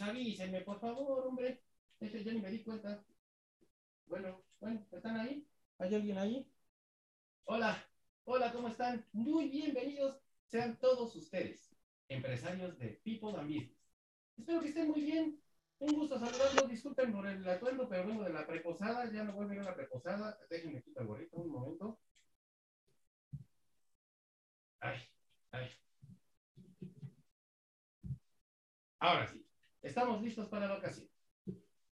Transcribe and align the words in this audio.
avísenme, 0.00 0.60
por 0.62 0.80
favor, 0.80 1.26
hombre. 1.26 1.62
Este 2.00 2.22
ya 2.22 2.32
ni 2.32 2.40
me 2.40 2.50
di 2.50 2.62
cuenta. 2.62 3.04
Bueno, 4.06 4.42
bueno, 4.60 4.86
¿están 4.92 5.16
ahí? 5.18 5.46
¿Hay 5.78 5.94
alguien 5.94 6.18
ahí? 6.18 6.50
Hola, 7.44 7.82
hola, 8.24 8.52
¿cómo 8.52 8.68
están? 8.68 9.04
Muy 9.12 9.48
bienvenidos 9.48 10.20
sean 10.46 10.78
todos 10.78 11.14
ustedes, 11.16 11.74
empresarios 12.08 12.78
de 12.78 13.00
People 13.04 13.38
and. 13.38 13.70
Espero 14.36 14.60
que 14.60 14.68
estén 14.68 14.88
muy 14.88 15.02
bien. 15.02 15.40
Un 15.78 15.94
gusto 15.94 16.18
saludarlos. 16.18 16.68
Disculpen 16.68 17.12
por 17.12 17.26
el 17.26 17.46
atuendo, 17.48 17.88
pero 17.88 18.06
vengo 18.06 18.24
de 18.24 18.32
la 18.32 18.46
preposada. 18.46 19.10
Ya 19.12 19.24
no 19.24 19.32
vuelvo 19.32 19.52
a 19.52 19.54
ir 19.54 19.60
a 19.60 19.64
la 19.64 19.74
preposada. 19.74 20.38
Déjenme 20.50 20.82
quitar 20.82 21.02
el 21.02 21.08
gorrito 21.08 21.36
un 21.36 21.50
momento. 21.50 21.98
Ay, 24.80 25.00
ay. 25.50 25.68
Ahora 28.98 29.26
sí, 29.28 29.45
estamos 29.86 30.20
listos 30.20 30.48
para 30.48 30.66
la 30.66 30.76
ocasión. 30.76 31.08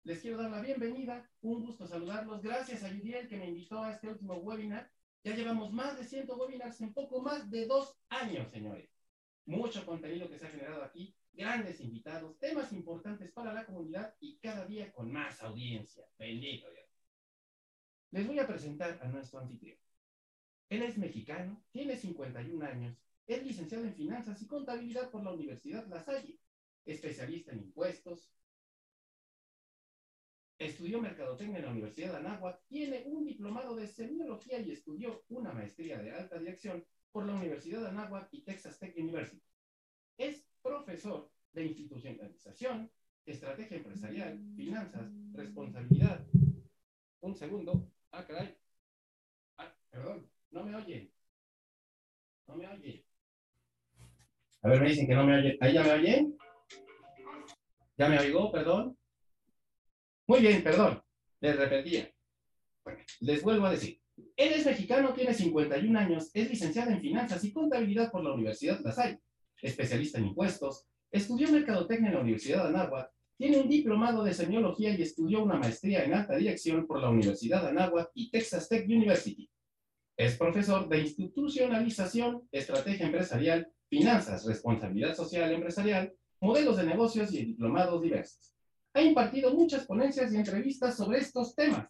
Les 0.04 0.20
quiero 0.20 0.38
dar 0.38 0.50
la 0.50 0.60
bienvenida, 0.60 1.30
un 1.42 1.64
gusto 1.64 1.86
saludarlos. 1.86 2.42
Gracias 2.42 2.82
a 2.82 2.90
Yudiel 2.90 3.28
que 3.28 3.36
me 3.36 3.46
invitó 3.46 3.82
a 3.82 3.92
este 3.92 4.08
último 4.08 4.34
webinar. 4.36 4.90
Ya 5.22 5.36
llevamos 5.36 5.72
más 5.72 5.96
de 5.96 6.04
100 6.04 6.26
webinars 6.30 6.80
en 6.80 6.92
poco 6.92 7.22
más 7.22 7.48
de 7.50 7.66
dos 7.66 7.96
años, 8.08 8.50
señores. 8.50 8.90
Mucho 9.44 9.86
contenido 9.86 10.28
que 10.28 10.38
se 10.38 10.46
ha 10.46 10.50
generado 10.50 10.82
aquí, 10.82 11.14
grandes 11.32 11.80
invitados, 11.80 12.38
temas 12.38 12.72
importantes 12.72 13.30
para 13.30 13.52
la 13.52 13.64
comunidad 13.64 14.14
y 14.18 14.38
cada 14.38 14.64
día 14.66 14.90
con 14.90 15.12
más 15.12 15.40
audiencia. 15.42 16.04
Bendito 16.18 16.68
Dios. 16.70 16.88
Les 18.10 18.26
voy 18.26 18.38
a 18.38 18.46
presentar 18.46 18.98
a 19.02 19.08
nuestro 19.08 19.38
anfitrión. 19.38 19.78
Él 20.68 20.82
es 20.82 20.98
mexicano, 20.98 21.62
tiene 21.70 21.96
51 21.96 22.64
años, 22.64 22.96
es 23.26 23.44
licenciado 23.44 23.84
en 23.84 23.94
Finanzas 23.94 24.40
y 24.42 24.46
Contabilidad 24.46 25.10
por 25.10 25.22
la 25.22 25.32
Universidad 25.32 25.86
La 25.86 26.02
Salle, 26.02 26.38
especialista 26.84 27.52
en 27.52 27.60
impuestos, 27.60 28.32
Estudió 30.62 31.00
Mercadotecnia 31.00 31.58
en 31.58 31.64
la 31.64 31.72
Universidad 31.72 32.12
de 32.12 32.18
Anáhuac, 32.18 32.60
tiene 32.68 33.02
un 33.06 33.24
diplomado 33.24 33.74
de 33.74 33.88
semiología 33.88 34.60
y 34.60 34.70
estudió 34.70 35.24
una 35.28 35.52
maestría 35.52 35.98
de 35.98 36.12
alta 36.12 36.38
dirección 36.38 36.84
por 37.10 37.26
la 37.26 37.34
Universidad 37.34 37.80
de 37.80 37.88
Anáhuac 37.88 38.28
y 38.30 38.42
Texas 38.42 38.78
Tech 38.78 38.96
University. 38.96 39.42
Es 40.16 40.46
profesor 40.62 41.28
de 41.52 41.64
institucionalización, 41.64 42.88
estrategia 43.26 43.76
empresarial, 43.76 44.40
finanzas, 44.54 45.10
responsabilidad. 45.32 46.24
Un 47.22 47.34
segundo. 47.34 47.90
Ah, 48.12 48.24
caray. 48.24 48.56
Ah, 49.58 49.74
perdón, 49.90 50.30
no 50.52 50.64
me 50.64 50.76
oye. 50.76 51.12
No 52.46 52.54
me 52.54 52.68
oye. 52.68 53.04
A 54.62 54.68
ver, 54.68 54.80
me 54.80 54.88
dicen 54.90 55.08
que 55.08 55.14
no 55.14 55.26
me 55.26 55.38
oye. 55.40 55.58
¿Ahí 55.60 55.74
ya 55.74 55.82
me 55.82 55.90
oyen? 55.90 56.38
¿Ya 58.02 58.08
me 58.08 58.18
oigo? 58.18 58.50
Perdón. 58.50 58.98
Muy 60.26 60.40
bien, 60.40 60.60
perdón, 60.64 61.00
les 61.40 61.56
repetía. 61.56 62.12
Bueno, 62.82 62.98
les 63.20 63.42
vuelvo 63.44 63.66
a 63.66 63.70
decir. 63.70 64.00
Él 64.34 64.54
es 64.54 64.66
mexicano, 64.66 65.14
tiene 65.14 65.32
51 65.32 65.96
años, 66.00 66.28
es 66.34 66.50
licenciado 66.50 66.90
en 66.90 67.00
Finanzas 67.00 67.44
y 67.44 67.52
Contabilidad 67.52 68.10
por 68.10 68.24
la 68.24 68.32
Universidad 68.32 68.80
La 68.80 68.90
Salle, 68.90 69.20
especialista 69.60 70.18
en 70.18 70.26
impuestos, 70.26 70.84
estudió 71.12 71.48
Mercadotecnia 71.52 72.08
en 72.08 72.14
la 72.16 72.22
Universidad 72.22 72.64
de 72.64 72.70
Anáhuac, 72.70 73.08
tiene 73.38 73.60
un 73.60 73.68
diplomado 73.68 74.24
de 74.24 74.34
semiología 74.34 74.90
y 74.94 75.02
estudió 75.02 75.40
una 75.44 75.54
maestría 75.54 76.02
en 76.02 76.14
alta 76.14 76.34
dirección 76.34 76.88
por 76.88 77.00
la 77.00 77.08
Universidad 77.08 77.62
de 77.62 77.68
Anáhuac 77.68 78.10
y 78.14 78.32
Texas 78.32 78.68
Tech 78.68 78.84
University. 78.84 79.48
Es 80.16 80.36
profesor 80.36 80.88
de 80.88 81.02
institucionalización, 81.02 82.48
estrategia 82.50 83.06
empresarial, 83.06 83.72
finanzas, 83.88 84.44
responsabilidad 84.44 85.14
social 85.14 85.52
empresarial, 85.52 86.12
modelos 86.42 86.76
de 86.76 86.84
negocios 86.84 87.32
y 87.32 87.44
diplomados 87.44 88.02
diversos 88.02 88.52
ha 88.94 89.02
impartido 89.02 89.54
muchas 89.54 89.86
ponencias 89.86 90.32
y 90.32 90.36
entrevistas 90.36 90.96
sobre 90.96 91.18
estos 91.18 91.54
temas. 91.54 91.88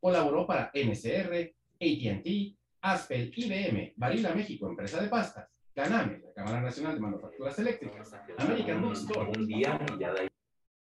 Colaboró 0.00 0.46
para 0.46 0.70
NCR, 0.74 1.54
AT&T, 1.74 2.56
Aspel, 2.80 3.32
IBM, 3.34 3.94
Barilla 3.96 4.34
México, 4.34 4.68
empresa 4.68 5.00
de 5.00 5.08
pastas, 5.08 5.62
Caname, 5.72 6.20
la 6.20 6.32
Cámara 6.32 6.60
Nacional 6.62 6.94
de 6.94 7.00
Manufacturas 7.00 7.58
Eléctricas, 7.58 8.12
American 8.38 8.82
Bookstore, 8.82 9.30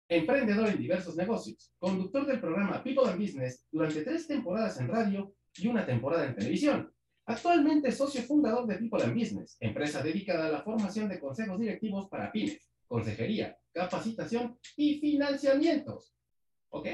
emprendedor 0.08 0.68
en 0.68 0.78
diversos 0.78 1.16
negocios, 1.16 1.72
conductor 1.78 2.26
del 2.26 2.40
programa 2.40 2.82
People 2.82 3.08
and 3.08 3.20
Business 3.20 3.66
durante 3.70 4.02
tres 4.02 4.26
temporadas 4.26 4.80
en 4.80 4.88
radio 4.88 5.32
y 5.56 5.68
una 5.68 5.86
temporada 5.86 6.26
en 6.26 6.34
televisión. 6.34 6.92
Actualmente 7.26 7.92
socio 7.92 8.22
fundador 8.22 8.66
de 8.66 8.76
People 8.76 9.04
and 9.04 9.14
Business, 9.14 9.56
empresa 9.60 10.02
dedicada 10.02 10.46
a 10.46 10.50
la 10.50 10.62
formación 10.62 11.08
de 11.08 11.20
consejos 11.20 11.60
directivos 11.60 12.08
para 12.08 12.32
pymes, 12.32 12.69
consejería, 12.90 13.56
capacitación 13.72 14.58
y 14.76 14.98
financiamientos. 14.98 16.12
¿Ok? 16.70 16.88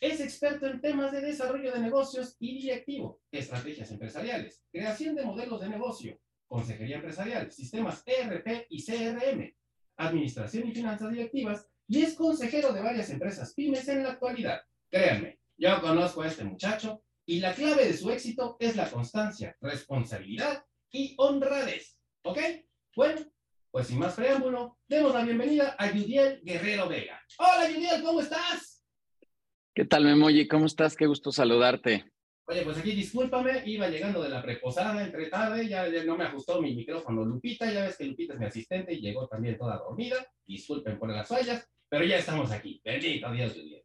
Es 0.00 0.20
experto 0.20 0.68
en 0.68 0.80
temas 0.80 1.10
de 1.10 1.22
desarrollo 1.22 1.72
de 1.72 1.80
negocios 1.80 2.36
y 2.38 2.60
directivo, 2.60 3.20
estrategias 3.32 3.90
empresariales, 3.90 4.62
creación 4.70 5.16
de 5.16 5.24
modelos 5.24 5.60
de 5.60 5.70
negocio, 5.70 6.20
consejería 6.46 6.96
empresarial, 6.96 7.50
sistemas 7.50 8.04
ERP 8.06 8.66
y 8.70 8.84
CRM, 8.84 9.52
administración 9.96 10.68
y 10.68 10.72
finanzas 10.72 11.10
directivas, 11.10 11.66
y 11.88 12.02
es 12.02 12.14
consejero 12.14 12.72
de 12.72 12.82
varias 12.82 13.10
empresas 13.10 13.54
pymes 13.54 13.88
en 13.88 14.04
la 14.04 14.12
actualidad. 14.12 14.60
Créanme, 14.88 15.40
yo 15.56 15.80
conozco 15.80 16.22
a 16.22 16.28
este 16.28 16.44
muchacho 16.44 17.02
y 17.24 17.40
la 17.40 17.54
clave 17.54 17.86
de 17.86 17.96
su 17.96 18.08
éxito 18.12 18.56
es 18.60 18.76
la 18.76 18.88
constancia, 18.88 19.56
responsabilidad 19.60 20.64
y 20.92 21.16
honradez. 21.18 21.98
¿Ok? 22.22 22.38
Bueno, 22.94 23.20
pues 23.70 23.88
sin 23.88 23.98
más 23.98 24.14
preámbulo, 24.14 24.78
demos 24.88 25.14
la 25.14 25.24
bienvenida 25.24 25.76
a 25.78 25.90
Yudiel 25.90 26.40
Guerrero 26.42 26.88
Vega. 26.88 27.20
Hola 27.38 27.70
Yudiel, 27.70 28.02
¿cómo 28.02 28.20
estás? 28.20 28.84
¿Qué 29.74 29.84
tal, 29.84 30.04
Memoyi? 30.04 30.48
¿Cómo 30.48 30.66
estás? 30.66 30.96
Qué 30.96 31.06
gusto 31.06 31.30
saludarte. 31.30 32.10
Oye, 32.48 32.62
pues 32.62 32.78
aquí 32.78 32.92
discúlpame, 32.92 33.62
iba 33.66 33.88
llegando 33.88 34.22
de 34.22 34.28
la 34.28 34.40
preposada 34.40 35.04
entre 35.04 35.28
tarde, 35.28 35.68
ya, 35.68 35.86
no 36.04 36.16
me 36.16 36.24
ajustó 36.24 36.62
mi 36.62 36.74
micrófono 36.74 37.24
Lupita, 37.24 37.70
ya 37.72 37.84
ves 37.84 37.96
que 37.96 38.04
Lupita 38.04 38.34
es 38.34 38.38
mi 38.38 38.46
asistente 38.46 38.94
y 38.94 39.00
llegó 39.00 39.26
también 39.26 39.58
toda 39.58 39.78
dormida. 39.78 40.16
Disculpen 40.46 40.98
por 40.98 41.10
las 41.10 41.28
fallas, 41.28 41.68
pero 41.88 42.04
ya 42.04 42.18
estamos 42.18 42.52
aquí. 42.52 42.80
Bendito 42.84 43.32
Dios, 43.32 43.54
Yudiel. 43.54 43.82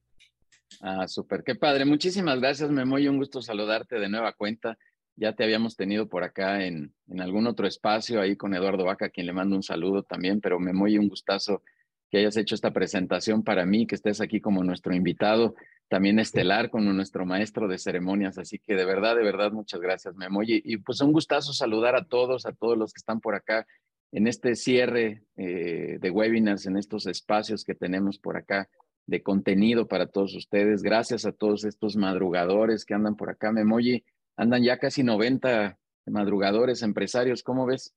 Ah, 0.79 1.07
súper, 1.07 1.43
qué 1.43 1.55
padre. 1.55 1.85
Muchísimas 1.85 2.39
gracias, 2.39 2.69
Memoy. 2.69 3.07
Un 3.07 3.17
gusto 3.17 3.41
saludarte 3.41 3.99
de 3.99 4.09
nueva 4.09 4.33
cuenta. 4.33 4.77
Ya 5.21 5.33
te 5.33 5.43
habíamos 5.43 5.75
tenido 5.75 6.09
por 6.09 6.23
acá 6.23 6.65
en, 6.65 6.95
en 7.07 7.21
algún 7.21 7.45
otro 7.45 7.67
espacio 7.67 8.19
ahí 8.19 8.35
con 8.35 8.55
Eduardo 8.55 8.85
Vaca, 8.85 9.09
quien 9.09 9.27
le 9.27 9.33
mando 9.33 9.55
un 9.55 9.61
saludo 9.61 10.01
también, 10.01 10.41
pero 10.41 10.59
me 10.59 10.73
muy 10.73 10.97
un 10.97 11.09
gustazo 11.09 11.61
que 12.09 12.17
hayas 12.17 12.37
hecho 12.37 12.55
esta 12.55 12.73
presentación 12.73 13.43
para 13.43 13.63
mí, 13.63 13.85
que 13.85 13.93
estés 13.93 14.19
aquí 14.19 14.41
como 14.41 14.63
nuestro 14.63 14.95
invitado, 14.95 15.53
también 15.89 16.17
estelar 16.17 16.71
con 16.71 16.85
nuestro 16.95 17.23
maestro 17.27 17.67
de 17.67 17.77
ceremonias. 17.77 18.39
Así 18.39 18.57
que 18.57 18.73
de 18.73 18.83
verdad, 18.83 19.15
de 19.15 19.21
verdad, 19.21 19.51
muchas 19.51 19.79
gracias, 19.79 20.15
Memoy. 20.15 20.63
Y, 20.65 20.77
pues 20.77 21.01
un 21.01 21.11
gustazo 21.13 21.53
saludar 21.53 21.95
a 21.95 22.05
todos, 22.05 22.47
a 22.47 22.53
todos 22.53 22.75
los 22.75 22.91
que 22.91 22.97
están 22.97 23.21
por 23.21 23.35
acá 23.35 23.67
en 24.11 24.25
este 24.25 24.55
cierre 24.55 25.21
eh, 25.37 25.99
de 26.01 26.09
webinars, 26.09 26.65
en 26.65 26.77
estos 26.77 27.05
espacios 27.05 27.63
que 27.63 27.75
tenemos 27.75 28.17
por 28.17 28.37
acá 28.37 28.67
de 29.05 29.21
contenido 29.21 29.87
para 29.87 30.07
todos 30.07 30.33
ustedes. 30.33 30.81
Gracias 30.81 31.27
a 31.27 31.31
todos 31.31 31.63
estos 31.63 31.95
madrugadores 31.95 32.85
que 32.85 32.95
andan 32.95 33.15
por 33.15 33.29
acá, 33.29 33.51
Memoyi. 33.51 34.03
Andan 34.37 34.63
ya 34.63 34.77
casi 34.77 35.03
90 35.03 35.77
madrugadores, 36.07 36.81
empresarios, 36.81 37.43
¿cómo 37.43 37.65
ves? 37.65 37.93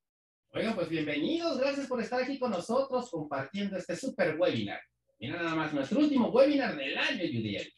Oigan, 0.52 0.74
pues 0.74 0.88
bienvenidos, 0.88 1.58
gracias 1.58 1.86
por 1.86 2.00
estar 2.00 2.22
aquí 2.22 2.38
con 2.38 2.50
nosotros 2.50 3.10
compartiendo 3.10 3.76
este 3.76 3.96
super 3.96 4.36
webinar. 4.38 4.80
Mira 5.18 5.42
nada 5.42 5.54
más, 5.54 5.72
nuestro 5.72 5.98
último 6.00 6.28
webinar 6.28 6.76
del 6.76 6.96
año, 6.96 7.24
Judiel. 7.26 7.72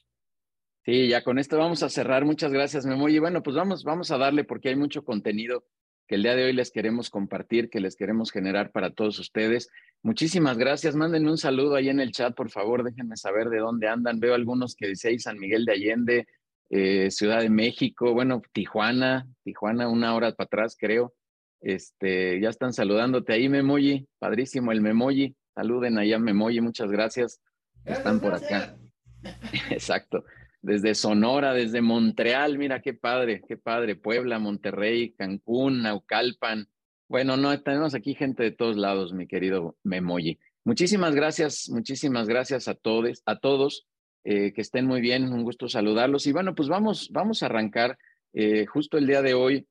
Sí, 0.84 1.08
ya 1.08 1.24
con 1.24 1.38
esto 1.38 1.58
vamos 1.58 1.82
a 1.82 1.88
cerrar. 1.88 2.24
Muchas 2.24 2.52
gracias, 2.52 2.86
Memo. 2.86 3.08
Y 3.08 3.18
bueno, 3.18 3.42
pues 3.42 3.56
vamos, 3.56 3.82
vamos 3.82 4.10
a 4.10 4.18
darle 4.18 4.44
porque 4.44 4.68
hay 4.68 4.76
mucho 4.76 5.04
contenido 5.04 5.64
que 6.06 6.14
el 6.14 6.22
día 6.22 6.36
de 6.36 6.44
hoy 6.44 6.52
les 6.52 6.70
queremos 6.70 7.10
compartir, 7.10 7.70
que 7.70 7.80
les 7.80 7.96
queremos 7.96 8.30
generar 8.30 8.70
para 8.70 8.90
todos 8.90 9.18
ustedes. 9.18 9.68
Muchísimas 10.02 10.56
gracias. 10.58 10.94
Mándenme 10.94 11.30
un 11.30 11.38
saludo 11.38 11.74
ahí 11.74 11.88
en 11.88 11.98
el 11.98 12.12
chat, 12.12 12.36
por 12.36 12.50
favor. 12.50 12.84
Déjenme 12.84 13.16
saber 13.16 13.48
de 13.48 13.58
dónde 13.58 13.88
andan. 13.88 14.20
Veo 14.20 14.34
algunos 14.34 14.76
que 14.76 14.88
dicen 14.88 15.18
San 15.18 15.38
Miguel 15.38 15.64
de 15.64 15.72
Allende, 15.72 16.26
eh, 16.70 17.10
Ciudad 17.10 17.40
de 17.40 17.50
México, 17.50 18.12
bueno, 18.12 18.42
Tijuana, 18.52 19.26
Tijuana, 19.44 19.88
una 19.88 20.14
hora 20.14 20.32
para 20.32 20.46
atrás, 20.46 20.76
creo. 20.78 21.14
Este, 21.60 22.40
ya 22.40 22.48
están 22.48 22.72
saludándote 22.72 23.32
ahí, 23.32 23.48
Memoyi. 23.48 24.06
Padrísimo 24.18 24.72
el 24.72 24.80
Memoyi. 24.80 25.34
Saluden 25.54 25.98
allá, 25.98 26.18
Memoyi. 26.18 26.60
Muchas 26.60 26.90
gracias. 26.90 27.40
Están 27.84 28.20
por 28.20 28.34
acá. 28.34 28.76
Exacto. 29.70 30.24
Desde 30.60 30.94
Sonora, 30.94 31.54
desde 31.54 31.80
Montreal, 31.80 32.58
mira 32.58 32.82
qué 32.82 32.92
padre, 32.94 33.42
qué 33.46 33.56
padre. 33.56 33.94
Puebla, 33.94 34.38
Monterrey, 34.38 35.12
Cancún, 35.12 35.82
Naucalpan. 35.82 36.68
Bueno, 37.08 37.36
no, 37.36 37.58
tenemos 37.60 37.94
aquí 37.94 38.14
gente 38.14 38.42
de 38.42 38.50
todos 38.50 38.76
lados, 38.76 39.12
mi 39.12 39.28
querido 39.28 39.76
Memoyi. 39.84 40.38
Muchísimas 40.64 41.14
gracias, 41.14 41.68
muchísimas 41.70 42.26
gracias 42.26 42.66
a 42.66 42.74
todos, 42.74 43.22
a 43.26 43.38
todos. 43.38 43.86
Eh, 44.28 44.52
que 44.52 44.60
estén 44.60 44.86
muy 44.86 45.00
bien, 45.00 45.32
un 45.32 45.44
gusto 45.44 45.68
saludarlos. 45.68 46.26
Y 46.26 46.32
bueno, 46.32 46.56
pues 46.56 46.68
vamos, 46.68 47.10
vamos 47.12 47.42
a 47.42 47.46
arrancar 47.46 47.96
eh, 48.32 48.66
justo 48.66 48.98
el 48.98 49.06
día 49.06 49.22
de 49.22 49.34
hoy. 49.34 49.68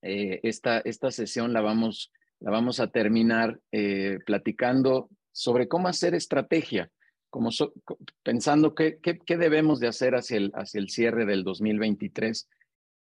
Eh, 0.00 0.40
esta, 0.42 0.78
esta 0.78 1.10
sesión 1.10 1.52
la 1.52 1.60
vamos, 1.60 2.10
la 2.38 2.50
vamos 2.50 2.80
a 2.80 2.86
terminar 2.86 3.60
platicando 4.24 5.10
sobre 5.32 5.68
cómo 5.68 5.86
hacer 5.86 6.14
estrategia, 6.14 6.90
como 7.28 7.50
pensando 8.22 8.74
qué, 8.74 8.98
qué, 9.02 9.36
debemos 9.36 9.80
de 9.80 9.88
hacer 9.88 10.14
hacia 10.14 10.38
el, 10.38 10.50
hacia 10.54 10.80
el 10.80 10.88
cierre 10.88 11.26
del 11.26 11.44
2023 11.44 12.48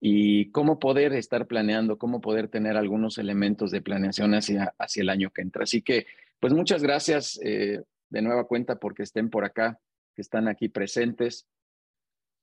y 0.02 0.52
cómo 0.52 0.80
poder 0.80 1.14
estar 1.14 1.48
planeando, 1.48 1.98
cómo 1.98 2.20
poder 2.20 2.50
tener 2.50 2.76
algunos 2.76 3.18
elementos 3.18 3.72
de 3.72 3.82
planeación 3.82 4.34
hacia, 4.34 4.74
hacia 4.78 5.04
el 5.04 5.10
año 5.10 5.32
que 5.32 5.44
entra. 5.44 5.64
Así 5.64 5.82
que, 5.82 6.08
pues 6.42 6.52
muchas 6.52 6.84
gracias 6.84 7.40
de 7.40 8.22
nueva 8.22 8.48
cuenta 8.48 8.80
porque 8.80 9.04
estén 9.04 9.30
por 9.30 9.46
acá, 9.46 9.80
que 10.20 10.24
están 10.24 10.50
aquí 10.50 10.68
presentes. 10.68 11.48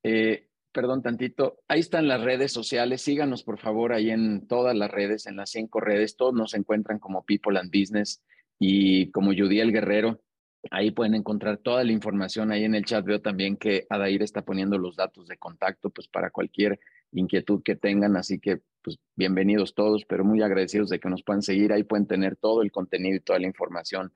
Eh, 0.02 0.49
perdón 0.73 1.02
tantito, 1.02 1.58
ahí 1.69 1.81
están 1.81 2.08
las 2.08 2.23
redes 2.23 2.50
sociales, 2.50 3.02
síganos 3.02 3.43
por 3.43 3.58
favor 3.58 3.93
ahí 3.93 4.08
en 4.08 4.49
todas 4.49 4.75
las 4.75 4.90
redes, 4.90 5.26
en 5.26 5.37
las 5.37 5.50
cinco 5.50 5.81
redes, 5.81 6.17
todos 6.17 6.32
nos 6.32 6.55
encuentran 6.55 6.99
como 6.99 7.26
People 7.26 7.58
and 7.58 7.70
Business 7.70 8.25
y 8.58 9.11
como 9.11 9.32
Judiel 9.32 9.73
Guerrero. 9.73 10.23
Ahí 10.70 10.90
pueden 10.90 11.14
encontrar 11.14 11.58
toda 11.58 11.84
la 11.84 11.93
información. 11.93 12.50
Ahí 12.50 12.64
en 12.64 12.75
el 12.75 12.87
chat 12.87 13.05
veo 13.05 13.20
también 13.20 13.58
que 13.58 13.87
Adair 13.90 14.22
está 14.22 14.40
poniendo 14.40 14.79
los 14.79 14.96
datos 14.96 15.29
de 15.29 15.37
contacto, 15.37 15.90
pues 15.90 16.08
para 16.08 16.31
cualquier 16.31 16.81
inquietud 17.12 17.62
que 17.62 17.76
tengan. 17.76 18.17
Así 18.17 18.40
que, 18.40 18.62
pues 18.81 18.99
bienvenidos 19.17 19.75
todos, 19.75 20.06
pero 20.06 20.25
muy 20.25 20.40
agradecidos 20.40 20.88
de 20.88 20.99
que 20.99 21.11
nos 21.11 21.22
puedan 21.22 21.43
seguir. 21.43 21.75
Ahí 21.75 21.84
pueden 21.84 22.06
tener 22.06 22.37
todo 22.37 22.62
el 22.62 22.72
contenido 22.72 23.17
y 23.17 23.20
toda 23.20 23.38
la 23.38 23.46
información 23.46 24.12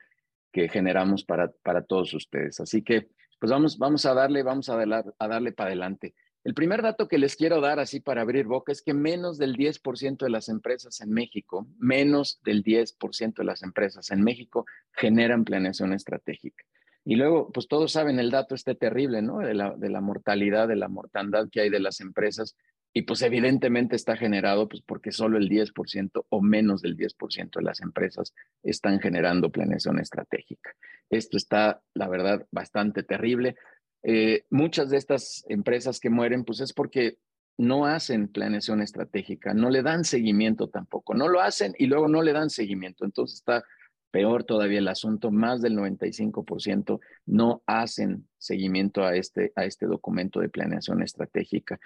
que 0.51 0.69
generamos 0.69 1.25
para, 1.25 1.53
para 1.63 1.83
todos 1.83 2.15
ustedes. 2.15 2.59
Así 2.59 2.83
que, 2.83 3.11
pues 3.41 3.51
vamos, 3.51 3.79
vamos 3.79 4.05
a 4.05 4.15
darle, 4.15 4.43
vamos 4.43 4.69
a, 4.69 4.77
darle 4.77 5.53
para 5.53 5.69
adelante. 5.69 6.15
El 6.45 6.55
primer 6.55 6.83
dato 6.83 7.09
que 7.09 7.19
les 7.19 7.37
quiero 7.37 7.61
dar 7.61 7.81
así 7.81 8.01
para 8.01 8.21
abrir 8.21 8.47
boca 8.47 8.71
es 8.71 8.83
que 8.83 8.95
menos 8.95 9.39
del 9.39 9.57
10% 9.57 10.19
de 10.19 10.31
las 10.31 10.49
empresas 10.49 11.01
en 11.01 11.11
México, 11.11 11.67
menos 11.79 12.41
del 12.45 12.63
10% 12.63 13.35
de 13.35 13.45
las 13.45 13.63
empresas 13.63 14.11
en 14.11 14.23
México 14.23 14.67
generan 14.93 15.45
planeación 15.45 15.95
estratégica. 15.95 16.65
Y 17.05 17.17
luego, 17.17 17.51
pues 17.51 17.67
todos 17.67 17.93
saben 17.93 18.19
el 18.19 18.31
dato 18.31 18.55
este 18.55 18.75
terrible, 18.75 19.23
¿no? 19.23 19.39
De 19.39 19.55
la, 19.55 19.75
de 19.75 19.89
la 19.89 20.03
mortalidad, 20.03 20.69
de 20.69 20.77
la 20.77 20.89
mortandad 20.89 21.49
que 21.51 21.63
hay 21.63 21.71
de 21.71 21.81
las 21.81 22.01
empresas. 22.01 22.57
Y 22.93 23.03
pues 23.03 23.23
evidentemente 23.23 23.95
está 23.95 24.17
generado 24.17 24.69
pues 24.69 24.83
porque 24.83 25.13
solo 25.13 25.39
el 25.39 25.49
10% 25.49 26.27
o 26.29 26.43
menos 26.43 26.83
del 26.83 26.97
10% 26.97 27.51
de 27.59 27.63
las 27.63 27.81
empresas 27.81 28.35
están 28.63 28.99
generando 29.01 29.51
planeación 29.51 30.01
estratégica. 30.01 30.75
Esto 31.09 31.37
está, 31.37 31.83
la 31.95 32.09
verdad, 32.09 32.47
bastante 32.51 33.03
terrible. 33.03 33.57
Eh, 34.03 34.45
muchas 34.51 34.91
de 34.91 34.97
estas 34.97 35.45
empresas 35.49 36.01
que 36.01 36.11
mueren, 36.11 36.45
pues 36.45 36.61
es 36.61 36.73
porque 36.73 37.19
no 37.59 37.87
hacen 37.87 38.29
planeación 38.29 38.81
estratégica, 38.81 39.53
no 39.53 39.71
le 39.71 39.83
dan 39.83 40.05
seguimiento 40.05 40.69
tampoco, 40.69 41.15
no 41.15 41.29
lo 41.29 41.41
hacen 41.41 41.75
y 41.79 41.87
luego 41.87 42.09
no 42.09 42.23
le 42.23 42.33
dan 42.33 42.49
seguimiento. 42.49 43.05
Entonces 43.05 43.39
está 43.39 43.63
peor 44.11 44.45
todavía 44.45 44.79
el 44.79 44.89
asunto, 44.89 45.31
más 45.31 45.63
del 45.63 45.77
95% 45.77 47.01
no 47.27 47.63
hacen 47.67 48.29
seguimiento 48.39 49.05
a 49.05 49.17
este, 49.17 49.53
a 49.57 49.65
este 49.65 49.87
documento 49.87 50.41
de 50.41 50.49
planeación 50.49 51.03
estratégica. 51.03 51.79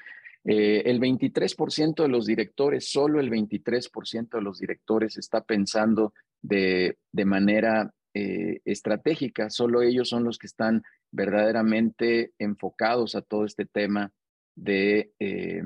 Eh, 0.45 0.83
el 0.87 1.01
23% 1.01 2.03
de 2.03 2.09
los 2.09 2.27
directores, 2.27 2.91
solo 2.91 3.21
el 3.21 3.31
23% 3.31 4.37
de 4.37 4.43
los 4.43 4.59
directores 4.59 5.17
está 5.17 5.43
pensando 5.43 6.13
de, 6.43 6.99
de 7.13 7.25
manera 7.25 7.95
eh, 8.13 8.61
estratégica, 8.65 9.51
solo 9.51 9.83
ellos 9.83 10.09
son 10.09 10.23
los 10.25 10.39
que 10.39 10.47
están 10.47 10.83
verdaderamente 11.11 12.33
enfocados 12.39 13.15
a 13.15 13.23
todo 13.23 13.45
este 13.45 13.65
tema 13.65 14.13
de, 14.55 15.13
eh, 15.19 15.63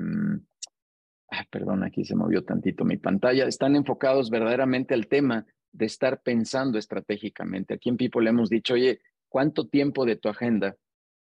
perdón, 1.51 1.83
aquí 1.83 2.05
se 2.05 2.15
movió 2.15 2.43
tantito 2.43 2.85
mi 2.85 2.97
pantalla, 2.97 3.45
están 3.45 3.75
enfocados 3.75 4.29
verdaderamente 4.29 4.93
al 4.93 5.07
tema 5.07 5.45
de 5.71 5.85
estar 5.85 6.21
pensando 6.21 6.77
estratégicamente. 6.77 7.75
Aquí 7.75 7.89
en 7.89 7.97
People 7.97 8.23
le 8.23 8.31
hemos 8.31 8.49
dicho, 8.49 8.73
oye, 8.73 9.01
¿cuánto 9.27 9.67
tiempo 9.67 10.05
de 10.05 10.15
tu 10.15 10.29
agenda 10.29 10.75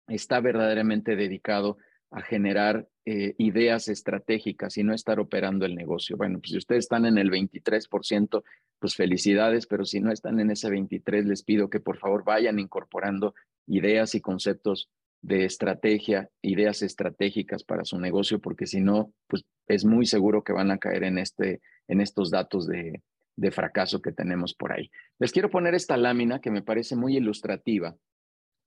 está 0.07 0.39
verdaderamente 0.39 1.15
dedicado 1.15 1.77
a 2.11 2.21
generar 2.21 2.87
eh, 3.05 3.33
ideas 3.37 3.87
estratégicas 3.87 4.77
y 4.77 4.83
no 4.83 4.93
estar 4.93 5.19
operando 5.19 5.65
el 5.65 5.75
negocio. 5.75 6.17
Bueno, 6.17 6.39
pues 6.39 6.51
si 6.51 6.57
ustedes 6.57 6.85
están 6.85 7.05
en 7.05 7.17
el 7.17 7.31
23%, 7.31 8.43
pues 8.79 8.95
felicidades, 8.95 9.65
pero 9.65 9.85
si 9.85 10.01
no 10.01 10.11
están 10.11 10.39
en 10.39 10.51
ese 10.51 10.69
23, 10.69 11.25
les 11.25 11.43
pido 11.43 11.69
que 11.69 11.79
por 11.79 11.97
favor 11.97 12.23
vayan 12.25 12.59
incorporando 12.59 13.33
ideas 13.65 14.13
y 14.13 14.21
conceptos 14.21 14.89
de 15.21 15.45
estrategia, 15.45 16.29
ideas 16.41 16.81
estratégicas 16.81 17.63
para 17.63 17.85
su 17.85 17.97
negocio, 17.99 18.39
porque 18.39 18.67
si 18.67 18.81
no, 18.81 19.13
pues 19.27 19.45
es 19.67 19.85
muy 19.85 20.05
seguro 20.05 20.43
que 20.43 20.51
van 20.51 20.71
a 20.71 20.79
caer 20.79 21.03
en, 21.03 21.17
este, 21.17 21.61
en 21.87 22.01
estos 22.01 22.29
datos 22.29 22.67
de, 22.67 23.01
de 23.41 23.51
fracaso 23.51 24.01
que 24.01 24.11
tenemos 24.11 24.53
por 24.53 24.71
ahí. 24.71 24.91
Les 25.19 25.31
quiero 25.31 25.49
poner 25.49 25.73
esta 25.73 25.97
lámina 25.97 26.39
que 26.39 26.51
me 26.51 26.61
parece 26.61 26.95
muy 26.95 27.17
ilustrativa 27.17 27.95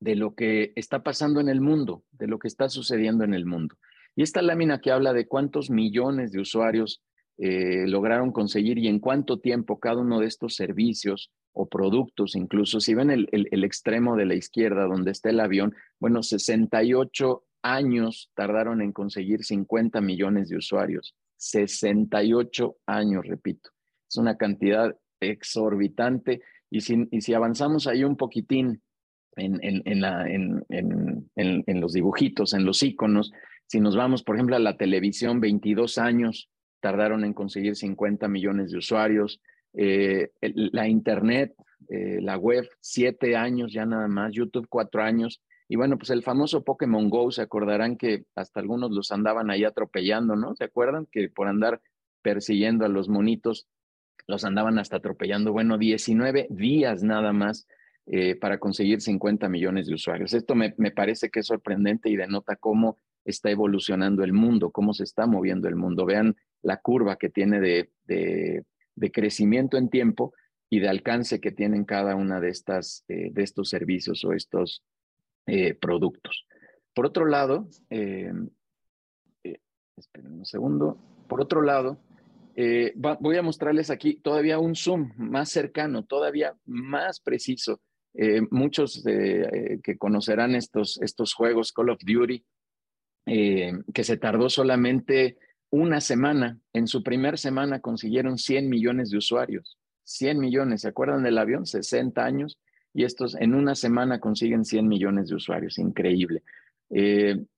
de 0.01 0.17
lo 0.17 0.35
que 0.35 0.73
está 0.75 1.05
pasando 1.05 1.41
en 1.41 1.49
el 1.49 1.61
mundo, 1.61 2.03
de 2.11 2.27
lo 2.27 2.41
que 2.41 2.49
está 2.49 2.69
sucediendo 2.69 3.23
en 3.23 3.35
el 3.35 3.47
mundo. 3.47 3.77
Y 4.17 4.23
esta 4.23 4.43
lámina 4.43 4.81
que 4.81 4.91
habla 4.91 5.13
de 5.13 5.29
cuántos 5.29 5.71
millones 5.71 6.33
de 6.33 6.41
usuarios 6.41 7.03
eh, 7.39 7.87
lograron 7.87 8.33
conseguir 8.33 8.79
y 8.79 8.89
en 8.89 8.99
cuánto 8.99 9.39
tiempo 9.39 9.79
cada 9.79 10.01
uno 10.01 10.19
de 10.19 10.27
estos 10.27 10.57
servicios 10.57 11.31
o 11.53 11.69
productos, 11.69 12.35
incluso 12.35 12.81
si 12.81 12.95
ven 12.95 13.11
el, 13.11 13.29
el, 13.31 13.63
extremo 13.63 14.17
de 14.17 14.27
la 14.27 14.35
izquierda 14.35 14.87
donde 14.87 15.13
está 15.13 15.31
el 15.31 15.39
avión, 15.39 15.73
bueno, 16.01 16.25
68 16.25 17.45
años 17.63 18.33
tardaron 18.35 18.83
en 18.83 18.93
conseguir 18.93 19.45
50 19.45 20.01
millones 20.01 20.49
de 20.49 20.57
usuarios. 20.57 21.15
68 21.37 22.77
años, 22.87 23.25
repito. 23.25 23.74
Es 24.15 24.19
una 24.19 24.37
cantidad 24.37 24.97
exorbitante. 25.19 26.41
Y 26.71 26.83
si, 26.83 27.09
y 27.11 27.21
si 27.21 27.35
avanzamos 27.35 27.89
ahí 27.89 28.05
un 28.05 28.17
poquitín 28.17 28.81
en, 29.37 29.61
los 31.81 31.93
dibujitos, 31.93 32.55
en 32.55 32.65
los 32.65 32.81
iconos. 32.85 33.33
Si 33.67 33.81
nos 33.81 33.97
vamos, 33.97 34.23
por 34.23 34.37
ejemplo, 34.37 34.55
a 34.55 34.61
la 34.61 34.77
televisión, 34.77 35.41
22 35.41 35.99
años 35.99 36.49
tardaron 36.81 37.25
en 37.25 37.33
conseguir 37.35 37.75
50 37.75 38.29
millones 38.29 38.71
de 38.71 38.79
usuarios. 38.79 39.41
Eh, 39.73 40.31
la 40.41 40.87
Internet, 40.87 41.55
eh, 41.89 42.21
la 42.21 42.37
web, 42.37 42.69
siete 42.81 43.35
años 43.35 43.73
ya 43.73 43.85
nada 43.85 44.07
más. 44.07 44.33
YouTube, 44.33 44.69
cuatro 44.69 45.03
años. 45.03 45.43
Y 45.67 45.75
bueno, 45.75 45.99
pues 45.99 46.11
el 46.11 46.23
famoso 46.23 46.63
Pokémon 46.63 47.11
Go, 47.11 47.33
se 47.33 47.43
acordarán 47.43 47.97
que 47.97 48.27
hasta 48.37 48.61
algunos 48.61 48.93
los 48.93 49.11
andaban 49.11 49.51
ahí 49.51 49.65
atropellando, 49.65 50.37
¿no? 50.37 50.55
¿Se 50.55 50.63
acuerdan 50.63 51.09
que 51.11 51.29
por 51.31 51.49
andar 51.49 51.81
persiguiendo 52.23 52.85
a 52.85 52.89
los 52.89 53.09
monitos 53.09 53.67
los 54.27 54.45
andaban 54.45 54.79
hasta 54.79 54.97
atropellando? 54.97 55.53
Bueno, 55.53 55.79
19 55.79 56.49
días 56.51 57.03
nada 57.03 57.33
más 57.33 57.67
eh, 58.07 58.37
para 58.37 58.59
conseguir 58.59 59.01
50 59.01 59.49
millones 59.49 59.87
de 59.87 59.95
usuarios. 59.95 60.35
Esto 60.35 60.55
me, 60.55 60.73
parece 60.95 61.31
que 61.31 61.41
es 61.41 61.47
sorprendente 61.47 62.11
y 62.11 62.17
denota 62.17 62.57
cómo 62.57 62.99
está 63.25 63.51
evolucionando 63.51 64.23
el 64.25 64.35
mundo, 64.35 64.71
cómo 64.71 64.93
se 64.93 65.05
está 65.05 65.27
moviendo 65.27 65.69
el 65.69 65.77
mundo. 65.77 66.05
Vean 66.05 66.37
la 66.63 66.77
curva 66.77 67.17
que 67.17 67.31
tiene 67.31 67.61
de, 67.61 67.91
de, 68.05 69.11
crecimiento 69.11 69.79
en 69.79 69.89
tiempo 69.89 70.35
y 70.69 70.81
de 70.81 70.89
alcance 70.89 71.41
que 71.41 71.51
tienen 71.51 71.85
cada 71.85 72.15
una 72.15 72.41
de, 72.41 72.51
estas, 72.51 73.05
eh, 73.09 73.31
de 73.33 73.43
estos 73.43 73.71
servicios 73.71 74.23
o 74.27 74.33
estos 74.33 74.83
eh, 75.47 75.73
productos. 75.75 76.47
Por 76.95 77.07
otro 77.07 77.25
lado, 77.25 77.69
esperen 79.97 80.33
un 80.33 80.45
segundo, 80.45 80.99
por 81.29 81.41
otro 81.41 81.63
lado, 81.63 81.99
voy 82.95 83.37
a 83.37 83.43
mostrarles 83.43 83.91
aquí 83.91 84.17
todavía 84.17 84.59
un 84.59 84.75
zoom 84.75 85.13
más 85.17 85.51
cercano, 85.51 86.05
todavía 86.05 86.55
más 86.65 87.21
preciso 87.21 87.81
eh, 88.17 88.43
muchos 88.51 89.05
eh, 89.07 89.81
que 89.83 89.99
conocerán 89.99 90.55
estos, 90.55 91.01
estos 91.03 91.35
juegos 91.35 91.73
Call 91.73 91.91
of 91.91 91.99
Duty, 92.05 92.45
eh, 93.27 93.73
que 93.93 94.05
se 94.05 94.17
tardó 94.17 94.49
solamente 94.49 95.37
una 95.71 96.01
semana. 96.01 96.61
En 96.73 96.87
su 96.87 97.03
primera 97.03 97.37
semana 97.37 97.81
consiguieron 97.81 98.39
100 98.39 98.69
millones 98.69 99.11
de 99.11 99.19
usuarios. 99.19 99.79
100 100.05 100.39
millones, 100.39 100.83
¿se 100.83 100.89
acuerdan 100.89 101.25
del 101.25 101.39
avión? 101.39 101.67
60 101.67 102.25
años. 102.25 102.59
Y 102.93 103.03
estos 103.03 103.35
en 103.35 103.55
una 103.55 103.75
semana 103.75 104.21
consiguen 104.21 104.65
100 104.65 104.87
millones 104.87 105.29
de 105.29 105.35
usuarios. 105.35 105.79
Increíble. 105.79 106.45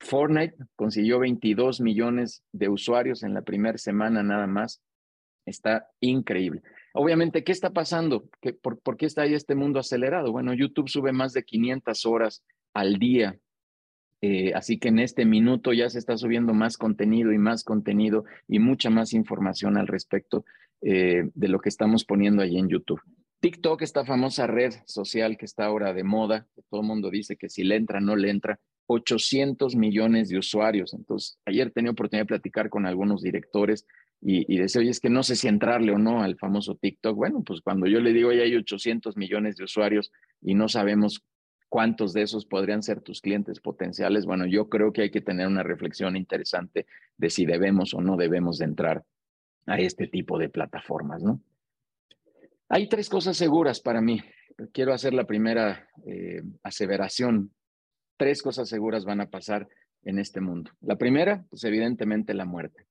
Fortnite 0.00 0.56
consiguió 0.76 1.18
22 1.18 1.82
millones 1.82 2.42
de 2.52 2.70
usuarios 2.70 3.22
en 3.22 3.34
la 3.34 3.42
primera 3.42 3.76
semana 3.76 4.22
nada 4.22 4.46
más. 4.46 4.80
Está 5.46 5.88
increíble. 6.00 6.62
Obviamente, 6.92 7.44
¿qué 7.44 7.52
está 7.52 7.70
pasando? 7.70 8.28
¿Qué, 8.40 8.52
por, 8.52 8.96
qué 8.96 9.06
está 9.06 9.22
ahí 9.22 9.34
este 9.34 9.54
mundo 9.54 9.78
acelerado? 9.78 10.32
Bueno, 10.32 10.52
YouTube 10.52 10.88
sube 10.88 11.12
más 11.12 11.32
de 11.32 11.44
500 11.44 12.04
horas 12.06 12.44
al 12.74 12.98
día. 12.98 13.38
Eh, 14.22 14.52
así 14.54 14.78
que 14.78 14.88
en 14.88 14.98
este 14.98 15.24
minuto 15.24 15.72
ya 15.72 15.88
se 15.88 15.98
está 15.98 16.16
subiendo 16.16 16.52
más 16.52 16.76
contenido 16.76 17.32
y 17.32 17.38
más 17.38 17.64
contenido 17.64 18.24
y 18.48 18.58
mucha 18.58 18.90
más 18.90 19.12
información 19.12 19.76
al 19.76 19.86
respecto 19.86 20.44
eh, 20.82 21.30
de 21.34 21.48
lo 21.48 21.60
que 21.60 21.68
estamos 21.68 22.04
poniendo 22.04 22.42
ahí 22.42 22.58
en 22.58 22.68
YouTube. 22.68 23.00
TikTok, 23.40 23.82
esta 23.82 24.04
famosa 24.04 24.46
red 24.46 24.72
social 24.86 25.36
que 25.36 25.44
está 25.44 25.66
ahora 25.66 25.92
de 25.92 26.02
moda, 26.02 26.48
todo 26.70 26.80
el 26.80 26.86
mundo 26.86 27.10
dice 27.10 27.36
que 27.36 27.48
si 27.48 27.62
le 27.62 27.76
entra, 27.76 28.00
no 28.00 28.16
le 28.16 28.30
entra, 28.30 28.58
800 28.86 29.76
millones 29.76 30.28
de 30.28 30.38
usuarios. 30.38 30.94
Entonces, 30.94 31.38
ayer 31.44 31.70
tenía 31.70 31.90
oportunidad 31.90 32.22
de 32.22 32.28
platicar 32.28 32.70
con 32.70 32.86
algunos 32.86 33.22
directores 33.22 33.86
y, 34.28 34.52
y 34.52 34.58
decía, 34.58 34.80
oye, 34.80 34.90
es 34.90 34.98
que 34.98 35.08
no 35.08 35.22
sé 35.22 35.36
si 35.36 35.46
entrarle 35.46 35.92
o 35.92 35.98
no 35.98 36.20
al 36.20 36.36
famoso 36.36 36.74
TikTok. 36.74 37.14
Bueno, 37.14 37.44
pues 37.44 37.60
cuando 37.60 37.86
yo 37.86 38.00
le 38.00 38.12
digo, 38.12 38.32
ya 38.32 38.42
hay 38.42 38.56
800 38.56 39.16
millones 39.16 39.54
de 39.54 39.62
usuarios, 39.62 40.10
y 40.42 40.54
no 40.54 40.68
sabemos 40.68 41.22
cuántos 41.68 42.12
de 42.12 42.22
esos 42.22 42.44
podrían 42.44 42.82
ser 42.82 43.02
tus 43.02 43.20
clientes 43.20 43.60
potenciales. 43.60 44.26
Bueno, 44.26 44.44
yo 44.44 44.68
creo 44.68 44.92
que 44.92 45.02
hay 45.02 45.10
que 45.10 45.20
tener 45.20 45.46
una 45.46 45.62
reflexión 45.62 46.16
interesante 46.16 46.86
de 47.16 47.30
si 47.30 47.46
debemos 47.46 47.94
o 47.94 48.00
no 48.00 48.16
debemos 48.16 48.58
de 48.58 48.64
entrar 48.64 49.04
a 49.66 49.78
este 49.78 50.08
tipo 50.08 50.38
de 50.38 50.48
plataformas, 50.48 51.22
¿no? 51.22 51.40
Hay 52.68 52.88
tres 52.88 53.08
cosas 53.08 53.36
seguras 53.36 53.80
para 53.80 54.00
mí. 54.00 54.20
Quiero 54.72 54.92
hacer 54.92 55.14
la 55.14 55.24
primera 55.24 55.88
eh, 56.04 56.42
aseveración. 56.64 57.52
Tres 58.16 58.42
cosas 58.42 58.68
seguras 58.68 59.04
van 59.04 59.20
a 59.20 59.30
pasar 59.30 59.68
en 60.02 60.18
este 60.18 60.40
mundo. 60.40 60.72
La 60.80 60.96
primera, 60.96 61.44
pues 61.48 61.62
evidentemente 61.62 62.34
la 62.34 62.44
muerte. 62.44 62.86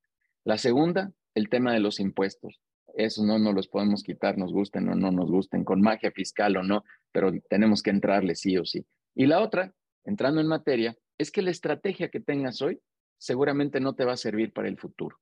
La 0.46 0.58
segunda, 0.58 1.12
el 1.36 1.50
tema 1.50 1.74
de 1.74 1.80
los 1.80 2.00
impuestos. 2.00 2.60
Eso 2.96 3.25
no 3.25 3.38
nos 3.38 3.54
los 3.54 3.68
podemos 3.68 4.04
quitar, 4.04 4.38
nos 4.38 4.54
gusten 4.54 4.88
o 4.89 4.96
no 4.96 5.12
nos 5.12 5.30
gusten, 5.30 5.65
con 5.65 5.82
magia 5.82 6.12
fiscal 6.12 6.56
o 6.58 6.63
no, 6.63 6.84
pero 7.12 7.32
tenemos 7.50 7.84
que 7.84 7.89
entrarle 7.89 8.36
sí 8.36 8.58
o 8.58 8.65
sí. 8.65 8.86
Y 9.13 9.27
la 9.27 9.42
otra, 9.42 9.74
entrando 10.06 10.39
en 10.42 10.48
materia, 10.48 10.98
es 11.18 11.30
que 11.30 11.42
la 11.42 11.51
estrategia 11.51 12.10
que 12.10 12.22
tengas 12.22 12.62
hoy 12.62 12.80
seguramente 13.18 13.80
no 13.80 13.94
te 13.96 14.06
va 14.06 14.13
a 14.13 14.18
servir 14.18 14.54
para 14.54 14.70
el 14.70 14.77
futuro. 14.77 15.18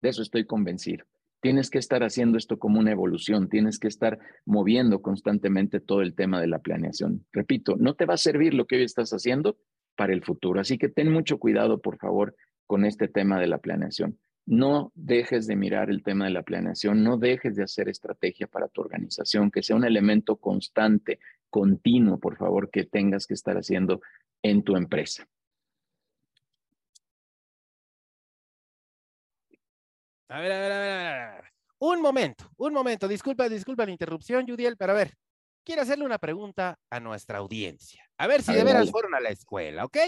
De 0.00 0.08
eso 0.08 0.22
estoy 0.22 0.46
convencido. 0.46 1.04
Tienes 1.40 1.70
que 1.70 1.78
estar 1.78 2.02
haciendo 2.02 2.36
esto 2.36 2.58
como 2.58 2.80
una 2.80 2.90
evolución, 2.90 3.48
tienes 3.48 3.78
que 3.78 3.88
estar 3.88 4.18
moviendo 4.44 5.02
constantemente 5.02 5.80
todo 5.80 6.02
el 6.02 6.14
tema 6.14 6.40
de 6.40 6.48
la 6.48 6.58
planeación. 6.58 7.26
Repito, 7.32 7.76
no 7.76 7.94
te 7.94 8.06
va 8.06 8.14
a 8.14 8.18
servir 8.18 8.54
lo 8.54 8.66
que 8.66 8.76
hoy 8.76 8.82
estás 8.82 9.10
haciendo 9.12 9.56
para 9.96 10.12
el 10.12 10.24
futuro. 10.24 10.60
Así 10.60 10.78
que 10.78 10.88
ten 10.88 11.12
mucho 11.12 11.38
cuidado, 11.38 11.80
por 11.80 11.98
favor, 11.98 12.34
con 12.66 12.84
este 12.84 13.06
tema 13.06 13.38
de 13.38 13.46
la 13.46 13.58
planeación. 13.58 14.18
No 14.50 14.92
dejes 14.94 15.46
de 15.46 15.56
mirar 15.56 15.90
el 15.90 16.02
tema 16.02 16.24
de 16.24 16.30
la 16.30 16.42
planeación, 16.42 17.04
no 17.04 17.18
dejes 17.18 17.54
de 17.54 17.64
hacer 17.64 17.90
estrategia 17.90 18.46
para 18.46 18.66
tu 18.66 18.80
organización, 18.80 19.50
que 19.50 19.62
sea 19.62 19.76
un 19.76 19.84
elemento 19.84 20.36
constante, 20.36 21.20
continuo, 21.50 22.18
por 22.18 22.38
favor, 22.38 22.70
que 22.70 22.84
tengas 22.84 23.26
que 23.26 23.34
estar 23.34 23.58
haciendo 23.58 24.00
en 24.42 24.62
tu 24.62 24.74
empresa. 24.74 25.28
A 30.30 30.40
ver, 30.40 30.52
a 30.52 30.58
ver, 30.60 30.72
a 30.72 30.78
ver, 30.78 30.96
a 30.96 31.34
ver. 31.34 31.44
Un 31.80 32.00
momento, 32.00 32.50
un 32.56 32.72
momento. 32.72 33.06
Disculpa, 33.06 33.50
disculpa 33.50 33.84
la 33.84 33.92
interrupción, 33.92 34.46
Judiel, 34.48 34.78
pero 34.78 34.92
a 34.92 34.96
ver, 34.96 35.12
quiero 35.62 35.82
hacerle 35.82 36.06
una 36.06 36.16
pregunta 36.16 36.78
a 36.88 37.00
nuestra 37.00 37.36
audiencia. 37.36 38.02
A 38.16 38.26
ver 38.26 38.40
si 38.40 38.54
de 38.54 38.64
veras 38.64 38.90
fueron 38.90 39.14
a 39.14 39.20
la 39.20 39.28
escuela, 39.28 39.84
¿ok? 39.84 39.98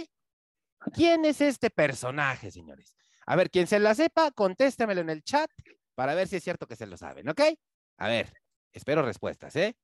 ¿Quién 0.95 1.27
es 1.27 1.43
este 1.43 1.69
personaje, 1.69 2.51
señores? 2.51 2.97
A 3.31 3.37
ver, 3.37 3.49
quien 3.49 3.69
se 3.69 3.79
la 3.79 3.95
sepa, 3.95 4.33
contéstamelo 4.33 5.03
en 5.03 5.11
el 5.11 5.23
chat 5.23 5.49
para 5.95 6.17
ver 6.17 6.27
si 6.27 6.35
es 6.35 6.43
cierto 6.43 6.67
que 6.67 6.75
se 6.75 6.89
lo 6.89 6.97
saben, 6.97 7.29
¿ok? 7.29 7.41
A 7.99 8.09
ver, 8.09 8.33
espero 8.73 9.03
respuestas, 9.03 9.55
¿eh? 9.55 9.77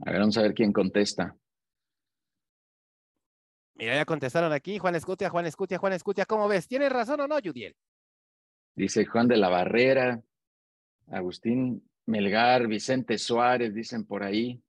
A 0.00 0.10
ver, 0.10 0.18
vamos 0.18 0.36
a 0.36 0.42
ver 0.42 0.52
quién 0.52 0.72
contesta. 0.72 1.36
Mira, 3.74 3.94
ya 3.94 4.04
contestaron 4.04 4.52
aquí, 4.52 4.76
Juan 4.80 4.96
Escutia, 4.96 5.30
Juan 5.30 5.46
Escutia, 5.46 5.78
Juan 5.78 5.92
Escutia, 5.92 6.26
¿cómo 6.26 6.48
ves? 6.48 6.66
¿Tienes 6.66 6.90
razón 6.90 7.20
o 7.20 7.28
no, 7.28 7.36
Judiel? 7.36 7.76
Dice 8.74 9.06
Juan 9.06 9.28
de 9.28 9.36
la 9.36 9.48
Barrera, 9.48 10.20
Agustín 11.12 11.88
Melgar, 12.06 12.66
Vicente 12.66 13.18
Suárez, 13.18 13.72
dicen 13.72 14.04
por 14.04 14.24
ahí. 14.24 14.60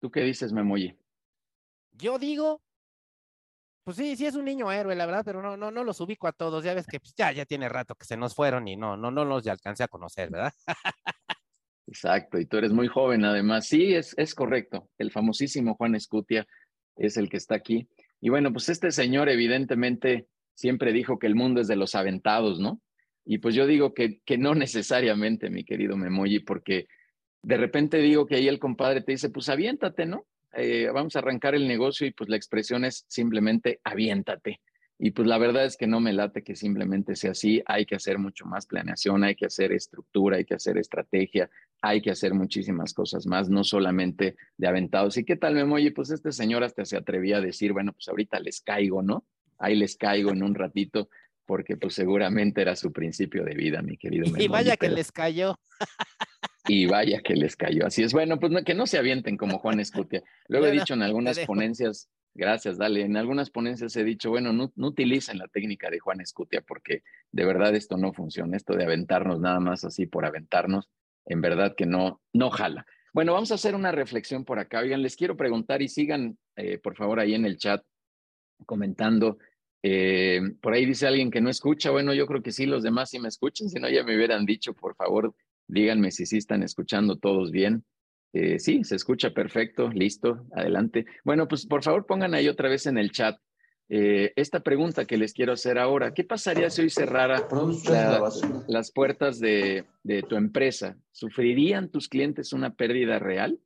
¿Tú 0.00 0.10
qué 0.10 0.22
dices, 0.22 0.52
Memoye? 0.52 0.98
Yo 1.92 2.18
digo 2.18 2.62
pues 3.88 3.96
sí, 3.96 4.16
sí 4.16 4.26
es 4.26 4.34
un 4.34 4.44
niño 4.44 4.70
héroe, 4.70 4.94
la 4.94 5.06
verdad, 5.06 5.22
pero 5.24 5.40
no, 5.40 5.56
no, 5.56 5.70
no 5.70 5.82
los 5.82 5.98
ubico 6.02 6.28
a 6.28 6.32
todos. 6.32 6.62
Ya 6.62 6.74
ves 6.74 6.86
que 6.86 7.00
pues, 7.00 7.14
ya, 7.16 7.32
ya 7.32 7.46
tiene 7.46 7.70
rato 7.70 7.94
que 7.94 8.04
se 8.04 8.18
nos 8.18 8.34
fueron 8.34 8.68
y 8.68 8.76
no, 8.76 8.98
no, 8.98 9.10
no 9.10 9.24
los 9.24 9.46
alcancé 9.46 9.82
a 9.82 9.88
conocer, 9.88 10.28
¿verdad? 10.28 10.52
Exacto, 11.86 12.38
y 12.38 12.44
tú 12.44 12.58
eres 12.58 12.70
muy 12.70 12.86
joven 12.86 13.24
además. 13.24 13.66
Sí, 13.66 13.94
es, 13.94 14.14
es 14.18 14.34
correcto. 14.34 14.90
El 14.98 15.10
famosísimo 15.10 15.74
Juan 15.74 15.94
Escutia 15.94 16.46
es 16.96 17.16
el 17.16 17.30
que 17.30 17.38
está 17.38 17.54
aquí. 17.54 17.88
Y 18.20 18.28
bueno, 18.28 18.52
pues 18.52 18.68
este 18.68 18.90
señor 18.90 19.30
evidentemente 19.30 20.26
siempre 20.54 20.92
dijo 20.92 21.18
que 21.18 21.26
el 21.26 21.34
mundo 21.34 21.62
es 21.62 21.66
de 21.66 21.76
los 21.76 21.94
aventados, 21.94 22.60
¿no? 22.60 22.82
Y 23.24 23.38
pues 23.38 23.54
yo 23.54 23.66
digo 23.66 23.94
que, 23.94 24.20
que 24.26 24.36
no 24.36 24.54
necesariamente, 24.54 25.48
mi 25.48 25.64
querido 25.64 25.96
Memoyi, 25.96 26.40
porque 26.40 26.88
de 27.42 27.56
repente 27.56 27.96
digo 28.02 28.26
que 28.26 28.34
ahí 28.34 28.48
el 28.48 28.58
compadre 28.58 29.00
te 29.00 29.12
dice, 29.12 29.30
pues 29.30 29.48
aviéntate, 29.48 30.04
¿no? 30.04 30.26
Eh, 30.60 30.90
vamos 30.92 31.14
a 31.14 31.20
arrancar 31.20 31.54
el 31.54 31.68
negocio 31.68 32.04
y 32.06 32.10
pues 32.10 32.28
la 32.28 32.36
expresión 32.36 32.84
es 32.84 33.04
simplemente 33.06 33.80
aviéntate. 33.84 34.60
Y 35.00 35.12
pues 35.12 35.28
la 35.28 35.38
verdad 35.38 35.64
es 35.64 35.76
que 35.76 35.86
no 35.86 36.00
me 36.00 36.12
late 36.12 36.42
que 36.42 36.56
simplemente 36.56 37.14
sea 37.14 37.30
así, 37.30 37.62
hay 37.66 37.86
que 37.86 37.94
hacer 37.94 38.18
mucho 38.18 38.44
más 38.44 38.66
planeación, 38.66 39.22
hay 39.22 39.36
que 39.36 39.46
hacer 39.46 39.70
estructura, 39.70 40.38
hay 40.38 40.44
que 40.44 40.54
hacer 40.54 40.76
estrategia, 40.76 41.48
hay 41.80 42.02
que 42.02 42.10
hacer 42.10 42.34
muchísimas 42.34 42.92
cosas 42.92 43.24
más, 43.24 43.48
no 43.48 43.62
solamente 43.62 44.34
de 44.56 44.66
aventados. 44.66 45.16
¿Y 45.16 45.24
qué 45.24 45.36
tal, 45.36 45.54
Memo? 45.54 45.76
Oye, 45.76 45.92
pues 45.92 46.10
este 46.10 46.32
señor 46.32 46.64
hasta 46.64 46.84
se 46.84 46.96
atrevía 46.96 47.36
a 47.36 47.40
decir, 47.40 47.72
bueno, 47.72 47.92
pues 47.92 48.08
ahorita 48.08 48.40
les 48.40 48.60
caigo, 48.60 49.00
¿no? 49.00 49.24
Ahí 49.58 49.76
les 49.76 49.96
caigo 49.96 50.32
en 50.32 50.42
un 50.42 50.56
ratito, 50.56 51.08
porque 51.46 51.76
pues 51.76 51.94
seguramente 51.94 52.62
era 52.62 52.74
su 52.74 52.92
principio 52.92 53.44
de 53.44 53.54
vida, 53.54 53.80
mi 53.82 53.96
querido. 53.96 54.24
Y 54.36 54.48
vaya 54.48 54.76
que 54.76 54.88
les 54.88 55.12
cayó. 55.12 55.54
Y 56.68 56.86
vaya 56.86 57.20
que 57.22 57.34
les 57.34 57.56
cayó. 57.56 57.86
Así 57.86 58.02
es. 58.02 58.12
Bueno, 58.12 58.38
pues 58.38 58.52
que 58.64 58.74
no 58.74 58.86
se 58.86 58.98
avienten 58.98 59.38
como 59.38 59.58
Juan 59.58 59.80
Escutia. 59.80 60.22
Luego 60.48 60.66
he 60.66 60.70
dicho 60.70 60.92
en 60.92 61.02
algunas 61.02 61.38
ponencias, 61.40 62.10
gracias, 62.34 62.76
dale, 62.76 63.00
en 63.00 63.16
algunas 63.16 63.48
ponencias 63.48 63.96
he 63.96 64.04
dicho, 64.04 64.28
bueno, 64.28 64.52
no, 64.52 64.70
no 64.76 64.88
utilicen 64.88 65.38
la 65.38 65.48
técnica 65.48 65.88
de 65.88 65.98
Juan 65.98 66.20
Escutia 66.20 66.60
porque 66.60 67.02
de 67.32 67.44
verdad 67.46 67.74
esto 67.74 67.96
no 67.96 68.12
funciona. 68.12 68.56
Esto 68.56 68.74
de 68.74 68.84
aventarnos 68.84 69.40
nada 69.40 69.60
más 69.60 69.84
así 69.84 70.06
por 70.06 70.26
aventarnos, 70.26 70.90
en 71.24 71.40
verdad 71.40 71.74
que 71.74 71.86
no, 71.86 72.20
no 72.34 72.50
jala. 72.50 72.86
Bueno, 73.14 73.32
vamos 73.32 73.50
a 73.50 73.54
hacer 73.54 73.74
una 73.74 73.90
reflexión 73.90 74.44
por 74.44 74.58
acá. 74.58 74.80
Oigan, 74.80 75.02
les 75.02 75.16
quiero 75.16 75.36
preguntar 75.36 75.80
y 75.80 75.88
sigan, 75.88 76.38
eh, 76.56 76.78
por 76.78 76.96
favor, 76.96 77.18
ahí 77.18 77.34
en 77.34 77.46
el 77.46 77.56
chat 77.56 77.82
comentando. 78.66 79.38
Eh, 79.82 80.40
por 80.60 80.74
ahí 80.74 80.84
dice 80.84 81.06
alguien 81.06 81.30
que 81.30 81.40
no 81.40 81.48
escucha. 81.48 81.90
Bueno, 81.90 82.12
yo 82.12 82.26
creo 82.26 82.42
que 82.42 82.52
sí, 82.52 82.66
los 82.66 82.82
demás 82.82 83.10
sí 83.10 83.18
me 83.18 83.28
escuchan. 83.28 83.70
Si 83.70 83.80
no, 83.80 83.88
ya 83.88 84.04
me 84.04 84.14
hubieran 84.14 84.44
dicho, 84.44 84.74
por 84.74 84.94
favor, 84.94 85.34
Díganme 85.68 86.10
si 86.10 86.26
sí 86.26 86.38
están 86.38 86.62
escuchando 86.62 87.16
todos 87.16 87.50
bien. 87.50 87.84
Eh, 88.32 88.58
sí, 88.58 88.84
se 88.84 88.96
escucha 88.96 89.30
perfecto, 89.30 89.88
listo, 89.88 90.46
adelante. 90.52 91.06
Bueno, 91.24 91.46
pues 91.46 91.66
por 91.66 91.82
favor 91.82 92.06
pongan 92.06 92.34
ahí 92.34 92.48
otra 92.48 92.68
vez 92.68 92.86
en 92.86 92.98
el 92.98 93.10
chat 93.12 93.38
eh, 93.90 94.34
esta 94.36 94.60
pregunta 94.60 95.06
que 95.06 95.16
les 95.16 95.32
quiero 95.32 95.52
hacer 95.52 95.78
ahora. 95.78 96.12
¿Qué 96.12 96.22
pasaría 96.22 96.68
si 96.68 96.82
hoy 96.82 96.90
cerrara 96.90 97.48
las 98.66 98.92
puertas 98.92 99.40
de, 99.40 99.86
tu 100.28 100.36
empresa? 100.36 100.98
¿Sufrirían 101.10 101.88
tus 101.88 102.08
clientes 102.08 102.52
una 102.52 102.74
pérdida 102.74 103.18
real? 103.18 103.58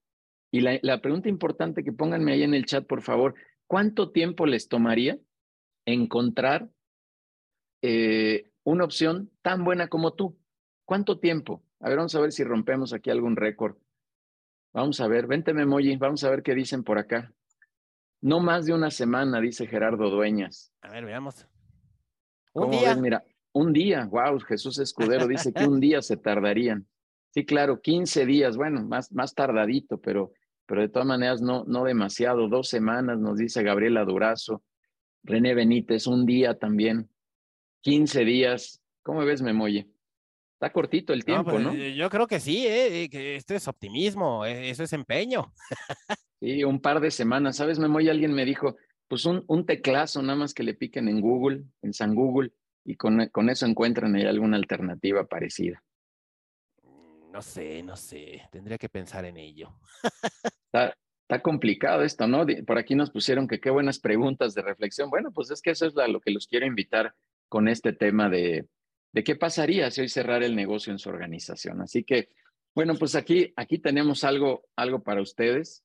Y 0.53 0.61
la, 0.61 1.01
pregunta 1.01 1.29
importante 1.29 1.83
que 1.83 1.93
pónganme 1.93 2.33
ahí 2.33 2.43
en 2.43 2.55
el 2.55 2.67
chat, 2.67 2.87
por 2.87 3.03
favor, 3.03 3.35
¿cuánto 3.67 4.11
tiempo 4.11 4.47
les 4.47 4.69
tomaría 4.69 5.19
encontrar 5.87 6.69
eh, 7.83 8.51
una 8.63 8.85
opción 8.85 9.31
tan 9.41 9.65
buena 9.65 9.89
como 9.89 10.13
tú? 10.13 10.39
¿Cuánto 10.85 11.19
tiempo? 11.19 11.65
A 11.83 11.89
ver, 11.89 11.97
vamos 11.97 12.15
a 12.15 12.21
ver 12.21 12.31
si 12.31 12.45
rompemos 12.45 12.93
aquí 12.93 13.11
algún 13.11 13.35
récord. 13.35 13.77
Vamos 14.73 15.01
a 15.01 15.09
ver, 15.09 15.27
vente 15.27 15.53
Memoyi, 15.53 15.97
vamos 15.97 16.23
a 16.23 16.31
ver 16.31 16.45
qué 16.45 16.55
dicen 16.55 16.85
por 16.85 16.97
acá. 16.97 17.35
No 18.21 18.39
más 18.39 18.67
de 18.67 18.73
una 18.73 18.93
semana, 18.93 19.41
dice 19.41 19.67
Gerardo 19.67 20.09
Dueñas. 20.09 20.73
A 20.81 20.91
ver, 20.91 21.05
veamos. 21.05 21.47
Un 22.55 22.71
día. 22.71 22.95
Mira, 22.95 23.25
un 23.53 23.73
día, 23.73 24.07
wow, 24.07 24.39
Jesús 24.39 24.79
Escudero 24.79 25.27
dice 25.27 25.53
que 25.53 25.67
un 25.67 25.81
día 25.81 26.01
se 26.03 26.17
tardarían. 26.17 26.87
Sí, 27.31 27.45
claro, 27.45 27.81
15 27.81 28.27
días, 28.27 28.57
bueno, 28.57 28.85
más, 28.87 29.11
más 29.11 29.35
tardadito, 29.35 30.01
pero, 30.01 30.33
pero 30.67 30.83
de 30.83 30.89
todas 30.89 31.09
maneras 31.09 31.43
no, 31.43 31.65
no 31.65 31.83
demasiado. 31.83 32.49
Dos 32.49 32.69
semanas, 32.69 33.19
nos 33.19 33.39
dice 33.39 33.65
Gabriela 33.65 34.05
Durazo. 34.05 34.63
René 35.25 35.55
Benítez, 35.55 36.07
un 36.07 36.27
día 36.27 36.57
también. 36.57 37.11
15 37.81 38.25
días. 38.25 38.81
¿Cómo 39.03 39.25
ves, 39.25 39.43
Memoye? 39.43 39.92
Está 40.63 40.73
cortito 40.73 41.13
el 41.13 41.25
tiempo, 41.25 41.59
¿no? 41.59 41.71
Pues, 41.71 41.97
yo 41.97 42.09
creo 42.09 42.29
que 42.29 42.39
sí, 42.39 42.65
¿eh? 42.69 43.09
que 43.11 43.35
esto 43.35 43.53
es 43.53 43.67
optimismo, 43.67 44.47
eh, 44.47 44.71
eso 44.71 44.85
es 44.85 44.93
empeño. 44.93 45.53
sí, 46.41 46.63
un 46.63 46.81
par 46.81 47.01
de 47.01 47.11
semanas. 47.11 47.57
¿Sabes, 47.57 47.81
Memo? 47.81 47.99
Y 47.99 48.09
alguien 48.09 48.33
me 48.33 48.45
dijo, 48.45 48.77
pues 49.09 49.25
un, 49.25 49.43
un 49.49 49.67
teclazo 49.67 50.23
nada 50.23 50.37
más 50.39 50.55
que 50.55 50.63
le 50.63 50.75
piquen 50.75 51.09
en 51.09 51.21
Google, 51.21 51.65
en 51.83 51.93
San 51.93 52.15
Google, 52.15 52.53
y 52.85 52.95
con, 52.95 53.27
con 53.31 53.51
eso 53.51 53.67
encuentran 53.67 54.15
ahí 54.15 54.25
alguna 54.25 54.57
alternativa 54.57 55.27
parecida. 55.27 55.83
No 57.33 57.43
sé, 57.43 57.83
no 57.83 57.97
sé, 57.97 58.43
tendría 58.53 58.79
que 58.79 58.89
pensar 58.89 59.25
en 59.25 59.39
ello. 59.39 59.75
está, 60.67 60.97
está 61.23 61.43
complicado 61.43 62.05
esto, 62.05 62.29
¿no? 62.29 62.47
Por 62.65 62.79
aquí 62.79 62.95
nos 62.95 63.11
pusieron 63.11 63.49
que 63.49 63.59
qué 63.59 63.71
buenas 63.71 63.99
preguntas 63.99 64.55
de 64.55 64.63
reflexión. 64.63 65.11
Bueno, 65.11 65.33
pues 65.33 65.51
es 65.51 65.61
que 65.61 65.73
eso 65.73 65.87
es 65.87 65.95
lo 65.95 66.21
que 66.21 66.31
los 66.31 66.47
quiero 66.47 66.67
invitar 66.67 67.17
con 67.49 67.67
este 67.67 67.93
tema 67.93 68.29
de, 68.29 68.69
de 69.13 69.25
qué 69.25 69.37
pasaría 69.37 69.91
si 69.91 70.01
hoy 70.01 70.09
cerrara 70.09 70.47
el 70.47 70.57
negocio 70.57 70.93
en 70.93 70.99
su 70.99 71.09
organización. 71.09 71.81
Así 71.83 72.05
que, 72.05 72.31
bueno, 72.75 72.95
pues 72.97 73.15
aquí, 73.15 73.53
aquí 73.57 73.79
tenemos 73.79 74.25
algo, 74.25 74.65
algo 74.77 75.03
para 75.03 75.21
ustedes. 75.21 75.85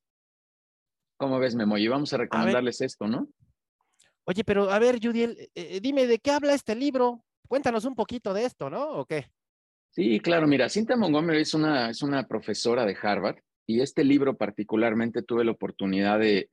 ¿Cómo 1.17 1.39
ves, 1.39 1.55
Memo? 1.55 1.77
Y 1.77 1.87
vamos 1.87 2.13
a 2.13 2.17
recomendarles 2.17 2.81
esto, 2.81 3.07
¿no? 3.07 3.27
Oye, 4.25 4.43
pero 4.43 4.69
a 4.69 4.79
ver, 4.79 4.99
Judiel, 5.01 5.37
eh, 5.39 5.49
eh, 5.55 5.79
dime, 5.81 6.05
¿de 6.05 6.19
qué 6.19 6.31
habla 6.31 6.53
este 6.53 6.75
libro? 6.75 7.23
Cuéntanos 7.47 7.85
un 7.85 7.95
poquito 7.95 8.33
de 8.33 8.45
esto, 8.45 8.69
¿no? 8.69 8.89
¿O 8.89 9.05
qué? 9.05 9.27
Sí, 9.89 10.19
claro, 10.19 10.47
mira, 10.47 10.69
Cinta 10.69 10.95
Montgomery 10.95 11.41
es 11.41 11.53
una, 11.53 11.89
es 11.89 12.03
una 12.03 12.27
profesora 12.27 12.85
de 12.85 12.95
Harvard 13.01 13.37
y 13.65 13.81
este 13.81 14.03
libro 14.03 14.37
particularmente 14.37 15.23
tuve 15.23 15.43
la 15.43 15.51
oportunidad 15.51 16.19
de, 16.19 16.49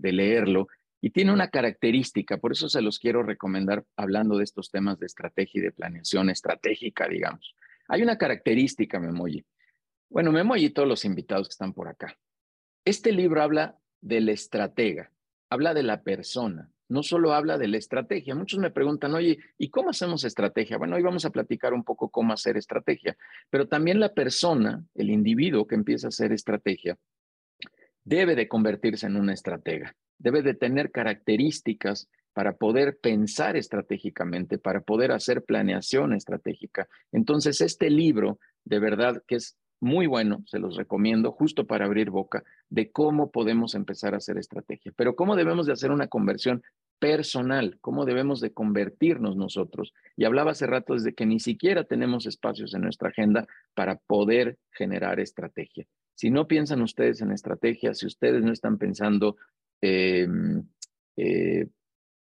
leerlo 0.00 0.68
y 1.04 1.10
tiene 1.10 1.34
una 1.34 1.50
característica, 1.50 2.38
por 2.38 2.52
eso 2.52 2.66
se 2.70 2.80
los 2.80 2.98
quiero 2.98 3.22
recomendar 3.22 3.84
hablando 3.94 4.38
de 4.38 4.44
estos 4.44 4.70
temas 4.70 4.98
de 4.98 5.04
estrategia 5.04 5.58
y 5.58 5.62
de 5.62 5.70
planeación 5.70 6.30
estratégica, 6.30 7.06
digamos. 7.06 7.54
Hay 7.88 8.02
una 8.02 8.16
característica, 8.16 8.98
Memoji. 8.98 9.44
Bueno, 10.08 10.32
Memoji 10.32 10.64
y 10.64 10.70
todos 10.70 10.88
los 10.88 11.04
invitados 11.04 11.48
que 11.48 11.52
están 11.52 11.74
por 11.74 11.88
acá. 11.88 12.16
Este 12.86 13.12
libro 13.12 13.42
habla 13.42 13.76
del 14.00 14.30
estratega, 14.30 15.12
habla 15.50 15.74
de 15.74 15.82
la 15.82 16.02
persona, 16.02 16.70
no 16.88 17.02
solo 17.02 17.34
habla 17.34 17.58
de 17.58 17.68
la 17.68 17.76
estrategia. 17.76 18.34
Muchos 18.34 18.58
me 18.58 18.70
preguntan, 18.70 19.14
oye, 19.14 19.38
¿y 19.58 19.68
cómo 19.68 19.90
hacemos 19.90 20.24
estrategia? 20.24 20.78
Bueno, 20.78 20.96
hoy 20.96 21.02
vamos 21.02 21.26
a 21.26 21.30
platicar 21.30 21.74
un 21.74 21.84
poco 21.84 22.08
cómo 22.08 22.32
hacer 22.32 22.56
estrategia, 22.56 23.14
pero 23.50 23.68
también 23.68 24.00
la 24.00 24.14
persona, 24.14 24.82
el 24.94 25.10
individuo 25.10 25.66
que 25.66 25.74
empieza 25.74 26.06
a 26.06 26.08
hacer 26.08 26.32
estrategia, 26.32 26.96
debe 28.04 28.36
de 28.36 28.48
convertirse 28.48 29.06
en 29.06 29.16
una 29.16 29.32
estratega, 29.32 29.94
debe 30.18 30.42
de 30.42 30.54
tener 30.54 30.90
características 30.90 32.08
para 32.32 32.56
poder 32.56 32.98
pensar 32.98 33.56
estratégicamente, 33.56 34.58
para 34.58 34.80
poder 34.80 35.12
hacer 35.12 35.44
planeación 35.44 36.12
estratégica. 36.12 36.88
Entonces, 37.12 37.60
este 37.60 37.90
libro, 37.90 38.38
de 38.64 38.80
verdad 38.80 39.22
que 39.26 39.36
es 39.36 39.56
muy 39.80 40.06
bueno, 40.06 40.42
se 40.46 40.58
los 40.58 40.76
recomiendo, 40.76 41.30
justo 41.32 41.66
para 41.66 41.84
abrir 41.84 42.10
boca 42.10 42.42
de 42.70 42.90
cómo 42.90 43.30
podemos 43.30 43.74
empezar 43.74 44.14
a 44.14 44.16
hacer 44.16 44.38
estrategia, 44.38 44.92
pero 44.96 45.14
cómo 45.14 45.36
debemos 45.36 45.66
de 45.66 45.72
hacer 45.72 45.90
una 45.90 46.08
conversión 46.08 46.62
personal, 46.98 47.76
cómo 47.80 48.04
debemos 48.04 48.40
de 48.40 48.52
convertirnos 48.52 49.36
nosotros. 49.36 49.92
Y 50.16 50.24
hablaba 50.24 50.52
hace 50.52 50.66
rato 50.66 50.94
desde 50.94 51.14
que 51.14 51.26
ni 51.26 51.38
siquiera 51.38 51.84
tenemos 51.84 52.26
espacios 52.26 52.74
en 52.74 52.82
nuestra 52.82 53.10
agenda 53.10 53.46
para 53.74 53.96
poder 53.96 54.58
generar 54.70 55.20
estrategia. 55.20 55.86
Si 56.14 56.30
no 56.30 56.46
piensan 56.46 56.82
ustedes 56.82 57.20
en 57.20 57.32
estrategia, 57.32 57.94
si 57.94 58.06
ustedes 58.06 58.42
no 58.42 58.52
están 58.52 58.78
pensando 58.78 59.36
em, 59.80 60.64
eh, 61.16 61.66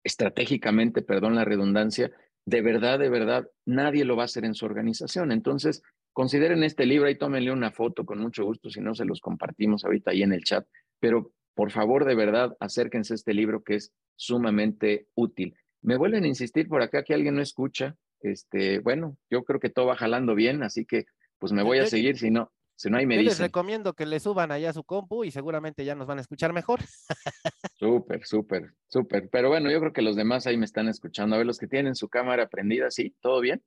estratégicamente, 0.03 1.01
perdón 1.01 1.35
la 1.35 1.45
redundancia, 1.45 2.11
de 2.45 2.61
verdad, 2.61 2.99
de 2.99 3.09
verdad, 3.09 3.49
nadie 3.65 4.05
lo 4.05 4.15
va 4.15 4.23
a 4.23 4.25
hacer 4.25 4.45
en 4.45 4.53
su 4.53 4.65
organización. 4.65 5.31
Entonces, 5.31 5.81
Consideren 6.15 6.63
este 6.63 6.85
libro 6.85 7.09
y 7.09 7.17
tómenle 7.17 7.51
una 7.51 7.71
foto 7.71 8.05
con 8.05 8.19
mucho 8.19 8.45
gusto, 8.45 8.69
si 8.69 8.79
no 8.79 8.95
se 8.95 9.03
los 9.03 9.19
compartimos 9.19 9.83
ahorita 9.83 10.11
ahí 10.11 10.23
en 10.23 10.31
el 10.31 10.45
chat, 10.45 10.65
pero 11.01 11.33
por 11.53 11.71
favor, 11.71 12.05
de 12.05 12.15
verdad, 12.15 12.55
acérquense 12.61 13.13
a 13.13 13.15
este 13.15 13.33
libro 13.33 13.63
que 13.63 13.75
es 13.75 13.91
sumamente 14.15 15.09
útil. 15.13 15.57
Me 15.81 15.97
vuelven 15.97 16.23
a 16.23 16.29
insistir 16.29 16.69
por 16.69 16.81
acá 16.81 17.03
que 17.03 17.13
alguien 17.13 17.35
no 17.35 17.41
escucha. 17.41 17.97
Este, 18.21 18.79
bueno, 18.79 19.17
yo 19.29 19.43
creo 19.43 19.59
que 19.59 19.69
todo 19.69 19.87
va 19.87 19.97
jalando 19.97 20.35
bien, 20.35 20.63
así 20.63 20.85
que 20.85 21.05
pues 21.37 21.51
me 21.51 21.63
voy 21.63 21.79
a 21.79 21.85
seguir, 21.85 22.17
si 22.17 22.31
no, 22.31 22.53
si 22.75 22.89
no 22.89 22.97
hay 22.97 23.05
me 23.05 23.15
Yo 23.15 23.21
les 23.23 23.39
recomiendo 23.39 23.93
que 23.93 24.05
le 24.05 24.19
suban 24.19 24.51
allá 24.51 24.73
su 24.73 24.83
compu 24.83 25.23
y 25.23 25.31
seguramente 25.31 25.85
ya 25.85 25.95
nos 25.95 26.07
van 26.07 26.17
a 26.17 26.21
escuchar 26.21 26.53
mejor. 26.53 26.81
Súper, 27.79 28.25
súper, 28.25 28.73
súper. 28.87 29.29
Pero 29.29 29.49
bueno, 29.49 29.69
yo 29.69 29.79
creo 29.81 29.91
que 29.91 30.01
los 30.01 30.15
demás 30.15 30.47
ahí 30.47 30.55
me 30.55 30.65
están 30.65 30.87
escuchando. 30.87 31.35
A 31.35 31.39
ver, 31.39 31.45
los 31.45 31.57
que 31.57 31.67
tienen 31.67 31.93
su 31.95 32.07
cámara 32.07 32.47
prendida, 32.47 32.89
¿sí? 32.89 33.13
¿Todo 33.19 33.41
bien? 33.41 33.61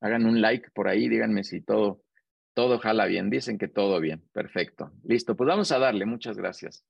Hagan 0.00 0.24
un 0.24 0.40
like 0.40 0.70
por 0.72 0.88
ahí, 0.88 1.06
díganme 1.08 1.44
si 1.44 1.60
todo, 1.60 2.02
todo 2.54 2.78
jala 2.78 3.04
bien. 3.04 3.28
Dicen 3.28 3.58
que 3.58 3.68
todo 3.68 4.00
bien. 4.00 4.22
Perfecto. 4.32 4.90
Listo, 5.04 5.36
pues 5.36 5.48
vamos 5.48 5.70
a 5.70 5.78
darle. 5.78 6.06
Muchas 6.06 6.38
gracias. 6.38 6.86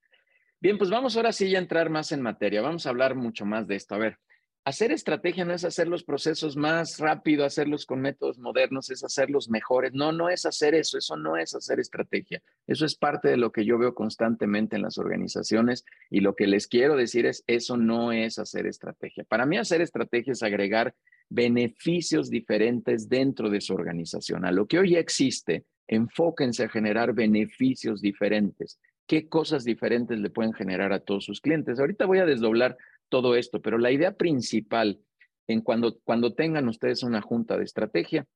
Bien, 0.60 0.78
pues 0.78 0.88
vamos 0.88 1.16
ahora 1.16 1.32
sí 1.32 1.54
a 1.54 1.58
entrar 1.58 1.90
más 1.90 2.12
en 2.12 2.22
materia. 2.22 2.62
Vamos 2.62 2.86
a 2.86 2.90
hablar 2.90 3.16
mucho 3.16 3.44
más 3.44 3.66
de 3.66 3.74
esto. 3.74 3.96
A 3.96 3.98
ver, 3.98 4.18
hacer 4.66 4.90
estrategia 4.90 5.44
no 5.44 5.54
es 5.54 5.64
hacer 5.64 5.86
los 5.86 6.02
procesos 6.02 6.56
más 6.56 6.98
rápido, 6.98 7.44
hacerlos 7.44 7.86
con 7.86 8.00
métodos 8.00 8.40
modernos, 8.40 8.90
es 8.90 9.04
hacerlos 9.04 9.48
mejores. 9.48 9.94
No, 9.94 10.10
no 10.10 10.28
es 10.28 10.44
hacer 10.44 10.74
eso. 10.74 10.98
Eso 10.98 11.16
no 11.16 11.36
es 11.36 11.54
hacer 11.54 11.78
estrategia. 11.78 12.42
Eso 12.66 12.84
es 12.84 12.96
parte 12.96 13.28
de 13.28 13.36
lo 13.36 13.52
que 13.52 13.64
yo 13.64 13.78
veo 13.78 13.94
constantemente 13.94 14.74
en 14.74 14.82
las 14.82 14.98
organizaciones 14.98 15.84
y 16.10 16.18
lo 16.18 16.34
que 16.34 16.48
les 16.48 16.66
quiero 16.66 16.96
decir 16.96 17.26
es, 17.26 17.44
eso 17.46 17.76
no 17.76 18.10
es 18.10 18.40
hacer 18.40 18.66
estrategia. 18.66 19.22
Para 19.22 19.46
mí 19.46 19.56
hacer 19.56 19.82
estrategia 19.82 20.32
es 20.32 20.42
agregar 20.42 20.96
beneficios 21.28 22.28
diferentes 22.28 23.08
dentro 23.08 23.50
de 23.50 23.60
su 23.60 23.72
organización. 23.72 24.44
A 24.44 24.50
lo 24.50 24.66
que 24.66 24.80
hoy 24.80 24.96
existe, 24.96 25.64
enfóquense 25.86 26.64
a 26.64 26.68
generar 26.68 27.14
beneficios 27.14 28.00
diferentes. 28.00 28.80
¿Qué 29.06 29.28
cosas 29.28 29.62
diferentes 29.62 30.18
le 30.18 30.30
pueden 30.30 30.52
generar 30.52 30.92
a 30.92 30.98
todos 30.98 31.24
sus 31.24 31.40
clientes? 31.40 31.78
Ahorita 31.78 32.06
voy 32.06 32.18
a 32.18 32.26
desdoblar 32.26 32.76
todo 33.08 33.34
esto, 33.36 33.60
pero 33.60 33.78
la 33.78 33.90
idea 33.90 34.12
principal 34.12 35.00
en 35.46 35.60
cuando, 35.60 35.98
cuando 36.04 36.34
tengan 36.34 36.68
ustedes 36.68 37.02
una 37.02 37.22
junta 37.22 37.56
de 37.56 37.64
estrategia 37.64 38.26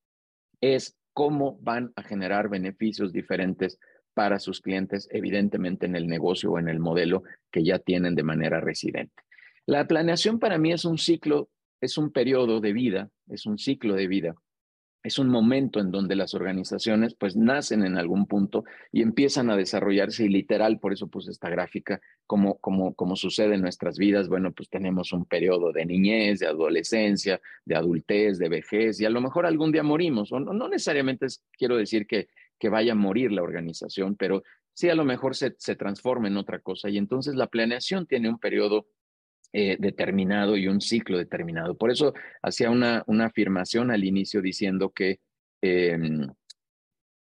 es 0.61 0.97
cómo 1.13 1.59
van 1.61 1.93
a 1.97 2.03
generar 2.03 2.49
beneficios 2.49 3.13
diferentes 3.13 3.79
para 4.15 4.39
sus 4.39 4.61
clientes, 4.61 5.09
evidentemente 5.11 5.87
en 5.87 5.97
el 5.97 6.07
negocio 6.07 6.53
o 6.53 6.59
en 6.59 6.69
el 6.69 6.79
modelo 6.79 7.23
que 7.51 7.65
ya 7.65 7.79
tienen 7.79 8.15
de 8.15 8.23
manera 8.23 8.61
residente. 8.61 9.23
La 9.67 9.87
planeación 9.87 10.39
para 10.39 10.59
mí 10.59 10.73
es 10.73 10.85
un 10.85 10.99
ciclo 10.99 11.49
es 11.81 11.97
un 11.97 12.13
periodo 12.13 12.61
de 12.61 12.73
vida, 12.73 13.11
es 13.29 13.47
un 13.47 13.59
ciclo 13.59 13.95
de 13.95 14.07
vida, 14.07 14.35
es 15.03 15.19
un 15.19 15.29
momento 15.29 15.81
en 15.81 15.91
donde 15.91 16.15
las 16.15 16.35
organizaciones 16.35 17.15
pues 17.15 17.37
nacen 17.37 17.85
en 17.85 17.97
algún 17.97 18.27
punto 18.27 18.65
y 18.93 19.03
empiezan 19.03 19.51
a 19.51 19.57
desarrollarse 19.57 20.25
y 20.25 20.29
literal, 20.29 20.79
por 20.79 20.93
eso 20.93 21.09
puse 21.09 21.31
esta 21.31 21.49
gráfica, 21.49 22.01
como, 22.27 22.59
como, 22.59 22.95
como 22.95 23.17
sucede 23.17 23.55
en 23.55 23.63
nuestras 23.63 23.97
vidas, 23.97 24.29
bueno, 24.29 24.53
pues 24.53 24.69
tenemos 24.69 25.13
un 25.13 25.25
periodo 25.25 25.73
de 25.73 25.87
niñez, 25.87 26.41
de 26.41 26.47
adolescencia, 26.47 27.41
de 27.65 27.77
adultez, 27.77 28.39
de 28.39 28.49
vejez 28.49 29.01
y 29.01 29.07
a 29.07 29.11
lo 29.11 29.21
mejor 29.21 29.47
algún 29.47 29.73
día 29.73 29.83
morimos, 29.83 30.33
o 30.33 30.41
no, 30.41 30.69
necesariamente 30.69 31.27
quiero 31.57 31.77
decir 31.77 32.07
que, 32.07 32.29
que 32.59 32.69
vaya 32.69 32.93
a 32.93 32.97
morir 32.97 33.33
la 33.33 33.43
organización, 33.43 34.17
pero 34.17 34.43
sí 34.75 34.91
a 34.91 34.95
lo 34.95 35.05
mejor 35.05 35.35
se, 35.35 35.55
se 35.59 35.77
transforma 35.77 36.29
en 36.29 36.37
otra 36.37 36.59
cosa 36.59 36.91
y 36.91 36.99
entonces 36.99 37.35
la 37.37 37.47
planeación 37.47 38.07
tiene 38.07 38.29
un 38.29 38.39
periodo 38.39 38.87
eh, 39.53 39.77
determinado 39.79 40.57
y 40.57 40.69
un 40.69 40.81
ciclo 40.81 41.19
determinado. 41.19 41.77
Por 41.77 41.91
eso 41.91 42.15
hacía 42.43 42.71
una, 42.71 43.03
una 43.07 43.27
afirmación 43.27 43.91
al 43.91 44.05
inicio 44.05 44.41
diciendo 44.41 44.91
que 44.91 45.21
em, 45.61 46.29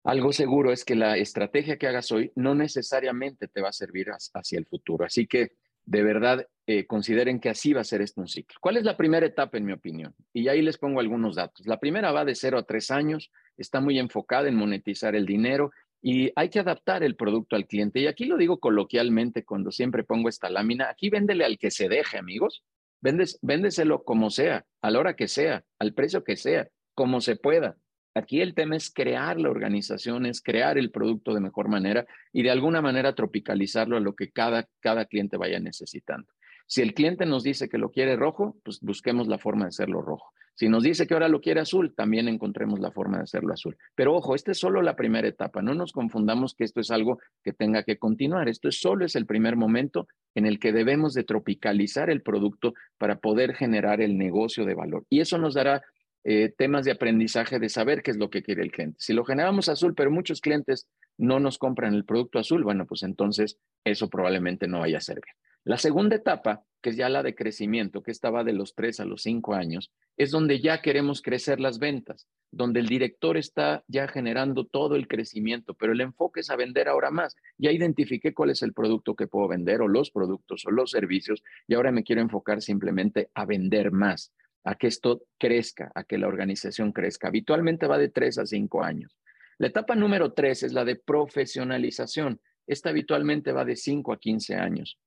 algo 0.04 0.34
seguro 0.34 0.72
es 0.72 0.84
que 0.86 0.96
la 0.96 1.18
estrategia 1.18 1.78
que 1.78 1.88
hagas 1.88 2.12
hoy 2.12 2.32
no 2.36 2.56
necesariamente 2.56 3.48
te 3.48 3.62
va 3.62 3.70
a 3.70 3.74
servir 3.74 4.08
hacia 4.34 4.60
el 4.60 4.66
futuro. 4.66 5.06
Así 5.06 5.28
que 5.28 5.54
de 5.86 6.04
verdad 6.04 6.48
eh, 6.68 6.86
consideren 6.86 7.40
que 7.40 7.50
así 7.50 7.74
va 7.74 7.82
a 7.82 7.86
ser 7.86 8.02
este 8.02 8.22
un 8.22 8.28
ciclo. 8.28 8.58
¿Cuál 8.62 8.78
es 8.78 8.84
la 8.84 8.98
primera 8.98 9.26
etapa, 9.26 9.58
en 9.58 9.66
mi 9.66 9.74
opinión? 9.74 10.16
Y 10.34 10.48
ahí 10.48 10.62
les 10.62 10.78
pongo 10.78 11.00
algunos 11.00 11.36
datos. 11.36 11.66
La 11.68 11.80
primera 11.80 12.12
va 12.12 12.26
de 12.26 12.36
cero 12.36 12.58
a 12.58 12.64
tres 12.64 12.92
años, 12.92 13.32
está 13.58 13.82
muy 13.82 14.00
enfocada 14.00 14.48
en 14.48 14.56
monetizar 14.56 15.16
el 15.16 15.26
dinero 15.26 15.72
y 16.02 16.32
hay 16.36 16.50
que 16.50 16.60
adaptar 16.60 17.04
el 17.04 17.16
producto 17.16 17.56
al 17.56 17.68
cliente. 17.68 18.00
Y 18.00 18.08
aquí 18.08 18.26
lo 18.26 18.38
digo 18.38 18.60
coloquialmente 18.60 19.46
cuando 19.46 19.72
siempre 19.72 20.04
pongo 20.04 20.30
esta 20.30 20.50
lámina. 20.50 20.90
Aquí 20.90 21.10
véndele 21.10 21.46
al 21.46 21.60
que 21.60 21.70
se 21.70 21.90
deje, 21.90 22.18
amigos. 22.18 22.64
Vendes, 23.02 23.40
véndeselo 23.42 24.04
como 24.04 24.30
sea, 24.30 24.66
a 24.82 24.92
la 24.92 25.00
hora 25.00 25.16
que 25.16 25.28
sea, 25.28 25.64
al 25.80 25.94
precio 25.94 26.24
que 26.24 26.38
sea, 26.38 26.68
como 26.94 27.22
se 27.22 27.36
pueda. 27.36 27.78
Aquí 28.14 28.42
el 28.42 28.54
tema 28.54 28.76
es 28.76 28.92
crear 28.92 29.40
la 29.40 29.50
organización, 29.50 30.26
es 30.26 30.42
crear 30.42 30.78
el 30.78 30.92
producto 30.92 31.34
de 31.34 31.40
mejor 31.40 31.70
manera 31.70 32.06
y 32.34 32.44
de 32.44 32.52
alguna 32.52 32.82
manera 32.82 33.16
tropicalizarlo 33.16 33.96
a 33.96 34.02
lo 34.02 34.16
que 34.16 34.32
cada, 34.32 34.68
cada 34.82 35.06
cliente 35.06 35.38
vaya 35.38 35.60
necesitando. 35.60 36.28
Si 36.68 36.82
el 36.82 36.94
cliente 36.94 37.26
nos 37.26 37.44
dice 37.44 37.70
que 37.70 37.78
lo 37.78 37.92
quiere 37.92 38.16
rojo, 38.16 38.58
pues 38.64 38.80
busquemos 38.82 39.28
la 39.28 39.38
forma 39.38 39.66
de 39.66 39.70
hacerlo 39.70 40.02
rojo. 40.02 40.34
Si 40.62 40.70
nos 40.70 40.84
dice 40.84 41.08
que 41.08 41.16
ahora 41.16 41.28
lo 41.28 41.42
quiere 41.42 41.60
azul, 41.60 41.96
también 41.96 42.28
encontremos 42.28 42.80
la 42.80 42.92
forma 42.92 43.18
de 43.18 43.24
hacerlo 43.24 43.52
azul. 43.52 43.76
Pero 43.96 44.14
ojo, 44.14 44.36
esta 44.36 44.52
es 44.52 44.60
solo 44.60 44.84
la 44.84 44.96
primera 44.96 45.28
etapa. 45.28 45.64
No 45.64 45.74
nos 45.74 45.92
confundamos 45.92 46.54
que 46.54 46.66
esto 46.66 46.82
es 46.82 46.92
algo 46.92 47.18
que 47.44 47.52
tenga 47.52 47.82
que 47.82 47.98
continuar. 47.98 48.48
Esto 48.48 48.70
es 48.70 48.80
solo 48.80 49.04
es 49.04 49.16
el 49.16 49.26
primer 49.26 49.56
momento 49.56 50.08
en 50.36 50.46
el 50.46 50.60
que 50.60 50.72
debemos 50.72 51.16
de 51.16 51.24
tropicalizar 51.24 52.12
el 52.12 52.22
producto 52.22 52.76
para 53.00 53.18
poder 53.18 53.56
generar 53.56 54.02
el 54.02 54.20
negocio 54.20 54.64
de 54.64 54.76
valor. 54.76 55.04
Y 55.10 55.22
eso 55.22 55.40
nos 55.40 55.56
dará 55.56 55.82
eh, 56.24 56.54
temas 56.56 56.86
de 56.86 56.92
aprendizaje 56.92 57.58
de 57.58 57.68
saber 57.68 58.04
qué 58.04 58.12
es 58.12 58.18
lo 58.18 58.30
que 58.30 58.44
quiere 58.44 58.62
el 58.62 58.72
cliente. 58.72 58.98
Si 59.00 59.14
lo 59.14 59.26
generamos 59.26 59.68
azul, 59.68 59.96
pero 59.96 60.12
muchos 60.12 60.42
clientes 60.42 60.88
no 61.18 61.40
nos 61.40 61.58
compran 61.58 61.96
el 61.96 62.06
producto 62.06 62.38
azul, 62.38 62.64
bueno, 62.64 62.86
pues 62.86 63.02
entonces 63.02 63.58
eso 63.84 64.12
probablemente 64.12 64.68
no 64.68 64.82
vaya 64.82 65.00
a 65.00 65.02
servir. 65.02 65.34
La 65.64 65.78
segunda 65.78 66.16
etapa, 66.16 66.64
que 66.82 66.90
es 66.90 66.96
ya 66.98 67.08
la 67.08 67.22
de 67.22 67.36
crecimiento, 67.36 68.02
que 68.02 68.10
estaba 68.10 68.44
de 68.44 68.54
los 68.54 68.74
tres 68.74 69.00
a 69.00 69.06
los 69.06 69.22
cinco 69.22 69.54
años, 69.54 69.92
es 70.18 70.32
donde 70.32 70.60
ya 70.60 70.82
queremos 70.82 71.22
crecer 71.22 71.60
las 71.60 71.78
ventas, 71.78 72.28
donde 72.50 72.80
el 72.80 72.88
director 72.88 73.38
está 73.38 73.84
ya 73.88 74.08
generando 74.08 74.66
todo 74.66 74.96
el 74.96 75.08
crecimiento, 75.08 75.76
pero 75.76 75.94
el 75.94 76.02
enfoque 76.02 76.40
es 76.40 76.50
a 76.50 76.56
vender 76.56 76.88
ahora 76.90 77.12
más. 77.12 77.36
Ya 77.60 77.72
identifiqué 77.72 78.34
cuál 78.34 78.50
es 78.50 78.64
el 78.64 78.74
producto 78.74 79.16
que 79.16 79.28
puedo 79.28 79.48
vender 79.48 79.82
o 79.82 79.88
los 79.88 80.10
productos 80.10 80.66
o 80.66 80.72
los 80.72 80.90
servicios 80.90 81.44
y 81.68 81.76
ahora 81.76 81.92
me 81.92 82.04
quiero 82.04 82.22
enfocar 82.22 82.62
simplemente 82.64 83.30
a 83.36 83.46
vender 83.46 83.92
más, 83.92 84.34
a 84.64 84.74
que 84.74 84.88
esto 84.88 85.22
crezca, 85.38 85.92
a 85.94 86.04
que 86.04 86.18
la 86.18 86.28
organización 86.28 86.92
crezca. 86.92 87.28
Habitualmente 87.28 87.86
va 87.86 88.00
de 88.00 88.10
tres 88.10 88.40
a 88.40 88.48
cinco 88.48 88.84
años. 88.84 89.16
La 89.60 89.68
etapa 89.68 89.96
número 89.96 90.34
tres 90.34 90.64
es 90.64 90.74
la 90.74 90.86
de 90.86 90.96
profesionalización. 90.96 92.42
Esta 92.66 92.90
habitualmente 92.90 93.52
va 93.52 93.64
de 93.64 93.76
cinco 93.76 94.12
a 94.12 94.20
quince 94.20 94.56
años. 94.56 94.98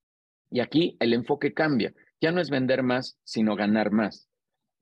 Y 0.55 0.61
aquí 0.61 0.97
el 1.01 1.15
enfoque 1.15 1.53
cambia. 1.53 1.93
Ya 2.21 2.31
no 2.31 2.41
es 2.41 2.49
vender 2.49 2.85
más, 2.85 3.19
sino 3.25 3.57
ganar 3.57 3.91
más. 3.91 4.29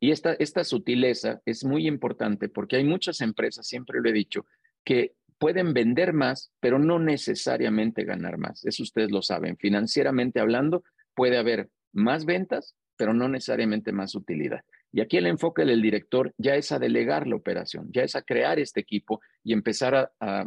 Y 0.00 0.10
esta, 0.10 0.64
sutileza 0.64 1.40
es 1.46 1.64
muy 1.64 1.86
importante 1.86 2.50
porque 2.50 2.76
hay 2.76 2.84
muchas 2.84 3.22
empresas, 3.22 3.66
siempre 3.66 3.98
lo 4.02 4.10
he 4.10 4.12
dicho, 4.12 4.44
que 4.84 5.14
pueden 5.38 5.72
vender 5.72 6.12
más, 6.12 6.52
pero 6.60 6.78
no 6.78 6.98
necesariamente 6.98 8.04
ganar 8.04 8.36
más. 8.36 8.66
Eso 8.66 8.82
ustedes 8.82 9.10
lo 9.10 9.22
saben. 9.22 9.56
Financieramente 9.56 10.40
hablando, 10.40 10.84
puede 11.14 11.38
haber 11.38 11.70
más 11.94 12.26
ventas, 12.26 12.76
pero 12.98 13.14
no 13.14 13.30
necesariamente 13.30 13.92
más 13.92 14.14
utilidad. 14.14 14.60
Y 14.92 15.00
aquí 15.00 15.16
el 15.16 15.26
enfoque 15.26 15.64
del 15.64 15.80
director 15.80 16.34
ya 16.36 16.54
es 16.54 16.70
a 16.70 16.78
delegar 16.78 17.26
la 17.26 17.36
operación, 17.36 17.88
ya 17.92 18.02
es 18.02 18.14
a 18.14 18.20
crear 18.20 18.58
este 18.58 18.80
equipo 18.80 19.22
y 19.42 19.54
empezar 19.54 20.12
a, 20.20 20.44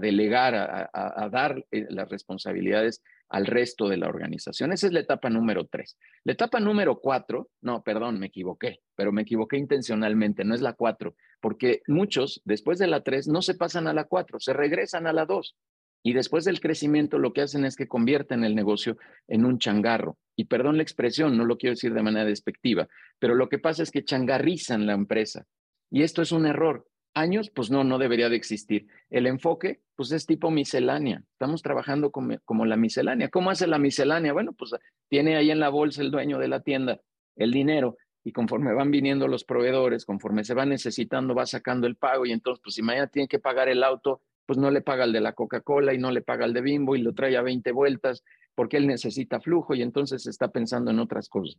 delegar, 0.00 0.54
a, 0.54 1.28
dar 1.30 1.62
eh, 1.70 1.84
las 1.90 2.08
responsabilidades 2.08 3.02
al 3.28 3.46
resto 3.46 3.88
de 3.88 3.96
la 3.96 4.08
organización. 4.08 4.72
Esa 4.72 4.86
es 4.86 4.92
la 4.92 5.00
etapa 5.00 5.30
número 5.30 5.66
tres. 5.66 5.98
La 6.24 6.32
etapa 6.32 6.60
número 6.60 6.98
cuatro, 7.00 7.50
no, 7.60 7.82
perdón, 7.82 8.18
me 8.18 8.26
equivoqué, 8.26 8.80
pero 8.94 9.12
me 9.12 9.22
equivoqué 9.22 9.56
intencionalmente, 9.56 10.44
no 10.44 10.54
es 10.54 10.62
la 10.62 10.72
cuatro, 10.72 11.14
porque 11.40 11.82
muchos 11.86 12.40
después 12.44 12.78
de 12.78 12.86
la 12.86 13.02
tres 13.02 13.28
no 13.28 13.42
se 13.42 13.54
pasan 13.54 13.86
a 13.86 13.92
la 13.92 14.04
cuatro, 14.04 14.40
se 14.40 14.52
regresan 14.52 15.06
a 15.06 15.12
la 15.12 15.26
dos. 15.26 15.56
Y 16.02 16.12
después 16.12 16.44
del 16.44 16.60
crecimiento 16.60 17.18
lo 17.18 17.32
que 17.32 17.42
hacen 17.42 17.64
es 17.64 17.76
que 17.76 17.88
convierten 17.88 18.44
el 18.44 18.54
negocio 18.54 18.96
en 19.26 19.44
un 19.44 19.58
changarro. 19.58 20.16
Y 20.36 20.44
perdón 20.44 20.76
la 20.76 20.84
expresión, 20.84 21.36
no 21.36 21.44
lo 21.44 21.58
quiero 21.58 21.74
decir 21.74 21.92
de 21.92 22.02
manera 22.02 22.24
despectiva, 22.24 22.88
pero 23.18 23.34
lo 23.34 23.48
que 23.48 23.58
pasa 23.58 23.82
es 23.82 23.90
que 23.90 24.04
changarrizan 24.04 24.86
la 24.86 24.94
empresa. 24.94 25.44
Y 25.90 26.02
esto 26.02 26.22
es 26.22 26.32
un 26.32 26.46
error. 26.46 26.86
Años, 27.14 27.50
pues 27.50 27.70
no, 27.70 27.84
no 27.84 27.98
debería 27.98 28.28
de 28.28 28.36
existir. 28.36 28.86
El 29.10 29.26
enfoque, 29.26 29.80
pues 29.96 30.12
es 30.12 30.26
tipo 30.26 30.50
miscelánea. 30.50 31.24
Estamos 31.32 31.62
trabajando 31.62 32.10
como, 32.10 32.38
como 32.44 32.64
la 32.64 32.76
miscelánea. 32.76 33.28
¿Cómo 33.28 33.50
hace 33.50 33.66
la 33.66 33.78
miscelánea? 33.78 34.32
Bueno, 34.32 34.52
pues 34.52 34.72
tiene 35.08 35.36
ahí 35.36 35.50
en 35.50 35.60
la 35.60 35.68
bolsa 35.68 36.02
el 36.02 36.10
dueño 36.10 36.38
de 36.38 36.48
la 36.48 36.60
tienda 36.60 37.00
el 37.38 37.52
dinero 37.52 37.96
y 38.24 38.32
conforme 38.32 38.74
van 38.74 38.90
viniendo 38.90 39.26
los 39.26 39.44
proveedores, 39.44 40.04
conforme 40.04 40.44
se 40.44 40.54
va 40.54 40.66
necesitando, 40.66 41.34
va 41.34 41.46
sacando 41.46 41.86
el 41.86 41.96
pago 41.96 42.26
y 42.26 42.32
entonces, 42.32 42.60
pues 42.62 42.74
si 42.74 42.82
mañana 42.82 43.06
tiene 43.06 43.28
que 43.28 43.38
pagar 43.38 43.68
el 43.68 43.82
auto, 43.82 44.20
pues 44.44 44.58
no 44.58 44.70
le 44.70 44.82
paga 44.82 45.04
el 45.04 45.12
de 45.12 45.20
la 45.20 45.32
Coca-Cola 45.32 45.94
y 45.94 45.98
no 45.98 46.10
le 46.10 46.20
paga 46.20 46.44
el 46.44 46.52
de 46.52 46.60
Bimbo 46.60 46.96
y 46.96 47.00
lo 47.00 47.14
trae 47.14 47.36
a 47.36 47.42
20 47.42 47.70
vueltas 47.72 48.24
porque 48.54 48.76
él 48.76 48.86
necesita 48.86 49.40
flujo 49.40 49.74
y 49.74 49.82
entonces 49.82 50.26
está 50.26 50.48
pensando 50.48 50.90
en 50.90 50.98
otras 50.98 51.28
cosas. 51.28 51.58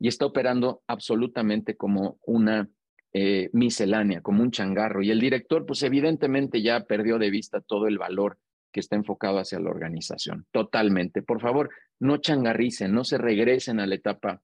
Y 0.00 0.08
está 0.08 0.26
operando 0.26 0.82
absolutamente 0.86 1.76
como 1.76 2.18
una 2.24 2.68
eh, 3.12 3.50
miscelánea, 3.52 4.20
como 4.20 4.42
un 4.42 4.50
changarro. 4.50 5.02
Y 5.02 5.10
el 5.10 5.20
director, 5.20 5.64
pues 5.66 5.82
evidentemente 5.82 6.62
ya 6.62 6.84
perdió 6.84 7.18
de 7.18 7.30
vista 7.30 7.60
todo 7.60 7.86
el 7.86 7.98
valor 7.98 8.38
que 8.72 8.80
está 8.80 8.96
enfocado 8.96 9.38
hacia 9.38 9.60
la 9.60 9.70
organización. 9.70 10.46
Totalmente. 10.50 11.22
Por 11.22 11.40
favor, 11.40 11.70
no 11.98 12.18
changarricen, 12.18 12.92
no 12.92 13.04
se 13.04 13.18
regresen 13.18 13.80
a 13.80 13.86
la 13.86 13.94
etapa 13.94 14.42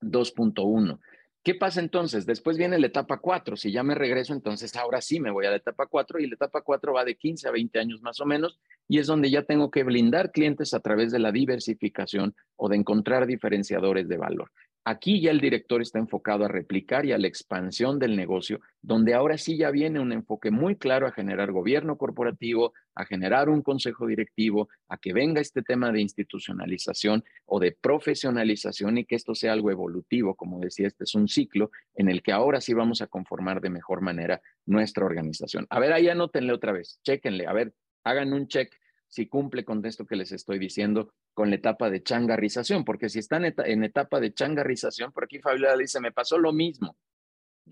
2.1. 0.00 0.98
¿Qué 1.44 1.54
pasa 1.54 1.80
entonces? 1.80 2.24
Después 2.24 2.56
viene 2.56 2.78
la 2.78 2.86
etapa 2.86 3.18
4. 3.18 3.56
Si 3.56 3.70
ya 3.70 3.82
me 3.82 3.94
regreso, 3.94 4.32
entonces 4.32 4.74
ahora 4.76 5.02
sí 5.02 5.20
me 5.20 5.30
voy 5.30 5.44
a 5.44 5.50
la 5.50 5.56
etapa 5.56 5.86
4 5.86 6.18
y 6.18 6.26
la 6.26 6.36
etapa 6.36 6.62
4 6.62 6.94
va 6.94 7.04
de 7.04 7.16
15 7.16 7.46
a 7.46 7.50
20 7.50 7.78
años 7.78 8.00
más 8.00 8.18
o 8.20 8.24
menos 8.24 8.58
y 8.88 8.98
es 8.98 9.06
donde 9.06 9.30
ya 9.30 9.42
tengo 9.42 9.70
que 9.70 9.84
blindar 9.84 10.32
clientes 10.32 10.72
a 10.72 10.80
través 10.80 11.12
de 11.12 11.18
la 11.18 11.32
diversificación 11.32 12.34
o 12.56 12.70
de 12.70 12.76
encontrar 12.76 13.26
diferenciadores 13.26 14.08
de 14.08 14.16
valor. 14.16 14.52
Aquí 14.86 15.20
ya 15.20 15.30
el 15.32 15.40
director 15.40 15.82
está 15.82 15.98
enfocado 15.98 16.46
a 16.46 16.48
replicar 16.48 17.04
y 17.04 17.12
a 17.12 17.18
la 17.18 17.26
expansión 17.26 17.98
del 17.98 18.16
negocio, 18.16 18.60
donde 18.80 19.12
ahora 19.12 19.36
sí 19.36 19.58
ya 19.58 19.70
viene 19.70 20.00
un 20.00 20.12
enfoque 20.12 20.50
muy 20.50 20.76
claro 20.76 21.06
a 21.06 21.12
generar 21.12 21.52
gobierno 21.52 21.98
corporativo, 21.98 22.72
a 22.94 23.04
generar 23.04 23.48
un 23.48 23.62
consejo 23.62 24.06
directivo, 24.06 24.68
a 24.88 24.98
que 24.98 25.12
venga 25.12 25.40
este 25.40 25.62
tema 25.62 25.92
de 25.92 26.00
institucionalización 26.00 27.24
o 27.46 27.60
de 27.60 27.72
profesionalización 27.72 28.98
y 28.98 29.04
que 29.04 29.16
esto 29.16 29.34
sea 29.34 29.52
algo 29.52 29.70
evolutivo, 29.70 30.34
como 30.34 30.60
decía, 30.60 30.86
este 30.86 31.04
es 31.04 31.14
un 31.14 31.28
ciclo 31.28 31.70
en 31.94 32.08
el 32.08 32.22
que 32.22 32.32
ahora 32.32 32.60
sí 32.60 32.74
vamos 32.74 33.02
a 33.02 33.06
conformar 33.06 33.60
de 33.60 33.70
mejor 33.70 34.00
manera 34.00 34.40
nuestra 34.66 35.04
organización. 35.04 35.66
A 35.70 35.80
ver, 35.80 35.92
ahí 35.92 36.08
anótenle 36.08 36.52
otra 36.52 36.72
vez, 36.72 37.00
chéquenle, 37.02 37.46
a 37.46 37.52
ver, 37.52 37.74
hagan 38.04 38.32
un 38.32 38.48
check 38.48 38.72
si 39.08 39.28
cumple 39.28 39.64
con 39.64 39.84
esto 39.86 40.06
que 40.06 40.16
les 40.16 40.32
estoy 40.32 40.58
diciendo 40.58 41.14
con 41.34 41.48
la 41.48 41.56
etapa 41.56 41.88
de 41.88 42.02
changarrización, 42.02 42.84
porque 42.84 43.08
si 43.08 43.20
están 43.20 43.44
en 43.44 43.84
etapa 43.84 44.18
de 44.18 44.34
changarrización, 44.34 45.12
por 45.12 45.24
aquí 45.24 45.38
Fabiola 45.38 45.76
dice, 45.76 46.00
me 46.00 46.10
pasó 46.10 46.36
lo 46.36 46.52
mismo. 46.52 46.96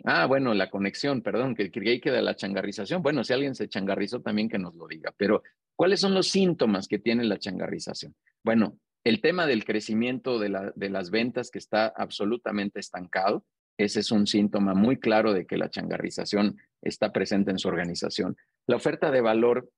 Ah, 0.05 0.27
bueno, 0.27 0.55
la 0.55 0.71
conexión, 0.71 1.23
perdón, 1.23 1.55
que 1.55 1.71
creí 1.71 2.01
que 2.01 2.11
de 2.11 2.23
la 2.23 2.35
changarrización. 2.35 3.03
Bueno, 3.03 3.25
si 3.25 3.33
alguien 3.33 3.55
se 3.55 3.69
changarrizó 3.69 4.21
también 4.21 4.49
que 4.49 4.59
nos 4.59 4.75
lo 4.75 4.87
diga, 4.87 5.13
pero 5.17 5.43
¿cuáles 5.77 6.01
son 6.01 6.15
los 6.15 6.29
síntomas 6.29 6.89
que 6.89 6.99
tiene 6.99 7.25
la 7.25 7.39
changarrización? 7.39 8.15
Bueno, 8.43 8.79
el 9.05 9.21
tema 9.21 9.47
del 9.47 9.65
crecimiento 9.65 10.39
de, 10.39 10.49
la, 10.49 10.73
de 10.75 10.91
las 10.91 11.11
ventas 11.11 11.51
que 11.51 11.59
está 11.59 11.87
absolutamente 11.89 12.81
estancado, 12.81 13.45
ese 13.77 14.01
es 14.01 14.13
un 14.13 14.27
síntoma 14.27 14.75
muy 14.75 14.99
claro 14.99 15.33
de 15.33 15.47
que 15.47 15.57
la 15.57 15.71
changarrización 15.71 16.57
está 16.81 17.13
presente 17.13 17.51
en 17.51 17.59
su 17.59 17.69
organización. 17.69 18.37
La 18.67 18.77
oferta 18.77 19.11
de 19.11 19.21
valor 19.21 19.71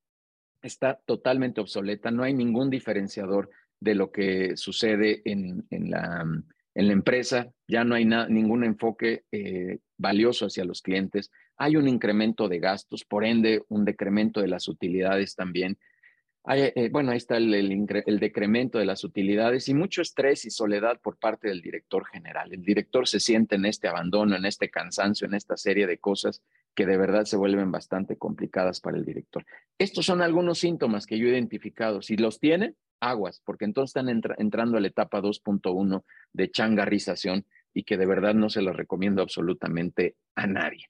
está 0.62 1.00
totalmente 1.07 1.61
obsoleta, 1.61 2.11
no 2.11 2.22
hay 2.22 2.35
ningún 2.35 2.70
diferenciador 2.70 3.50
de 3.81 3.94
lo 3.94 4.11
que 4.11 4.57
sucede 4.57 5.22
en, 5.24 5.66
la, 5.70 6.24
en 6.74 6.87
la, 6.88 6.92
empresa, 6.92 7.50
ya 7.68 7.84
no 7.84 7.94
hay 7.94 8.04
ningún 8.04 8.64
enfoque 8.64 9.24
eh, 9.32 9.78
valioso 9.96 10.46
hacia 10.46 10.64
los 10.64 10.82
clientes, 10.82 11.30
hay 11.56 11.76
un 11.76 11.88
incremento 11.88 12.48
de 12.48 12.58
gastos, 12.58 13.04
por 13.04 13.24
ende 13.24 13.62
un 13.68 13.84
decremento 13.84 14.40
de 14.40 14.48
las 14.48 14.68
utilidades 14.68 15.34
también. 15.34 15.78
Eh, 16.46 16.90
bueno, 16.92 17.10
ahí 17.10 17.16
está 17.16 17.38
el, 17.38 17.54
el, 17.54 18.20
decremento 18.20 18.78
de 18.78 18.84
las 18.84 19.02
utilidades 19.02 19.66
y 19.70 19.74
mucho 19.74 20.02
estrés 20.02 20.44
y 20.44 20.50
soledad 20.50 21.00
por 21.00 21.16
parte 21.16 21.48
del 21.48 21.62
director 21.62 22.04
general. 22.06 22.52
El 22.52 22.62
director 22.62 23.08
se 23.08 23.18
siente 23.18 23.54
en 23.54 23.64
este 23.64 23.88
abandono, 23.88 24.37
en 24.37 24.44
este 24.44 24.68
cansancio, 24.68 25.26
en 25.26 25.32
esta 25.32 25.56
serie 25.56 25.87
de 25.87 25.96
cosas 25.96 26.42
que 26.74 26.84
de 26.84 26.98
verdad 26.98 27.24
se 27.24 27.38
vuelven 27.38 27.72
bastante 27.72 28.18
complicadas 28.18 28.80
para 28.80 28.98
el 28.98 29.06
director. 29.06 29.46
Estos 29.78 30.04
son 30.04 30.20
algunos 30.20 30.58
síntomas 30.58 31.06
que 31.06 31.18
yo 31.18 31.28
he 31.28 31.30
identificado. 31.30 32.02
Si 32.02 32.18
los 32.18 32.38
tiene, 32.40 32.74
aguas, 33.11 33.40
porque 33.45 33.64
entonces 33.64 33.97
están 33.97 34.09
entrando 34.38 34.77
a 34.77 34.81
la 34.81 34.88
etapa 34.88 35.21
2.1 35.21 36.05
de 36.33 36.51
changarrización 36.51 37.47
y 37.73 37.85
que 37.85 37.97
de 37.97 38.07
verdad 38.07 38.35
no 38.35 38.49
se 38.49 38.62
los 38.62 38.77
recomiendo 38.77 39.23
absolutamente 39.23 40.17
a 40.35 40.47
nadie. 40.47 40.87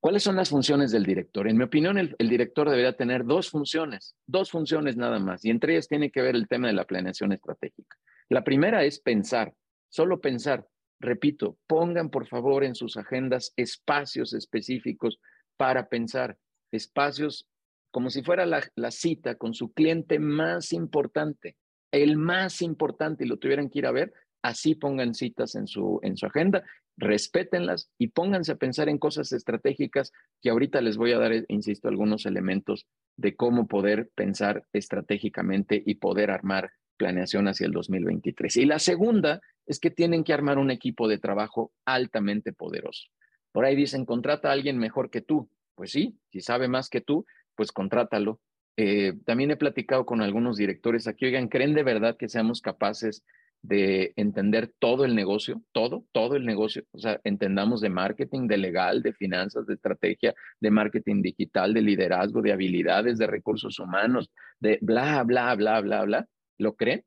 ¿Cuáles 0.00 0.22
son 0.22 0.36
las 0.36 0.50
funciones 0.50 0.90
del 0.90 1.04
director? 1.04 1.48
En 1.48 1.56
mi 1.56 1.64
opinión, 1.64 1.96
el, 1.96 2.14
el, 2.18 2.28
director 2.28 2.68
debería 2.68 2.94
tener 2.94 3.24
dos 3.24 3.48
funciones, 3.48 4.16
dos 4.26 4.50
funciones 4.50 4.96
nada 4.96 5.18
más, 5.18 5.44
y 5.44 5.50
entre 5.50 5.72
ellas 5.72 5.88
tiene 5.88 6.10
que 6.10 6.20
ver 6.20 6.34
el 6.36 6.46
tema 6.46 6.66
de 6.66 6.74
la 6.74 6.84
planeación 6.84 7.32
estratégica. 7.32 7.96
La 8.28 8.44
primera 8.44 8.84
es 8.84 9.00
pensar, 9.00 9.54
solo 9.88 10.20
pensar. 10.20 10.66
Repito, 11.00 11.56
pongan 11.66 12.10
por 12.10 12.26
favor 12.26 12.64
en 12.64 12.74
sus 12.74 12.96
agendas 12.96 13.52
espacios 13.56 14.34
específicos 14.34 15.20
para 15.56 15.88
pensar, 15.88 16.36
espacios 16.70 17.46
como 17.94 18.10
si 18.10 18.24
fuera 18.24 18.44
la, 18.44 18.90
cita 18.90 19.36
con 19.36 19.54
su 19.54 19.72
cliente 19.72 20.18
más 20.18 20.72
importante, 20.72 21.54
el 21.92 22.16
más 22.16 22.60
importante 22.60 23.22
y 23.22 23.28
lo 23.28 23.36
tuvieran 23.36 23.70
que 23.70 23.78
ir 23.78 23.86
a 23.86 23.92
ver, 23.92 24.12
así 24.42 24.74
pongan 24.74 25.14
citas 25.14 25.54
en 25.54 25.68
su, 25.68 26.00
en 26.02 26.16
su 26.16 26.26
agenda, 26.26 26.64
respétenlas 26.96 27.92
y 27.96 28.08
pónganse 28.08 28.50
a 28.50 28.56
pensar 28.56 28.88
en 28.88 28.98
cosas 28.98 29.30
estratégicas 29.30 30.10
que 30.42 30.50
ahorita 30.50 30.80
les 30.80 30.96
voy 30.96 31.12
a 31.12 31.20
dar, 31.20 31.44
insisto, 31.46 31.86
algunos 31.86 32.26
elementos 32.26 32.84
de 33.16 33.36
cómo 33.36 33.68
poder 33.68 34.10
pensar 34.16 34.64
estratégicamente 34.72 35.80
y 35.86 35.94
poder 35.94 36.32
armar 36.32 36.72
planeación 36.96 37.46
hacia 37.46 37.68
el 37.68 37.72
2023. 37.72 38.56
Y 38.56 38.64
la 38.64 38.80
segunda 38.80 39.40
es 39.66 39.78
que 39.78 39.92
tienen 39.92 40.24
que 40.24 40.32
armar 40.32 40.58
un 40.58 40.72
equipo 40.72 41.06
de 41.06 41.18
trabajo 41.18 41.70
altamente 41.84 42.52
poderoso. 42.52 43.06
Por 43.52 43.64
ahí 43.64 43.76
dicen, 43.76 44.04
contrata 44.04 44.48
a 44.48 44.52
alguien 44.52 44.78
mejor 44.78 45.10
que 45.10 45.20
tú. 45.20 45.48
Pues 45.76 45.92
sí, 45.92 46.18
si 46.30 46.40
sabe 46.40 46.68
más 46.68 46.88
que 46.88 47.00
tú, 47.00 47.24
pues 47.56 47.72
contrátalo. 47.72 48.40
Eh, 48.76 49.14
también 49.24 49.50
he 49.50 49.56
platicado 49.56 50.04
con 50.04 50.20
algunos 50.20 50.56
directores 50.56 51.06
aquí, 51.06 51.26
oigan, 51.26 51.48
¿creen 51.48 51.74
de 51.74 51.82
verdad 51.82 52.16
que 52.16 52.28
seamos 52.28 52.60
capaces 52.60 53.24
de 53.62 54.12
entender 54.16 54.72
todo 54.78 55.04
el 55.04 55.14
negocio, 55.14 55.62
todo, 55.72 56.04
todo 56.12 56.36
el 56.36 56.44
negocio? 56.44 56.84
O 56.90 56.98
sea, 56.98 57.20
entendamos 57.24 57.80
de 57.80 57.90
marketing, 57.90 58.48
de 58.48 58.58
legal, 58.58 59.02
de 59.02 59.12
finanzas, 59.12 59.66
de 59.66 59.74
estrategia, 59.74 60.34
de 60.60 60.70
marketing 60.70 61.22
digital, 61.22 61.72
de 61.72 61.82
liderazgo, 61.82 62.42
de 62.42 62.52
habilidades, 62.52 63.18
de 63.18 63.26
recursos 63.26 63.78
humanos, 63.78 64.30
de 64.58 64.78
bla, 64.82 65.22
bla, 65.22 65.54
bla, 65.54 65.80
bla, 65.80 66.04
bla. 66.04 66.28
¿Lo 66.58 66.74
creen? 66.74 67.04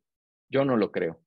Yo 0.50 0.64
no 0.64 0.78
lo 0.78 0.92
creo. 0.92 1.22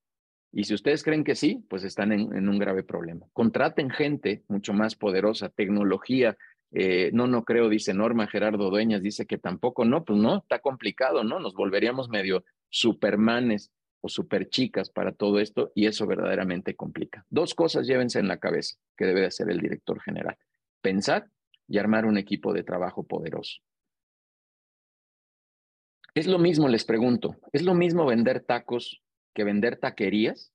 Y 0.52 0.64
si 0.64 0.74
ustedes 0.74 1.04
creen 1.04 1.22
que 1.22 1.36
sí, 1.36 1.64
pues 1.68 1.84
están 1.84 2.12
en, 2.12 2.48
un 2.48 2.58
grave 2.58 2.82
problema. 2.82 3.26
Contraten 3.32 3.90
gente 3.90 4.42
mucho 4.48 4.72
más 4.72 4.96
poderosa, 4.96 5.48
tecnología. 5.48 6.36
Eh, 6.72 7.10
no, 7.12 7.26
no 7.26 7.44
creo, 7.44 7.68
dice 7.68 7.94
Norma 7.94 8.28
Gerardo 8.28 8.70
Dueñas, 8.70 9.02
dice 9.02 9.26
que 9.26 9.38
tampoco, 9.38 9.84
no, 9.84 10.04
pues 10.04 10.18
no, 10.18 10.38
está 10.38 10.60
complicado, 10.60 11.24
¿no? 11.24 11.40
Nos 11.40 11.54
volveríamos 11.54 12.08
medio 12.08 12.44
supermanes 12.68 13.72
o 14.00 14.08
superchicas 14.08 14.90
para 14.90 15.12
todo 15.12 15.40
esto 15.40 15.72
y 15.74 15.86
eso 15.86 16.06
verdaderamente 16.06 16.76
complica. 16.76 17.26
Dos 17.28 17.54
cosas 17.54 17.86
llévense 17.86 18.18
en 18.18 18.28
la 18.28 18.38
cabeza 18.38 18.76
que 18.96 19.04
debe 19.04 19.26
hacer 19.26 19.50
el 19.50 19.60
director 19.60 20.00
general. 20.00 20.36
Pensar 20.80 21.28
y 21.66 21.78
armar 21.78 22.06
un 22.06 22.18
equipo 22.18 22.52
de 22.52 22.62
trabajo 22.62 23.04
poderoso. 23.04 23.60
Es 26.14 26.26
lo 26.26 26.38
mismo, 26.38 26.68
les 26.68 26.84
pregunto, 26.84 27.36
¿es 27.52 27.62
lo 27.62 27.74
mismo 27.74 28.04
vender 28.06 28.42
tacos 28.42 29.02
que 29.34 29.44
vender 29.44 29.76
taquerías? 29.76 30.52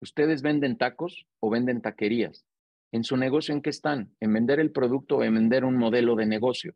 ¿Ustedes 0.00 0.42
venden 0.42 0.78
tacos 0.78 1.26
o 1.40 1.50
venden 1.50 1.82
taquerías? 1.82 2.47
¿En 2.92 3.04
su 3.04 3.16
negocio 3.16 3.54
en 3.54 3.60
qué 3.60 3.70
están? 3.70 4.14
¿En 4.20 4.32
vender 4.32 4.60
el 4.60 4.70
producto 4.72 5.18
o 5.18 5.24
en 5.24 5.34
vender 5.34 5.64
un 5.64 5.76
modelo 5.76 6.16
de 6.16 6.26
negocio? 6.26 6.74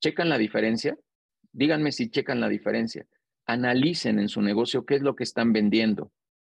¿Checan 0.00 0.28
la 0.28 0.38
diferencia? 0.38 0.98
Díganme 1.52 1.92
si 1.92 2.10
checan 2.10 2.40
la 2.40 2.48
diferencia. 2.48 3.06
Analicen 3.46 4.18
en 4.18 4.28
su 4.28 4.42
negocio 4.42 4.84
qué 4.84 4.96
es 4.96 5.02
lo 5.02 5.14
que 5.14 5.24
están 5.24 5.52
vendiendo, 5.52 6.12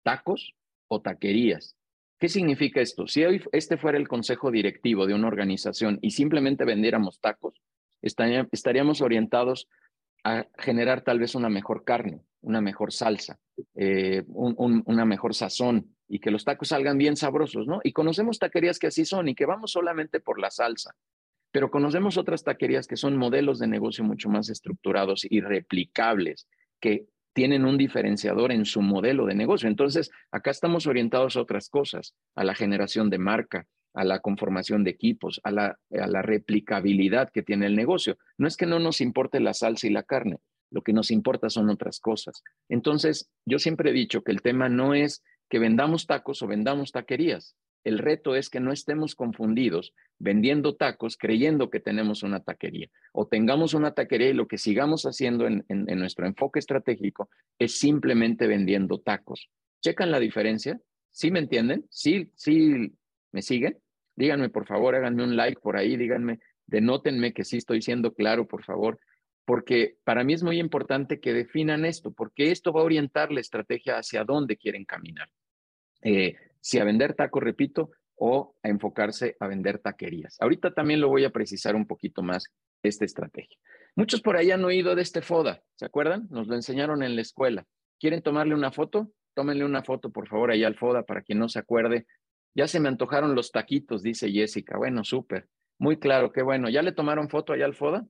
tacos 0.02 0.54
o 0.88 1.00
taquerías. 1.00 1.76
¿Qué 2.18 2.28
significa 2.28 2.80
esto? 2.80 3.08
Si 3.08 3.24
este 3.50 3.76
fuera 3.76 3.98
el 3.98 4.06
consejo 4.06 4.52
directivo 4.52 5.06
de 5.06 5.14
una 5.14 5.26
organización 5.26 5.98
y 6.02 6.12
simplemente 6.12 6.64
vendiéramos 6.64 7.18
tacos, 7.18 7.60
estaríamos 8.00 9.00
orientados 9.00 9.68
a 10.22 10.46
generar 10.58 11.02
tal 11.02 11.18
vez 11.18 11.34
una 11.34 11.48
mejor 11.48 11.82
carne, 11.82 12.20
una 12.40 12.60
mejor 12.60 12.92
salsa, 12.92 13.40
eh, 13.74 14.22
una 14.28 15.04
mejor 15.04 15.34
sazón 15.34 15.96
y 16.12 16.18
que 16.18 16.30
los 16.30 16.44
tacos 16.44 16.68
salgan 16.68 16.98
bien 16.98 17.16
sabrosos, 17.16 17.66
¿no? 17.66 17.80
Y 17.82 17.92
conocemos 17.92 18.38
taquerías 18.38 18.78
que 18.78 18.88
así 18.88 19.06
son 19.06 19.28
y 19.28 19.34
que 19.34 19.46
vamos 19.46 19.72
solamente 19.72 20.20
por 20.20 20.38
la 20.38 20.50
salsa, 20.50 20.94
pero 21.50 21.70
conocemos 21.70 22.18
otras 22.18 22.44
taquerías 22.44 22.86
que 22.86 22.98
son 22.98 23.16
modelos 23.16 23.58
de 23.58 23.66
negocio 23.66 24.04
mucho 24.04 24.28
más 24.28 24.50
estructurados 24.50 25.24
y 25.24 25.40
replicables, 25.40 26.46
que 26.80 27.06
tienen 27.32 27.64
un 27.64 27.78
diferenciador 27.78 28.52
en 28.52 28.66
su 28.66 28.82
modelo 28.82 29.24
de 29.24 29.34
negocio. 29.34 29.70
Entonces, 29.70 30.10
acá 30.30 30.50
estamos 30.50 30.86
orientados 30.86 31.36
a 31.36 31.40
otras 31.40 31.70
cosas, 31.70 32.14
a 32.34 32.44
la 32.44 32.54
generación 32.54 33.08
de 33.08 33.16
marca, 33.16 33.66
a 33.94 34.04
la 34.04 34.20
conformación 34.20 34.84
de 34.84 34.90
equipos, 34.90 35.40
a 35.44 35.50
la, 35.50 35.78
a 35.98 36.06
la 36.08 36.20
replicabilidad 36.20 37.30
que 37.30 37.42
tiene 37.42 37.64
el 37.64 37.74
negocio. 37.74 38.18
No 38.36 38.46
es 38.46 38.58
que 38.58 38.66
no 38.66 38.78
nos 38.80 39.00
importe 39.00 39.40
la 39.40 39.54
salsa 39.54 39.86
y 39.86 39.90
la 39.90 40.02
carne, 40.02 40.40
lo 40.70 40.82
que 40.82 40.92
nos 40.92 41.10
importa 41.10 41.48
son 41.48 41.70
otras 41.70 42.00
cosas. 42.00 42.42
Entonces, 42.68 43.30
yo 43.46 43.58
siempre 43.58 43.90
he 43.90 43.94
dicho 43.94 44.22
que 44.22 44.32
el 44.32 44.42
tema 44.42 44.68
no 44.68 44.92
es 44.94 45.22
que 45.52 45.58
vendamos 45.58 46.06
tacos 46.06 46.40
o 46.40 46.46
vendamos 46.46 46.92
taquerías. 46.92 47.58
El 47.84 47.98
reto 47.98 48.36
es 48.36 48.48
que 48.48 48.58
no 48.58 48.72
estemos 48.72 49.14
confundidos 49.14 49.92
vendiendo 50.18 50.76
tacos 50.76 51.18
creyendo 51.18 51.68
que 51.68 51.78
tenemos 51.78 52.22
una 52.22 52.40
taquería 52.42 52.88
o 53.12 53.26
tengamos 53.26 53.74
una 53.74 53.92
taquería 53.92 54.30
y 54.30 54.32
lo 54.32 54.48
que 54.48 54.56
sigamos 54.56 55.02
haciendo 55.02 55.46
en, 55.46 55.66
nuestro 55.68 56.26
enfoque 56.26 56.58
estratégico 56.58 57.28
es 57.58 57.78
simplemente 57.78 58.46
vendiendo 58.46 58.98
tacos. 59.00 59.50
¿Checan 59.82 60.10
la 60.10 60.20
diferencia? 60.20 60.80
¿Sí 61.10 61.30
me 61.30 61.40
entienden? 61.40 61.84
¿Sí, 61.90 62.32
sí 62.34 62.94
me 63.30 63.42
siguen? 63.42 63.76
Díganme, 64.16 64.48
por 64.48 64.66
favor, 64.66 64.94
háganme 64.94 65.22
un 65.22 65.36
like 65.36 65.60
por 65.60 65.76
ahí, 65.76 65.98
díganme, 65.98 66.40
denótenme 66.64 67.34
que 67.34 67.44
sí 67.44 67.58
estoy 67.58 67.82
siendo 67.82 68.14
claro, 68.14 68.48
por 68.48 68.64
favor, 68.64 69.00
porque 69.44 69.98
para 70.04 70.24
mí 70.24 70.32
es 70.32 70.42
muy 70.42 70.58
importante 70.58 71.20
que 71.20 71.34
definan 71.34 71.84
esto, 71.84 72.10
porque 72.10 72.52
esto 72.52 72.72
va 72.72 72.80
a 72.80 72.84
orientar 72.84 73.30
la 73.30 73.40
estrategia 73.40 73.98
hacia 73.98 74.24
dónde 74.24 74.56
quieren 74.56 74.86
caminar. 74.86 75.28
Eh, 76.02 76.36
si 76.60 76.78
a 76.78 76.84
vender 76.84 77.14
tacos, 77.14 77.42
repito, 77.42 77.90
o 78.16 78.54
a 78.62 78.68
enfocarse 78.68 79.36
a 79.40 79.48
vender 79.48 79.78
taquerías. 79.78 80.36
Ahorita 80.40 80.74
también 80.74 81.00
lo 81.00 81.08
voy 81.08 81.24
a 81.24 81.30
precisar 81.30 81.74
un 81.74 81.86
poquito 81.86 82.22
más, 82.22 82.44
esta 82.82 83.04
estrategia. 83.04 83.56
Muchos 83.96 84.20
por 84.20 84.36
ahí 84.36 84.50
han 84.50 84.64
oído 84.64 84.94
de 84.94 85.02
este 85.02 85.22
FODA, 85.22 85.62
¿se 85.74 85.84
acuerdan? 85.84 86.26
Nos 86.30 86.46
lo 86.46 86.54
enseñaron 86.54 87.02
en 87.02 87.16
la 87.16 87.22
escuela. 87.22 87.64
¿Quieren 87.98 88.22
tomarle 88.22 88.54
una 88.54 88.72
foto? 88.72 89.12
Tómenle 89.34 89.64
una 89.64 89.82
foto, 89.82 90.10
por 90.10 90.28
favor, 90.28 90.50
ahí 90.50 90.64
al 90.64 90.76
FODA 90.76 91.04
para 91.04 91.22
quien 91.22 91.38
no 91.38 91.48
se 91.48 91.58
acuerde 91.58 92.06
ya 92.54 92.68
se 92.68 92.80
me 92.80 92.88
antojaron 92.88 93.34
los 93.34 93.50
taquitos, 93.50 94.02
dice 94.02 94.30
Jessica. 94.30 94.76
Bueno, 94.76 95.04
súper. 95.04 95.48
Muy 95.78 95.98
claro, 95.98 96.32
qué 96.32 96.42
bueno. 96.42 96.68
¿Ya 96.68 96.82
le 96.82 96.92
tomaron 96.92 97.28
foto 97.28 97.52
allá 97.52 97.64
al 97.64 97.74
FODA? 97.74 98.06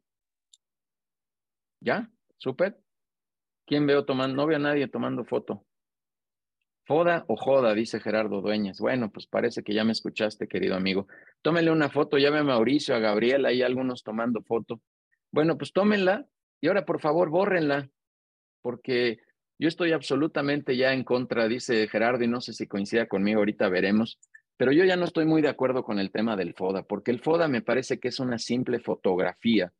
¿Ya? 1.80 2.10
¿Súper? 2.38 2.76
¿Quién 3.66 3.86
veo 3.86 4.04
tomando? 4.04 4.36
No 4.36 4.46
veo 4.46 4.56
a 4.56 4.60
nadie 4.60 4.88
tomando 4.88 5.24
foto. 5.24 5.64
Foda 6.84 7.24
o 7.28 7.36
joda, 7.36 7.74
dice 7.74 8.00
Gerardo 8.00 8.40
Dueñas. 8.40 8.78
Bueno, 8.80 9.10
pues 9.10 9.26
parece 9.26 9.62
que 9.62 9.72
ya 9.72 9.84
me 9.84 9.92
escuchaste, 9.92 10.48
querido 10.48 10.74
amigo. 10.74 11.06
Tómenle 11.40 11.70
una 11.70 11.90
foto, 11.90 12.18
llame 12.18 12.38
a 12.38 12.44
Mauricio, 12.44 12.94
a 12.94 12.98
Gabriela, 12.98 13.50
hay 13.50 13.62
algunos 13.62 14.02
tomando 14.02 14.42
foto. 14.42 14.80
Bueno, 15.30 15.56
pues 15.56 15.72
tómenla 15.72 16.26
y 16.60 16.68
ahora 16.68 16.84
por 16.84 17.00
favor 17.00 17.30
bórrenla, 17.30 17.88
porque 18.62 19.18
yo 19.58 19.68
estoy 19.68 19.92
absolutamente 19.92 20.76
ya 20.76 20.92
en 20.92 21.04
contra, 21.04 21.46
dice 21.46 21.86
Gerardo, 21.86 22.24
y 22.24 22.28
no 22.28 22.40
sé 22.40 22.52
si 22.52 22.66
coincida 22.66 23.06
conmigo, 23.06 23.38
ahorita 23.38 23.68
veremos, 23.68 24.18
pero 24.56 24.72
yo 24.72 24.84
ya 24.84 24.96
no 24.96 25.04
estoy 25.04 25.24
muy 25.24 25.40
de 25.40 25.48
acuerdo 25.48 25.84
con 25.84 25.98
el 25.98 26.10
tema 26.10 26.36
del 26.36 26.54
FODA, 26.54 26.82
porque 26.82 27.10
el 27.12 27.20
FODA 27.20 27.48
me 27.48 27.62
parece 27.62 28.00
que 28.00 28.08
es 28.08 28.18
una 28.18 28.38
simple 28.38 28.80
fotografía 28.80 29.72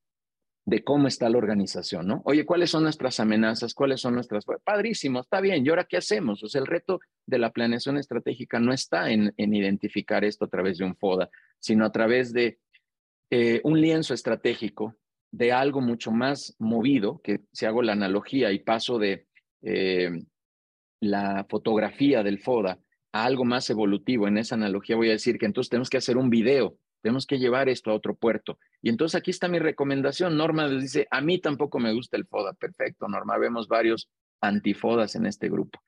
de 0.65 0.85
cómo 0.85 1.09
está 1.09 1.29
la 1.29 1.39
organización, 1.39 2.07
¿no? 2.07 2.23
Oye, 2.25 2.47
¿cuáles 2.47 2.71
son 2.71 2.85
nuestras 2.85 3.19
amenazas? 3.19 3.75
¿Cuáles 3.75 4.01
son 4.01 4.15
nuestras... 4.15 4.45
Padrísimo, 4.63 5.21
está 5.21 5.41
bien, 5.41 5.67
¿y 5.67 5.69
ahora 5.69 5.85
qué 5.85 5.97
hacemos? 5.97 6.43
O 6.45 6.49
sea, 6.49 6.61
el 6.61 6.69
reto 6.69 7.01
de 7.27 7.39
la 7.39 7.51
planeación 7.51 7.99
estratégica 7.99 8.61
no 8.61 8.73
está 8.73 9.11
en, 9.11 9.33
identificar 9.37 10.25
esto 10.25 10.45
a 10.45 10.49
través 10.49 10.79
de 10.79 10.85
un 10.85 10.97
FODA, 10.97 11.29
sino 11.59 11.85
a 11.85 11.91
través 11.91 12.33
de 12.33 12.59
eh, 13.31 13.61
un 13.65 13.81
lienzo 13.81 14.15
estratégico, 14.15 14.97
de 15.33 15.51
algo 15.51 15.81
mucho 15.81 16.13
más 16.13 16.55
movido, 16.59 17.21
que 17.25 17.41
si 17.53 17.65
hago 17.67 17.83
la 17.83 17.93
analogía 17.93 18.53
y 18.53 18.59
paso 18.59 18.99
de 18.99 19.27
eh, 19.63 20.11
la 21.01 21.47
fotografía 21.49 22.23
del 22.23 22.39
FODA 22.39 22.79
a 23.13 23.25
algo 23.25 23.45
más 23.45 23.69
evolutivo, 23.71 24.29
en 24.29 24.39
esa 24.39 24.55
analogía 24.55 24.97
voy 24.97 25.09
a 25.09 25.13
decir 25.13 25.39
que 25.39 25.47
entonces 25.47 25.71
tenemos 25.71 25.91
que 25.91 25.97
hacer 25.97 26.17
un 26.17 26.31
video, 26.31 26.77
tenemos 27.03 27.27
que 27.27 27.39
llevar 27.39 27.69
esto 27.69 27.91
a 27.91 27.95
otro 27.95 28.15
puerto. 28.15 28.59
Y 28.81 28.89
entonces 28.89 29.19
aquí 29.19 29.31
está 29.31 29.49
mi 29.49 29.59
recomendación. 29.59 30.37
Norma 30.37 30.67
les 30.67 30.83
dice, 30.83 31.09
a 31.11 31.21
mí 31.21 31.39
tampoco 31.39 31.79
me 31.79 31.93
gusta 31.93 32.17
el 32.17 32.27
FODA. 32.27 32.55
Perfecto, 32.55 33.09
Norma, 33.09 33.37
vemos 33.39 33.69
varios 33.69 34.09
antifodas 34.41 35.15
en 35.17 35.27
este 35.27 35.49
grupo. 35.49 35.81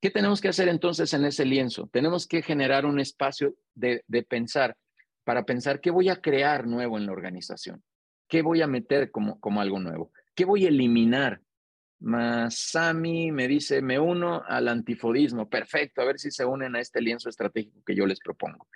¿Qué 0.00 0.10
tenemos 0.10 0.40
que 0.40 0.48
hacer 0.48 0.68
entonces 0.68 1.12
en 1.14 1.24
ese 1.24 1.44
lienzo? 1.44 1.88
Tenemos 1.92 2.26
que 2.26 2.42
generar 2.42 2.86
un 2.86 3.00
espacio 3.00 3.56
de, 3.74 4.04
de 4.06 4.22
pensar, 4.22 4.76
para 5.24 5.44
pensar 5.44 5.80
qué 5.80 5.90
voy 5.90 6.08
a 6.08 6.20
crear 6.20 6.66
nuevo 6.66 6.98
en 6.98 7.06
la 7.06 7.12
organización, 7.12 7.82
qué 8.28 8.42
voy 8.42 8.62
a 8.62 8.68
meter 8.68 9.10
como, 9.10 9.40
como 9.40 9.60
algo 9.60 9.80
nuevo, 9.80 10.12
qué 10.34 10.44
voy 10.44 10.66
a 10.66 10.68
eliminar 10.68 11.42
Masami 12.00 13.32
me 13.32 13.48
dice, 13.48 13.82
me 13.82 13.98
uno 13.98 14.42
al 14.46 14.68
antifodismo. 14.68 15.48
Perfecto, 15.48 16.00
a 16.00 16.04
ver 16.04 16.18
si 16.18 16.30
se 16.30 16.44
unen 16.44 16.76
a 16.76 16.80
este 16.80 17.00
lienzo 17.00 17.28
estratégico 17.28 17.82
que 17.84 17.94
yo 17.94 18.06
les 18.06 18.20
propongo. 18.20 18.68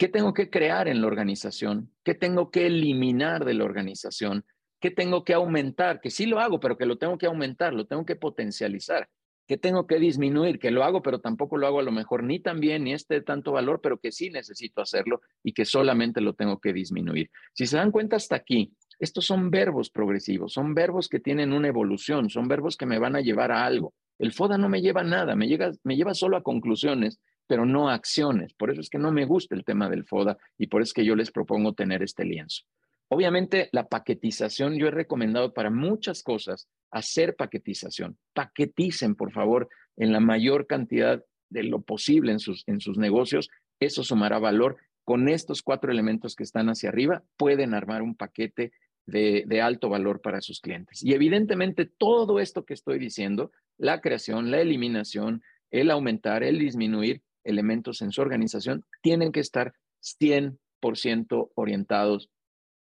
¿Qué 0.00 0.08
tengo 0.08 0.32
que 0.32 0.48
crear 0.48 0.88
en 0.88 1.02
la 1.02 1.08
organización? 1.08 1.92
¿Qué 2.04 2.14
tengo 2.14 2.50
que 2.50 2.66
eliminar 2.66 3.44
de 3.44 3.52
la 3.52 3.64
organización? 3.64 4.46
¿Qué 4.80 4.90
tengo 4.90 5.24
que 5.24 5.34
aumentar? 5.34 6.00
Que 6.00 6.08
sí 6.08 6.24
lo 6.24 6.40
hago, 6.40 6.58
pero 6.58 6.78
que 6.78 6.86
lo 6.86 6.96
tengo 6.96 7.18
que 7.18 7.26
aumentar, 7.26 7.74
lo 7.74 7.86
tengo 7.86 8.06
que 8.06 8.16
potencializar. 8.16 9.10
¿Qué 9.46 9.58
tengo 9.58 9.86
que 9.86 9.98
disminuir? 9.98 10.58
Que 10.58 10.70
lo 10.70 10.84
hago, 10.84 11.02
pero 11.02 11.18
tampoco 11.18 11.58
lo 11.58 11.66
hago 11.66 11.80
a 11.80 11.82
lo 11.82 11.92
mejor 11.92 12.24
ni 12.24 12.40
tan 12.40 12.60
bien, 12.60 12.84
ni 12.84 12.94
este 12.94 13.20
tanto 13.20 13.52
valor, 13.52 13.82
pero 13.82 13.98
que 13.98 14.10
sí 14.10 14.30
necesito 14.30 14.80
hacerlo 14.80 15.20
y 15.44 15.52
que 15.52 15.66
solamente 15.66 16.22
lo 16.22 16.32
tengo 16.32 16.60
que 16.60 16.72
disminuir. 16.72 17.30
Si 17.52 17.66
se 17.66 17.76
dan 17.76 17.90
cuenta 17.90 18.16
hasta 18.16 18.36
aquí, 18.36 18.72
estos 18.98 19.26
son 19.26 19.50
verbos 19.50 19.90
progresivos, 19.90 20.54
son 20.54 20.72
verbos 20.72 21.10
que 21.10 21.20
tienen 21.20 21.52
una 21.52 21.68
evolución, 21.68 22.30
son 22.30 22.48
verbos 22.48 22.78
que 22.78 22.86
me 22.86 22.98
van 22.98 23.16
a 23.16 23.20
llevar 23.20 23.52
a 23.52 23.66
algo. 23.66 23.92
El 24.18 24.32
FODA 24.32 24.56
no 24.56 24.70
me 24.70 24.80
lleva 24.80 25.04
nada, 25.04 25.36
me, 25.36 25.46
me 25.84 25.96
lleva 25.96 26.14
solo 26.14 26.38
a 26.38 26.42
conclusiones, 26.42 27.20
pero 27.50 27.66
no 27.66 27.90
acciones. 27.90 28.54
Por 28.54 28.70
eso 28.70 28.80
es 28.80 28.88
que 28.88 28.98
no 28.98 29.10
me 29.10 29.26
gusta 29.26 29.56
el 29.56 29.64
tema 29.64 29.90
del 29.90 30.04
FODA 30.04 30.38
y 30.56 30.68
por 30.68 30.82
eso 30.82 30.90
es 30.90 30.94
que 30.94 31.04
yo 31.04 31.16
les 31.16 31.32
propongo 31.32 31.72
tener 31.72 32.00
este 32.00 32.24
lienzo. 32.24 32.62
Obviamente, 33.08 33.68
la 33.72 33.88
paquetización, 33.88 34.78
yo 34.78 34.86
he 34.86 34.92
recomendado 34.92 35.52
para 35.52 35.68
muchas 35.68 36.22
cosas 36.22 36.68
hacer 36.92 37.34
paquetización. 37.34 38.16
Paqueticen, 38.34 39.16
por 39.16 39.32
favor, 39.32 39.68
en 39.96 40.12
la 40.12 40.20
mayor 40.20 40.68
cantidad 40.68 41.24
de 41.48 41.64
lo 41.64 41.80
posible 41.82 42.30
en 42.30 42.38
sus, 42.38 42.62
en 42.68 42.80
sus 42.80 42.98
negocios. 42.98 43.50
Eso 43.80 44.04
sumará 44.04 44.38
valor. 44.38 44.76
Con 45.02 45.28
estos 45.28 45.60
cuatro 45.62 45.90
elementos 45.90 46.36
que 46.36 46.44
están 46.44 46.68
hacia 46.68 46.90
arriba, 46.90 47.24
pueden 47.36 47.74
armar 47.74 48.02
un 48.02 48.14
paquete 48.14 48.70
de, 49.06 49.60
alto 49.60 49.88
valor 49.88 50.20
para 50.20 50.40
sus 50.40 50.60
clientes. 50.60 51.02
Y 51.02 51.14
evidentemente 51.14 51.84
todo 51.86 52.38
esto 52.38 52.64
que 52.64 52.74
estoy 52.74 53.00
diciendo, 53.00 53.50
la 53.76 54.00
creación, 54.00 54.52
la 54.52 54.60
eliminación, 54.60 55.42
el 55.72 55.90
aumentar, 55.90 56.42
el 56.42 56.60
disminuir 56.60 57.22
elementos 57.44 58.02
en 58.02 58.12
su 58.12 58.20
organización, 58.20 58.84
tienen 59.02 59.32
que 59.32 59.40
estar 59.40 59.74
100% 60.02 61.50
orientados 61.54 62.30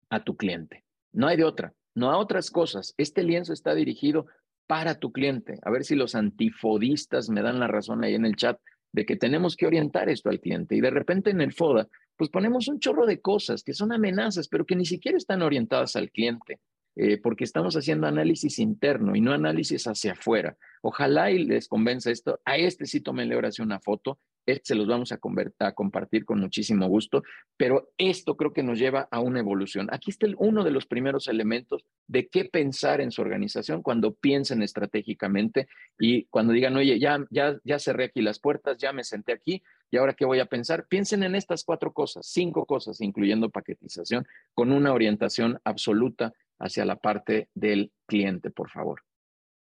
a 0.10 0.24
tu 0.24 0.36
cliente. 0.38 0.84
No 1.12 1.28
hay 1.28 1.38
de 1.38 1.44
otra, 1.44 1.74
no 1.96 2.12
a 2.12 2.18
otras 2.18 2.52
cosas. 2.52 2.94
Este 2.98 3.24
lienzo 3.24 3.54
está 3.54 3.74
dirigido 3.76 4.28
para 4.68 5.00
tu 5.00 5.12
cliente. 5.12 5.60
A 5.64 5.72
ver 5.72 5.84
si 5.84 5.96
los 5.96 6.16
antifodistas 6.16 7.30
me 7.30 7.42
dan 7.42 7.60
la 7.60 7.68
razón 7.68 8.04
ahí 8.04 8.16
en 8.16 8.26
el 8.26 8.36
chat 8.36 8.60
de 8.92 9.06
que 9.06 9.16
tenemos 9.16 9.56
que 9.56 9.68
orientar 9.68 10.10
esto 10.10 10.30
al 10.30 10.40
cliente. 10.40 10.76
Y 10.76 10.82
de 10.82 10.90
repente 10.90 11.30
en 11.30 11.42
el 11.42 11.54
FODA 11.54 11.88
pues 12.18 12.30
ponemos 12.32 12.68
un 12.68 12.80
chorro 12.80 13.06
de 13.06 13.22
cosas 13.22 13.64
que 13.64 13.74
son 13.74 13.94
amenazas, 13.94 14.48
pero 14.48 14.66
que 14.66 14.76
ni 14.76 14.86
siquiera 14.86 15.18
están 15.18 15.44
orientadas 15.44 15.96
al 15.96 16.10
cliente, 16.10 16.60
eh, 16.96 17.20
porque 17.22 17.44
estamos 17.44 17.76
haciendo 17.76 18.08
análisis 18.08 18.58
interno 18.58 19.16
y 19.16 19.22
no 19.22 19.34
análisis 19.34 19.86
hacia 19.86 20.14
afuera. 20.14 20.58
Ojalá 20.82 21.30
y 21.32 21.46
les 21.46 21.68
convenza 21.68 22.10
esto. 22.10 22.40
A 22.44 22.58
este 22.58 22.88
sí 22.88 23.02
tómenle 23.02 23.36
ahora 23.36 23.52
sí 23.52 23.62
una 23.62 23.80
foto 23.80 24.20
se 24.64 24.76
los 24.76 24.88
vamos 24.88 25.12
a, 25.12 25.20
a, 25.60 25.72
compartir 25.74 26.26
con 26.26 26.40
muchísimo 26.40 26.88
gusto, 26.88 27.24
pero 27.58 27.90
esto 27.98 28.38
creo 28.38 28.54
que 28.54 28.64
nos 28.64 28.80
lleva 28.80 29.08
a 29.12 29.20
una 29.20 29.40
evolución. 29.40 29.90
Aquí 29.92 30.12
está 30.12 30.28
uno 30.38 30.64
de 30.64 30.72
los 30.72 30.86
primeros 30.86 31.28
elementos 31.28 31.84
de 32.08 32.28
qué 32.28 32.46
pensar 32.46 33.02
en 33.02 33.12
su 33.12 33.22
organización 33.22 33.82
cuando 33.82 34.14
piensen 34.14 34.64
estratégicamente 34.64 35.68
y 36.00 36.26
cuando 36.26 36.54
digan, 36.54 36.76
oye, 36.78 37.00
ya, 37.00 37.26
ya, 37.30 37.58
ya 37.64 37.80
cerré 37.80 38.06
aquí 38.06 38.22
las 38.22 38.40
puertas, 38.40 38.78
ya 38.78 38.94
me 38.94 39.04
senté 39.04 39.34
aquí, 39.34 39.62
¿y 39.92 39.98
ahora 39.98 40.14
qué 40.14 40.26
voy 40.26 40.40
a 40.40 40.46
pensar? 40.46 40.88
Piensen 40.88 41.24
en 41.24 41.36
estas 41.36 41.64
cuatro 41.64 41.92
cosas, 41.92 42.28
cinco 42.28 42.66
cosas, 42.66 43.02
incluyendo 43.02 43.50
paquetización, 43.50 44.26
con 44.54 44.72
una 44.72 44.94
orientación 44.94 45.60
absoluta 45.64 46.34
hacia 46.60 46.86
la 46.86 46.96
parte 46.96 47.50
del 47.54 47.92
cliente, 48.06 48.50
por 48.50 48.70
favor. 48.70 49.02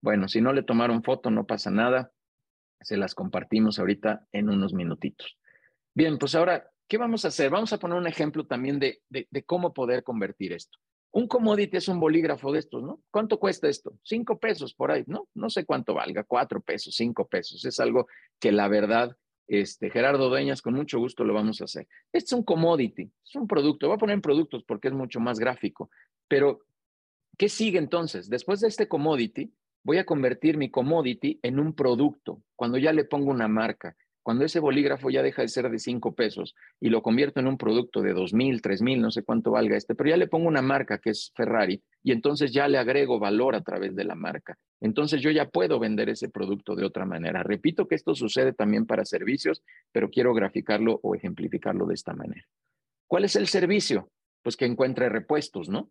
Bueno, 0.02 0.28
si 0.28 0.42
no 0.42 0.52
le 0.52 0.64
tomaron 0.64 1.04
foto, 1.04 1.30
no 1.30 1.46
pasa 1.46 1.70
nada. 1.70 2.12
Se 2.82 2.98
las 2.98 3.16
compartimos 3.16 3.80
ahorita 3.80 4.28
en 4.32 4.50
unos 4.50 4.74
minutitos. 4.74 5.38
Bien, 5.94 6.18
pues 6.18 6.36
ahora, 6.36 6.70
¿qué 6.88 6.98
vamos 6.98 7.26
a 7.26 7.30
hacer? 7.30 7.50
Vamos 7.50 7.74
a 7.74 7.80
poner 7.80 7.98
un 7.98 8.08
ejemplo 8.08 8.46
también 8.46 8.80
de, 8.80 9.02
de, 9.10 9.44
cómo 9.44 9.74
poder 9.74 10.04
convertir 10.04 10.54
esto. 10.54 10.80
Un 11.12 11.28
commodity 11.28 11.78
es 11.78 11.90
un 11.90 12.00
bolígrafo 12.00 12.52
de 12.54 12.60
estos, 12.60 12.82
¿no? 12.82 13.02
¿Cuánto 13.12 13.38
cuesta 13.38 13.68
esto? 13.68 13.98
Cinco 14.04 14.40
pesos 14.40 14.74
por 14.74 14.92
ahí, 14.92 15.04
¿no? 15.08 15.28
No 15.34 15.50
sé 15.50 15.66
cuánto 15.66 15.94
valga, 15.94 16.24
cuatro 16.24 16.62
pesos, 16.62 16.96
cinco 16.96 17.28
pesos. 17.28 17.66
Es 17.66 17.82
algo 17.82 18.08
que 18.40 18.54
la 18.54 18.70
verdad, 18.70 19.18
este, 19.48 19.90
Gerardo 19.90 20.30
Dueñas, 20.30 20.62
con 20.62 20.74
mucho 20.74 21.00
gusto 21.00 21.26
lo 21.26 21.34
vamos 21.34 21.60
a 21.60 21.66
hacer. 21.66 21.88
Este 22.14 22.28
es 22.28 22.34
un 22.34 22.44
commodity, 22.44 23.12
es 23.26 23.36
un 23.36 23.48
producto. 23.48 23.88
Voy 23.88 23.96
a 23.96 24.00
poner 24.00 24.14
en 24.14 24.22
productos 24.22 24.64
porque 24.64 24.88
es 24.88 24.94
mucho 24.94 25.20
más 25.20 25.38
gráfico. 25.38 25.90
Pero, 26.30 26.62
¿qué 27.38 27.50
sigue 27.50 27.78
entonces? 27.78 28.30
Después 28.30 28.62
de 28.62 28.70
este 28.70 28.88
commodity, 28.88 29.54
voy 29.84 29.98
a 29.98 30.06
convertir 30.06 30.58
mi 30.58 30.70
commodity 30.70 31.40
en 31.42 31.60
un 31.60 31.74
producto. 31.74 32.42
Cuando 32.56 32.78
ya 32.78 32.94
le 32.94 33.06
pongo 33.06 33.32
una 33.32 33.48
marca, 33.48 33.96
cuando 34.24 34.46
ese 34.46 34.60
bolígrafo 34.60 35.10
ya 35.10 35.24
deja 35.24 35.42
de 35.42 35.48
ser 35.48 35.70
de 35.70 35.80
cinco 35.80 36.14
pesos 36.14 36.56
y 36.80 36.90
lo 36.90 37.02
convierto 37.02 37.40
en 37.40 37.48
un 37.48 37.58
producto 37.58 38.02
de 38.02 38.14
dos 38.14 38.34
mil, 38.34 38.62
tres 38.62 38.82
mil, 38.82 39.02
no 39.02 39.10
sé 39.10 39.24
cuánto 39.24 39.52
valga 39.52 39.76
este, 39.76 39.96
pero 39.96 40.12
ya 40.12 40.18
le 40.18 40.28
pongo 40.28 40.48
una 40.48 40.62
marca 40.62 41.00
que 41.00 41.10
es 41.10 41.32
Ferrari 41.36 41.82
y 42.04 42.12
entonces 42.12 42.52
ya 42.52 42.68
le 42.68 42.78
agrego 42.78 43.20
valor 43.20 43.56
a 43.56 43.62
través 43.62 43.96
de 43.96 44.04
la 44.04 44.14
marca. 44.14 44.58
Entonces 44.80 45.22
yo 45.22 45.32
ya 45.32 45.50
puedo 45.50 45.80
vender 45.80 46.10
ese 46.10 46.30
producto 46.30 46.76
de 46.76 46.86
otra 46.86 47.06
manera. 47.06 47.42
Repito 47.42 47.88
que 47.88 47.96
esto 47.96 48.14
sucede 48.14 48.54
también 48.54 48.86
para 48.86 49.06
servicios, 49.06 49.64
pero 49.92 50.12
quiero 50.12 50.34
graficarlo 50.36 51.00
o 51.02 51.16
ejemplificarlo 51.16 51.88
de 51.88 51.96
esta 51.96 52.14
manera. 52.14 52.46
¿Cuál 53.08 53.26
es 53.26 53.36
el 53.36 53.48
servicio? 53.48 54.12
Pues 54.44 54.56
que 54.56 54.66
encuentre 54.66 55.10
repuestos, 55.10 55.68
¿no? 55.68 55.90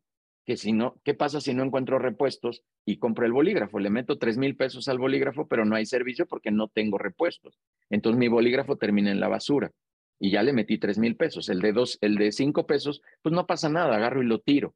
Que 0.50 0.56
si 0.56 0.72
no, 0.72 1.00
¿qué 1.04 1.14
pasa 1.14 1.40
si 1.40 1.54
no 1.54 1.62
encuentro 1.62 2.00
repuestos 2.00 2.64
y 2.84 2.96
compro 2.96 3.24
el 3.24 3.30
bolígrafo? 3.30 3.78
Le 3.78 3.88
meto 3.88 4.18
tres 4.18 4.36
mil 4.36 4.56
pesos 4.56 4.88
al 4.88 4.98
bolígrafo, 4.98 5.46
pero 5.46 5.64
no 5.64 5.76
hay 5.76 5.86
servicio 5.86 6.26
porque 6.26 6.50
no 6.50 6.66
tengo 6.66 6.98
repuestos. 6.98 7.60
Entonces 7.88 8.18
mi 8.18 8.26
bolígrafo 8.26 8.76
termina 8.76 9.12
en 9.12 9.20
la 9.20 9.28
basura 9.28 9.70
y 10.18 10.32
ya 10.32 10.42
le 10.42 10.52
metí 10.52 10.76
tres 10.78 10.98
mil 10.98 11.14
pesos. 11.14 11.48
El 11.50 11.60
de 11.60 11.72
dos, 11.72 11.98
el 12.00 12.16
de 12.16 12.32
cinco 12.32 12.66
pesos, 12.66 13.00
pues 13.22 13.32
no 13.32 13.46
pasa 13.46 13.68
nada, 13.68 13.94
agarro 13.94 14.24
y 14.24 14.26
lo 14.26 14.40
tiro. 14.40 14.74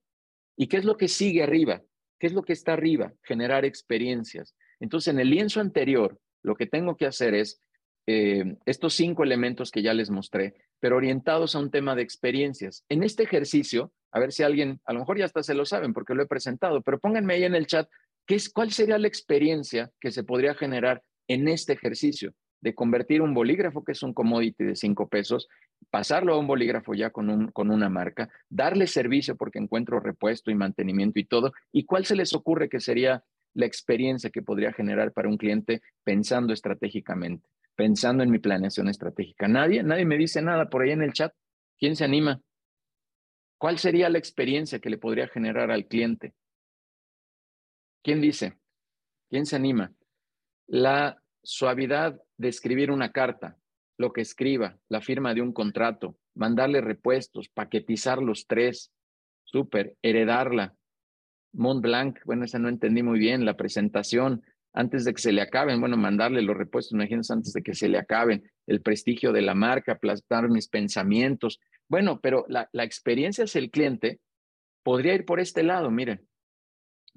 ¿Y 0.56 0.68
qué 0.68 0.76
es 0.76 0.84
lo 0.84 0.96
que 0.96 1.08
sigue 1.08 1.42
arriba? 1.42 1.82
¿Qué 2.20 2.28
es 2.28 2.34
lo 2.34 2.44
que 2.44 2.52
está 2.52 2.74
arriba? 2.74 3.12
Generar 3.24 3.64
experiencias. 3.64 4.54
Entonces 4.78 5.12
en 5.12 5.18
el 5.18 5.28
lienzo 5.28 5.60
anterior, 5.60 6.20
lo 6.44 6.54
que 6.54 6.66
tengo 6.66 6.96
que 6.96 7.06
hacer 7.06 7.34
es 7.34 7.60
eh, 8.06 8.44
estos 8.64 8.94
cinco 8.94 9.24
elementos 9.24 9.72
que 9.72 9.82
ya 9.82 9.92
les 9.92 10.08
mostré, 10.08 10.54
pero 10.78 10.96
orientados 10.96 11.56
a 11.56 11.58
un 11.58 11.72
tema 11.72 11.96
de 11.96 12.02
experiencias. 12.02 12.84
En 12.88 13.02
este 13.02 13.24
ejercicio, 13.24 13.92
a 14.14 14.20
ver 14.20 14.32
si 14.32 14.44
alguien, 14.44 14.80
a 14.84 14.92
lo 14.92 15.00
mejor 15.00 15.18
ya 15.18 15.24
hasta 15.24 15.42
se 15.42 15.54
lo 15.54 15.66
saben 15.66 15.92
porque 15.92 16.14
lo 16.14 16.22
he 16.22 16.26
presentado, 16.26 16.82
pero 16.82 17.00
pónganme 17.00 17.34
ahí 17.34 17.44
en 17.44 17.56
el 17.56 17.66
chat 17.66 17.88
qué 18.26 18.36
es, 18.36 18.48
cuál 18.48 18.70
sería 18.70 18.96
la 18.96 19.08
experiencia 19.08 19.90
que 20.00 20.12
se 20.12 20.22
podría 20.22 20.54
generar 20.54 21.02
en 21.28 21.48
este 21.48 21.72
ejercicio 21.72 22.32
de 22.60 22.74
convertir 22.74 23.20
un 23.20 23.34
bolígrafo, 23.34 23.84
que 23.84 23.92
es 23.92 24.02
un 24.02 24.14
commodity 24.14 24.64
de 24.64 24.76
cinco 24.76 25.08
pesos, 25.08 25.48
pasarlo 25.90 26.32
a 26.32 26.38
un 26.38 26.46
bolígrafo 26.46 26.94
ya 26.94 27.10
con, 27.10 27.28
un, 27.28 27.50
con 27.50 27.70
una 27.70 27.90
marca, 27.90 28.30
darle 28.48 28.86
servicio 28.86 29.36
porque 29.36 29.58
encuentro 29.58 30.00
repuesto 30.00 30.50
y 30.50 30.54
mantenimiento 30.54 31.18
y 31.18 31.24
todo, 31.24 31.52
y 31.72 31.84
cuál 31.84 32.06
se 32.06 32.16
les 32.16 32.32
ocurre 32.32 32.68
que 32.68 32.80
sería 32.80 33.24
la 33.52 33.66
experiencia 33.66 34.30
que 34.30 34.42
podría 34.42 34.72
generar 34.72 35.12
para 35.12 35.28
un 35.28 35.36
cliente 35.36 35.82
pensando 36.04 36.54
estratégicamente 36.54 37.46
pensando 37.74 38.22
en 38.22 38.30
mi 38.30 38.38
planeación 38.38 38.88
estratégica. 38.88 39.48
Nadie, 39.48 39.82
nadie 39.82 40.04
me 40.04 40.16
dice 40.16 40.40
nada 40.42 40.68
por 40.68 40.82
ahí 40.82 40.90
en 40.90 41.02
el 41.02 41.12
chat. 41.12 41.32
¿Quién 41.78 41.96
se 41.96 42.04
anima? 42.04 42.40
¿Cuál 43.58 43.78
sería 43.78 44.08
la 44.08 44.18
experiencia 44.18 44.78
que 44.78 44.90
le 44.90 44.98
podría 44.98 45.28
generar 45.28 45.70
al 45.70 45.86
cliente? 45.86 46.34
¿Quién 48.02 48.20
dice? 48.20 48.58
¿Quién 49.30 49.46
se 49.46 49.56
anima? 49.56 49.92
La 50.66 51.22
suavidad 51.42 52.20
de 52.36 52.48
escribir 52.48 52.90
una 52.90 53.12
carta, 53.12 53.58
lo 53.96 54.12
que 54.12 54.20
escriba, 54.20 54.78
la 54.88 55.00
firma 55.00 55.34
de 55.34 55.42
un 55.42 55.52
contrato, 55.52 56.16
mandarle 56.34 56.80
repuestos, 56.80 57.48
paquetizar 57.48 58.20
los 58.20 58.46
tres, 58.46 58.92
súper, 59.44 59.96
heredarla. 60.02 60.74
Mont 61.52 61.82
Blanc, 61.82 62.18
bueno, 62.24 62.44
esa 62.44 62.58
no 62.58 62.68
entendí 62.68 63.02
muy 63.02 63.18
bien, 63.18 63.44
la 63.44 63.56
presentación, 63.56 64.42
antes 64.72 65.04
de 65.04 65.14
que 65.14 65.22
se 65.22 65.32
le 65.32 65.40
acaben, 65.40 65.80
bueno, 65.80 65.96
mandarle 65.96 66.42
los 66.42 66.56
repuestos, 66.56 66.92
imagínense, 66.92 67.32
antes 67.32 67.52
de 67.52 67.62
que 67.62 67.74
se 67.74 67.88
le 67.88 67.96
acaben, 67.96 68.42
el 68.66 68.82
prestigio 68.82 69.32
de 69.32 69.40
la 69.40 69.54
marca, 69.54 69.92
aplastar 69.92 70.48
mis 70.50 70.68
pensamientos. 70.68 71.60
Bueno, 71.88 72.20
pero 72.20 72.46
la, 72.48 72.68
experiencia 72.72 73.44
es 73.44 73.56
el 73.56 73.70
cliente, 73.70 74.20
podría 74.82 75.14
ir 75.14 75.24
por 75.24 75.40
este 75.40 75.62
lado, 75.62 75.90
miren, 75.90 76.26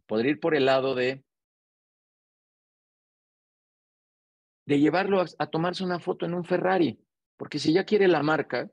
podría 0.06 0.32
ir 0.32 0.40
por 0.40 0.56
el 0.56 0.66
lado 0.66 0.94
de, 0.96 1.24
de 4.66 4.80
llevarlo 4.80 5.22
a, 5.22 5.48
tomarse 5.48 5.84
una 5.84 6.00
foto 6.00 6.26
en 6.26 6.34
un 6.34 6.44
Ferrari, 6.44 7.00
porque 7.38 7.60
si 7.60 7.74
ya 7.74 7.86
quiere 7.86 8.08
la 8.08 8.24
marca, 8.24 8.70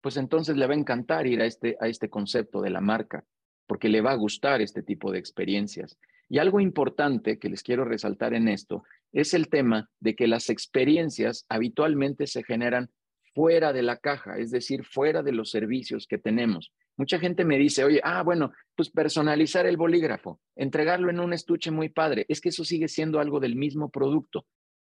pues 0.00 0.16
entonces 0.16 0.56
le 0.56 0.66
va 0.66 0.74
a 0.74 0.78
encantar 0.78 1.26
ir 1.26 1.40
a 1.40 1.46
este, 1.46 1.76
a 1.80 1.88
este 1.88 2.10
concepto 2.10 2.60
de 2.60 2.70
la 2.70 2.80
marca, 2.80 3.24
porque 3.66 3.88
le 3.88 4.00
va 4.00 4.12
a 4.12 4.16
gustar 4.16 4.60
este 4.60 4.82
tipo 4.82 5.10
de 5.12 5.18
experiencias. 5.18 5.98
Y 6.28 6.38
algo 6.38 6.60
importante 6.60 7.38
que 7.38 7.48
les 7.48 7.62
quiero 7.62 7.84
resaltar 7.84 8.34
en 8.34 8.48
esto 8.48 8.82
es 9.12 9.34
el 9.34 9.48
tema 9.48 9.88
de 10.00 10.16
que 10.16 10.26
las 10.26 10.50
experiencias 10.50 11.46
habitualmente 11.48 12.26
se 12.26 12.42
generan 12.42 12.90
fuera 13.36 13.74
de 13.74 13.82
la 13.82 13.98
caja, 13.98 14.38
es 14.38 14.50
decir, 14.50 14.82
fuera 14.82 15.22
de 15.22 15.30
los 15.30 15.50
servicios 15.50 16.06
que 16.06 16.16
tenemos. 16.16 16.72
Mucha 16.96 17.18
gente 17.18 17.44
me 17.44 17.58
dice, 17.58 17.84
oye, 17.84 18.00
ah, 18.02 18.22
bueno, 18.22 18.50
pues 18.74 18.88
personalizar 18.88 19.66
el 19.66 19.76
bolígrafo, 19.76 20.40
entregarlo 20.56 21.10
en 21.10 21.20
un 21.20 21.34
estuche 21.34 21.70
muy 21.70 21.90
padre. 21.90 22.24
Es 22.30 22.40
que 22.40 22.48
eso 22.48 22.64
sigue 22.64 22.88
siendo 22.88 23.20
algo 23.20 23.38
del 23.38 23.54
mismo 23.54 23.90
producto. 23.90 24.46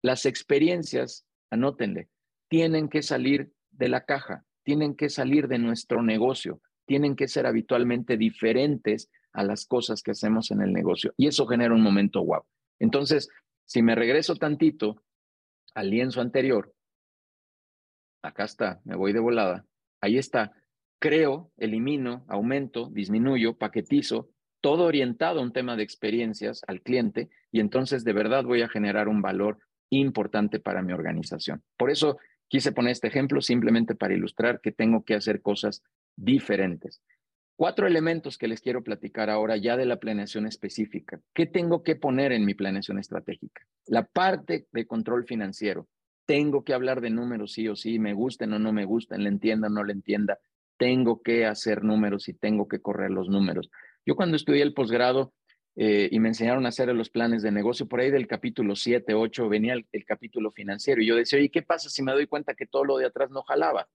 Las 0.03 0.27
experiencias, 0.27 1.25
anótenle, 1.51 2.09
tienen 2.49 2.89
que 2.89 3.03
salir 3.03 3.53
de 3.71 3.89
la 3.89 4.05
caja, 4.07 4.45
tienen 4.65 4.97
que 4.97 5.09
salir 5.09 5.47
de 5.47 5.59
nuestro 5.59 6.03
negocio, 6.03 6.61
tienen 6.85 7.15
que 7.15 7.29
ser 7.29 7.47
habitualmente 7.47 8.17
diferentes 8.17 9.09
a 9.33 9.45
las 9.45 9.67
cosas 9.67 10.03
que 10.03 10.11
hacemos 10.11 10.51
en 10.51 10.63
el 10.63 10.73
negocio. 10.73 11.15
Y 11.17 11.29
eso 11.29 11.47
genera 11.47 11.75
un 11.75 11.83
momento 11.83 12.25
wow. 12.25 12.43
Entonces, 12.81 13.29
si 13.67 13.83
me 13.83 13.95
regreso 13.95 14.35
tantito 14.35 15.01
al 15.77 15.91
lienzo 15.91 16.21
anterior, 16.21 16.75
acá 18.23 18.45
está, 18.45 18.81
me 18.85 18.97
voy 18.97 19.13
de 19.13 19.21
volada, 19.21 19.67
ahí 20.01 20.19
está, 20.19 20.53
creo, 20.99 21.51
elimino, 21.57 22.25
aumento, 22.29 22.89
disminuyo, 22.91 23.59
paquetizo, 23.59 24.31
todo 24.61 24.85
orientado 24.85 25.41
a 25.41 25.43
un 25.43 25.53
tema 25.53 25.77
de 25.77 25.83
experiencias 25.83 26.63
al 26.67 26.81
cliente 26.81 27.29
y 27.51 27.61
entonces 27.61 28.05
de 28.05 28.13
verdad 28.13 28.45
voy 28.45 28.63
a 28.63 28.69
generar 28.69 29.09
un 29.09 29.21
valor 29.21 29.59
importante 29.91 30.61
para 30.61 30.83
mi 30.83 30.93
organización. 30.93 31.63
Por 31.77 31.91
eso 31.91 32.19
quise 32.49 32.73
poner 32.73 32.93
este 32.93 33.09
ejemplo 33.09 33.41
simplemente 33.41 33.95
para 33.95 34.15
ilustrar 34.15 34.61
que 34.61 34.73
tengo 34.73 35.05
que 35.05 35.15
hacer 35.15 35.43
cosas 35.43 35.83
diferentes. 36.17 37.03
Cuatro 37.57 37.87
elementos 37.87 38.39
que 38.39 38.49
les 38.49 38.61
quiero 38.61 38.83
platicar 38.83 39.29
ahora 39.29 39.57
ya 39.57 39.77
de 39.77 39.87
la 39.87 39.99
planeación 39.99 40.47
específica. 40.47 41.21
¿Qué 41.35 41.47
tengo 41.47 41.83
que 41.83 41.97
poner 41.97 42.33
en 42.33 42.47
mi 42.47 42.55
planeación 42.55 42.99
estratégica? 42.99 43.67
La 43.87 44.05
parte 44.05 44.67
de 44.73 44.87
control 44.87 45.27
financiero. 45.27 45.87
Tengo 46.27 46.65
que 46.65 46.75
hablar 46.75 47.01
de 47.01 47.11
números 47.11 47.53
sí 47.53 47.69
o 47.69 47.77
sí, 47.77 47.99
me 47.99 48.15
gusten 48.15 48.53
o 48.53 48.59
no 48.59 48.73
me 48.73 48.85
gusten, 48.85 49.23
le 49.23 49.29
entienda 49.29 49.69
o 49.69 49.71
no 49.71 49.85
le 49.85 49.93
entienda. 49.93 50.39
Tengo 50.77 51.23
que 51.23 51.47
hacer 51.47 51.85
números 51.85 52.29
y 52.29 52.35
tengo 52.35 52.69
que 52.69 52.81
correr 52.81 53.11
los 53.11 53.29
números. 53.29 53.71
Yo 54.07 54.17
cuando 54.17 54.37
estudié 54.37 54.63
el 54.63 54.75
posgrado 54.75 55.33
eh, 55.77 56.09
y 56.11 56.21
me 56.21 56.29
enseñaron 56.29 56.67
a 56.67 56.71
hacer 56.71 56.89
los 56.95 57.11
planes 57.11 57.43
de 57.43 57.51
negocio, 57.51 57.87
por 57.87 58.01
ahí 58.01 58.11
del 58.11 58.27
capítulo 58.27 58.77
7, 58.77 59.15
8 59.15 59.49
venía 59.49 59.75
el, 59.75 59.87
el 59.93 60.05
capítulo 60.05 60.51
financiero 60.51 61.03
y 61.03 61.07
yo 61.07 61.17
decía, 61.17 61.39
oye, 61.39 61.51
¿qué 61.51 61.63
pasa 61.63 61.89
si 61.89 62.03
me 62.03 62.13
doy 62.13 62.27
cuenta 62.27 62.55
que 62.55 62.67
todo 62.67 62.85
lo 62.85 62.99
de 62.99 63.07
atrás 63.07 63.31
no 63.31 63.43
jalaba? 63.43 63.89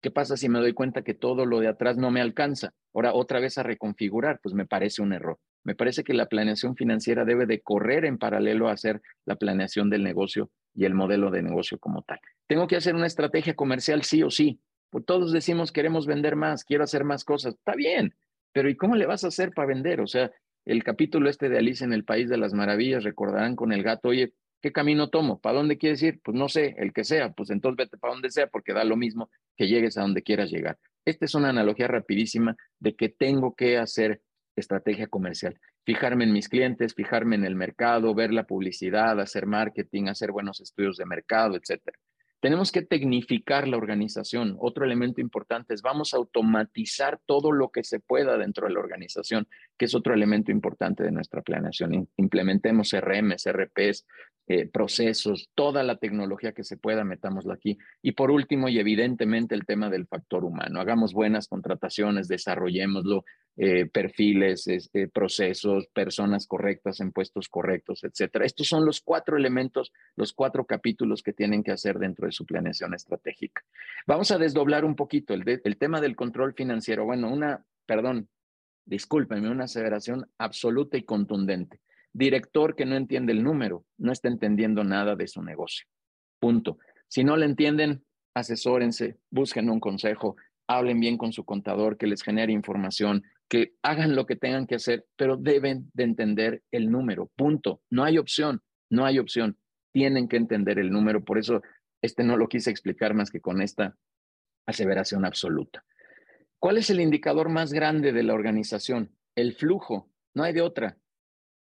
¿Qué 0.00 0.12
pasa 0.12 0.36
si 0.36 0.48
me 0.48 0.60
doy 0.60 0.74
cuenta 0.74 1.02
que 1.02 1.14
todo 1.14 1.44
lo 1.44 1.58
de 1.58 1.66
atrás 1.66 1.96
no 1.96 2.10
me 2.10 2.20
alcanza? 2.20 2.72
Ahora 2.94 3.14
otra 3.14 3.40
vez 3.40 3.58
a 3.58 3.64
reconfigurar, 3.64 4.38
pues 4.40 4.54
me 4.54 4.64
parece 4.64 5.02
un 5.02 5.12
error. 5.12 5.38
Me 5.68 5.74
parece 5.74 6.02
que 6.02 6.14
la 6.14 6.24
planeación 6.24 6.76
financiera 6.76 7.26
debe 7.26 7.44
de 7.44 7.60
correr 7.60 8.06
en 8.06 8.16
paralelo 8.16 8.70
a 8.70 8.72
hacer 8.72 9.02
la 9.26 9.36
planeación 9.36 9.90
del 9.90 10.02
negocio 10.02 10.50
y 10.74 10.86
el 10.86 10.94
modelo 10.94 11.30
de 11.30 11.42
negocio 11.42 11.78
como 11.78 12.00
tal. 12.00 12.18
Tengo 12.46 12.66
que 12.66 12.76
hacer 12.76 12.94
una 12.94 13.06
estrategia 13.06 13.54
comercial 13.54 14.02
sí 14.02 14.22
o 14.22 14.30
sí. 14.30 14.62
Pues 14.88 15.04
todos 15.04 15.30
decimos 15.30 15.70
queremos 15.70 16.06
vender 16.06 16.36
más, 16.36 16.64
quiero 16.64 16.84
hacer 16.84 17.04
más 17.04 17.22
cosas. 17.22 17.52
Está 17.56 17.74
bien, 17.74 18.14
pero 18.54 18.70
¿y 18.70 18.76
cómo 18.78 18.96
le 18.96 19.04
vas 19.04 19.24
a 19.24 19.28
hacer 19.28 19.52
para 19.52 19.68
vender? 19.68 20.00
O 20.00 20.06
sea, 20.06 20.32
el 20.64 20.82
capítulo 20.82 21.28
este 21.28 21.50
de 21.50 21.58
Alice 21.58 21.84
en 21.84 21.92
el 21.92 22.06
País 22.06 22.30
de 22.30 22.38
las 22.38 22.54
Maravillas, 22.54 23.04
recordarán 23.04 23.54
con 23.54 23.70
el 23.70 23.82
gato, 23.82 24.08
oye, 24.08 24.32
¿qué 24.62 24.72
camino 24.72 25.10
tomo? 25.10 25.38
¿Para 25.38 25.58
dónde 25.58 25.76
quieres 25.76 26.02
ir? 26.02 26.18
Pues 26.24 26.34
no 26.34 26.48
sé, 26.48 26.76
el 26.78 26.94
que 26.94 27.04
sea, 27.04 27.34
pues 27.34 27.50
entonces 27.50 27.76
vete 27.76 27.98
para 27.98 28.14
donde 28.14 28.30
sea 28.30 28.46
porque 28.46 28.72
da 28.72 28.84
lo 28.84 28.96
mismo 28.96 29.28
que 29.54 29.68
llegues 29.68 29.98
a 29.98 30.00
donde 30.00 30.22
quieras 30.22 30.50
llegar. 30.50 30.78
Esta 31.04 31.26
es 31.26 31.34
una 31.34 31.50
analogía 31.50 31.88
rapidísima 31.88 32.56
de 32.78 32.96
que 32.96 33.10
tengo 33.10 33.54
que 33.54 33.76
hacer 33.76 34.22
estrategia 34.60 35.06
comercial. 35.06 35.58
Fijarme 35.84 36.24
en 36.24 36.32
mis 36.32 36.48
clientes, 36.48 36.94
fijarme 36.94 37.36
en 37.36 37.44
el 37.44 37.54
mercado, 37.54 38.14
ver 38.14 38.32
la 38.32 38.44
publicidad, 38.44 39.20
hacer 39.20 39.46
marketing, 39.46 40.08
hacer 40.08 40.32
buenos 40.32 40.60
estudios 40.60 40.96
de 40.96 41.06
mercado, 41.06 41.56
etc. 41.56 41.80
Tenemos 42.40 42.70
que 42.70 42.82
tecnificar 42.82 43.66
la 43.66 43.76
organización. 43.76 44.56
Otro 44.60 44.84
elemento 44.84 45.20
importante 45.20 45.74
es 45.74 45.82
vamos 45.82 46.14
a 46.14 46.18
automatizar 46.18 47.18
todo 47.26 47.50
lo 47.50 47.70
que 47.70 47.82
se 47.82 47.98
pueda 47.98 48.38
dentro 48.38 48.68
de 48.68 48.74
la 48.74 48.80
organización, 48.80 49.48
que 49.76 49.86
es 49.86 49.94
otro 49.94 50.14
elemento 50.14 50.52
importante 50.52 51.02
de 51.02 51.10
nuestra 51.10 51.42
planeación. 51.42 52.08
Implementemos 52.16 52.92
RMs, 52.92 53.44
RPs, 53.50 54.06
eh, 54.50 54.66
procesos, 54.66 55.50
toda 55.54 55.82
la 55.82 55.96
tecnología 55.96 56.52
que 56.52 56.64
se 56.64 56.78
pueda, 56.78 57.04
metámosla 57.04 57.54
aquí. 57.54 57.76
Y 58.00 58.12
por 58.12 58.30
último, 58.30 58.68
y 58.68 58.78
evidentemente, 58.78 59.56
el 59.56 59.66
tema 59.66 59.90
del 59.90 60.06
factor 60.06 60.44
humano. 60.44 60.80
Hagamos 60.80 61.12
buenas 61.12 61.48
contrataciones, 61.48 62.28
desarrollémoslo, 62.28 63.24
eh, 63.60 63.86
perfiles, 63.86 64.68
este, 64.68 65.08
procesos, 65.08 65.88
personas 65.88 66.46
correctas 66.46 67.00
en 67.00 67.10
puestos 67.10 67.48
correctos, 67.48 68.04
etcétera. 68.04 68.46
Estos 68.46 68.68
son 68.68 68.84
los 68.84 69.00
cuatro 69.00 69.36
elementos, 69.36 69.92
los 70.14 70.32
cuatro 70.32 70.64
capítulos 70.64 71.24
que 71.24 71.32
tienen 71.32 71.64
que 71.64 71.72
hacer 71.72 71.98
dentro 71.98 72.26
de 72.26 72.30
su 72.30 72.46
planeación 72.46 72.94
estratégica. 72.94 73.64
Vamos 74.06 74.30
a 74.30 74.38
desdoblar 74.38 74.84
un 74.84 74.94
poquito 74.94 75.34
el, 75.34 75.76
tema 75.76 76.00
del 76.00 76.14
control 76.14 76.54
financiero. 76.54 77.04
Bueno, 77.04 77.32
una, 77.32 77.64
perdón, 77.84 78.28
discúlpenme, 78.84 79.50
una 79.50 79.64
aseveración 79.64 80.24
absoluta 80.38 80.96
y 80.96 81.02
contundente. 81.02 81.80
Director 82.12 82.76
que 82.76 82.86
no 82.86 82.94
entiende 82.94 83.32
el 83.32 83.42
número, 83.42 83.84
no 83.96 84.12
está 84.12 84.28
entendiendo 84.28 84.84
nada 84.84 85.16
de 85.16 85.26
su 85.26 85.42
negocio. 85.42 85.84
Punto. 86.38 86.78
Si 87.08 87.24
no 87.24 87.36
le 87.36 87.46
entienden, 87.46 88.04
asesórense, 88.34 89.18
busquen 89.30 89.68
un 89.68 89.80
consejo, 89.80 90.36
hablen 90.68 91.00
bien 91.00 91.18
con 91.18 91.32
su 91.32 91.44
contador, 91.44 91.96
que 91.96 92.06
les 92.06 92.22
genere 92.22 92.52
información, 92.52 93.24
que 93.48 93.74
hagan 93.82 94.14
lo 94.14 94.26
que 94.26 94.36
tengan 94.36 94.66
que 94.66 94.76
hacer, 94.76 95.06
pero 95.16 95.36
deben 95.36 95.90
de 95.94 96.04
entender 96.04 96.62
el 96.70 96.90
número, 96.90 97.30
punto. 97.34 97.82
No 97.90 98.04
hay 98.04 98.18
opción, 98.18 98.62
no 98.90 99.06
hay 99.06 99.18
opción. 99.18 99.56
Tienen 99.92 100.28
que 100.28 100.36
entender 100.36 100.78
el 100.78 100.90
número, 100.90 101.24
por 101.24 101.38
eso 101.38 101.62
este 102.02 102.24
no 102.24 102.36
lo 102.36 102.48
quise 102.48 102.70
explicar 102.70 103.14
más 103.14 103.30
que 103.30 103.40
con 103.40 103.62
esta 103.62 103.96
aseveración 104.66 105.24
absoluta. 105.24 105.84
¿Cuál 106.58 106.78
es 106.78 106.90
el 106.90 107.00
indicador 107.00 107.48
más 107.48 107.72
grande 107.72 108.12
de 108.12 108.22
la 108.22 108.34
organización? 108.34 109.16
El 109.34 109.54
flujo, 109.54 110.10
no 110.34 110.42
hay 110.42 110.52
de 110.52 110.62
otra. 110.62 110.98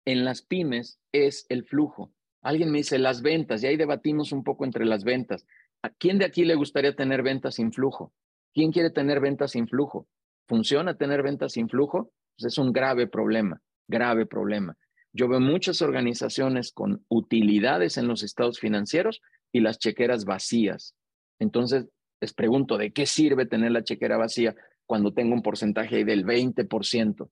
En 0.05 0.25
las 0.25 0.41
pymes 0.41 0.99
es 1.11 1.45
el 1.49 1.65
flujo. 1.65 2.11
Alguien 2.41 2.71
me 2.71 2.79
dice 2.79 2.99
las 2.99 3.21
ventas, 3.21 3.63
y 3.63 3.67
ahí 3.67 3.77
debatimos 3.77 4.31
un 4.31 4.43
poco 4.43 4.65
entre 4.65 4.85
las 4.85 5.03
ventas. 5.03 5.45
¿A 5.81 5.89
quién 5.89 6.17
de 6.17 6.25
aquí 6.25 6.43
le 6.43 6.55
gustaría 6.55 6.95
tener 6.95 7.23
ventas 7.23 7.55
sin 7.55 7.71
flujo? 7.71 8.13
¿Quién 8.53 8.71
quiere 8.71 8.89
tener 8.89 9.19
ventas 9.19 9.51
sin 9.51 9.67
flujo? 9.67 10.07
¿Funciona 10.47 10.95
tener 10.95 11.23
ventas 11.23 11.53
sin 11.53 11.67
flujo? 11.67 12.11
Pues 12.37 12.53
es 12.53 12.57
un 12.57 12.71
grave 12.71 13.07
problema, 13.07 13.61
grave 13.87 14.25
problema. 14.25 14.77
Yo 15.11 15.27
veo 15.27 15.39
muchas 15.39 15.81
organizaciones 15.81 16.71
con 16.71 17.03
utilidades 17.09 17.97
en 17.97 18.07
los 18.07 18.23
estados 18.23 18.59
financieros 18.59 19.21
y 19.51 19.59
las 19.59 19.77
chequeras 19.79 20.25
vacías. 20.25 20.95
Entonces, 21.39 21.87
les 22.21 22.33
pregunto, 22.33 22.77
¿de 22.77 22.93
qué 22.93 23.05
sirve 23.05 23.45
tener 23.45 23.71
la 23.71 23.83
chequera 23.83 24.17
vacía 24.17 24.55
cuando 24.85 25.13
tengo 25.13 25.33
un 25.33 25.41
porcentaje 25.41 26.05
del 26.05 26.25
20%? 26.25 27.29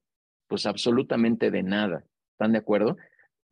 Pues 0.47 0.65
absolutamente 0.65 1.51
de 1.51 1.63
nada. 1.63 2.05
¿Están 2.31 2.51
de 2.51 2.57
acuerdo? 2.57 2.97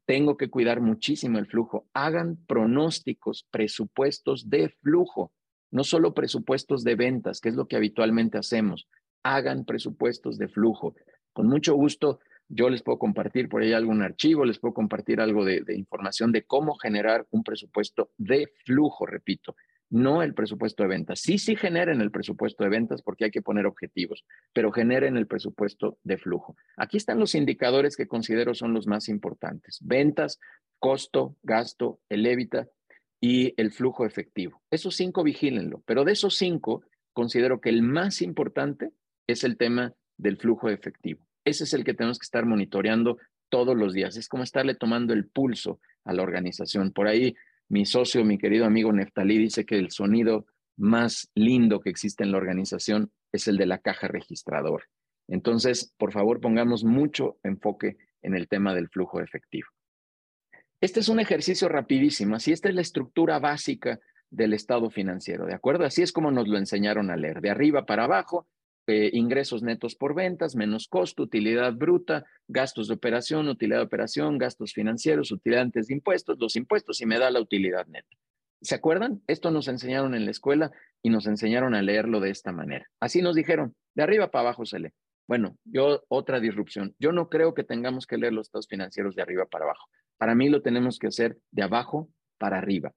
Tengo 0.06 0.36
que 0.36 0.50
cuidar 0.50 0.82
muchísimo 0.82 1.40
el 1.40 1.48
flujo. 1.48 1.88
Hagan 1.94 2.38
pronósticos, 2.48 3.48
presupuestos 3.50 4.50
de 4.50 4.70
flujo, 4.82 5.32
no 5.72 5.84
solo 5.84 6.14
presupuestos 6.14 6.84
de 6.84 6.96
ventas, 6.96 7.40
que 7.40 7.50
es 7.50 7.56
lo 7.56 7.68
que 7.68 7.78
habitualmente 7.78 8.38
hacemos 8.38 8.88
hagan 9.24 9.66
presupuestos 9.66 10.38
de 10.38 10.48
flujo. 10.48 10.96
Con 11.32 11.48
mucho 11.48 11.74
gusto, 11.76 12.20
yo 12.50 12.70
les 12.70 12.84
puedo 12.84 13.00
compartir 13.00 13.50
por 13.50 13.62
ahí 13.62 13.74
algún 13.74 14.02
archivo, 14.02 14.46
les 14.46 14.60
puedo 14.60 14.74
compartir 14.74 15.20
algo 15.20 15.44
de, 15.46 15.64
información 15.76 16.32
de 16.32 16.44
cómo 16.44 16.76
generar 16.76 17.26
un 17.32 17.44
presupuesto 17.44 18.12
de 18.18 18.52
flujo, 18.66 19.06
repito, 19.06 19.56
no 19.90 20.24
el 20.24 20.34
presupuesto 20.34 20.84
de 20.84 20.90
ventas. 20.90 21.20
Sí, 21.20 21.38
sí 21.38 21.56
generen 21.56 22.02
el 22.02 22.12
presupuesto 22.12 22.64
de 22.64 22.70
ventas 22.70 23.02
porque 23.02 23.26
hay 23.26 23.32
que 23.32 23.42
poner 23.42 23.66
objetivos, 23.66 24.26
pero 24.52 24.72
generen 24.72 25.18
el 25.18 25.28
presupuesto 25.28 25.98
de 26.04 26.18
flujo. 26.18 26.56
Aquí 26.78 26.98
están 26.98 27.20
los 27.20 27.36
indicadores 27.36 27.96
que 27.96 28.08
considero 28.08 28.54
son 28.54 28.74
los 28.74 28.88
más 28.88 29.08
importantes. 29.08 29.80
Ventas, 29.82 30.40
costo, 30.80 31.38
gasto, 31.44 32.00
el 32.10 32.26
EBITDA 32.26 32.68
y 33.22 33.54
el 33.58 33.72
flujo 33.72 34.06
efectivo. 34.06 34.62
Esos 34.70 34.96
cinco 34.96 35.24
vigílenlo, 35.24 35.82
pero 35.86 36.04
de 36.04 36.12
esos 36.12 36.36
cinco 36.36 36.84
considero 37.14 37.62
que 37.62 37.70
el 37.70 37.84
más 37.84 38.22
importante 38.22 38.92
es 39.28 39.44
el 39.44 39.58
tema 39.58 39.94
del 40.18 40.38
flujo 40.38 40.70
efectivo. 40.70 41.26
Ese 41.46 41.66
es 41.66 41.74
el 41.74 41.84
que 41.84 41.94
tenemos 41.94 42.20
que 42.20 42.26
estar 42.26 42.46
monitoreando 42.46 43.18
todos 43.50 43.76
los 43.76 43.94
días. 43.94 44.18
Es 44.18 44.28
como 44.28 44.44
estarle 44.44 44.76
tomando 44.76 45.14
el 45.14 45.28
pulso 45.28 45.80
a 46.06 46.14
la 46.14 46.24
organización. 46.24 46.92
Por 46.92 47.08
ahí 47.08 47.36
mi 47.70 47.86
socio, 47.86 48.24
mi 48.24 48.38
querido 48.38 48.66
amigo 48.66 48.92
Neftalí, 48.92 49.38
dice 49.38 49.66
que 49.66 49.78
el 49.78 49.92
sonido 49.92 50.46
más 50.78 51.30
lindo 51.36 51.80
que 51.80 51.90
existe 51.90 52.24
en 52.24 52.32
la 52.32 52.38
organización 52.38 53.12
es 53.32 53.48
el 53.48 53.58
de 53.58 53.66
la 53.66 53.80
caja 53.80 54.08
registrador. 54.08 54.84
Entonces, 55.28 55.94
por 55.98 56.12
favor, 56.12 56.42
pongamos 56.42 56.84
mucho 56.84 57.38
enfoque 57.44 57.98
en 58.22 58.36
el 58.36 58.48
tema 58.48 58.74
del 58.74 58.90
flujo 58.90 59.22
efectivo. 59.22 59.68
Este 60.82 61.00
es 61.00 61.10
un 61.10 61.20
ejercicio 61.20 61.70
rapidísimo, 61.70 62.36
así 62.36 62.52
esta 62.52 62.70
es 62.70 62.76
la 62.76 62.82
estructura 62.82 63.40
básica 63.40 64.00
del 64.30 64.54
estado 64.54 64.90
financiero, 64.90 65.46
¿de 65.46 65.54
acuerdo? 65.54 65.86
Así 65.86 66.02
es 66.02 66.12
como 66.12 66.32
nos 66.32 66.48
lo 66.48 66.58
enseñaron 66.58 67.10
a 67.10 67.16
leer, 67.16 67.40
de 67.40 67.52
arriba 67.52 67.86
para 67.86 68.04
abajo, 68.04 68.48
eh, 68.88 69.10
ingresos 69.14 69.64
netos 69.64 69.96
por 69.96 70.14
ventas, 70.14 70.56
menos 70.56 70.88
costo, 70.88 71.24
utilidad 71.24 71.74
bruta, 71.74 72.26
gastos 72.48 72.88
de 72.88 72.96
operación, 72.96 73.48
utilidad 73.48 73.80
de 73.80 73.86
operación, 73.86 74.38
gastos 74.38 74.74
financieros, 74.74 75.32
utilidad 75.32 75.64
antes 75.64 75.88
de 75.88 75.94
impuestos, 75.94 76.38
los 76.40 76.56
impuestos 76.56 77.00
y 77.02 77.06
me 77.06 77.20
da 77.20 77.32
la 77.32 77.40
utilidad 77.40 77.88
neta. 77.88 78.18
¿Se 78.62 78.76
acuerdan? 78.76 79.22
Esto 79.28 79.52
nos 79.52 79.68
enseñaron 79.68 80.16
en 80.16 80.26
la 80.26 80.32
escuela 80.32 80.72
y 81.02 81.10
nos 81.10 81.28
enseñaron 81.28 81.76
a 81.76 81.82
leerlo 81.82 82.20
de 82.20 82.30
esta 82.30 82.52
manera. 82.52 82.88
Así 83.00 83.22
nos 83.22 83.36
dijeron, 83.36 83.76
de 83.94 84.04
arriba 84.04 84.32
para 84.32 84.48
abajo 84.48 84.66
se 84.66 84.80
lee. 84.80 84.94
Bueno, 85.28 85.58
yo 85.64 86.04
otra 86.10 86.40
disrupción. 86.40 86.96
Yo 87.00 87.12
no 87.12 87.30
creo 87.30 87.54
que 87.54 87.64
tengamos 87.64 88.06
que 88.06 88.18
leer 88.18 88.34
los 88.34 88.48
estados 88.48 88.68
financieros 88.68 89.16
de 89.16 89.22
arriba 89.22 89.46
para 89.46 89.66
abajo. 89.66 89.88
Para 90.18 90.36
mí 90.36 90.50
lo 90.50 90.62
tenemos 90.62 91.00
que 91.00 91.08
hacer 91.08 91.38
de 91.52 91.64
abajo 91.64 92.10
para 92.38 92.58
arriba. 92.58 92.94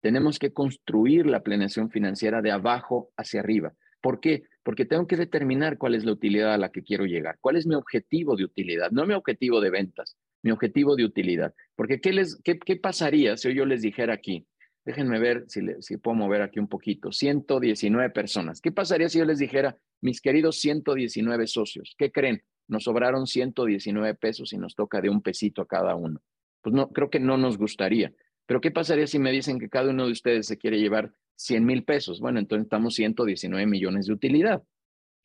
Tenemos 0.00 0.38
que 0.38 0.52
construir 0.52 1.26
la 1.26 1.42
planeación 1.42 1.90
financiera 1.90 2.40
de 2.42 2.52
abajo 2.52 3.10
hacia 3.16 3.40
arriba. 3.40 3.72
¿Por 4.00 4.20
qué? 4.20 4.44
Porque 4.68 4.84
tengo 4.84 5.06
que 5.06 5.16
determinar 5.16 5.78
cuál 5.78 5.94
es 5.94 6.04
la 6.04 6.12
utilidad 6.12 6.52
a 6.52 6.58
la 6.58 6.70
que 6.70 6.82
quiero 6.82 7.06
llegar, 7.06 7.38
cuál 7.40 7.56
es 7.56 7.66
mi 7.66 7.74
objetivo 7.74 8.36
de 8.36 8.44
utilidad, 8.44 8.90
no 8.90 9.06
mi 9.06 9.14
objetivo 9.14 9.62
de 9.62 9.70
ventas, 9.70 10.18
mi 10.42 10.50
objetivo 10.50 10.94
de 10.94 11.06
utilidad. 11.06 11.54
Porque 11.74 12.02
¿qué, 12.02 12.12
les, 12.12 12.38
qué, 12.44 12.76
pasaría 12.76 13.38
si 13.38 13.54
yo 13.54 13.64
les 13.64 13.80
dijera 13.80 14.12
aquí, 14.12 14.46
déjenme 14.84 15.20
ver 15.20 15.44
si, 15.48 15.62
si 15.80 15.96
puedo 15.96 16.16
mover 16.16 16.42
aquí 16.42 16.58
un 16.58 16.68
poquito, 16.68 17.12
119 17.12 18.10
personas. 18.10 18.60
¿Qué 18.60 18.70
pasaría 18.70 19.08
si 19.08 19.20
yo 19.20 19.24
les 19.24 19.38
dijera, 19.38 19.74
mis 20.02 20.20
queridos 20.20 20.60
119 20.60 21.46
socios, 21.46 21.94
¿qué 21.96 22.12
creen? 22.12 22.42
Nos 22.66 22.84
sobraron 22.84 23.26
119 23.26 24.16
pesos 24.16 24.52
y 24.52 24.58
nos 24.58 24.74
toca 24.74 25.00
de 25.00 25.08
un 25.08 25.22
pesito 25.22 25.62
a 25.62 25.66
cada 25.66 25.94
uno. 25.94 26.20
Pues 26.60 26.74
no, 26.74 26.90
creo 26.90 27.08
que 27.08 27.20
no 27.20 27.38
nos 27.38 27.56
gustaría. 27.56 28.12
Pero 28.48 28.60
¿qué 28.60 28.72
pasaría 28.72 29.06
si 29.06 29.20
me 29.20 29.30
dicen 29.30 29.60
que 29.60 29.68
cada 29.68 29.90
uno 29.90 30.06
de 30.06 30.12
ustedes 30.12 30.48
se 30.48 30.58
quiere 30.58 30.80
llevar 30.80 31.12
100 31.38 31.64
mil 31.64 31.84
pesos. 31.84 32.20
Bueno, 32.20 32.40
entonces 32.40 32.64
estamos 32.64 32.94
119 32.94 33.66
millones 33.66 34.06
de 34.06 34.12
utilidad. 34.12 34.62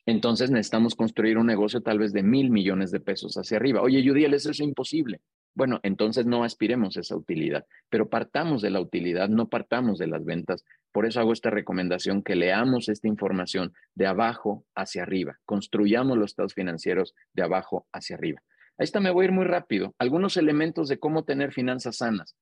Entonces 0.06 0.52
necesitamos 0.52 0.96
construir 0.96 1.38
un 1.38 1.48
negocio 1.48 1.82
tal 1.82 2.00
vez 2.00 2.14
de 2.14 2.24
mil 2.24 2.50
millones 2.50 2.92
de 2.92 3.00
pesos 3.00 3.36
hacia 3.36 3.58
arriba. 3.58 3.82
Oye, 3.82 4.08
Judiel, 4.08 4.34
eso 4.34 4.52
es 4.52 4.60
imposible. 4.60 5.22
Bueno, 5.56 5.80
entonces 5.84 6.26
no 6.26 6.44
aspiremos 6.44 6.98
a 6.98 7.02
esa 7.02 7.16
utilidad, 7.16 7.66
pero 7.90 8.10
partamos 8.10 8.62
de 8.62 8.72
la 8.72 8.82
utilidad, 8.82 9.30
no 9.30 9.50
partamos 9.50 10.00
de 10.00 10.08
las 10.08 10.26
ventas. 10.26 10.66
Por 10.92 11.06
eso 11.06 11.20
hago 11.20 11.32
esta 11.32 11.52
recomendación, 11.52 12.24
que 12.24 12.36
leamos 12.36 12.90
esta 12.90 13.08
información 13.08 13.72
de 13.96 14.08
abajo 14.08 14.66
hacia 14.76 15.04
arriba, 15.04 15.40
construyamos 15.46 16.18
los 16.18 16.32
estados 16.32 16.54
financieros 16.54 17.14
de 17.34 17.44
abajo 17.44 17.88
hacia 17.94 18.16
arriba. 18.16 18.42
Ahí 18.80 18.86
está, 18.86 19.00
me 19.00 19.12
voy 19.12 19.24
a 19.24 19.28
ir 19.28 19.32
muy 19.32 19.46
rápido. 19.46 19.94
Algunos 20.00 20.36
elementos 20.36 20.88
de 20.88 20.98
cómo 20.98 21.24
tener 21.24 21.54
finanzas 21.54 21.98
sanas 21.98 22.36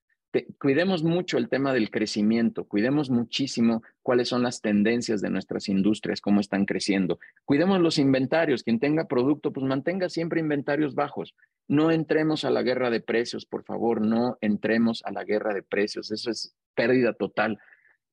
cuidemos 0.59 1.03
mucho 1.03 1.37
el 1.37 1.49
tema 1.49 1.73
del 1.73 1.89
crecimiento, 1.89 2.65
cuidemos 2.65 3.09
muchísimo 3.09 3.83
cuáles 4.01 4.29
son 4.29 4.43
las 4.43 4.61
tendencias 4.61 5.21
de 5.21 5.29
nuestras 5.29 5.67
industrias, 5.67 6.21
cómo 6.21 6.39
están 6.39 6.65
creciendo. 6.65 7.19
Cuidemos 7.45 7.79
los 7.81 7.97
inventarios, 7.97 8.63
quien 8.63 8.79
tenga 8.79 9.07
producto, 9.07 9.51
pues 9.51 9.65
mantenga 9.65 10.09
siempre 10.09 10.39
inventarios 10.39 10.95
bajos. 10.95 11.35
No 11.67 11.91
entremos 11.91 12.45
a 12.45 12.49
la 12.49 12.63
guerra 12.63 12.89
de 12.89 13.01
precios, 13.01 13.45
por 13.45 13.63
favor, 13.63 14.01
no 14.01 14.37
entremos 14.41 15.03
a 15.05 15.11
la 15.11 15.23
guerra 15.23 15.53
de 15.53 15.63
precios, 15.63 16.11
eso 16.11 16.31
es 16.31 16.55
pérdida 16.75 17.13
total. 17.13 17.59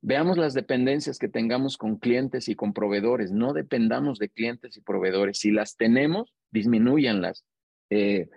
Veamos 0.01 0.39
las 0.39 0.55
dependencias 0.55 1.19
que 1.19 1.29
tengamos 1.29 1.77
con 1.77 1.97
clientes 1.97 2.49
y 2.49 2.55
con 2.55 2.73
proveedores, 2.73 3.33
no 3.33 3.53
dependamos 3.53 4.19
de 4.19 4.29
clientes 4.29 4.77
y 4.77 4.81
proveedores. 4.81 5.39
Si 5.39 5.51
las 5.51 5.77
tenemos, 5.77 6.33
disminuyanlas. 6.51 7.45
Eh, 7.91 8.29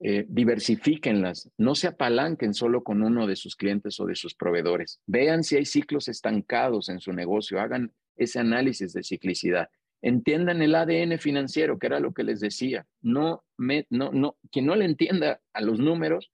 eh, 0.00 0.26
diversifíquenlas, 0.28 1.50
no 1.56 1.74
se 1.74 1.86
apalanquen 1.86 2.52
solo 2.52 2.84
con 2.84 3.02
uno 3.02 3.26
de 3.26 3.36
sus 3.36 3.56
clientes 3.56 3.98
o 3.98 4.04
de 4.04 4.14
sus 4.14 4.34
proveedores. 4.34 5.00
Vean 5.06 5.42
si 5.42 5.56
hay 5.56 5.64
ciclos 5.64 6.08
estancados 6.08 6.90
en 6.90 7.00
su 7.00 7.12
negocio, 7.12 7.60
hagan 7.60 7.92
ese 8.16 8.38
análisis 8.38 8.92
de 8.92 9.02
ciclicidad. 9.02 9.70
Entiendan 10.02 10.60
el 10.60 10.74
ADN 10.74 11.18
financiero, 11.18 11.78
que 11.78 11.86
era 11.86 12.00
lo 12.00 12.12
que 12.12 12.24
les 12.24 12.40
decía. 12.40 12.86
No, 13.00 13.44
me, 13.56 13.86
no, 13.88 14.12
no, 14.12 14.36
quien 14.52 14.66
no 14.66 14.76
le 14.76 14.84
entienda 14.84 15.40
a 15.54 15.62
los 15.62 15.78
números, 15.78 16.30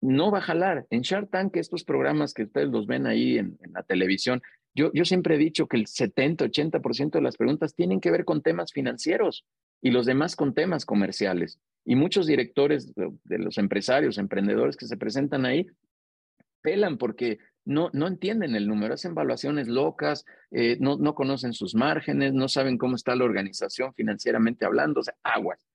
no 0.00 0.30
va 0.30 0.38
a 0.38 0.42
jalar. 0.42 0.86
En 0.88 1.02
Shark 1.02 1.30
Tank, 1.30 1.56
estos 1.56 1.84
programas 1.84 2.32
que 2.32 2.44
ustedes 2.44 2.68
los 2.68 2.86
ven 2.86 3.06
ahí 3.06 3.38
en, 3.38 3.58
la 3.72 3.82
televisión, 3.82 4.42
Yo, 4.74 4.90
yo 4.94 5.04
siempre 5.04 5.34
he 5.34 5.38
dicho 5.38 5.66
que 5.66 5.76
el 5.76 5.86
70, 5.86 6.46
80% 6.46 7.10
de 7.10 7.20
las 7.20 7.36
preguntas 7.36 7.74
tienen 7.74 8.00
que 8.00 8.10
ver 8.10 8.24
con 8.24 8.40
temas 8.40 8.72
financieros 8.72 9.44
y 9.82 9.90
los 9.90 10.06
demás 10.06 10.36
con 10.36 10.54
temas 10.54 10.86
comerciales. 10.86 11.58
Y 11.84 11.96
muchos 11.96 12.26
directores 12.26 12.94
de, 12.94 13.38
los 13.38 13.58
empresarios, 13.58 14.16
emprendedores 14.16 14.76
que 14.76 14.86
se 14.86 14.96
presentan 14.96 15.44
ahí, 15.44 15.66
pelan 16.62 16.96
porque 16.96 17.38
no, 17.64 17.90
no 17.92 18.06
entienden 18.06 18.54
el 18.54 18.68
número, 18.68 18.94
hacen 18.94 19.10
evaluaciones 19.10 19.66
locas, 19.66 20.24
eh, 20.52 20.78
no, 20.80 20.96
no 20.96 21.14
conocen 21.14 21.52
sus 21.52 21.74
márgenes, 21.74 22.32
no 22.32 22.48
saben 22.48 22.78
cómo 22.78 22.94
está 22.94 23.16
la 23.16 23.24
organización 23.24 23.92
financieramente 23.94 24.64
hablando, 24.64 25.00
o 25.00 25.02
sea, 25.02 25.14
aguas. 25.24 25.66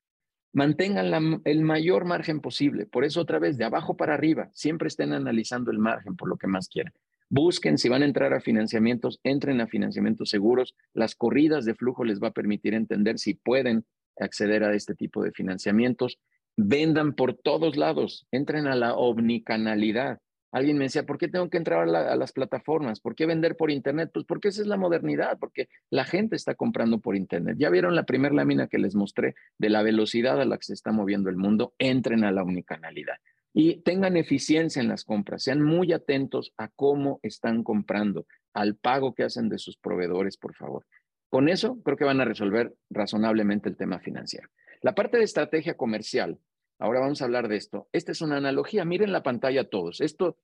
Mantengan 0.54 1.42
el 1.44 1.62
mayor 1.62 2.06
margen 2.06 2.40
posible. 2.40 2.86
Por 2.86 3.04
eso, 3.04 3.22
otra 3.22 3.38
vez, 3.38 3.58
de 3.58 3.66
abajo 3.66 3.98
para 3.98 4.14
arriba, 4.14 4.50
siempre 4.54 4.88
estén 4.88 5.12
analizando 5.12 5.72
el 5.72 5.78
margen 5.78 6.16
por 6.16 6.30
lo 6.30 6.38
que 6.38 6.48
más 6.48 6.70
quieran. 6.70 6.94
Busquen, 7.30 7.78
si 7.78 7.90
van 7.90 8.04
a 8.04 8.06
entrar 8.06 8.34
a 8.34 8.40
financiamientos, 8.40 9.20
entren 9.24 9.60
a 9.60 9.68
financiamientos 9.68 10.30
seguros. 10.30 10.76
Las 10.94 11.14
corridas 11.14 11.66
de 11.66 11.76
flujo 11.76 12.06
les 12.06 12.22
va 12.24 12.30
a 12.30 12.34
permitir 12.34 12.74
entender 12.74 13.20
si 13.20 13.34
pueden 13.34 13.86
acceder 14.20 14.64
a 14.64 14.74
este 14.74 14.96
tipo 14.96 15.24
de 15.24 15.32
financiamientos. 15.32 16.20
Vendan 16.56 17.14
por 17.14 17.36
todos 17.36 17.78
lados, 17.78 18.26
entren 18.32 18.68
a 18.68 18.76
la 18.76 18.96
omnicanalidad. 18.96 20.20
Alguien 20.52 20.78
me 20.78 20.86
decía, 20.86 21.06
¿por 21.06 21.18
qué 21.18 21.28
tengo 21.28 21.50
que 21.50 21.58
entrar 21.58 21.88
a, 21.88 22.16
las 22.16 22.32
plataformas? 22.32 23.00
¿Por 23.00 23.16
qué 23.16 23.26
vender 23.26 23.58
por 23.58 23.70
Internet? 23.70 24.10
Pues 24.14 24.26
porque 24.26 24.48
esa 24.48 24.62
es 24.62 24.68
la 24.68 24.78
modernidad, 24.78 25.38
porque 25.40 25.68
la 25.90 26.06
gente 26.06 26.36
está 26.36 26.56
comprando 26.56 27.00
por 27.00 27.16
Internet. 27.16 27.58
Ya 27.60 27.70
vieron 27.70 27.96
la 27.96 28.06
primera 28.06 28.34
lámina 28.34 28.68
que 28.68 28.80
les 28.80 28.96
mostré 28.96 29.36
de 29.58 29.70
la 29.70 29.84
velocidad 29.84 30.42
a 30.42 30.46
la 30.46 30.58
que 30.58 30.64
se 30.64 30.74
está 30.74 30.92
moviendo 30.92 31.30
el 31.30 31.36
mundo. 31.36 31.74
Entren 31.78 32.24
a 32.24 32.32
la 32.32 32.44
omnicanalidad 32.44 33.18
y 33.54 33.82
tengan 33.82 34.18
eficiencia 34.18 34.82
en 34.82 34.88
las 34.88 35.04
compras. 35.04 35.44
Sean 35.44 35.62
muy 35.62 35.92
atentos 35.92 36.54
a 36.58 36.70
cómo 36.70 37.20
están 37.24 37.64
comprando, 37.64 38.26
al 38.54 38.76
pago 38.76 39.14
que 39.16 39.24
hacen 39.24 39.50
de 39.50 39.58
sus 39.58 39.78
proveedores, 39.78 40.38
por 40.38 40.56
favor. 40.56 40.86
Con 41.30 41.50
eso 41.50 41.82
creo 41.84 41.98
que 41.98 42.06
van 42.06 42.22
a 42.22 42.26
resolver 42.26 42.74
razonablemente 42.90 43.70
el 43.70 43.78
tema 43.78 44.00
financiero. 44.00 44.50
La 44.82 44.96
parte 44.96 45.18
de 45.18 45.24
estrategia 45.24 45.76
comercial 45.76 46.40
Ahora 46.80 47.00
vamos 47.00 47.22
a 47.22 47.26
hablar 47.26 47.48
de 47.48 47.58
esto. 47.58 47.88
Esta 47.92 48.12
es 48.12 48.22
una 48.22 48.38
analogía. 48.38 48.86
Miren 48.86 49.12
la 49.12 49.24
pantalla 49.24 49.70
todos. 49.70 50.02
Esto, 50.02 50.38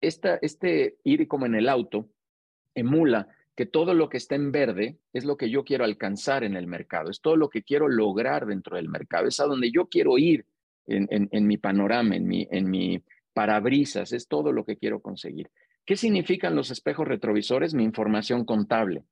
esta, 0.00 0.38
este 0.42 0.96
ir 1.04 1.28
como 1.28 1.46
en 1.46 1.54
el 1.54 1.68
auto 1.68 2.08
emula 2.74 3.28
que 3.54 3.66
todo 3.66 3.94
lo 3.94 4.08
que 4.08 4.16
está 4.16 4.34
en 4.34 4.52
verde 4.52 4.98
es 5.12 5.24
lo 5.24 5.36
que 5.36 5.48
yo 5.48 5.64
quiero 5.64 5.84
alcanzar 5.84 6.44
en 6.44 6.56
el 6.56 6.66
mercado, 6.66 7.10
es 7.10 7.22
todo 7.22 7.36
lo 7.36 7.48
que 7.48 7.62
quiero 7.62 7.88
lograr 7.88 8.44
dentro 8.44 8.76
del 8.76 8.90
mercado, 8.90 9.28
es 9.28 9.40
a 9.40 9.46
donde 9.46 9.70
yo 9.70 9.86
quiero 9.86 10.18
ir 10.18 10.44
en, 10.86 11.08
en 11.10 11.46
mi 11.46 11.56
panorama, 11.56 12.16
en 12.16 12.26
mi, 12.26 12.46
en 12.50 12.68
mi 12.68 13.02
parabrisas, 13.32 14.12
es 14.12 14.28
todo 14.28 14.52
lo 14.52 14.66
que 14.66 14.76
quiero 14.76 15.00
conseguir. 15.00 15.50
¿Qué 15.86 15.96
significan 15.96 16.54
los 16.54 16.70
espejos 16.70 17.08
retrovisores? 17.08 17.72
Mi 17.72 17.82
información 17.82 18.44
contable. 18.44 19.04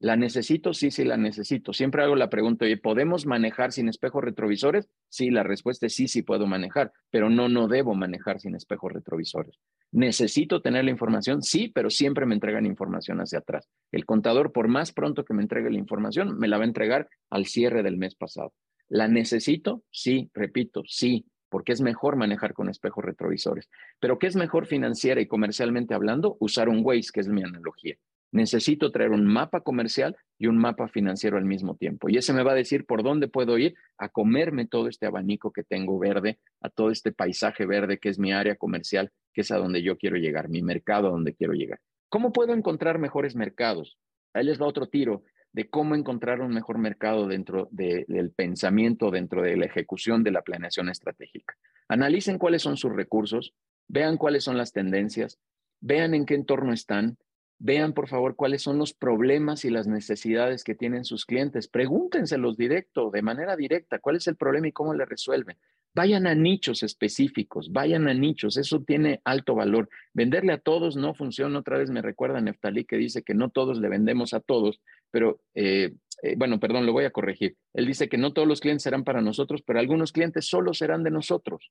¿La 0.00 0.16
necesito? 0.16 0.72
Sí, 0.72 0.90
sí, 0.90 1.04
la 1.04 1.18
necesito. 1.18 1.74
Siempre 1.74 2.02
hago 2.02 2.16
la 2.16 2.30
pregunta, 2.30 2.64
¿podemos 2.82 3.26
manejar 3.26 3.70
sin 3.70 3.86
espejos 3.86 4.24
retrovisores? 4.24 4.88
Sí, 5.10 5.30
la 5.30 5.42
respuesta 5.42 5.84
es 5.84 5.94
sí, 5.94 6.08
sí 6.08 6.22
puedo 6.22 6.46
manejar, 6.46 6.90
pero 7.10 7.28
no, 7.28 7.50
no 7.50 7.68
debo 7.68 7.94
manejar 7.94 8.40
sin 8.40 8.54
espejos 8.54 8.90
retrovisores. 8.94 9.58
¿Necesito 9.92 10.62
tener 10.62 10.86
la 10.86 10.90
información? 10.90 11.42
Sí, 11.42 11.68
pero 11.68 11.90
siempre 11.90 12.24
me 12.24 12.32
entregan 12.32 12.64
información 12.64 13.20
hacia 13.20 13.40
atrás. 13.40 13.68
El 13.92 14.06
contador, 14.06 14.52
por 14.52 14.68
más 14.68 14.90
pronto 14.90 15.26
que 15.26 15.34
me 15.34 15.42
entregue 15.42 15.70
la 15.70 15.78
información, 15.78 16.38
me 16.38 16.48
la 16.48 16.56
va 16.56 16.64
a 16.64 16.68
entregar 16.68 17.10
al 17.28 17.44
cierre 17.44 17.82
del 17.82 17.98
mes 17.98 18.14
pasado. 18.14 18.54
¿La 18.88 19.06
necesito? 19.06 19.84
Sí, 19.90 20.30
repito, 20.32 20.82
sí, 20.86 21.26
porque 21.50 21.72
es 21.72 21.82
mejor 21.82 22.16
manejar 22.16 22.54
con 22.54 22.70
espejos 22.70 23.04
retrovisores. 23.04 23.68
Pero 24.00 24.18
¿qué 24.18 24.28
es 24.28 24.36
mejor 24.36 24.64
financiera 24.64 25.20
y 25.20 25.26
comercialmente 25.26 25.92
hablando? 25.92 26.38
Usar 26.40 26.70
un 26.70 26.80
Waze, 26.82 27.10
que 27.12 27.20
es 27.20 27.28
mi 27.28 27.42
analogía 27.42 27.98
necesito 28.32 28.90
traer 28.90 29.10
un 29.10 29.26
mapa 29.26 29.60
comercial 29.60 30.16
y 30.38 30.46
un 30.46 30.56
mapa 30.56 30.88
financiero 30.88 31.36
al 31.36 31.44
mismo 31.44 31.76
tiempo. 31.76 32.08
Y 32.08 32.16
ese 32.16 32.32
me 32.32 32.42
va 32.42 32.52
a 32.52 32.56
decir 32.56 32.86
por 32.86 33.02
dónde 33.02 33.28
puedo 33.28 33.58
ir 33.58 33.74
a 33.98 34.08
comerme 34.08 34.66
todo 34.66 34.88
este 34.88 35.06
abanico 35.06 35.52
que 35.52 35.64
tengo 35.64 35.98
verde, 35.98 36.38
a 36.60 36.68
todo 36.68 36.90
este 36.90 37.12
paisaje 37.12 37.66
verde 37.66 37.98
que 37.98 38.08
es 38.08 38.18
mi 38.18 38.32
área 38.32 38.56
comercial, 38.56 39.10
que 39.32 39.42
es 39.42 39.50
a 39.50 39.58
donde 39.58 39.82
yo 39.82 39.98
quiero 39.98 40.16
llegar, 40.16 40.48
mi 40.48 40.62
mercado 40.62 41.08
a 41.08 41.10
donde 41.10 41.34
quiero 41.34 41.52
llegar. 41.52 41.80
¿Cómo 42.08 42.32
puedo 42.32 42.52
encontrar 42.54 42.98
mejores 42.98 43.36
mercados? 43.36 43.98
Ahí 44.32 44.44
les 44.44 44.60
va 44.60 44.66
otro 44.66 44.88
tiro 44.88 45.22
de 45.52 45.68
cómo 45.68 45.94
encontrar 45.94 46.40
un 46.40 46.52
mejor 46.52 46.78
mercado 46.78 47.26
dentro 47.26 47.68
del 47.72 48.32
pensamiento, 48.34 49.10
dentro 49.10 49.42
de 49.42 49.56
la 49.56 49.66
ejecución 49.66 50.22
de 50.22 50.30
la 50.30 50.42
planeación 50.42 50.88
estratégica. 50.88 51.56
Analicen 51.88 52.38
cuáles 52.38 52.62
son 52.62 52.76
sus 52.76 52.92
recursos, 52.92 53.52
vean 53.88 54.16
cuáles 54.16 54.44
son 54.44 54.56
las 54.56 54.72
tendencias, 54.72 55.38
vean 55.80 56.14
en 56.14 56.24
qué 56.24 56.34
entorno 56.34 56.72
están, 56.72 57.18
Vean, 57.62 57.92
por 57.92 58.08
favor, 58.08 58.36
cuáles 58.36 58.62
son 58.62 58.78
los 58.78 58.94
problemas 58.94 59.66
y 59.66 59.70
las 59.70 59.86
necesidades 59.86 60.64
que 60.64 60.74
tienen 60.74 61.04
sus 61.04 61.26
clientes. 61.26 61.68
Pregúntenselos 61.68 62.56
directo, 62.56 63.10
de 63.10 63.20
manera 63.20 63.54
directa, 63.54 63.98
cuál 63.98 64.16
es 64.16 64.26
el 64.28 64.36
problema 64.36 64.68
y 64.68 64.72
cómo 64.72 64.94
le 64.94 65.04
resuelven. 65.04 65.58
Vayan 65.92 66.26
a 66.26 66.34
nichos 66.34 66.82
específicos, 66.82 67.70
vayan 67.70 68.08
a 68.08 68.14
nichos, 68.14 68.56
eso 68.56 68.80
tiene 68.80 69.20
alto 69.24 69.54
valor. 69.54 69.90
Venderle 70.14 70.54
a 70.54 70.58
todos 70.58 70.96
no 70.96 71.12
funciona. 71.12 71.58
Otra 71.58 71.76
vez 71.76 71.90
me 71.90 72.00
recuerda 72.00 72.40
Neftalí 72.40 72.86
que 72.86 72.96
dice 72.96 73.22
que 73.22 73.34
no 73.34 73.50
todos 73.50 73.78
le 73.78 73.90
vendemos 73.90 74.32
a 74.32 74.40
todos, 74.40 74.80
pero 75.10 75.42
eh, 75.54 75.92
eh, 76.22 76.36
bueno, 76.38 76.60
perdón, 76.60 76.86
lo 76.86 76.94
voy 76.94 77.04
a 77.04 77.10
corregir. 77.10 77.56
Él 77.74 77.84
dice 77.84 78.08
que 78.08 78.16
no 78.16 78.32
todos 78.32 78.48
los 78.48 78.60
clientes 78.60 78.84
serán 78.84 79.04
para 79.04 79.20
nosotros, 79.20 79.60
pero 79.66 79.80
algunos 79.80 80.12
clientes 80.12 80.46
solo 80.46 80.72
serán 80.72 81.02
de 81.02 81.10
nosotros. 81.10 81.70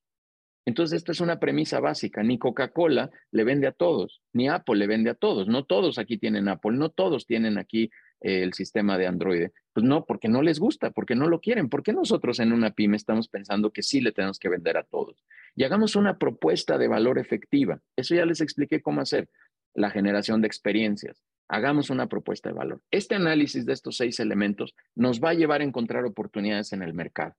Entonces, 0.70 0.98
esta 0.98 1.14
es 1.14 1.20
una 1.20 1.40
premisa 1.40 1.80
básica. 1.80 2.22
Ni 2.22 2.38
Coca-Cola 2.38 3.10
le 3.32 3.44
vende 3.44 3.66
a 3.66 3.72
todos, 3.72 4.22
ni 4.34 4.50
Apple 4.50 4.76
le 4.76 4.86
vende 4.86 5.10
a 5.10 5.16
todos. 5.16 5.48
No 5.48 5.66
todos 5.66 5.98
aquí 5.98 6.20
tienen 6.20 6.48
Apple, 6.48 6.74
no 6.74 6.90
todos 6.90 7.26
tienen 7.26 7.58
aquí 7.58 7.90
eh, 8.22 8.44
el 8.44 8.54
sistema 8.54 8.96
de 9.00 9.08
Android. 9.08 9.48
Pues 9.74 9.84
no, 9.84 10.06
porque 10.06 10.30
no 10.30 10.44
les 10.44 10.60
gusta, 10.60 10.92
porque 10.92 11.16
no 11.16 11.28
lo 11.28 11.42
quieren. 11.42 11.70
¿Por 11.70 11.82
qué 11.82 11.92
nosotros 11.92 12.40
en 12.40 12.54
una 12.54 12.70
pyme 12.70 12.98
estamos 12.98 13.30
pensando 13.30 13.72
que 13.72 13.82
sí 13.82 14.00
le 14.00 14.12
tenemos 14.12 14.38
que 14.38 14.48
vender 14.48 14.78
a 14.78 14.84
todos? 14.84 15.26
Y 15.56 15.64
hagamos 15.64 15.96
una 15.96 16.20
propuesta 16.20 16.78
de 16.78 16.88
valor 16.88 17.18
efectiva. 17.18 17.82
Eso 17.96 18.14
ya 18.14 18.28
les 18.28 18.40
expliqué 18.40 18.80
cómo 18.80 19.02
hacer. 19.02 19.28
La 19.74 19.90
generación 19.90 20.40
de 20.40 20.48
experiencias. 20.48 21.24
Hagamos 21.48 21.90
una 21.90 22.06
propuesta 22.06 22.50
de 22.50 22.56
valor. 22.56 22.84
Este 22.92 23.16
análisis 23.16 23.66
de 23.66 23.74
estos 23.74 23.98
seis 23.98 24.20
elementos 24.20 24.76
nos 24.94 25.20
va 25.20 25.32
a 25.32 25.34
llevar 25.34 25.62
a 25.62 25.64
encontrar 25.64 26.06
oportunidades 26.06 26.74
en 26.74 26.84
el 26.84 26.94
mercado. 26.94 27.34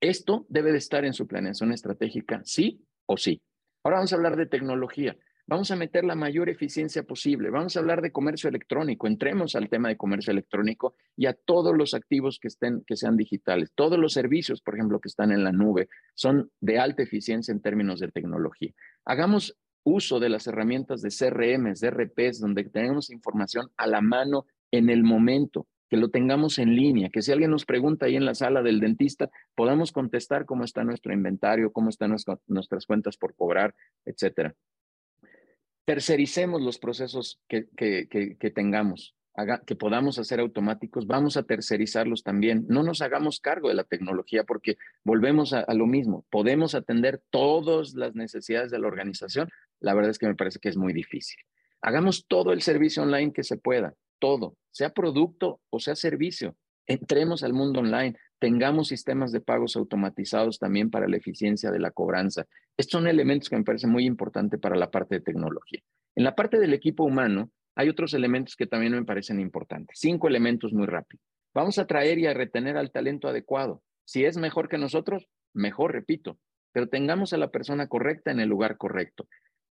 Esto 0.00 0.46
debe 0.48 0.72
de 0.72 0.78
estar 0.78 1.04
en 1.04 1.12
su 1.12 1.26
planeación 1.26 1.72
estratégica, 1.72 2.40
sí 2.44 2.82
o 3.06 3.16
sí. 3.16 3.42
Ahora 3.84 3.98
vamos 3.98 4.12
a 4.12 4.16
hablar 4.16 4.36
de 4.36 4.46
tecnología. 4.46 5.16
Vamos 5.46 5.70
a 5.72 5.76
meter 5.76 6.04
la 6.04 6.14
mayor 6.14 6.48
eficiencia 6.48 7.02
posible. 7.02 7.50
Vamos 7.50 7.76
a 7.76 7.80
hablar 7.80 8.00
de 8.02 8.12
comercio 8.12 8.48
electrónico. 8.48 9.06
Entremos 9.06 9.56
al 9.56 9.68
tema 9.68 9.88
de 9.88 9.96
comercio 9.96 10.30
electrónico 10.30 10.94
y 11.16 11.26
a 11.26 11.34
todos 11.34 11.76
los 11.76 11.92
activos 11.92 12.38
que 12.40 12.48
estén, 12.48 12.84
que 12.86 12.96
sean 12.96 13.16
digitales. 13.16 13.72
Todos 13.74 13.98
los 13.98 14.12
servicios, 14.12 14.62
por 14.62 14.74
ejemplo, 14.74 15.00
que 15.00 15.08
están 15.08 15.32
en 15.32 15.42
la 15.42 15.52
nube, 15.52 15.88
son 16.14 16.50
de 16.60 16.78
alta 16.78 17.02
eficiencia 17.02 17.52
en 17.52 17.60
términos 17.60 18.00
de 18.00 18.08
tecnología. 18.08 18.72
Hagamos 19.04 19.58
uso 19.82 20.20
de 20.20 20.28
las 20.28 20.46
herramientas 20.46 21.02
de 21.02 21.10
CRM, 21.10 21.74
de 21.74 21.90
RPs, 21.90 22.40
donde 22.40 22.64
tenemos 22.64 23.10
información 23.10 23.70
a 23.76 23.86
la 23.86 24.00
mano 24.00 24.46
en 24.70 24.88
el 24.88 25.02
momento 25.02 25.66
que 25.90 25.96
lo 25.96 26.08
tengamos 26.08 26.58
en 26.60 26.76
línea, 26.76 27.10
que 27.10 27.20
si 27.20 27.32
alguien 27.32 27.50
nos 27.50 27.66
pregunta 27.66 28.06
ahí 28.06 28.14
en 28.14 28.24
la 28.24 28.36
sala 28.36 28.62
del 28.62 28.78
dentista, 28.78 29.28
podamos 29.56 29.90
contestar 29.90 30.46
cómo 30.46 30.62
está 30.62 30.84
nuestro 30.84 31.12
inventario, 31.12 31.72
cómo 31.72 31.90
están 31.90 32.14
nuestras 32.46 32.86
cuentas 32.86 33.16
por 33.16 33.34
cobrar, 33.34 33.74
etcétera. 34.04 34.54
Tercericemos 35.84 36.62
los 36.62 36.78
procesos 36.78 37.40
que, 37.48 37.66
que, 37.76 38.50
tengamos, 38.54 39.16
que 39.66 39.74
podamos 39.74 40.20
hacer 40.20 40.38
automáticos, 40.38 41.08
vamos 41.08 41.36
a 41.36 41.42
tercerizarlos 41.42 42.22
también. 42.22 42.66
No 42.68 42.84
nos 42.84 43.02
hagamos 43.02 43.40
cargo 43.40 43.68
de 43.68 43.74
la 43.74 43.82
tecnología 43.82 44.44
porque 44.44 44.76
volvemos 45.02 45.52
a, 45.52 45.60
a 45.60 45.74
lo 45.74 45.88
mismo. 45.88 46.24
Podemos 46.30 46.76
atender 46.76 47.20
todas 47.30 47.94
las 47.94 48.14
necesidades 48.14 48.70
de 48.70 48.78
la 48.78 48.86
organización. 48.86 49.50
La 49.80 49.94
verdad 49.94 50.12
es 50.12 50.20
que 50.20 50.28
me 50.28 50.36
parece 50.36 50.60
que 50.60 50.68
es 50.68 50.76
muy 50.76 50.92
difícil. 50.92 51.40
Hagamos 51.80 52.26
todo 52.28 52.52
el 52.52 52.62
servicio 52.62 53.02
online 53.02 53.32
que 53.32 53.42
se 53.42 53.56
pueda 53.56 53.96
todo, 54.20 54.56
sea 54.70 54.90
producto 54.90 55.60
o 55.70 55.80
sea 55.80 55.96
servicio. 55.96 56.54
Entremos 56.86 57.42
al 57.42 57.52
mundo 57.52 57.80
online, 57.80 58.16
tengamos 58.38 58.88
sistemas 58.88 59.32
de 59.32 59.40
pagos 59.40 59.76
automatizados 59.76 60.58
también 60.58 60.90
para 60.90 61.08
la 61.08 61.16
eficiencia 61.16 61.70
de 61.70 61.78
la 61.78 61.90
cobranza. 61.90 62.46
Estos 62.76 63.00
son 63.00 63.08
elementos 63.08 63.48
que 63.48 63.56
me 63.56 63.64
parecen 63.64 63.90
muy 63.90 64.06
importantes 64.06 64.60
para 64.60 64.76
la 64.76 64.90
parte 64.90 65.16
de 65.16 65.20
tecnología. 65.20 65.80
En 66.14 66.24
la 66.24 66.34
parte 66.34 66.58
del 66.58 66.74
equipo 66.74 67.04
humano, 67.04 67.50
hay 67.74 67.88
otros 67.88 68.14
elementos 68.14 68.56
que 68.56 68.66
también 68.66 68.92
me 68.92 69.04
parecen 69.04 69.40
importantes. 69.40 69.98
Cinco 70.00 70.28
elementos 70.28 70.72
muy 70.72 70.86
rápido. 70.86 71.22
Vamos 71.54 71.78
a 71.78 71.86
traer 71.86 72.18
y 72.18 72.26
a 72.26 72.34
retener 72.34 72.76
al 72.76 72.90
talento 72.90 73.28
adecuado. 73.28 73.82
Si 74.04 74.24
es 74.24 74.36
mejor 74.36 74.68
que 74.68 74.78
nosotros, 74.78 75.28
mejor, 75.52 75.92
repito, 75.92 76.38
pero 76.72 76.88
tengamos 76.88 77.32
a 77.32 77.36
la 77.36 77.50
persona 77.50 77.88
correcta 77.88 78.30
en 78.30 78.40
el 78.40 78.48
lugar 78.48 78.76
correcto 78.76 79.26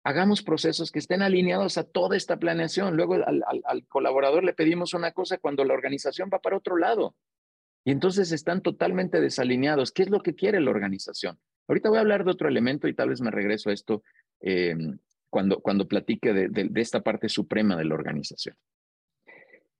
hagamos 0.07 0.41
procesos 0.41 0.89
que 0.89 0.99
estén 0.99 1.21
alineados 1.21 1.77
a 1.77 1.83
toda 1.83 2.15
esta 2.15 2.37
planeación. 2.37 2.95
Luego 2.95 3.15
al, 3.15 3.85
colaborador 3.89 4.45
le 4.45 4.53
pedimos 4.53 4.93
una 4.93 5.11
cosa 5.11 5.37
cuando 5.37 5.65
la 5.65 5.73
organización 5.73 6.29
va 6.33 6.39
para 6.39 6.55
otro 6.55 6.77
lado. 6.77 7.13
Y 7.83 7.91
entonces 7.91 8.31
están 8.31 8.61
totalmente 8.61 9.19
desalineados. 9.19 9.91
¿Qué 9.91 10.03
es 10.03 10.09
lo 10.09 10.21
que 10.21 10.33
quiere 10.33 10.61
la 10.61 10.71
organización? 10.71 11.37
Ahorita 11.67 11.89
voy 11.89 11.97
a 11.97 12.01
hablar 12.01 12.23
de 12.23 12.31
otro 12.31 12.47
elemento 12.47 12.87
y 12.87 12.93
tal 12.93 13.09
vez 13.09 13.19
me 13.19 13.31
regreso 13.31 13.69
a 13.69 13.73
esto 13.73 14.01
em, 14.39 14.97
cuando, 15.29 15.59
cuando 15.59 15.89
platique 15.89 16.31
de, 16.31 16.47
de 16.47 16.81
esta 16.81 17.01
parte 17.01 17.27
suprema 17.27 17.75
de 17.75 17.83
la 17.83 17.95
organización. 17.95 18.55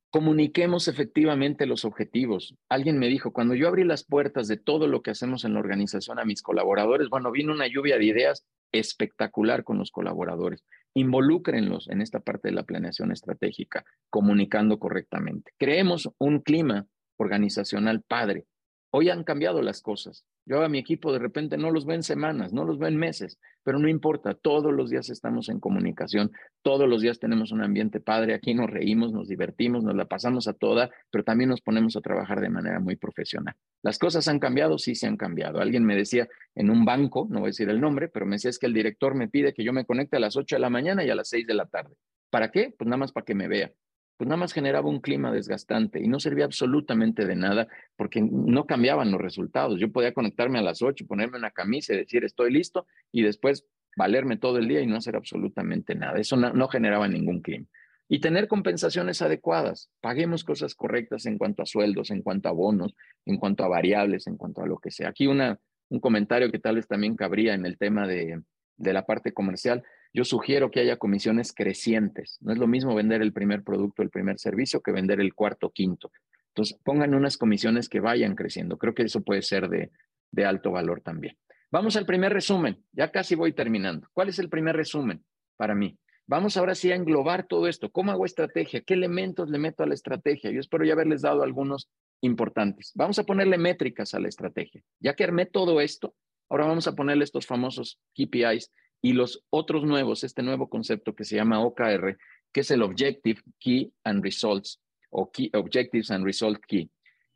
comuniquemos 0.10 0.90
efectivamente 0.90 1.66
los 1.66 1.86
objetivos. 1.86 2.54
Alguien 2.68 3.00
me 3.00 3.08
dijo, 3.08 3.32
cuando 3.32 3.56
yo 3.56 3.70
abrí 3.70 3.86
las 3.86 4.04
puertas 4.04 4.50
de 4.50 4.58
todo 4.58 4.88
lo 4.88 5.02
que 5.02 5.12
hacemos 5.12 5.46
en 5.46 5.54
la 5.54 5.62
organización 5.62 6.20
a 6.20 6.26
mis 6.26 6.42
colaboradores, 6.42 7.08
bueno, 7.08 7.32
vino 7.32 7.54
una 7.54 7.68
lluvia 7.68 7.98
de 7.98 8.06
ideas 8.06 8.46
espectacular 8.72 9.64
con 9.64 9.78
los 9.78 9.92
colaboradores. 9.92 10.64
Involúcrenlos 10.94 11.90
en 11.90 12.02
esta 12.02 12.20
parte 12.20 12.50
de 12.50 12.56
la 12.56 12.64
planeación 12.64 13.12
estratégica, 13.12 13.86
comunicando 14.10 14.80
correctamente. 14.80 15.52
Creemos 15.58 16.10
un 16.18 16.40
clima 16.42 16.88
organizacional 17.18 18.02
padre. 18.02 18.46
Hoy 18.92 19.10
han 19.10 19.24
cambiado 19.24 19.62
las 19.62 19.82
cosas. 19.82 20.26
Yo 20.48 20.64
a 20.64 20.70
mi 20.70 20.80
equipo 20.80 21.12
de 21.12 21.20
repente 21.20 21.58
no 21.58 21.72
los 21.72 21.86
ven 21.86 22.04
semanas, 22.04 22.54
no 22.54 22.64
los 22.64 22.80
ven 22.80 22.96
meses, 22.96 23.38
pero 23.64 23.80
no 23.80 23.90
importa, 23.90 24.34
todos 24.34 24.72
los 24.74 24.90
días 24.90 25.10
estamos 25.10 25.50
en 25.50 25.60
comunicación, 25.60 26.32
todos 26.62 26.88
los 26.88 27.02
días 27.02 27.20
tenemos 27.20 27.52
un 27.52 27.62
ambiente 27.62 28.00
padre, 28.00 28.34
aquí 28.34 28.54
nos 28.54 28.70
reímos, 28.70 29.12
nos 29.12 29.28
divertimos, 29.28 29.84
nos 29.84 29.94
la 29.94 30.06
pasamos 30.06 30.48
a 30.48 30.54
toda, 30.54 30.90
pero 31.12 31.26
también 31.26 31.50
nos 31.50 31.60
ponemos 31.60 31.98
a 31.98 32.02
trabajar 32.02 32.40
de 32.40 32.48
manera 32.48 32.80
muy 32.80 32.96
profesional. 32.96 33.56
¿Las 33.84 34.00
cosas 34.00 34.30
han 34.30 34.40
cambiado? 34.40 34.78
Sí, 34.78 34.96
se 34.96 35.06
han 35.06 35.18
cambiado. 35.18 35.60
Alguien 35.60 35.84
me 35.84 35.98
decía 35.98 36.30
en 36.56 36.70
un 36.70 36.86
banco, 36.86 37.28
no 37.30 37.40
voy 37.40 37.48
a 37.48 37.50
decir 37.50 37.70
el 37.70 37.82
nombre, 37.82 38.08
pero 38.08 38.26
me 38.26 38.38
decía 38.38 38.50
es 38.50 38.58
que 38.58 38.68
el 38.68 38.74
director 38.74 39.16
me 39.16 39.28
pide 39.28 39.54
que 39.54 39.66
yo 39.66 39.74
me 39.74 39.84
conecte 39.84 40.16
a 40.16 40.22
las 40.22 40.38
8 40.38 40.56
de 40.56 40.62
la 40.62 40.70
mañana 40.70 41.04
y 41.04 41.10
a 41.10 41.16
las 41.16 41.28
6 41.28 41.46
de 41.46 41.54
la 41.56 41.66
tarde. 41.66 41.94
¿Para 42.30 42.52
qué? 42.52 42.74
Pues 42.78 42.88
nada 42.88 42.98
más 42.98 43.12
para 43.12 43.26
que 43.26 43.36
me 43.36 43.50
vea 43.50 43.74
pues 44.18 44.28
nada 44.28 44.38
más 44.38 44.52
generaba 44.52 44.90
un 44.90 45.00
clima 45.00 45.32
desgastante 45.32 46.02
y 46.04 46.08
no 46.08 46.20
servía 46.20 46.46
absolutamente 46.46 47.26
de 47.26 47.36
nada 47.36 47.68
porque 47.96 48.22
no 48.22 48.66
cambiaban 48.66 49.12
los 49.12 49.22
resultados. 49.22 49.80
Yo 49.80 49.92
podía 49.92 50.14
conectarme 50.14 50.58
a 50.58 50.64
las 50.64 50.82
8, 50.82 51.06
ponerme 51.08 51.38
una 51.38 51.52
camisa 51.52 51.94
y 51.94 51.98
decir 51.98 52.26
estoy 52.26 52.52
listo 52.52 52.88
y 53.12 53.22
después 53.22 53.66
valerme 53.96 54.38
todo 54.38 54.58
el 54.58 54.68
día 54.68 54.82
y 54.82 54.88
no 54.88 54.98
hacer 54.98 55.16
absolutamente 55.16 55.94
nada. 55.94 56.20
Eso 56.20 56.36
no, 56.36 56.68
generaba 56.68 57.08
ningún 57.08 57.42
clima. 57.42 57.68
Y 58.10 58.20
tener 58.20 58.48
compensaciones 58.48 59.22
adecuadas. 59.22 59.90
Paguemos 60.02 60.44
cosas 60.44 60.74
correctas 60.74 61.26
en 61.26 61.38
cuanto 61.38 61.62
a 61.62 61.66
sueldos, 61.66 62.10
en 62.10 62.22
cuanto 62.22 62.50
a 62.50 62.54
bonos, 62.54 62.96
en 63.26 63.38
cuanto 63.38 63.66
a 63.66 63.68
variables, 63.68 64.26
en 64.28 64.38
cuanto 64.38 64.62
a 64.62 64.68
lo 64.68 64.80
que 64.80 64.92
sea. 64.92 65.10
Aquí 65.10 65.28
una, 65.28 65.60
un 65.90 66.00
comentario 66.00 66.52
que 66.52 66.60
tal 66.60 66.76
vez 66.76 66.88
también 66.88 67.16
cabría 67.16 67.54
en 67.54 67.66
el 67.66 67.78
tema 67.78 68.08
de, 68.08 68.42
de 68.78 68.94
la 68.94 69.06
parte 69.06 69.34
comercial 69.34 69.84
yo 70.14 70.24
sugiero 70.24 70.72
que 70.72 70.80
haya 70.80 70.98
comisiones 70.98 71.54
crecientes. 71.54 72.38
No 72.42 72.54
es 72.54 72.58
lo 72.58 72.68
mismo 72.68 72.96
vender 72.96 73.22
el 73.22 73.34
primer 73.34 73.64
producto, 73.64 74.02
el 74.02 74.10
primer 74.10 74.40
servicio, 74.40 74.82
que 74.82 74.92
vender 74.92 75.20
el 75.20 75.34
cuarto, 75.34 75.70
quinto. 75.70 76.12
Entonces, 76.50 76.80
pongan 76.84 77.14
unas 77.14 77.38
comisiones 77.38 77.90
que 77.90 78.00
vayan 78.00 78.36
creciendo. 78.36 78.78
Creo 78.78 78.94
que 78.94 79.04
eso 79.04 79.22
puede 79.22 79.42
ser 79.42 79.70
de, 79.70 79.92
de 80.32 80.46
alto 80.46 80.72
valor 80.72 81.02
también. 81.02 81.38
Vamos 81.70 81.96
al 81.98 82.06
primer 82.06 82.34
resumen. 82.34 82.84
Ya 82.94 83.12
casi 83.12 83.36
voy 83.36 83.54
terminando. 83.54 84.08
¿Cuál 84.14 84.30
es 84.30 84.40
el 84.40 84.50
primer 84.50 84.76
resumen 84.76 85.24
para 85.56 85.76
mí? 85.76 85.98
Vamos 86.26 86.58
ahora 86.58 86.76
sí 86.76 86.92
a 86.92 86.96
englobar 86.96 87.48
todo 87.48 87.68
esto. 87.68 87.90
¿Cómo 87.90 88.12
hago 88.12 88.26
estrategia? 88.26 88.82
¿Qué 88.82 88.96
elementos 88.96 89.50
le 89.50 89.60
meto 89.60 89.84
a 89.84 89.86
la 89.86 89.94
estrategia? 89.94 90.52
Yo 90.52 90.60
espero 90.60 90.84
ya 90.84 90.94
haberles 90.94 91.22
dado 91.22 91.44
algunos 91.44 91.90
importantes. 92.22 92.92
Vamos 92.96 93.18
a 93.20 93.24
ponerle 93.24 93.58
métricas 93.58 94.14
a 94.14 94.20
la 94.20 94.28
estrategia. 94.28 94.82
Ya 95.00 95.16
que 95.16 95.24
armé 95.24 95.46
todo 95.46 95.80
esto, 95.80 96.16
ahora 96.50 96.66
vamos 96.66 96.88
a 96.88 96.96
ponerle 96.96 97.24
estos 97.24 97.46
famosos 97.46 98.00
KPIs 98.14 98.72
y 99.02 99.14
los 99.14 99.44
otros 99.50 99.84
nuevos, 99.84 100.24
este 100.24 100.44
nuevo 100.44 100.70
concepto 100.70 101.16
que 101.16 101.24
se 101.24 101.36
llama 101.36 101.62
OKR, 101.62 102.18
que 102.52 102.62
es 102.62 102.72
el 102.72 102.82
Objective 102.82 103.42
Key 103.60 103.92
and 104.04 104.24
Results 104.24 104.82
o 105.10 105.32
Key, 105.32 105.50
Objectives 105.54 106.12
and 106.12 106.26
Result 106.26 106.60
Key, 106.68 106.90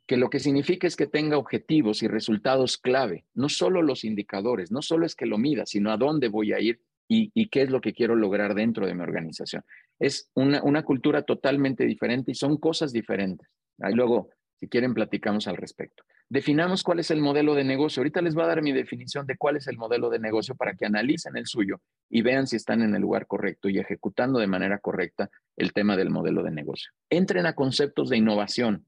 que 0.06 0.16
lo 0.16 0.28
que 0.28 0.40
significa 0.40 0.86
es 0.86 0.96
que 0.96 1.06
tenga 1.06 1.38
objetivos 1.38 2.02
y 2.02 2.08
resultados 2.08 2.76
clave, 2.76 3.24
no 3.34 3.48
solo 3.48 3.82
los 3.82 4.04
indicadores, 4.04 4.72
no 4.72 4.82
solo 4.82 5.06
es 5.06 5.14
que 5.14 5.26
lo 5.26 5.38
mida, 5.38 5.64
sino 5.66 5.92
a 5.92 5.96
dónde 5.96 6.28
voy 6.28 6.52
a 6.52 6.60
ir 6.60 6.80
y, 7.08 7.48
qué 7.48 7.62
es 7.62 7.70
lo 7.70 7.82
que 7.82 7.92
quiero 7.92 8.16
lograr 8.16 8.54
dentro 8.54 8.86
de 8.86 8.94
mi 8.94 9.02
organización. 9.02 9.64
Es 9.98 10.30
una, 10.34 10.62
una 10.62 10.82
cultura 10.82 11.22
totalmente 11.22 11.84
diferente 11.84 12.32
y 12.32 12.34
son 12.34 12.56
cosas 12.56 12.90
diferentes. 12.90 13.46
Ahí 13.80 13.92
luego, 13.92 14.30
si 14.62 14.68
quieren, 14.68 14.94
platicamos 14.94 15.48
al 15.48 15.56
respecto. 15.56 16.04
Definamos 16.28 16.84
cuál 16.84 17.00
es 17.00 17.10
el 17.10 17.20
modelo 17.20 17.56
de 17.56 17.64
negocio. 17.64 17.98
Ahorita 17.98 18.22
les 18.22 18.32
voy 18.32 18.44
a 18.44 18.46
dar 18.46 18.62
mi 18.62 18.70
definición 18.70 19.26
de 19.26 19.36
cuál 19.36 19.56
es 19.56 19.66
el 19.66 19.76
modelo 19.76 20.08
de 20.08 20.20
negocio 20.20 20.54
para 20.54 20.74
que 20.76 20.86
analicen 20.86 21.36
el 21.36 21.46
suyo 21.46 21.80
y 22.08 22.22
vean 22.22 22.46
si 22.46 22.54
están 22.54 22.80
en 22.80 22.94
el 22.94 23.02
lugar 23.02 23.26
correcto 23.26 23.68
y 23.68 23.80
ejecutando 23.80 24.38
de 24.38 24.46
manera 24.46 24.78
correcta 24.78 25.28
el 25.56 25.72
tema 25.72 25.96
del 25.96 26.10
modelo 26.10 26.44
de 26.44 26.52
negocio. 26.52 26.92
Entren 27.10 27.46
a 27.46 27.56
conceptos 27.56 28.08
de 28.08 28.18
innovación. 28.18 28.86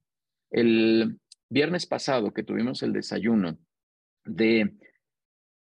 El 0.49 1.19
viernes 1.51 1.87
pasado 1.87 2.33
que 2.33 2.45
tuvimos 2.45 2.85
el 2.85 2.93
desayuno 2.93 3.59
de 4.25 4.77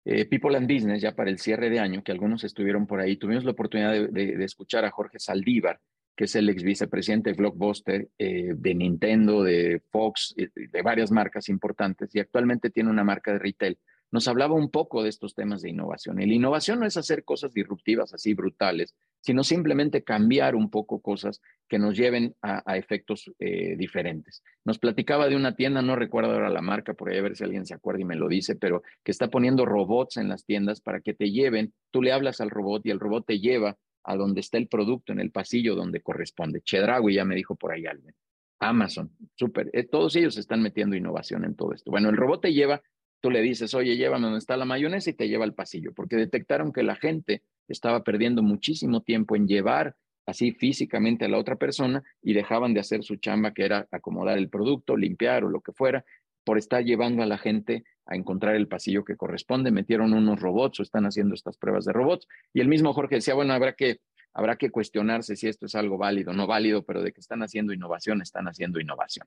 eh, 0.05 0.27
People 0.27 0.57
and 0.57 0.73
Business, 0.73 1.03
ya 1.03 1.17
para 1.17 1.31
el 1.31 1.41
cierre 1.41 1.71
de 1.71 1.81
año, 1.81 2.05
que 2.05 2.13
algunos 2.13 2.45
estuvieron 2.45 2.87
por 2.87 3.01
ahí, 3.01 3.17
tuvimos 3.17 3.45
la 3.45 3.51
oportunidad 3.51 4.11
de 4.11 4.45
escuchar 4.45 4.85
a 4.85 4.93
Jorge 4.93 5.19
Saldívar, 5.19 5.81
que 6.17 6.25
es 6.25 6.37
el 6.37 6.49
ex 6.49 6.63
vicepresidente 6.63 7.31
de 7.31 7.37
Blockbuster, 7.37 8.09
eh, 8.19 8.53
de 8.55 8.75
Nintendo, 8.75 9.43
de 9.43 9.83
Fox, 9.91 10.35
de 10.37 10.83
varias 10.83 11.11
marcas 11.11 11.49
importantes, 11.49 12.15
y 12.15 12.21
actualmente 12.21 12.71
tiene 12.71 12.91
una 12.91 13.05
marca 13.05 13.33
de 13.33 13.39
retail. 13.39 13.79
Nos 14.15 14.29
hablaba 14.29 14.55
un 14.55 14.71
poco 14.71 15.03
de 15.03 15.09
estos 15.09 15.35
temas 15.35 15.61
de 15.63 15.71
innovación. 15.71 16.21
Y 16.21 16.27
la 16.27 16.35
innovación 16.35 16.79
no 16.79 16.87
es 16.87 16.97
hacer 16.97 17.25
cosas 17.25 17.53
disruptivas 17.53 18.15
así 18.15 18.33
brutales, 18.33 18.95
sino 19.21 19.43
simplemente 19.43 20.05
cambiar 20.05 20.55
un 20.55 20.71
poco 20.71 21.01
cosas 21.01 21.41
que 21.67 21.81
nos 21.81 21.97
lleven 21.97 22.37
a, 22.41 22.77
efectos 22.77 23.33
eh, 23.41 23.75
diferentes. 23.77 24.45
Nos 24.65 24.79
platicaba 24.79 25.29
de 25.29 25.35
una 25.35 25.57
tienda, 25.57 25.83
no 25.83 25.97
recuerdo 25.97 26.31
ahora 26.31 26.49
la 26.49 26.61
marca, 26.61 26.95
por 26.95 27.11
ahí 27.11 27.19
a 27.19 27.23
ver 27.23 27.35
si 27.35 27.43
alguien 27.43 27.67
se 27.67 27.75
acuerda 27.75 28.03
y 28.03 28.05
me 28.05 28.15
lo 28.15 28.29
dice, 28.29 28.55
pero 28.55 28.85
que 29.03 29.11
está 29.11 29.31
poniendo 29.31 29.67
robots 29.67 30.17
en 30.19 30.29
las 30.29 30.45
tiendas 30.45 30.81
para 30.81 31.01
que 31.01 31.15
te 31.15 31.33
lleven, 31.33 31.73
tú 31.91 32.01
le 32.01 32.13
hablas 32.13 32.41
al 32.41 32.51
robot 32.51 32.87
y 32.87 32.91
el 32.91 33.01
robot 33.01 33.27
te 33.27 33.41
lleva 33.41 33.79
a 34.05 34.17
donde 34.17 34.41
está 34.41 34.59
el 34.59 34.69
producto 34.69 35.13
en 35.13 35.21
el 35.21 35.31
pasillo 35.31 35.75
donde 35.75 36.01
corresponde. 36.01 36.61
Chedraui 36.61 37.15
ya 37.15 37.25
me 37.25 37.35
dijo 37.35 37.57
por 37.57 37.73
ahí 37.73 37.87
alguien. 37.87 38.15
Amazon, 38.61 39.11
súper. 39.35 39.71
Eh, 39.73 39.85
todos 39.85 40.15
ellos 40.17 40.37
están 40.37 40.63
metiendo 40.63 40.97
innovación 40.97 41.45
en 41.45 41.55
todo 41.55 41.73
esto. 41.73 41.91
Bueno, 41.91 42.09
el 42.11 42.17
robot 42.17 42.43
te 42.43 42.53
lleva, 42.53 42.83
tú 43.21 43.31
le 43.31 43.43
dices, 43.43 43.75
oye, 43.75 43.97
llévame 43.97 44.25
donde 44.25 44.39
está 44.39 44.57
la 44.57 44.65
mayonesa 44.65 45.11
y 45.11 45.15
te 45.15 45.29
lleva 45.29 45.45
al 45.45 45.55
pasillo, 45.55 45.93
porque 45.93 46.17
detectaron 46.17 46.73
que 46.73 46.83
la 46.83 46.97
gente 46.97 47.43
estaba 47.69 48.05
perdiendo 48.05 48.43
muchísimo 48.43 49.03
tiempo 49.03 49.37
en 49.37 49.49
llevar 49.49 49.97
así 50.27 50.53
físicamente 50.53 51.25
a 51.25 51.29
la 51.29 51.39
otra 51.39 51.57
persona 51.57 52.03
y 52.23 52.33
dejaban 52.33 52.73
de 52.73 52.81
hacer 52.81 53.03
su 53.03 53.17
chamba, 53.17 53.53
que 53.53 53.65
era 53.65 53.89
acomodar 53.91 54.39
el 54.39 54.49
producto, 54.49 54.97
limpiar 54.97 55.45
o 55.45 55.51
lo 55.51 55.61
que 55.61 55.73
fuera, 55.73 56.05
por 56.45 56.59
estar 56.59 56.85
llevando 56.85 57.23
a 57.23 57.27
la 57.27 57.39
gente 57.39 57.85
a 58.07 58.17
encontrar 58.17 58.55
el 58.55 58.69
pasillo 58.69 59.05
que 59.05 59.17
corresponde. 59.17 59.71
Metieron 59.71 60.13
unos 60.13 60.41
robots 60.41 60.81
o 60.81 60.83
están 60.83 61.07
haciendo 61.07 61.35
estas 61.35 61.57
pruebas 61.57 61.85
de 61.85 61.93
robots. 61.93 62.29
Y 62.53 62.61
el 62.61 62.69
mismo 62.69 62.93
Jorge 62.93 63.17
decía, 63.17 63.35
bueno, 63.35 63.55
habrá 63.55 63.73
que, 63.73 64.01
habrá 64.33 64.57
que 64.57 64.71
cuestionarse 64.71 65.37
si 65.37 65.49
esto 65.49 65.67
es 65.67 65.75
algo 65.75 65.99
válido 65.99 66.33
o 66.33 66.35
no 66.35 66.47
válido, 66.47 66.85
pero 66.85 67.03
de 67.03 67.13
que 67.13 67.21
están 67.21 67.43
haciendo 67.43 67.73
innovación, 67.73 68.21
están 68.23 68.47
haciendo 68.47 68.81
innovación. 68.81 69.27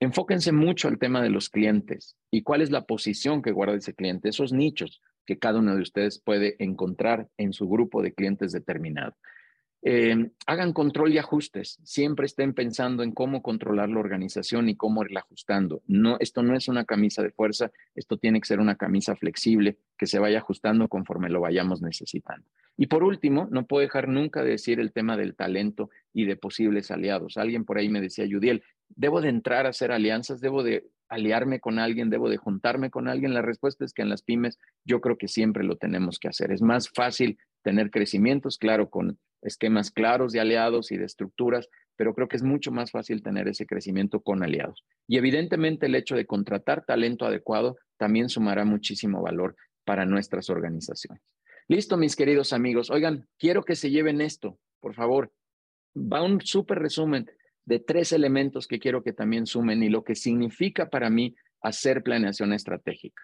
Enfóquense 0.00 0.52
mucho 0.52 0.88
al 0.88 0.98
tema 0.98 1.22
de 1.22 1.30
los 1.30 1.48
clientes 1.48 2.16
y 2.30 2.42
cuál 2.42 2.62
es 2.62 2.70
la 2.70 2.84
posición 2.84 3.42
que 3.42 3.52
guarda 3.52 3.76
ese 3.76 3.94
cliente, 3.94 4.28
esos 4.28 4.52
nichos 4.52 5.00
que 5.24 5.38
cada 5.38 5.60
uno 5.60 5.74
de 5.74 5.82
ustedes 5.82 6.18
puede 6.18 6.56
encontrar 6.58 7.28
en 7.38 7.52
su 7.52 7.68
grupo 7.68 8.02
de 8.02 8.12
clientes 8.12 8.52
determinado. 8.52 9.16
Eh, 9.86 10.30
hagan 10.46 10.72
control 10.72 11.12
y 11.12 11.18
ajustes. 11.18 11.78
Siempre 11.84 12.24
estén 12.24 12.54
pensando 12.54 13.02
en 13.02 13.12
cómo 13.12 13.42
controlar 13.42 13.90
la 13.90 14.00
organización 14.00 14.70
y 14.70 14.76
cómo 14.76 15.04
irla 15.04 15.20
ajustando. 15.20 15.82
No, 15.86 16.16
esto 16.20 16.42
no 16.42 16.56
es 16.56 16.68
una 16.68 16.86
camisa 16.86 17.22
de 17.22 17.30
fuerza, 17.30 17.70
esto 17.94 18.16
tiene 18.16 18.40
que 18.40 18.46
ser 18.46 18.60
una 18.60 18.76
camisa 18.76 19.14
flexible 19.14 19.76
que 19.98 20.06
se 20.06 20.18
vaya 20.18 20.38
ajustando 20.38 20.88
conforme 20.88 21.28
lo 21.28 21.42
vayamos 21.42 21.82
necesitando. 21.82 22.46
Y 22.76 22.86
por 22.86 23.04
último, 23.04 23.48
no 23.50 23.66
puedo 23.66 23.82
dejar 23.82 24.08
nunca 24.08 24.42
de 24.42 24.50
decir 24.50 24.80
el 24.80 24.92
tema 24.92 25.16
del 25.16 25.36
talento 25.36 25.90
y 26.12 26.24
de 26.24 26.36
posibles 26.36 26.90
aliados. 26.90 27.36
Alguien 27.36 27.64
por 27.64 27.78
ahí 27.78 27.88
me 27.88 28.00
decía, 28.00 28.24
Yudiel, 28.24 28.62
¿debo 28.88 29.20
de 29.20 29.28
entrar 29.28 29.66
a 29.66 29.70
hacer 29.70 29.92
alianzas? 29.92 30.40
¿Debo 30.40 30.62
de 30.62 30.84
aliarme 31.08 31.60
con 31.60 31.78
alguien? 31.78 32.10
¿Debo 32.10 32.28
de 32.28 32.36
juntarme 32.36 32.90
con 32.90 33.08
alguien? 33.08 33.34
La 33.34 33.42
respuesta 33.42 33.84
es 33.84 33.92
que 33.92 34.02
en 34.02 34.08
las 34.08 34.22
pymes 34.22 34.58
yo 34.84 35.00
creo 35.00 35.16
que 35.16 35.28
siempre 35.28 35.62
lo 35.62 35.76
tenemos 35.76 36.18
que 36.18 36.28
hacer. 36.28 36.50
Es 36.50 36.62
más 36.62 36.88
fácil 36.88 37.38
tener 37.62 37.90
crecimientos, 37.90 38.58
claro, 38.58 38.90
con 38.90 39.18
esquemas 39.42 39.90
claros 39.90 40.32
de 40.32 40.40
aliados 40.40 40.90
y 40.90 40.96
de 40.96 41.04
estructuras, 41.04 41.68
pero 41.96 42.14
creo 42.14 42.28
que 42.28 42.36
es 42.36 42.42
mucho 42.42 42.72
más 42.72 42.90
fácil 42.90 43.22
tener 43.22 43.46
ese 43.46 43.66
crecimiento 43.66 44.20
con 44.20 44.42
aliados. 44.42 44.84
Y 45.06 45.18
evidentemente 45.18 45.86
el 45.86 45.94
hecho 45.94 46.16
de 46.16 46.26
contratar 46.26 46.84
talento 46.84 47.24
adecuado 47.24 47.76
también 47.98 48.28
sumará 48.28 48.64
muchísimo 48.64 49.22
valor 49.22 49.54
para 49.84 50.06
nuestras 50.06 50.50
organizaciones. 50.50 51.22
Listo, 51.66 51.96
mis 51.96 52.14
queridos 52.14 52.52
amigos. 52.52 52.90
Oigan, 52.90 53.26
quiero 53.38 53.64
que 53.64 53.74
se 53.74 53.90
lleven 53.90 54.20
esto, 54.20 54.58
por 54.80 54.94
favor. 54.94 55.32
Va 55.96 56.22
un 56.22 56.40
súper 56.42 56.78
resumen 56.78 57.30
de 57.64 57.78
tres 57.78 58.12
elementos 58.12 58.66
que 58.66 58.78
quiero 58.78 59.02
que 59.02 59.14
también 59.14 59.46
sumen 59.46 59.82
y 59.82 59.88
lo 59.88 60.04
que 60.04 60.14
significa 60.14 60.90
para 60.90 61.08
mí 61.08 61.34
hacer 61.62 62.02
planeación 62.02 62.52
estratégica. 62.52 63.22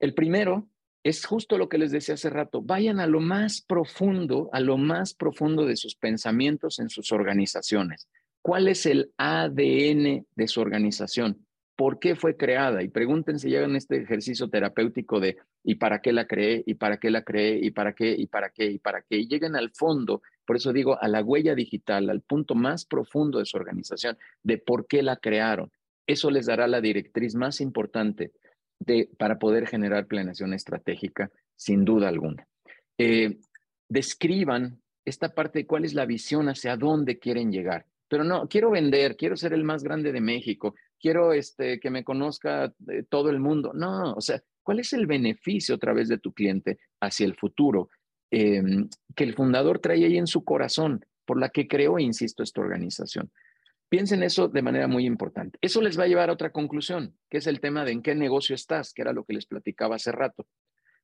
El 0.00 0.14
primero 0.14 0.68
es 1.04 1.24
justo 1.24 1.56
lo 1.56 1.68
que 1.68 1.78
les 1.78 1.92
decía 1.92 2.14
hace 2.14 2.30
rato, 2.30 2.62
vayan 2.62 2.98
a 2.98 3.06
lo 3.06 3.20
más 3.20 3.60
profundo, 3.60 4.50
a 4.52 4.58
lo 4.58 4.76
más 4.76 5.14
profundo 5.14 5.64
de 5.64 5.76
sus 5.76 5.94
pensamientos 5.94 6.80
en 6.80 6.90
sus 6.90 7.12
organizaciones. 7.12 8.08
¿Cuál 8.42 8.66
es 8.66 8.86
el 8.86 9.12
ADN 9.16 10.26
de 10.34 10.48
su 10.48 10.60
organización? 10.60 11.45
Por 11.76 11.98
qué 11.98 12.16
fue 12.16 12.36
creada 12.36 12.82
y 12.82 12.88
pregúntense 12.88 13.48
si 13.48 13.56
hagan 13.56 13.76
este 13.76 13.98
ejercicio 13.98 14.48
terapéutico 14.48 15.20
de 15.20 15.36
¿y 15.62 15.76
para 15.76 16.00
qué 16.00 16.12
la 16.12 16.26
creé? 16.26 16.64
¿y 16.66 16.74
para 16.74 16.96
qué 16.96 17.10
la 17.10 17.22
creé? 17.22 17.58
¿y 17.62 17.70
para 17.70 17.92
qué? 17.92 18.14
¿y 18.16 18.26
para 18.26 18.48
qué? 18.50 18.64
¿y 18.66 18.78
para 18.78 19.02
qué? 19.02 19.18
Y 19.18 19.28
lleguen 19.28 19.56
al 19.56 19.70
fondo, 19.70 20.22
por 20.46 20.56
eso 20.56 20.72
digo, 20.72 21.00
a 21.00 21.06
la 21.08 21.22
huella 21.22 21.54
digital, 21.54 22.08
al 22.08 22.22
punto 22.22 22.54
más 22.54 22.86
profundo 22.86 23.38
de 23.38 23.46
su 23.46 23.58
organización, 23.58 24.16
de 24.42 24.56
por 24.58 24.86
qué 24.86 25.02
la 25.02 25.16
crearon. 25.16 25.70
Eso 26.06 26.30
les 26.30 26.46
dará 26.46 26.66
la 26.66 26.80
directriz 26.80 27.34
más 27.34 27.60
importante 27.60 28.32
de, 28.78 29.10
para 29.18 29.38
poder 29.38 29.66
generar 29.66 30.06
planeación 30.06 30.54
estratégica, 30.54 31.30
sin 31.56 31.84
duda 31.84 32.08
alguna. 32.08 32.46
Eh, 32.96 33.38
describan 33.88 34.80
esta 35.04 35.34
parte 35.34 35.60
de 35.60 35.66
cuál 35.66 35.84
es 35.84 35.94
la 35.94 36.06
visión, 36.06 36.48
hacia 36.48 36.76
dónde 36.76 37.18
quieren 37.18 37.52
llegar. 37.52 37.86
Pero 38.08 38.24
no, 38.24 38.48
quiero 38.48 38.70
vender, 38.70 39.16
quiero 39.16 39.36
ser 39.36 39.52
el 39.52 39.64
más 39.64 39.82
grande 39.82 40.12
de 40.12 40.20
México, 40.20 40.74
quiero 41.00 41.32
este, 41.32 41.80
que 41.80 41.90
me 41.90 42.04
conozca 42.04 42.72
eh, 42.88 43.04
todo 43.08 43.30
el 43.30 43.40
mundo. 43.40 43.72
No, 43.74 44.14
o 44.14 44.20
sea, 44.20 44.42
¿cuál 44.62 44.80
es 44.80 44.92
el 44.92 45.06
beneficio 45.06 45.74
a 45.74 45.78
través 45.78 46.08
de 46.08 46.18
tu 46.18 46.32
cliente 46.32 46.78
hacia 47.00 47.26
el 47.26 47.34
futuro 47.34 47.90
em, 48.30 48.88
que 49.14 49.24
el 49.24 49.34
fundador 49.34 49.78
trae 49.78 50.04
ahí 50.04 50.16
en 50.16 50.26
su 50.26 50.44
corazón, 50.44 51.04
por 51.24 51.38
la 51.38 51.48
que 51.48 51.68
creó, 51.68 51.98
insisto, 51.98 52.42
esta 52.42 52.60
organización? 52.60 53.30
Piensen 53.88 54.22
eso 54.24 54.48
de 54.48 54.62
manera 54.62 54.88
muy 54.88 55.06
importante. 55.06 55.58
Eso 55.62 55.80
les 55.80 55.98
va 55.98 56.04
a 56.04 56.08
llevar 56.08 56.28
a 56.28 56.32
otra 56.32 56.50
conclusión, 56.50 57.16
que 57.30 57.38
es 57.38 57.46
el 57.46 57.60
tema 57.60 57.84
de 57.84 57.92
en 57.92 58.02
qué 58.02 58.14
negocio 58.16 58.54
estás, 58.54 58.92
que 58.92 59.02
era 59.02 59.12
lo 59.12 59.24
que 59.24 59.34
les 59.34 59.46
platicaba 59.46 59.96
hace 59.96 60.10
rato. 60.10 60.46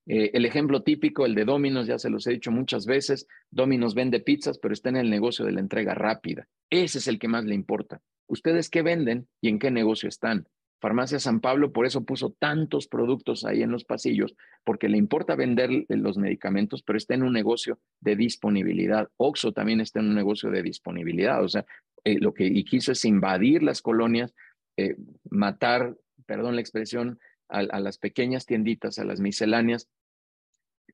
Eh, 0.07 0.31
el 0.35 0.45
ejemplo 0.45 0.83
típico, 0.83 1.27
el 1.27 1.35
de 1.35 1.45
Domino's, 1.45 1.87
ya 1.87 1.99
se 1.99 2.11
los 2.11 2.27
he 2.27 2.33
dicho 2.33 2.51
muchas 2.51 2.87
veces, 2.87 3.27
Domino's 3.51 3.95
vende 3.95 4.21
pizzas, 4.21 4.59
pero 4.59 4.75
está 4.75 4.89
en 4.89 4.97
el 4.97 5.11
negocio 5.11 5.45
de 5.45 5.53
la 5.53 5.61
entrega 5.61 5.95
rápida. 5.95 6.49
Ese 6.71 6.99
es 6.99 7.07
el 7.07 7.19
que 7.19 7.29
más 7.29 7.45
le 7.45 7.55
importa. 7.55 8.01
¿Ustedes 8.27 8.69
qué 8.71 8.83
venden 8.83 9.29
y 9.41 9.49
en 9.49 9.59
qué 9.59 9.71
negocio 9.71 10.09
están? 10.09 10.47
Farmacia 10.81 11.21
San 11.21 11.41
Pablo 11.41 11.73
por 11.73 11.87
eso 11.87 12.05
puso 12.05 12.35
tantos 12.37 12.89
productos 12.89 13.45
ahí 13.45 13.63
en 13.63 13.71
los 13.71 13.85
pasillos, 13.85 14.35
porque 14.65 14.89
le 14.89 14.99
importa 14.99 15.37
vender 15.37 15.71
los 15.89 16.19
medicamentos, 16.19 16.83
pero 16.83 16.97
está 16.97 17.15
en 17.15 17.23
un 17.23 17.33
negocio 17.33 17.79
de 18.01 18.17
disponibilidad. 18.17 19.09
Oxo 19.17 19.53
también 19.53 19.81
está 19.81 20.01
en 20.01 20.09
un 20.09 20.17
negocio 20.17 20.51
de 20.51 20.61
disponibilidad. 20.61 21.45
O 21.45 21.49
sea, 21.49 21.65
eh, 22.03 22.19
lo 22.19 22.35
que 22.35 22.53
quiso 22.65 22.91
es 22.91 23.05
invadir 23.05 23.63
las 23.63 23.81
colonias, 23.81 24.35
eh, 24.77 24.97
matar, 25.31 25.97
perdón 26.27 26.57
la 26.57 26.63
expresión, 26.63 27.21
a, 27.53 27.81
las 27.81 27.99
pequeñas 27.99 28.47
tienditas, 28.47 28.99
a 28.99 29.05
las 29.05 29.21
misceláneas, 29.21 29.89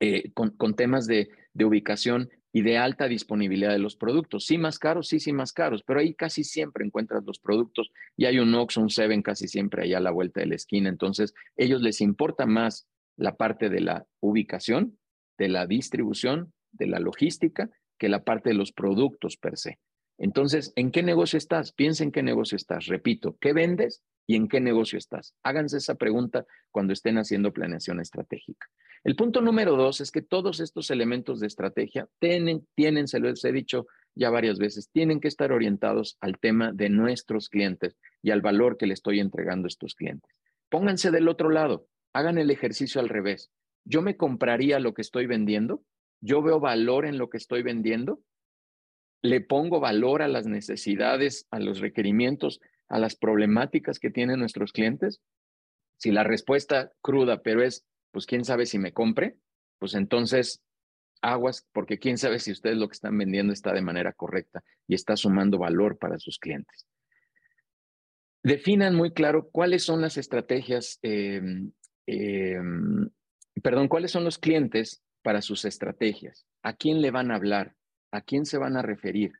eh, 0.00 0.32
con, 0.32 0.74
temas 0.76 1.06
de, 1.06 1.28
ubicación 1.54 2.30
y 2.52 2.62
de 2.62 2.78
alta 2.78 3.08
disponibilidad 3.08 3.70
de 3.70 3.78
los 3.78 3.96
productos. 3.96 4.46
Sí, 4.46 4.58
más 4.58 4.78
caros, 4.78 5.08
sí, 5.08 5.20
sí, 5.20 5.32
más 5.32 5.52
caros, 5.52 5.82
pero 5.84 6.00
ahí 6.00 6.14
casi 6.14 6.44
siempre 6.44 6.84
encuentras 6.84 7.24
los 7.24 7.38
productos 7.38 7.90
y 8.16 8.26
hay 8.26 8.38
un 8.38 8.54
Ox, 8.54 8.76
un 8.76 8.90
Seven 8.90 9.22
casi 9.22 9.48
siempre 9.48 9.82
ahí 9.82 9.94
a 9.94 10.00
la 10.00 10.10
vuelta 10.10 10.40
de 10.40 10.46
la 10.46 10.54
esquina. 10.56 10.88
Entonces, 10.88 11.34
ellos 11.56 11.82
les 11.82 12.00
importa 12.00 12.46
más 12.46 12.88
la 13.16 13.36
parte 13.36 13.68
de 13.68 13.80
la 13.80 14.06
ubicación, 14.20 14.98
de 15.36 15.48
la 15.48 15.66
distribución, 15.66 16.52
de 16.72 16.86
la 16.86 17.00
logística, 17.00 17.70
que 17.98 18.08
la 18.08 18.24
parte 18.24 18.50
de 18.50 18.54
los 18.54 18.72
productos 18.72 19.36
per 19.36 19.56
se. 19.56 19.78
Entonces, 20.18 20.72
¿en 20.76 20.90
qué 20.90 21.02
negocio 21.02 21.36
estás? 21.36 21.72
Piensa 21.72 22.04
en 22.04 22.12
qué 22.12 22.22
negocio 22.22 22.56
estás. 22.56 22.86
Repito, 22.86 23.36
¿qué 23.40 23.52
vendes 23.52 24.02
y 24.28 24.36
en 24.36 24.46
qué 24.46 24.60
negocio 24.60 24.98
estás? 24.98 25.34
Háganse 25.42 25.78
esa 25.78 25.94
pregunta 25.94 26.46
cuando 26.70 26.92
estén 26.92 27.16
haciendo 27.16 27.52
planeación 27.52 27.98
estratégica. 27.98 28.68
El 29.02 29.16
punto 29.16 29.40
número 29.40 29.74
dos 29.74 30.02
es 30.02 30.10
que 30.10 30.20
todos 30.20 30.60
estos 30.60 30.90
elementos 30.90 31.40
de 31.40 31.46
estrategia 31.46 32.08
tienen, 32.18 33.08
se 33.08 33.20
los 33.20 33.44
he 33.44 33.52
dicho 33.52 33.86
ya 34.14 34.28
varias 34.28 34.58
veces, 34.58 34.90
tienen 34.90 35.20
que 35.20 35.28
estar 35.28 35.50
orientados 35.50 36.18
al 36.20 36.38
tema 36.38 36.72
de 36.72 36.90
nuestros 36.90 37.48
clientes 37.48 37.96
y 38.22 38.30
al 38.30 38.42
valor 38.42 38.76
que 38.76 38.86
le 38.86 38.94
estoy 38.94 39.18
entregando 39.18 39.66
a 39.66 39.68
estos 39.68 39.94
clientes. 39.94 40.30
Pónganse 40.68 41.10
del 41.10 41.28
otro 41.28 41.48
lado, 41.48 41.86
hagan 42.12 42.36
el 42.36 42.50
ejercicio 42.50 43.00
al 43.00 43.08
revés. 43.08 43.50
Yo 43.84 44.02
me 44.02 44.18
compraría 44.18 44.78
lo 44.78 44.92
que 44.92 45.02
estoy 45.02 45.26
vendiendo, 45.26 45.82
yo 46.20 46.42
veo 46.42 46.60
valor 46.60 47.06
en 47.06 47.16
lo 47.16 47.30
que 47.30 47.38
estoy 47.38 47.62
vendiendo, 47.62 48.20
le 49.22 49.40
pongo 49.40 49.80
valor 49.80 50.20
a 50.20 50.28
las 50.28 50.46
necesidades, 50.46 51.46
a 51.50 51.60
los 51.60 51.80
requerimientos, 51.80 52.60
a 52.88 52.98
las 52.98 53.16
problemáticas 53.16 53.98
que 53.98 54.10
tienen 54.10 54.40
nuestros 54.40 54.72
clientes? 54.72 55.20
Si 55.96 56.10
la 56.10 56.24
respuesta 56.24 56.92
cruda, 57.02 57.42
pero 57.42 57.62
es, 57.62 57.84
pues 58.12 58.26
quién 58.26 58.44
sabe 58.44 58.66
si 58.66 58.78
me 58.78 58.92
compre, 58.92 59.36
pues 59.78 59.94
entonces 59.94 60.62
aguas, 61.20 61.66
porque 61.72 61.98
quién 61.98 62.18
sabe 62.18 62.38
si 62.38 62.52
ustedes 62.52 62.76
lo 62.76 62.88
que 62.88 62.94
están 62.94 63.16
vendiendo 63.18 63.52
está 63.52 63.72
de 63.72 63.82
manera 63.82 64.12
correcta 64.12 64.62
y 64.86 64.94
está 64.94 65.16
sumando 65.16 65.58
valor 65.58 65.98
para 65.98 66.18
sus 66.18 66.38
clientes. 66.38 66.86
Definan 68.42 68.94
muy 68.94 69.12
claro 69.12 69.48
cuáles 69.50 69.82
son 69.82 70.00
las 70.00 70.16
estrategias, 70.16 70.98
em, 71.02 71.72
em, 72.06 73.10
perdón, 73.62 73.88
cuáles 73.88 74.12
son 74.12 74.24
los 74.24 74.38
clientes 74.38 75.02
para 75.22 75.42
sus 75.42 75.64
estrategias, 75.64 76.46
a 76.62 76.74
quién 76.74 77.02
le 77.02 77.10
van 77.10 77.30
a 77.30 77.34
hablar, 77.34 77.74
a 78.12 78.22
quién 78.22 78.46
se 78.46 78.58
van 78.58 78.76
a 78.76 78.82
referir, 78.82 79.32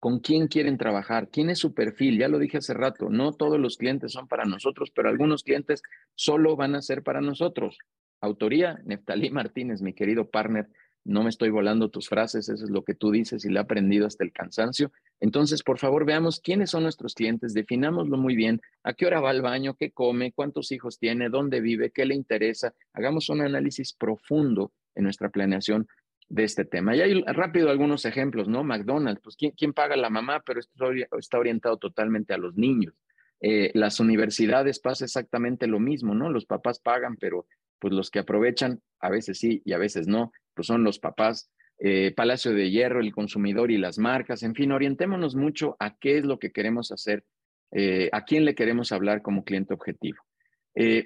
con 0.00 0.20
quién 0.20 0.48
quieren 0.48 0.78
trabajar, 0.78 1.28
quién 1.30 1.50
es 1.50 1.58
su 1.58 1.74
perfil. 1.74 2.18
Ya 2.18 2.28
lo 2.28 2.38
dije 2.38 2.58
hace 2.58 2.74
rato, 2.74 3.08
no 3.10 3.32
todos 3.32 3.58
los 3.58 3.76
clientes 3.76 4.12
son 4.12 4.28
para 4.28 4.44
nosotros, 4.44 4.90
pero 4.94 5.08
algunos 5.08 5.42
clientes 5.42 5.82
solo 6.14 6.56
van 6.56 6.74
a 6.74 6.82
ser 6.82 7.02
para 7.02 7.20
nosotros. 7.20 7.78
Autoría, 8.20 8.80
Neftalí 8.84 9.30
Martínez, 9.30 9.82
mi 9.82 9.94
querido 9.94 10.28
partner. 10.30 10.68
No 11.04 11.22
me 11.22 11.30
estoy 11.30 11.48
volando 11.48 11.88
tus 11.88 12.08
frases, 12.08 12.48
eso 12.50 12.64
es 12.64 12.70
lo 12.70 12.84
que 12.84 12.94
tú 12.94 13.10
dices 13.10 13.44
y 13.44 13.48
le 13.48 13.58
he 13.58 13.62
aprendido 13.62 14.06
hasta 14.06 14.24
el 14.24 14.32
cansancio. 14.32 14.92
Entonces, 15.20 15.62
por 15.62 15.78
favor, 15.78 16.04
veamos 16.04 16.40
quiénes 16.40 16.70
son 16.70 16.82
nuestros 16.82 17.14
clientes, 17.14 17.54
definámoslo 17.54 18.18
muy 18.18 18.36
bien, 18.36 18.60
a 18.82 18.92
qué 18.92 19.06
hora 19.06 19.20
va 19.20 19.30
al 19.30 19.40
baño, 19.40 19.74
qué 19.74 19.90
come, 19.90 20.32
cuántos 20.32 20.70
hijos 20.70 20.98
tiene, 20.98 21.30
dónde 21.30 21.60
vive, 21.60 21.92
qué 21.92 22.04
le 22.04 22.14
interesa. 22.14 22.74
Hagamos 22.92 23.30
un 23.30 23.40
análisis 23.40 23.94
profundo 23.94 24.72
en 24.94 25.04
nuestra 25.04 25.30
planeación 25.30 25.88
de 26.28 26.44
este 26.44 26.64
tema. 26.64 26.94
Y 26.94 27.00
hay 27.00 27.22
rápido 27.22 27.70
algunos 27.70 28.04
ejemplos, 28.04 28.48
¿no? 28.48 28.64
McDonald's, 28.64 29.22
pues 29.22 29.36
¿quién, 29.36 29.72
paga 29.72 29.96
la 29.96 30.10
mamá? 30.10 30.42
Pero 30.44 30.60
esto 30.60 30.92
está 31.18 31.38
orientado 31.38 31.78
totalmente 31.78 32.34
a 32.34 32.38
los 32.38 32.56
niños. 32.56 32.94
Eh, 33.40 33.70
las 33.74 34.00
universidades 34.00 34.80
pasa 34.80 35.04
exactamente 35.04 35.66
lo 35.66 35.80
mismo, 35.80 36.14
¿no? 36.14 36.30
Los 36.30 36.44
papás 36.44 36.80
pagan, 36.80 37.16
pero 37.16 37.46
pues 37.78 37.94
los 37.94 38.10
que 38.10 38.18
aprovechan, 38.18 38.82
a 39.00 39.08
veces 39.08 39.38
sí 39.38 39.62
y 39.64 39.72
a 39.72 39.78
veces 39.78 40.08
no, 40.08 40.32
pues 40.54 40.66
son 40.66 40.84
los 40.84 40.98
papás. 40.98 41.50
Eh, 41.78 42.12
Palacio 42.16 42.52
de 42.52 42.70
Hierro, 42.70 43.00
el 43.00 43.12
consumidor 43.12 43.70
y 43.70 43.78
las 43.78 43.98
marcas, 43.98 44.42
en 44.42 44.54
fin, 44.54 44.72
orientémonos 44.72 45.36
mucho 45.36 45.76
a 45.78 45.96
qué 45.96 46.18
es 46.18 46.24
lo 46.24 46.40
que 46.40 46.50
queremos 46.50 46.90
hacer, 46.90 47.24
eh, 47.70 48.08
a 48.12 48.24
quién 48.24 48.44
le 48.44 48.56
queremos 48.56 48.90
hablar 48.90 49.22
como 49.22 49.44
cliente 49.44 49.74
objetivo. 49.74 50.18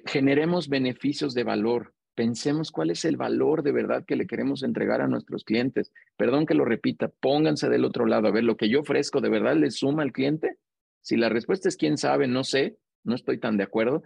generemos 0.04 0.68
beneficios 0.68 1.32
de 1.32 1.44
valor, 1.44 1.94
Pensemos 2.14 2.70
cuál 2.70 2.90
es 2.90 3.04
el 3.04 3.16
valor 3.16 3.62
de 3.62 3.72
verdad 3.72 4.04
que 4.04 4.16
le 4.16 4.26
queremos 4.26 4.62
entregar 4.62 5.00
a 5.00 5.08
nuestros 5.08 5.44
clientes. 5.44 5.92
Perdón 6.16 6.44
que 6.44 6.54
lo 6.54 6.64
repita, 6.64 7.08
pónganse 7.08 7.68
del 7.68 7.84
otro 7.84 8.04
lado 8.06 8.28
a 8.28 8.32
ver 8.32 8.44
lo 8.44 8.56
que 8.56 8.68
yo 8.68 8.80
ofrezco 8.80 9.20
de 9.20 9.30
verdad 9.30 9.56
le 9.56 9.70
suma 9.70 10.02
al 10.02 10.12
cliente. 10.12 10.58
Si 11.00 11.16
la 11.16 11.28
respuesta 11.28 11.68
es 11.68 11.76
quién 11.76 11.96
sabe, 11.96 12.28
no 12.28 12.44
sé, 12.44 12.76
no 13.04 13.14
estoy 13.14 13.38
tan 13.38 13.56
de 13.56 13.64
acuerdo, 13.64 14.02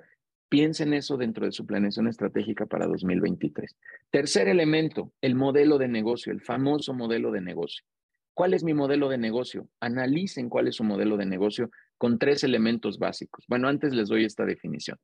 piensen 0.49 0.95
eso 0.95 1.17
dentro 1.17 1.47
de 1.47 1.53
su 1.53 1.67
planeación 1.67 2.07
estratégica 2.07 2.67
para 2.67 2.87
2023. 2.87 3.77
Tercer 4.11 4.49
elemento, 4.49 5.13
el 5.21 5.35
modelo 5.35 5.79
de 5.79 5.89
negocio, 5.89 6.33
el 6.33 6.41
famoso 6.41 6.95
modelo 6.95 7.33
de 7.33 7.41
negocio. 7.41 7.85
¿Cuál 8.35 8.55
es 8.55 8.63
mi 8.63 8.75
modelo 8.75 9.09
de 9.09 9.19
negocio? 9.19 9.69
Analicen 9.81 10.49
cuál 10.49 10.69
es 10.69 10.77
su 10.77 10.85
modelo 10.85 11.17
de 11.17 11.27
negocio 11.27 11.71
con 11.99 12.19
tres 12.19 12.45
elementos 12.45 12.99
básicos. 12.99 13.45
Bueno, 13.49 13.67
antes 13.67 13.95
les 13.95 14.09
doy 14.09 14.25
esta 14.25 14.45
definición. 14.45 14.99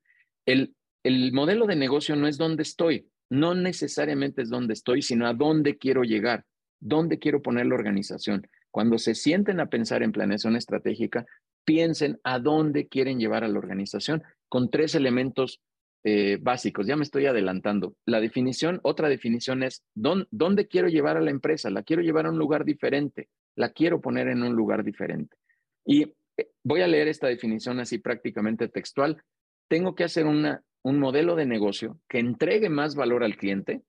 El 0.44 0.74
el 1.04 1.32
modelo 1.32 1.66
de 1.66 1.76
negocio 1.76 2.16
no 2.16 2.28
es 2.28 2.38
dónde 2.38 2.62
estoy, 2.62 3.08
no 3.30 3.54
necesariamente 3.54 4.42
es 4.42 4.50
dónde 4.50 4.74
estoy, 4.74 5.02
sino 5.02 5.26
a 5.26 5.34
dónde 5.34 5.78
quiero 5.78 6.02
llegar, 6.02 6.44
dónde 6.80 7.18
quiero 7.18 7.42
poner 7.42 7.66
la 7.66 7.74
organización. 7.74 8.46
Cuando 8.70 8.98
se 8.98 9.14
sienten 9.14 9.60
a 9.60 9.66
pensar 9.66 10.02
en 10.02 10.12
planeación 10.12 10.56
estratégica, 10.56 11.26
piensen 11.64 12.20
a 12.24 12.38
dónde 12.38 12.88
quieren 12.88 13.18
llevar 13.18 13.44
a 13.44 13.48
la 13.48 13.58
organización 13.58 14.22
con 14.48 14.70
tres 14.70 14.94
elementos 14.94 15.60
eh, 16.04 16.38
básicos. 16.40 16.86
Ya 16.86 16.96
me 16.96 17.04
estoy 17.04 17.26
adelantando. 17.26 17.94
La 18.06 18.20
definición, 18.20 18.80
otra 18.82 19.08
definición 19.08 19.62
es 19.62 19.84
¿dónde, 19.94 20.66
quiero 20.68 20.88
llevar 20.88 21.16
a 21.16 21.20
la 21.20 21.30
empresa. 21.30 21.70
La 21.70 21.82
quiero 21.82 22.02
llevar 22.02 22.26
a 22.26 22.30
un 22.30 22.38
lugar 22.38 22.64
diferente. 22.64 23.28
La 23.56 23.70
quiero 23.70 24.00
poner 24.00 24.28
en 24.28 24.42
un 24.42 24.54
lugar 24.54 24.84
diferente. 24.84 25.36
Y 25.84 26.14
eh, 26.36 26.50
voy 26.64 26.80
a 26.80 26.88
leer 26.88 27.08
esta 27.08 27.28
definición 27.28 27.78
así 27.78 27.98
prácticamente 27.98 28.68
textual. 28.68 29.22
Tengo 29.68 29.94
que 29.94 30.04
hacer 30.04 30.26
una 30.26 30.62
un 30.82 30.98
modelo 30.98 31.36
de 31.36 31.46
negocio 31.46 32.00
que 32.08 32.18
entregue 32.18 32.68
más 32.68 32.94
valor 32.94 33.24
al 33.24 33.36
cliente, 33.36 33.82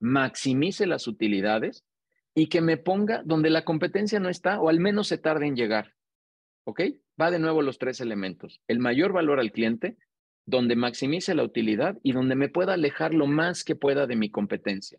maximice 0.00 0.86
las 0.86 1.06
utilidades 1.06 1.84
y 2.34 2.48
que 2.48 2.60
me 2.60 2.76
ponga 2.76 3.22
donde 3.24 3.50
la 3.50 3.64
competencia 3.64 4.20
no 4.20 4.28
está 4.28 4.60
o 4.60 4.68
al 4.68 4.80
menos 4.80 5.08
se 5.08 5.18
tarde 5.18 5.46
en 5.46 5.56
llegar. 5.56 5.94
¿Ok? 6.64 6.82
Va 7.20 7.30
de 7.30 7.38
nuevo 7.38 7.62
los 7.62 7.78
tres 7.78 8.00
elementos. 8.00 8.60
El 8.66 8.78
mayor 8.78 9.12
valor 9.12 9.40
al 9.40 9.52
cliente, 9.52 9.96
donde 10.44 10.76
maximice 10.76 11.34
la 11.34 11.44
utilidad 11.44 11.98
y 12.02 12.12
donde 12.12 12.34
me 12.34 12.48
pueda 12.48 12.74
alejar 12.74 13.14
lo 13.14 13.26
más 13.26 13.64
que 13.64 13.76
pueda 13.76 14.06
de 14.06 14.16
mi 14.16 14.30
competencia. 14.30 14.98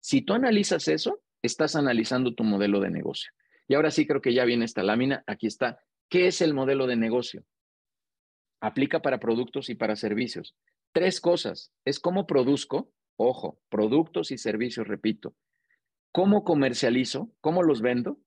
Si 0.00 0.22
tú 0.22 0.32
analizas 0.32 0.88
eso, 0.88 1.20
estás 1.42 1.76
analizando 1.76 2.34
tu 2.34 2.44
modelo 2.44 2.80
de 2.80 2.90
negocio. 2.90 3.32
Y 3.68 3.74
ahora 3.74 3.90
sí 3.90 4.06
creo 4.06 4.20
que 4.20 4.34
ya 4.34 4.44
viene 4.44 4.64
esta 4.64 4.82
lámina. 4.82 5.22
Aquí 5.26 5.46
está. 5.46 5.78
¿Qué 6.08 6.26
es 6.26 6.40
el 6.40 6.54
modelo 6.54 6.86
de 6.86 6.96
negocio? 6.96 7.44
Aplica 8.60 9.00
para 9.00 9.20
productos 9.20 9.70
y 9.70 9.74
para 9.74 9.96
servicios. 9.96 10.54
Tres 10.92 11.20
cosas. 11.20 11.72
Es 11.84 12.00
cómo 12.00 12.26
produzco, 12.26 12.92
ojo, 13.16 13.60
productos 13.68 14.30
y 14.30 14.38
servicios, 14.38 14.86
repito. 14.86 15.34
Cómo 16.12 16.44
comercializo, 16.44 17.30
cómo 17.40 17.62
los 17.62 17.80
vendo. 17.80 18.18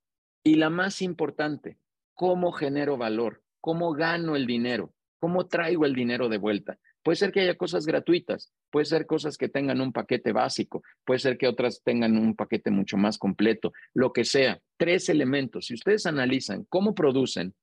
Y 0.43 0.55
la 0.55 0.69
más 0.69 1.01
importante, 1.01 1.77
cómo 2.13 2.51
genero 2.51 2.97
valor, 2.97 3.43
cómo 3.61 3.93
gano 3.93 4.35
el 4.35 4.45
dinero, 4.45 4.93
cómo 5.19 5.47
traigo 5.47 5.85
el 5.85 5.95
dinero 5.95 6.29
de 6.29 6.37
vuelta. 6.37 6.79
Puede 7.03 7.17
ser 7.17 7.31
que 7.31 7.41
haya 7.41 7.55
cosas 7.55 7.85
gratuitas, 7.85 8.53
puede 8.71 8.85
ser 8.85 9.05
cosas 9.05 9.37
que 9.37 9.49
tengan 9.49 9.81
un 9.81 9.91
paquete 9.91 10.31
básico, 10.31 10.83
puede 11.05 11.19
ser 11.19 11.37
que 11.37 11.47
otras 11.47 11.81
tengan 11.83 12.17
un 12.17 12.35
paquete 12.35 12.71
mucho 12.71 12.97
más 12.97 13.17
completo, 13.17 13.73
lo 13.93 14.13
que 14.13 14.23
sea. 14.23 14.61
Tres 14.77 15.09
elementos. 15.09 15.65
Si 15.65 15.73
ustedes 15.73 16.05
analizan 16.05 16.65
cómo 16.69 16.95
producen, 16.95 17.53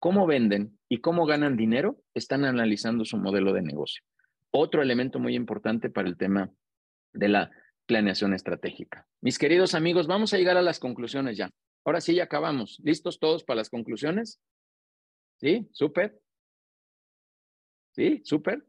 cómo 0.00 0.26
venden 0.26 0.78
y 0.88 0.98
cómo 0.98 1.26
ganan 1.26 1.56
dinero, 1.56 2.02
están 2.14 2.44
analizando 2.44 3.04
su 3.04 3.18
modelo 3.18 3.52
de 3.52 3.62
negocio. 3.62 4.02
Otro 4.50 4.82
elemento 4.82 5.20
muy 5.20 5.36
importante 5.36 5.90
para 5.90 6.08
el 6.08 6.16
tema 6.16 6.50
de 7.12 7.28
la 7.28 7.50
planeación 7.86 8.34
estratégica. 8.34 9.06
Mis 9.20 9.38
queridos 9.38 9.74
amigos, 9.74 10.06
vamos 10.06 10.32
a 10.32 10.38
llegar 10.38 10.56
a 10.56 10.62
las 10.62 10.80
conclusiones 10.80 11.36
ya. 11.36 11.50
Ahora 11.84 12.00
sí, 12.00 12.14
ya 12.14 12.24
acabamos. 12.24 12.80
¿Listos 12.82 13.20
todos 13.20 13.44
para 13.44 13.58
las 13.58 13.70
conclusiones? 13.70 14.40
¿Sí? 15.38 15.68
¿Súper? 15.72 16.18
¿Sí? 17.92 18.22
¿Súper? 18.24 18.64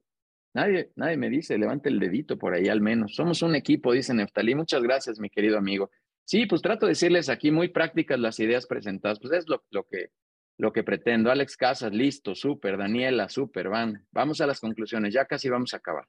Nadie, 0.53 0.91
nadie 0.95 1.17
me 1.17 1.29
dice, 1.29 1.57
levante 1.57 1.89
el 1.89 1.99
dedito 1.99 2.37
por 2.37 2.53
ahí 2.53 2.67
al 2.67 2.81
menos. 2.81 3.15
Somos 3.15 3.41
un 3.41 3.55
equipo, 3.55 3.93
dice 3.93 4.13
Neftalí. 4.13 4.53
Muchas 4.53 4.83
gracias, 4.83 5.19
mi 5.19 5.29
querido 5.29 5.57
amigo. 5.57 5.89
Sí, 6.25 6.45
pues 6.45 6.61
trato 6.61 6.85
de 6.85 6.91
decirles 6.91 7.29
aquí 7.29 7.51
muy 7.51 7.69
prácticas 7.69 8.19
las 8.19 8.39
ideas 8.39 8.67
presentadas. 8.67 9.19
Pues 9.19 9.33
es 9.33 9.47
lo, 9.47 9.63
lo 9.69 9.83
que, 9.83 10.09
lo 10.57 10.71
que 10.71 10.83
pretendo. 10.83 11.31
Alex 11.31 11.57
Casas, 11.57 11.91
listo, 11.91 12.35
súper. 12.35 12.77
Daniela, 12.77 13.29
súper, 13.29 13.69
van. 13.69 14.07
Vamos 14.11 14.41
a 14.41 14.47
las 14.47 14.59
conclusiones, 14.59 15.13
ya 15.13 15.25
casi 15.25 15.49
vamos 15.49 15.73
a 15.73 15.77
acabar. 15.77 16.07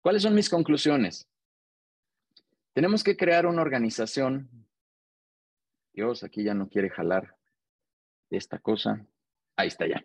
¿Cuáles 0.00 0.22
son 0.22 0.34
mis 0.34 0.48
conclusiones? 0.48 1.28
Tenemos 2.72 3.04
que 3.04 3.16
crear 3.16 3.46
una 3.46 3.62
organización. 3.62 4.48
Dios, 5.92 6.24
aquí 6.24 6.42
ya 6.42 6.54
no 6.54 6.68
quiere 6.68 6.88
jalar 6.88 7.36
esta 8.30 8.58
cosa. 8.58 9.06
Ahí 9.56 9.68
está 9.68 9.86
ya. 9.86 10.04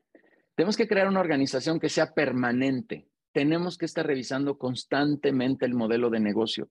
Tenemos 0.55 0.75
que 0.75 0.88
crear 0.88 1.07
una 1.07 1.19
organización 1.19 1.79
que 1.79 1.88
sea 1.88 2.13
permanente, 2.13 3.07
tenemos 3.31 3.77
que 3.77 3.85
estar 3.85 4.05
revisando 4.05 4.57
constantemente 4.57 5.65
el 5.65 5.75
modelo 5.75 6.09
de 6.09 6.19
negocio. 6.19 6.69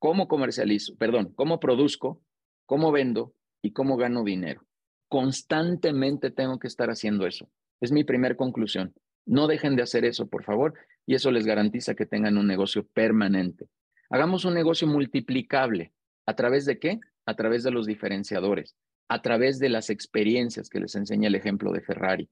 ¿Cómo 0.00 0.26
comercializo? 0.26 0.96
Perdón, 0.96 1.32
¿cómo 1.36 1.60
produzco? 1.60 2.20
¿Cómo 2.66 2.90
vendo? 2.90 3.34
¿Y 3.62 3.72
cómo 3.72 3.96
gano 3.96 4.24
dinero? 4.24 4.65
Constantemente 5.08 6.30
tengo 6.30 6.58
que 6.58 6.66
estar 6.66 6.90
haciendo 6.90 7.26
eso. 7.26 7.48
Es 7.80 7.92
mi 7.92 8.04
primer 8.04 8.36
conclusión. 8.36 8.94
No 9.24 9.46
dejen 9.46 9.76
de 9.76 9.82
hacer 9.82 10.04
eso, 10.04 10.28
por 10.28 10.44
favor, 10.44 10.74
y 11.04 11.14
eso 11.14 11.30
les 11.30 11.46
garantiza 11.46 11.94
que 11.94 12.06
tengan 12.06 12.38
un 12.38 12.46
negocio 12.46 12.86
permanente. 12.86 13.66
Hagamos 14.10 14.44
un 14.44 14.54
negocio 14.54 14.86
multiplicable. 14.86 15.92
¿A 16.26 16.34
través 16.34 16.64
de 16.64 16.78
qué? 16.78 17.00
A 17.24 17.34
través 17.34 17.62
de 17.62 17.70
los 17.70 17.86
diferenciadores, 17.86 18.76
a 19.08 19.22
través 19.22 19.58
de 19.58 19.68
las 19.68 19.90
experiencias 19.90 20.68
que 20.68 20.80
les 20.80 20.94
enseña 20.94 21.28
el 21.28 21.34
ejemplo 21.34 21.72
de 21.72 21.80
Ferrari, 21.80 22.28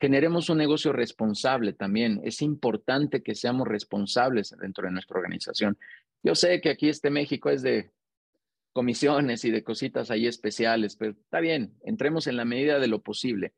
generemos 0.00 0.48
un 0.48 0.58
negocio 0.58 0.92
responsable 0.92 1.72
también. 1.72 2.20
Es 2.24 2.42
importante 2.42 3.22
que 3.22 3.34
seamos 3.34 3.68
responsables 3.68 4.54
dentro 4.60 4.86
de 4.86 4.92
nuestra 4.92 5.18
organización. 5.18 5.78
Yo 6.22 6.34
sé 6.34 6.60
que 6.60 6.70
aquí 6.70 6.88
este 6.88 7.10
México 7.10 7.50
es 7.50 7.62
de 7.62 7.90
comisiones 8.78 9.44
y 9.44 9.50
de 9.50 9.64
cositas 9.64 10.08
ahí 10.12 10.28
especiales, 10.28 10.94
pero 10.94 11.10
está 11.10 11.40
bien, 11.40 11.74
entremos 11.82 12.28
en 12.28 12.36
la 12.36 12.44
medida 12.44 12.78
de 12.78 12.86
lo 12.86 13.02
posible 13.02 13.52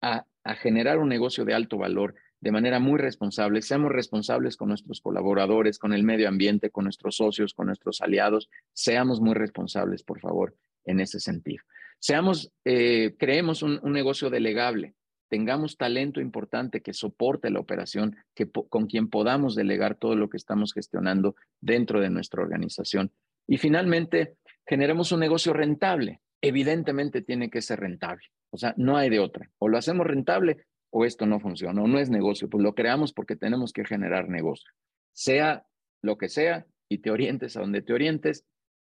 a, 0.00 0.24
a 0.44 0.54
generar 0.54 0.98
un 0.98 1.10
negocio 1.10 1.44
de 1.44 1.52
alto 1.52 1.76
valor 1.76 2.14
de 2.40 2.52
manera 2.52 2.80
muy 2.80 2.98
responsable. 2.98 3.60
Seamos 3.60 3.92
responsables 3.92 4.56
con 4.56 4.68
nuestros 4.68 5.02
colaboradores, 5.02 5.78
con 5.78 5.92
el 5.92 6.04
medio 6.04 6.26
ambiente, 6.26 6.70
con 6.70 6.84
nuestros 6.84 7.16
socios, 7.16 7.52
con 7.52 7.66
nuestros 7.66 8.00
aliados. 8.00 8.48
Seamos 8.72 9.20
muy 9.20 9.34
responsables, 9.34 10.02
por 10.02 10.20
favor, 10.20 10.56
en 10.86 11.00
ese 11.00 11.20
sentido. 11.20 11.62
Seamos, 11.98 12.50
eh, 12.64 13.14
creemos 13.18 13.62
un, 13.62 13.78
un 13.82 13.92
negocio 13.92 14.30
delegable 14.30 14.94
tengamos 15.28 15.76
talento 15.76 16.20
importante 16.20 16.82
que 16.82 16.92
soporte 16.92 17.50
la 17.50 17.58
operación, 17.58 18.16
que 18.32 18.48
con 18.48 18.86
quien 18.86 19.10
podamos 19.10 19.56
delegar 19.56 19.96
todo 19.96 20.14
lo 20.14 20.30
que 20.30 20.36
estamos 20.36 20.72
gestionando 20.72 21.34
dentro 21.60 22.00
de 22.00 22.10
nuestra 22.10 22.42
organización. 22.42 23.10
Y 23.46 23.58
finalmente, 23.58 24.36
generemos 24.66 25.12
un 25.12 25.20
negocio 25.20 25.52
rentable. 25.52 26.20
Evidentemente 26.40 27.22
tiene 27.22 27.50
que 27.50 27.62
ser 27.62 27.80
rentable. 27.80 28.24
O 28.50 28.58
sea, 28.58 28.74
no 28.76 28.96
hay 28.96 29.10
de 29.10 29.20
otra. 29.20 29.50
O 29.58 29.68
lo 29.68 29.78
hacemos 29.78 30.06
rentable 30.06 30.66
o 30.90 31.04
esto 31.04 31.26
no 31.26 31.40
funciona, 31.40 31.82
o 31.82 31.88
no 31.88 31.98
es 31.98 32.10
negocio. 32.10 32.48
Pues 32.48 32.62
lo 32.62 32.74
creamos 32.74 33.12
porque 33.12 33.36
tenemos 33.36 33.72
que 33.72 33.84
generar 33.84 34.28
negocio. 34.28 34.70
Sea 35.12 35.66
lo 36.02 36.16
que 36.18 36.28
sea 36.28 36.66
y 36.88 36.98
te 36.98 37.10
orientes 37.10 37.56
a 37.56 37.60
donde 37.60 37.82
te 37.82 37.92
orientes, 37.92 38.44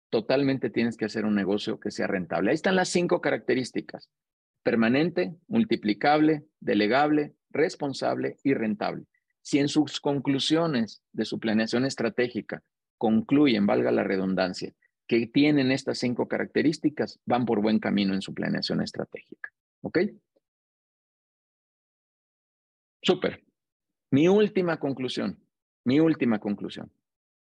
totalmente 0.09 0.69
tienes 0.69 0.97
que 0.97 1.05
hacer 1.05 1.25
un 1.25 1.35
negocio 1.35 1.79
que 1.79 1.91
sea 1.91 2.07
rentable. 2.07 2.49
Ahí 2.49 2.55
están 2.55 2.75
las 2.75 2.89
cinco 2.89 3.21
características 3.21 4.09
permanente, 4.63 5.33
multiplicable, 5.47 6.43
delegable, 6.59 7.33
responsable 7.49 8.37
y 8.43 8.53
rentable. 8.53 9.05
Si 9.41 9.59
en 9.59 9.67
sus 9.67 9.99
conclusiones 9.99 11.01
de 11.11 11.25
su 11.25 11.39
planeación 11.39 11.85
estratégica 11.85 12.63
concluyen, 12.97 13.65
valga 13.65 13.91
la 13.91 14.03
redundancia, 14.03 14.73
que 15.11 15.27
tienen 15.27 15.73
estas 15.73 15.97
cinco 15.97 16.29
características, 16.29 17.19
van 17.25 17.45
por 17.45 17.61
buen 17.61 17.79
camino 17.79 18.13
en 18.13 18.21
su 18.21 18.33
planeación 18.33 18.81
estratégica. 18.81 19.51
¿Ok? 19.81 19.99
Súper. 23.01 23.43
Mi 24.09 24.29
última 24.29 24.79
conclusión, 24.79 25.37
mi 25.83 25.99
última 25.99 26.39
conclusión. 26.39 26.93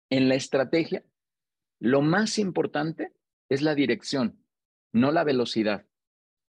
En 0.08 0.30
la 0.30 0.34
estrategia, 0.34 1.04
lo 1.78 2.00
más 2.00 2.38
importante 2.38 3.12
es 3.50 3.60
la 3.60 3.74
dirección, 3.74 4.42
no 4.90 5.12
la 5.12 5.22
velocidad. 5.22 5.84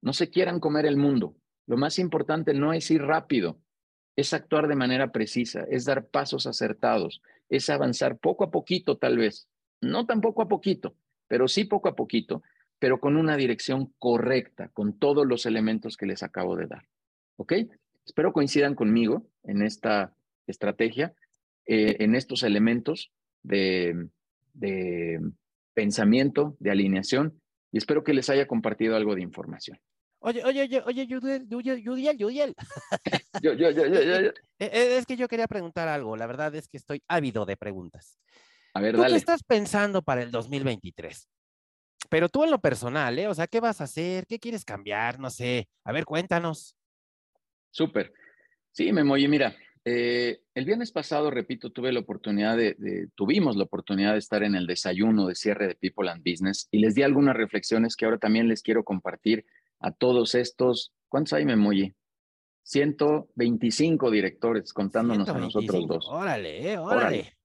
No 0.03 0.13
se 0.13 0.31
quieran 0.31 0.59
comer 0.59 0.85
el 0.85 0.97
mundo. 0.97 1.37
Lo 1.69 1.77
más 1.77 2.01
importante 2.01 2.55
no 2.55 2.73
es 2.73 2.91
ir 2.91 3.03
rápido, 3.03 3.61
es 4.17 4.35
actuar 4.35 4.67
de 4.67 4.75
manera 4.75 5.13
precisa, 5.13 5.65
es 5.71 5.85
dar 5.85 6.09
pasos 6.09 6.49
acertados, 6.49 7.23
es 7.49 7.71
avanzar 7.71 8.19
poco 8.19 8.43
a 8.43 8.51
poquito 8.51 8.99
tal 8.99 9.19
vez. 9.19 9.47
No 9.81 10.07
tan 10.07 10.21
poco 10.21 10.43
a 10.43 10.49
poquito, 10.49 10.97
pero 11.27 11.49
sí 11.49 11.65
poco 11.65 11.89
a 11.89 11.97
poquito, 11.97 12.43
pero 12.79 13.01
con 13.01 13.17
una 13.17 13.37
dirección 13.37 13.93
correcta, 13.99 14.69
con 14.69 14.99
todos 14.99 15.27
los 15.27 15.47
elementos 15.47 15.97
que 15.97 16.07
les 16.07 16.23
acabo 16.23 16.57
de 16.57 16.67
dar. 16.67 16.89
¿Ok? 17.37 17.53
Espero 18.05 18.33
coincidan 18.33 18.75
conmigo 18.75 19.27
en 19.45 19.63
esta 19.63 20.15
estrategia, 20.47 21.15
eh, 21.67 21.97
en 22.01 22.15
estos 22.15 22.43
elementos 22.43 23.13
de, 23.43 24.09
de 24.55 25.21
pensamiento, 25.75 26.57
de 26.59 26.71
alineación, 26.71 27.41
y 27.71 27.79
espero 27.79 28.03
que 28.03 28.15
les 28.15 28.31
haya 28.31 28.47
compartido 28.47 28.97
algo 28.97 29.15
de 29.15 29.23
información. 29.23 29.79
Oye, 30.21 30.43
oye, 30.45 30.63
oye, 30.63 30.83
oye, 30.85 31.07
Yudiel, 31.07 31.49
Yudiel, 31.49 32.17
Yudiel. 32.19 32.55
yo, 33.41 33.53
yo, 33.53 33.71
yo, 33.71 33.87
yo, 33.87 34.03
yo, 34.03 34.15
e, 34.17 34.33
e, 34.59 34.99
Es 34.99 35.07
que 35.07 35.17
yo 35.17 35.29
quería 35.29 35.47
preguntar 35.47 35.87
algo. 35.87 36.17
La 36.17 36.27
verdad 36.27 36.55
es 36.57 36.67
que 36.67 36.77
estoy 36.77 37.03
ávido 37.07 37.47
de 37.47 37.57
preguntas. 37.57 38.19
A 38.75 38.81
ver, 38.81 38.95
¿Tú 38.95 39.01
dale. 39.03 39.15
qué 39.15 39.19
estás 39.19 39.43
pensando 39.43 40.03
para 40.03 40.23
el 40.23 40.31
2023? 40.31 41.29
Pero 42.09 42.29
tú 42.29 42.45
en 42.45 42.51
lo 42.51 42.61
personal, 42.61 43.19
¿eh? 43.19 43.29
O 43.29 43.35
sea, 43.35 43.47
¿qué 43.47 43.61
vas 43.61 43.81
a 43.81 43.85
hacer? 43.85 44.27
¿Qué 44.27 44.39
quieres 44.39 44.65
cambiar? 44.65 45.19
No 45.19 45.31
sé. 45.31 45.69
A 45.85 45.93
ver, 45.93 46.05
cuéntanos. 46.05 46.77
Súper. 47.71 48.13
Sí, 48.71 48.93
Memo, 48.93 49.15
oye, 49.15 49.29
mira, 49.29 49.57
eh, 49.85 50.41
el 50.55 50.65
viernes 50.65 50.93
pasado, 50.93 51.31
repito, 51.31 51.71
tuve 51.71 51.93
la 51.93 52.01
oportunidad 52.01 52.57
de, 52.57 52.75
de, 52.79 53.09
tuvimos 53.15 53.57
la 53.57 53.65
oportunidad 53.65 54.13
de 54.13 54.19
estar 54.19 54.43
en 54.43 54.55
el 54.55 54.67
desayuno 54.67 55.27
de 55.27 55.35
cierre 55.35 55.67
de 55.67 55.75
People 55.75 56.11
and 56.11 56.23
Business 56.23 56.69
y 56.71 56.79
les 56.79 56.95
di 56.95 57.03
algunas 57.03 57.37
reflexiones 57.37 57.97
que 57.97 58.05
ahora 58.05 58.19
también 58.19 58.49
les 58.49 58.63
quiero 58.63 58.85
compartir 58.85 59.45
a 59.81 59.91
todos 59.91 60.35
estos, 60.35 60.93
¿cuántos 61.09 61.33
hay, 61.33 61.45
Memoyi? 61.45 61.95
125 62.63 64.11
directores 64.11 64.73
contándonos 64.75 65.27
125. 65.27 65.39
a 65.39 65.63
nosotros 65.63 65.89
dos. 65.89 66.09
Órale, 66.11 66.73
eh, 66.73 66.79
órale, 66.79 67.01
órale. 67.01 67.38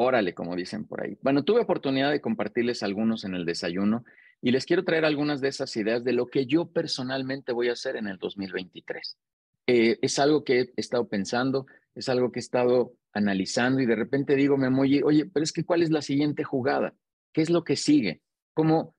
Órale, 0.00 0.32
como 0.32 0.54
dicen 0.54 0.84
por 0.84 1.02
ahí. 1.02 1.18
Bueno, 1.22 1.42
tuve 1.42 1.60
oportunidad 1.60 2.12
de 2.12 2.20
compartirles 2.20 2.84
algunos 2.84 3.24
en 3.24 3.34
el 3.34 3.44
desayuno 3.44 4.04
y 4.40 4.52
les 4.52 4.64
quiero 4.64 4.84
traer 4.84 5.04
algunas 5.04 5.40
de 5.40 5.48
esas 5.48 5.76
ideas 5.76 6.04
de 6.04 6.12
lo 6.12 6.26
que 6.26 6.46
yo 6.46 6.70
personalmente 6.70 7.52
voy 7.52 7.68
a 7.68 7.72
hacer 7.72 7.96
en 7.96 8.06
el 8.06 8.16
2023. 8.18 9.18
Eh, 9.66 9.98
es 10.00 10.18
algo 10.20 10.44
que 10.44 10.60
he 10.60 10.72
estado 10.76 11.08
pensando, 11.08 11.66
es 11.96 12.08
algo 12.08 12.30
que 12.30 12.38
he 12.38 12.40
estado 12.40 12.94
analizando 13.12 13.80
y 13.80 13.86
de 13.86 13.96
repente 13.96 14.36
digo, 14.36 14.56
Memoyi, 14.56 15.02
oye, 15.02 15.26
pero 15.26 15.42
es 15.42 15.52
que 15.52 15.64
¿cuál 15.64 15.82
es 15.82 15.90
la 15.90 16.00
siguiente 16.00 16.44
jugada? 16.44 16.94
¿Qué 17.32 17.42
es 17.42 17.50
lo 17.50 17.64
que 17.64 17.74
sigue? 17.74 18.22
¿Cómo, 18.54 18.94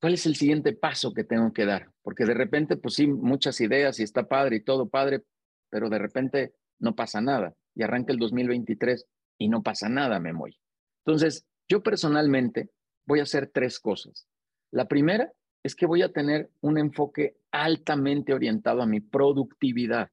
¿cuál 0.00 0.14
es 0.14 0.24
el 0.24 0.36
siguiente 0.36 0.72
paso 0.72 1.12
que 1.12 1.24
tengo 1.24 1.52
que 1.52 1.66
dar? 1.66 1.90
Porque 2.00 2.24
de 2.24 2.34
repente, 2.34 2.78
pues 2.78 2.94
sí, 2.94 3.06
muchas 3.06 3.60
ideas 3.60 4.00
y 4.00 4.04
está 4.04 4.26
padre 4.26 4.56
y 4.56 4.64
todo 4.64 4.88
padre, 4.88 5.22
pero 5.68 5.90
de 5.90 5.98
repente 5.98 6.54
no 6.78 6.94
pasa 6.94 7.20
nada 7.20 7.54
y 7.74 7.82
arranca 7.82 8.12
el 8.12 8.18
2023 8.18 9.06
y 9.42 9.48
no 9.48 9.62
pasa 9.62 9.88
nada, 9.88 10.20
me 10.20 10.32
voy. 10.32 10.58
Entonces, 11.04 11.46
yo 11.68 11.82
personalmente 11.82 12.70
voy 13.06 13.20
a 13.20 13.24
hacer 13.24 13.50
tres 13.52 13.80
cosas. 13.80 14.26
La 14.70 14.86
primera 14.86 15.32
es 15.62 15.74
que 15.74 15.86
voy 15.86 16.02
a 16.02 16.12
tener 16.12 16.50
un 16.60 16.78
enfoque 16.78 17.36
altamente 17.50 18.32
orientado 18.32 18.82
a 18.82 18.86
mi 18.86 19.00
productividad. 19.00 20.10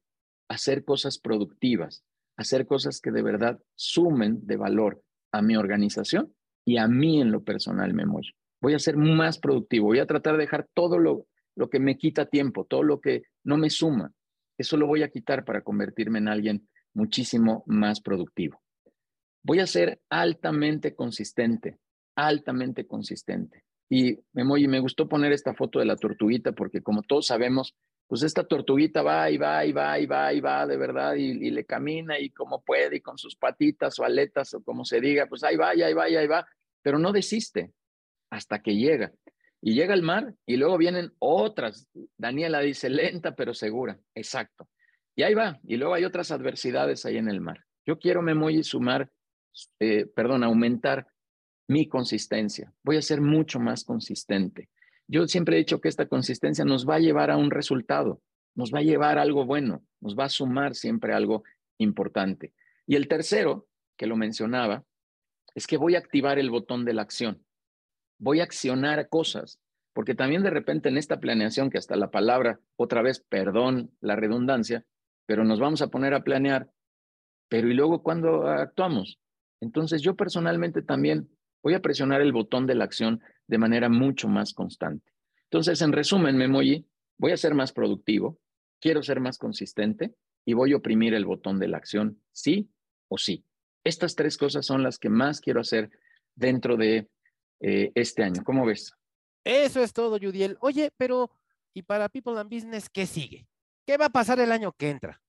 hacer 0.48 0.84
cosas 0.84 1.18
productivas, 1.18 2.02
hacer 2.36 2.66
cosas 2.66 3.00
que 3.00 3.12
de 3.12 3.22
verdad 3.22 3.60
sumen 3.76 4.44
de 4.48 4.56
valor 4.56 5.00
a 5.30 5.42
mi 5.42 5.54
organización 5.54 6.34
y 6.64 6.78
a 6.78 6.88
mí 6.88 7.20
en 7.20 7.30
lo 7.30 7.44
personal 7.44 7.94
me 7.94 8.04
muero. 8.04 8.32
Voy 8.60 8.74
a 8.74 8.80
ser 8.80 8.96
más 8.96 9.38
productivo, 9.38 9.86
voy 9.86 10.00
a 10.00 10.06
tratar 10.06 10.32
de 10.32 10.40
dejar 10.40 10.66
todo 10.74 10.98
lo, 10.98 11.28
lo 11.54 11.70
que 11.70 11.78
me 11.78 11.96
quita 11.96 12.26
tiempo, 12.26 12.64
todo 12.64 12.82
lo 12.82 13.00
que 13.00 13.22
no 13.44 13.58
me 13.58 13.70
suma. 13.70 14.12
Eso 14.58 14.76
lo 14.76 14.88
voy 14.88 15.04
a 15.04 15.08
quitar 15.08 15.44
para 15.44 15.62
convertirme 15.62 16.18
en 16.18 16.26
alguien 16.26 16.68
muchísimo 16.94 17.62
más 17.66 18.00
productivo. 18.00 18.60
Voy 19.42 19.60
a 19.60 19.66
ser 19.66 20.00
altamente 20.10 20.94
consistente, 20.94 21.78
altamente 22.14 22.86
consistente. 22.86 23.64
Y 23.88 24.18
me, 24.32 24.44
me 24.44 24.80
gustó 24.80 25.08
poner 25.08 25.32
esta 25.32 25.54
foto 25.54 25.78
de 25.78 25.84
la 25.84 25.96
tortuguita 25.96 26.52
porque 26.52 26.82
como 26.82 27.02
todos 27.02 27.26
sabemos, 27.26 27.74
pues 28.06 28.24
esta 28.24 28.44
tortuguita 28.44 29.02
va 29.02 29.30
y 29.30 29.38
va 29.38 29.64
y 29.64 29.72
va 29.72 29.98
y 29.98 30.06
va 30.06 30.32
y 30.32 30.40
va 30.40 30.66
de 30.66 30.76
verdad 30.76 31.14
y, 31.14 31.50
le 31.50 31.64
camina 31.64 32.18
y 32.18 32.30
como 32.30 32.60
puede 32.60 32.96
y 32.96 33.00
con 33.00 33.16
sus 33.18 33.36
patitas 33.36 33.98
o 34.00 34.04
aletas 34.04 34.52
o 34.54 34.62
como 34.62 34.84
se 34.84 35.00
diga, 35.00 35.26
pues 35.26 35.44
ahí 35.44 35.56
va, 35.56 35.70
ahí 35.70 35.94
va, 35.94 36.04
ahí 36.04 36.26
va, 36.26 36.46
pero 36.82 36.98
no 36.98 37.12
desiste 37.12 37.72
hasta 38.30 38.62
que 38.62 38.74
llega. 38.74 39.12
Y 39.62 39.74
llega 39.74 39.92
al 39.92 40.02
mar 40.02 40.34
y 40.46 40.56
luego 40.56 40.76
vienen 40.76 41.12
otras. 41.18 41.86
Daniela 42.16 42.60
dice 42.60 42.90
lenta 42.90 43.36
pero 43.36 43.54
segura. 43.54 43.98
Exacto. 44.14 44.68
Y 45.14 45.22
ahí 45.22 45.34
va. 45.34 45.60
Y 45.62 45.76
luego 45.76 45.94
hay 45.94 46.04
otras 46.04 46.32
adversidades 46.32 47.04
ahí 47.06 47.16
en 47.16 47.28
el 47.28 47.40
mar. 47.40 47.64
Yo 47.86 47.98
quiero, 47.98 48.22
y 48.50 48.64
sumar, 48.64 49.10
eh, 49.78 50.06
perdón, 50.06 50.44
aumentar 50.44 51.06
mi 51.68 51.88
consistencia. 51.88 52.72
Voy 52.82 52.96
a 52.96 53.02
ser 53.02 53.20
mucho 53.20 53.60
más 53.60 53.84
consistente. 53.84 54.68
Yo 55.06 55.26
siempre 55.26 55.56
he 55.56 55.58
dicho 55.58 55.80
que 55.80 55.88
esta 55.88 56.06
consistencia 56.06 56.64
nos 56.64 56.88
va 56.88 56.96
a 56.96 57.00
llevar 57.00 57.30
a 57.30 57.36
un 57.36 57.50
resultado, 57.50 58.22
nos 58.54 58.72
va 58.72 58.78
a 58.78 58.82
llevar 58.82 59.18
a 59.18 59.22
algo 59.22 59.44
bueno, 59.44 59.84
nos 60.00 60.16
va 60.16 60.24
a 60.24 60.28
sumar 60.28 60.74
siempre 60.74 61.14
algo 61.14 61.42
importante. 61.78 62.52
Y 62.86 62.96
el 62.96 63.08
tercero, 63.08 63.68
que 63.96 64.06
lo 64.06 64.16
mencionaba, 64.16 64.84
es 65.54 65.66
que 65.66 65.76
voy 65.76 65.94
a 65.94 65.98
activar 65.98 66.38
el 66.38 66.50
botón 66.50 66.84
de 66.84 66.94
la 66.94 67.02
acción. 67.02 67.44
Voy 68.18 68.40
a 68.40 68.44
accionar 68.44 69.08
cosas, 69.08 69.60
porque 69.92 70.14
también 70.14 70.42
de 70.42 70.50
repente 70.50 70.88
en 70.88 70.98
esta 70.98 71.20
planeación, 71.20 71.70
que 71.70 71.78
hasta 71.78 71.96
la 71.96 72.10
palabra, 72.10 72.60
otra 72.76 73.02
vez, 73.02 73.20
perdón 73.28 73.90
la 74.00 74.16
redundancia, 74.16 74.84
pero 75.26 75.44
nos 75.44 75.60
vamos 75.60 75.82
a 75.82 75.88
poner 75.88 76.14
a 76.14 76.24
planear, 76.24 76.70
pero 77.48 77.68
¿y 77.68 77.74
luego 77.74 78.02
cuando 78.02 78.48
actuamos? 78.48 79.20
Entonces 79.60 80.02
yo 80.02 80.16
personalmente 80.16 80.82
también 80.82 81.28
voy 81.62 81.74
a 81.74 81.80
presionar 81.80 82.20
el 82.20 82.32
botón 82.32 82.66
de 82.66 82.74
la 82.74 82.84
acción 82.84 83.20
de 83.46 83.58
manera 83.58 83.88
mucho 83.88 84.28
más 84.28 84.54
constante. 84.54 85.12
Entonces, 85.44 85.82
en 85.82 85.92
resumen, 85.92 86.36
Memoji, 86.36 86.86
voy 87.18 87.32
a 87.32 87.36
ser 87.36 87.54
más 87.54 87.72
productivo, 87.72 88.38
quiero 88.80 89.02
ser 89.02 89.20
más 89.20 89.36
consistente 89.36 90.14
y 90.44 90.54
voy 90.54 90.72
a 90.72 90.76
oprimir 90.76 91.14
el 91.14 91.26
botón 91.26 91.58
de 91.58 91.68
la 91.68 91.76
acción 91.76 92.22
sí 92.32 92.70
o 93.08 93.18
sí. 93.18 93.44
Estas 93.84 94.14
tres 94.14 94.38
cosas 94.38 94.64
son 94.64 94.82
las 94.82 94.98
que 94.98 95.08
más 95.08 95.40
quiero 95.40 95.60
hacer 95.60 95.90
dentro 96.34 96.76
de 96.76 97.08
eh, 97.60 97.90
este 97.94 98.22
año. 98.22 98.42
¿Cómo 98.44 98.64
ves? 98.64 98.92
Eso 99.44 99.82
es 99.82 99.92
todo, 99.92 100.18
Judiel. 100.18 100.56
Oye, 100.60 100.92
pero 100.96 101.30
¿y 101.74 101.82
para 101.82 102.08
People 102.08 102.38
and 102.38 102.50
Business 102.50 102.88
qué 102.88 103.06
sigue? 103.06 103.46
¿Qué 103.86 103.96
va 103.96 104.06
a 104.06 104.10
pasar 104.10 104.38
el 104.40 104.52
año 104.52 104.72
que 104.72 104.90
entra? 104.90 105.20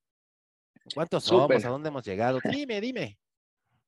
¿Cuántos 0.94 1.24
somos? 1.24 1.66
¿A 1.66 1.70
dónde 1.70 1.90
hemos 1.90 2.06
llegado? 2.06 2.40
Dime, 2.66 2.82
dime. 2.82 3.18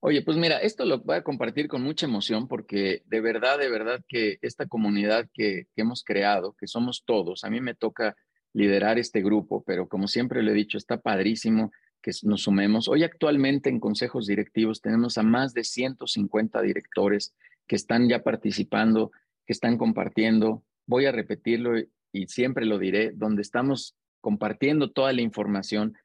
Oye, 0.05 0.21
pues 0.21 0.35
mira, 0.35 0.57
esto 0.57 0.83
lo 0.83 0.99
voy 0.99 1.15
a 1.15 1.23
compartir 1.23 1.69
con 1.69 1.81
mucha 1.81 2.05
emoción 2.05 2.49
porque 2.49 3.03
de 3.05 3.21
verdad, 3.21 3.57
de 3.57 3.69
verdad 3.69 4.03
que 4.05 4.37
esta 4.41 4.65
comunidad 4.65 5.29
que, 5.33 5.67
hemos 5.77 6.03
creado, 6.03 6.57
que 6.59 6.67
somos 6.67 7.05
todos, 7.05 7.45
a 7.45 7.49
mí 7.49 7.61
me 7.61 7.73
toca 7.73 8.17
liderar 8.51 8.99
este 8.99 9.21
grupo, 9.21 9.63
pero 9.63 9.87
como 9.87 10.09
siempre 10.09 10.43
le 10.43 10.51
he 10.51 10.55
dicho, 10.55 10.77
está 10.77 10.99
padrísimo 10.99 11.71
que 12.01 12.11
nos 12.23 12.41
sumemos. 12.41 12.89
Hoy 12.89 13.05
actualmente 13.05 13.69
en 13.69 13.79
consejos 13.79 14.27
directivos 14.27 14.81
tenemos 14.81 15.17
a 15.17 15.23
más 15.23 15.53
de 15.53 15.63
150 15.63 16.61
directores 16.61 17.33
que 17.65 17.77
están 17.77 18.09
ya 18.09 18.23
participando, 18.23 19.13
que 19.47 19.53
están 19.53 19.77
compartiendo. 19.77 20.65
Voy 20.85 21.05
a 21.05 21.13
repetirlo 21.13 21.79
y 22.11 22.27
siempre 22.27 22.65
lo 22.65 22.77
diré, 22.77 23.11
donde 23.13 23.41
estamos 23.41 23.95
compartiendo 24.19 24.91
toda 24.91 25.13
la 25.13 25.21
información 25.21 25.95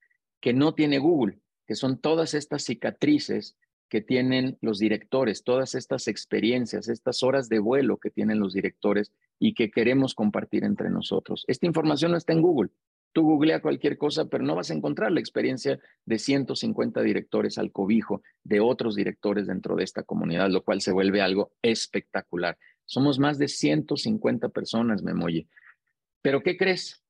que 0.41 0.53
no 0.53 0.73
tiene 0.75 1.01
Google, 1.01 1.41
que 1.67 1.75
son 1.75 1.99
todas 2.01 2.35
estas 2.35 2.63
cicatrices 2.63 3.57
que 3.89 4.01
tienen 4.01 4.59
los 4.61 4.79
directores, 4.79 5.45
todas 5.45 5.75
estas 5.75 6.09
experiencias, 6.09 6.89
estas 6.89 7.23
horas 7.23 7.49
de 7.49 7.59
vuelo 7.59 7.99
que 7.99 8.11
tienen 8.11 8.39
los 8.39 8.53
directores 8.53 9.13
y 9.39 9.55
que 9.55 9.71
queremos 9.71 10.15
compartir 10.15 10.65
entre 10.65 10.91
nosotros. 10.91 11.45
Esta 11.49 11.67
información 11.67 12.13
no 12.13 12.17
está 12.19 12.33
en 12.33 12.43
Google. 12.43 12.71
Tú 13.13 13.23
googlea 13.23 13.63
cualquier 13.63 13.97
cosa, 13.97 14.27
pero 14.27 14.45
no 14.45 14.55
vas 14.55 14.71
a 14.71 14.75
encontrar 14.75 15.11
la 15.11 15.21
experiencia 15.21 15.81
de 16.05 16.19
150 16.19 17.01
directores 17.03 17.57
al 17.59 17.73
cobijo 17.73 18.23
de 18.45 18.61
otros 18.61 18.95
directores 18.95 19.47
dentro 19.47 19.77
de 19.77 19.85
esta 19.85 20.03
comunidad, 20.03 20.51
lo 20.51 20.63
cual 20.63 20.83
se 20.83 20.93
vuelve 20.93 21.23
algo 21.23 21.53
espectacular. 21.63 22.59
Somos 22.85 23.19
más 23.19 23.39
de 23.39 23.49
150 23.49 24.51
personas, 24.51 25.03
Memoye. 25.03 25.49
Pero 26.23 26.43
¿qué 26.43 26.57
crees? 26.57 27.03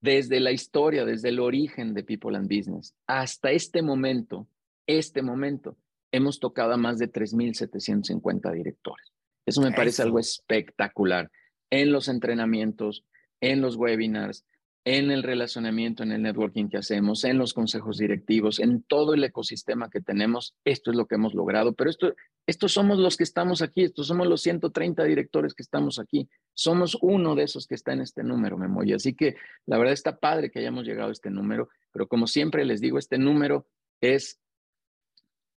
Desde 0.00 0.40
la 0.40 0.52
historia, 0.52 1.04
desde 1.04 1.28
el 1.28 1.40
origen 1.40 1.92
de 1.92 2.04
People 2.04 2.36
and 2.36 2.48
Business 2.48 2.94
hasta 3.06 3.50
este 3.50 3.82
momento, 3.82 4.48
este 4.88 5.22
momento, 5.22 5.76
hemos 6.10 6.40
tocado 6.40 6.72
a 6.72 6.76
más 6.76 6.98
de 6.98 7.12
3.750 7.12 8.52
directores. 8.52 9.12
Eso 9.46 9.62
me 9.62 9.72
parece 9.72 10.02
algo 10.02 10.18
espectacular 10.18 11.30
en 11.70 11.92
los 11.92 12.08
entrenamientos, 12.08 13.04
en 13.40 13.60
los 13.60 13.76
webinars, 13.76 14.44
en 14.84 15.10
el 15.10 15.22
relacionamiento, 15.22 16.02
en 16.02 16.12
el 16.12 16.22
networking 16.22 16.68
que 16.68 16.78
hacemos, 16.78 17.24
en 17.24 17.36
los 17.36 17.52
consejos 17.52 17.98
directivos, 17.98 18.58
en 18.58 18.82
todo 18.82 19.12
el 19.12 19.22
ecosistema 19.22 19.90
que 19.90 20.00
tenemos. 20.00 20.54
Esto 20.64 20.90
es 20.90 20.96
lo 20.96 21.06
que 21.06 21.16
hemos 21.16 21.34
logrado, 21.34 21.74
pero 21.74 21.90
esto, 21.90 22.14
estos 22.46 22.72
somos 22.72 22.98
los 22.98 23.18
que 23.18 23.24
estamos 23.24 23.60
aquí, 23.60 23.82
estos 23.84 24.06
somos 24.06 24.26
los 24.26 24.40
130 24.40 25.04
directores 25.04 25.52
que 25.52 25.62
estamos 25.62 25.98
aquí. 25.98 26.28
Somos 26.54 26.96
uno 27.02 27.34
de 27.34 27.42
esos 27.42 27.66
que 27.66 27.74
está 27.74 27.92
en 27.92 28.00
este 28.00 28.22
número, 28.22 28.56
Memoy. 28.56 28.94
Así 28.94 29.14
que 29.14 29.36
la 29.66 29.76
verdad 29.76 29.92
está 29.92 30.18
padre 30.18 30.50
que 30.50 30.60
hayamos 30.60 30.86
llegado 30.86 31.10
a 31.10 31.12
este 31.12 31.28
número, 31.28 31.68
pero 31.92 32.08
como 32.08 32.26
siempre 32.26 32.64
les 32.64 32.80
digo, 32.80 32.98
este 32.98 33.18
número 33.18 33.66
es 34.00 34.40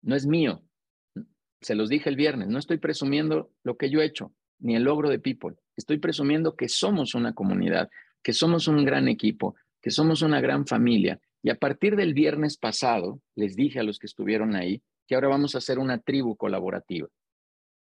no 0.01 0.15
es 0.15 0.25
mío. 0.25 0.63
Se 1.61 1.75
los 1.75 1.89
dije 1.89 2.09
el 2.09 2.15
viernes, 2.15 2.47
no 2.47 2.59
estoy 2.59 2.77
presumiendo 2.77 3.51
lo 3.63 3.77
que 3.77 3.89
yo 3.89 4.01
he 4.01 4.05
hecho, 4.05 4.33
ni 4.59 4.75
el 4.75 4.83
logro 4.83 5.09
de 5.09 5.19
People. 5.19 5.55
Estoy 5.75 5.99
presumiendo 5.99 6.55
que 6.55 6.69
somos 6.69 7.13
una 7.13 7.33
comunidad, 7.33 7.89
que 8.23 8.33
somos 8.33 8.67
un 8.67 8.83
gran 8.83 9.07
equipo, 9.07 9.55
que 9.81 9.91
somos 9.91 10.21
una 10.21 10.41
gran 10.41 10.65
familia. 10.65 11.19
Y 11.43 11.49
a 11.49 11.55
partir 11.55 11.95
del 11.95 12.13
viernes 12.13 12.57
pasado, 12.57 13.21
les 13.35 13.55
dije 13.55 13.79
a 13.79 13.83
los 13.83 13.99
que 13.99 14.07
estuvieron 14.07 14.55
ahí 14.55 14.81
que 15.07 15.15
ahora 15.15 15.27
vamos 15.27 15.55
a 15.55 15.61
ser 15.61 15.79
una 15.79 15.99
tribu 15.99 16.35
colaborativa. 16.35 17.07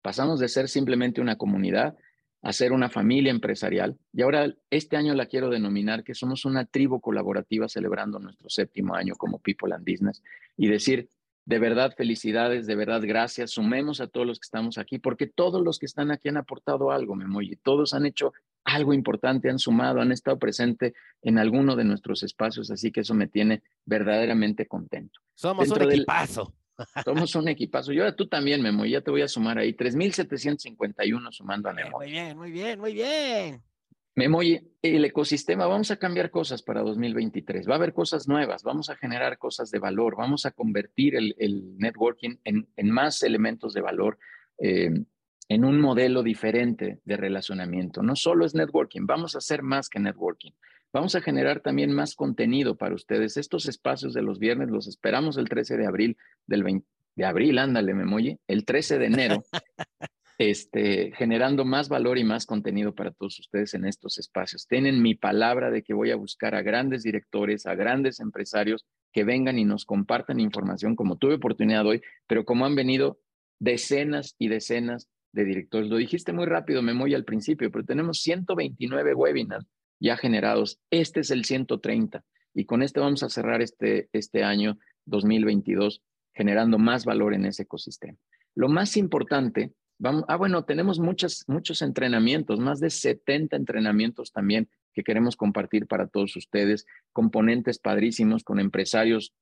Pasamos 0.02 0.40
de 0.40 0.48
ser 0.48 0.70
simplemente 0.70 1.22
una 1.22 1.36
comunidad 1.36 1.96
a 2.42 2.54
ser 2.54 2.72
una 2.72 2.90
familia 2.90 3.32
empresarial. 3.32 3.98
Y 4.14 4.22
ahora 4.22 4.54
este 4.70 4.96
año 4.96 5.14
la 5.14 5.26
quiero 5.26 5.50
denominar 5.50 6.04
que 6.04 6.14
somos 6.14 6.46
una 6.46 6.66
tribu 6.66 7.02
colaborativa 7.02 7.68
celebrando 7.68 8.20
nuestro 8.20 8.50
séptimo 8.50 8.96
año 8.96 9.16
como 9.16 9.40
People 9.40 9.74
and 9.74 9.86
Business 9.86 10.24
y 10.56 10.68
decir, 10.68 11.10
de 11.48 11.60
verdad, 11.60 11.94
felicidades, 11.96 12.68
de 12.68 12.76
verdad, 12.76 13.02
gracias. 13.02 13.52
Sumemos 13.52 14.02
a 14.02 14.08
todos 14.08 14.28
los 14.28 14.38
que 14.38 14.44
estamos 14.44 14.78
aquí, 14.78 15.00
porque 15.00 15.28
todos 15.28 15.64
los 15.64 15.80
que 15.80 15.86
están 15.86 16.12
aquí 16.12 16.28
han 16.28 16.36
aportado 16.36 16.92
algo, 16.92 17.16
Memoy, 17.16 17.58
todos 17.64 17.94
han 17.94 18.06
hecho 18.06 18.34
algo 18.66 18.94
importante, 18.94 19.50
han 19.50 19.58
sumado, 19.58 20.02
han 20.02 20.12
estado 20.12 20.38
presentes 20.38 20.92
en 21.22 21.38
alguno 21.38 21.78
de 21.78 21.86
nuestros 21.86 22.22
espacios, 22.24 22.70
así 22.70 22.92
que 22.92 23.00
eso 23.00 23.14
me 23.14 23.28
tiene 23.28 23.64
verdaderamente 23.86 24.66
contento. 24.66 25.22
Somos 25.36 25.70
un 25.70 25.84
equipazo. 25.84 26.54
somos 27.06 27.34
un 27.34 27.48
equipazo. 27.48 27.94
Y 27.94 28.00
ahora 28.00 28.14
tú 28.14 28.28
también, 28.28 28.62
Memo, 28.62 28.86
ya 28.86 29.00
te 29.00 29.10
voy 29.10 29.22
a 29.22 29.30
sumar 29.30 29.58
ahí, 29.58 29.72
3.751 29.72 31.32
sumando 31.32 31.70
a 31.70 31.74
Memo. 31.74 32.00
Muy 32.00 32.12
bien, 32.12 32.38
muy 32.38 32.52
bien, 32.52 32.78
muy 32.78 32.94
bien. 32.94 33.64
Memoy, 34.18 34.60
el 34.82 35.06
ecosistema, 35.06 35.68
vamos 35.68 35.92
a 35.92 35.98
cambiar 35.98 36.32
cosas 36.32 36.64
para 36.64 36.82
2023, 36.82 37.70
va 37.70 37.74
a 37.74 37.76
haber 37.76 37.94
cosas 37.94 38.28
nuevas, 38.28 38.64
vamos 38.64 38.90
a 38.90 38.96
generar 38.96 39.38
cosas 39.38 39.70
de 39.70 39.78
valor, 39.78 40.16
vamos 40.18 40.48
a 40.48 40.52
convertir 40.52 41.16
el, 41.16 41.36
networking 41.78 42.38
en, 42.44 42.66
más 42.90 43.22
elementos 43.22 43.76
de 43.76 43.82
valor, 43.82 44.18
eh, 44.58 44.90
en 45.50 45.64
un 45.64 45.80
modelo 45.80 46.24
diferente 46.24 47.00
de 47.06 47.16
relacionamiento. 47.16 48.02
No 48.02 48.16
solo 48.16 48.44
es 48.44 48.56
networking, 48.56 49.06
vamos 49.06 49.36
a 49.36 49.38
hacer 49.38 49.62
más 49.62 49.88
que 49.88 50.00
networking. 50.00 50.54
Vamos 50.92 51.14
a 51.14 51.22
generar 51.22 51.60
también 51.60 51.92
más 51.92 52.16
contenido 52.16 52.76
para 52.76 52.96
ustedes. 52.96 53.38
Estos 53.38 53.68
espacios 53.68 54.16
de 54.16 54.24
los 54.24 54.40
viernes 54.40 54.72
los 54.72 54.88
esperamos 54.88 55.38
el 55.38 55.48
13 55.48 55.78
de 55.78 55.86
abril 55.86 56.18
del 56.48 56.64
20, 56.64 56.88
de 57.18 57.26
abril, 57.26 57.60
ándale, 57.60 57.94
Memoye, 57.94 58.40
el 58.48 58.66
13 58.66 58.98
de 58.98 59.06
enero. 59.06 59.44
este, 60.38 61.12
generando 61.16 61.66
más 61.66 61.90
valor 61.90 62.18
y 62.18 62.24
más 62.24 62.46
contenido 62.46 62.94
para 62.94 63.12
todos 63.12 63.40
ustedes 63.40 63.74
en 63.74 63.86
estos 63.86 64.18
espacios. 64.18 64.68
Tienen 64.68 65.02
mi 65.02 65.16
palabra 65.16 65.72
de 65.72 65.84
que 65.84 65.94
voy 65.94 66.12
a 66.12 66.16
buscar 66.16 66.54
a 66.54 66.62
grandes 66.62 67.04
directores, 67.04 67.66
a 67.66 67.76
grandes 67.76 68.20
empresarios 68.20 68.86
que 69.12 69.24
vengan 69.24 69.58
y 69.58 69.66
nos 69.66 69.86
compartan 69.86 70.40
información 70.40 70.96
como 70.96 71.18
tuve 71.18 71.36
oportunidad 71.36 71.86
hoy, 71.86 72.02
pero 72.28 72.46
como 72.46 72.66
han 72.66 72.76
venido 72.76 73.20
decenas 73.60 74.36
y 74.38 74.48
decenas 74.50 75.10
de 75.32 75.44
directores. 75.44 75.90
Lo 75.90 75.98
dijiste 75.98 76.34
muy 76.34 76.46
rápido, 76.46 76.82
me 76.82 76.94
voy 76.94 77.16
al 77.16 77.26
principio, 77.26 77.72
pero 77.72 77.84
tenemos 77.84 78.22
129 78.22 79.16
webinars 79.16 79.66
ya 80.00 80.18
generados. 80.18 80.80
Este 80.92 81.22
es 81.22 81.32
el 81.32 81.46
130 81.46 82.24
y 82.54 82.66
con 82.66 82.84
este 82.84 83.00
vamos 83.00 83.24
a 83.24 83.30
cerrar 83.30 83.62
este, 83.62 84.10
este 84.14 84.44
año 84.44 84.78
2022 85.06 86.04
generando 86.34 86.78
más 86.78 87.06
valor 87.06 87.34
en 87.34 87.46
ese 87.46 87.64
ecosistema. 87.64 88.18
Lo 88.54 88.70
más 88.70 88.98
importante, 88.98 89.74
ah, 90.04 90.36
bueno, 90.36 90.64
tenemos 90.66 91.00
muchos, 91.00 91.44
muchos 91.48 91.82
entrenamientos, 91.82 92.60
más 92.60 92.80
de 92.80 92.90
70 92.90 93.56
entrenamientos 93.56 94.32
también 94.32 94.70
que 94.94 95.04
queremos 95.04 95.36
compartir 95.36 95.88
para 95.88 96.08
todos 96.08 96.36
ustedes, 96.36 96.86
componentes 97.14 97.80
padrísimos 97.80 98.44
con 98.44 98.60
empresarios 98.60 99.34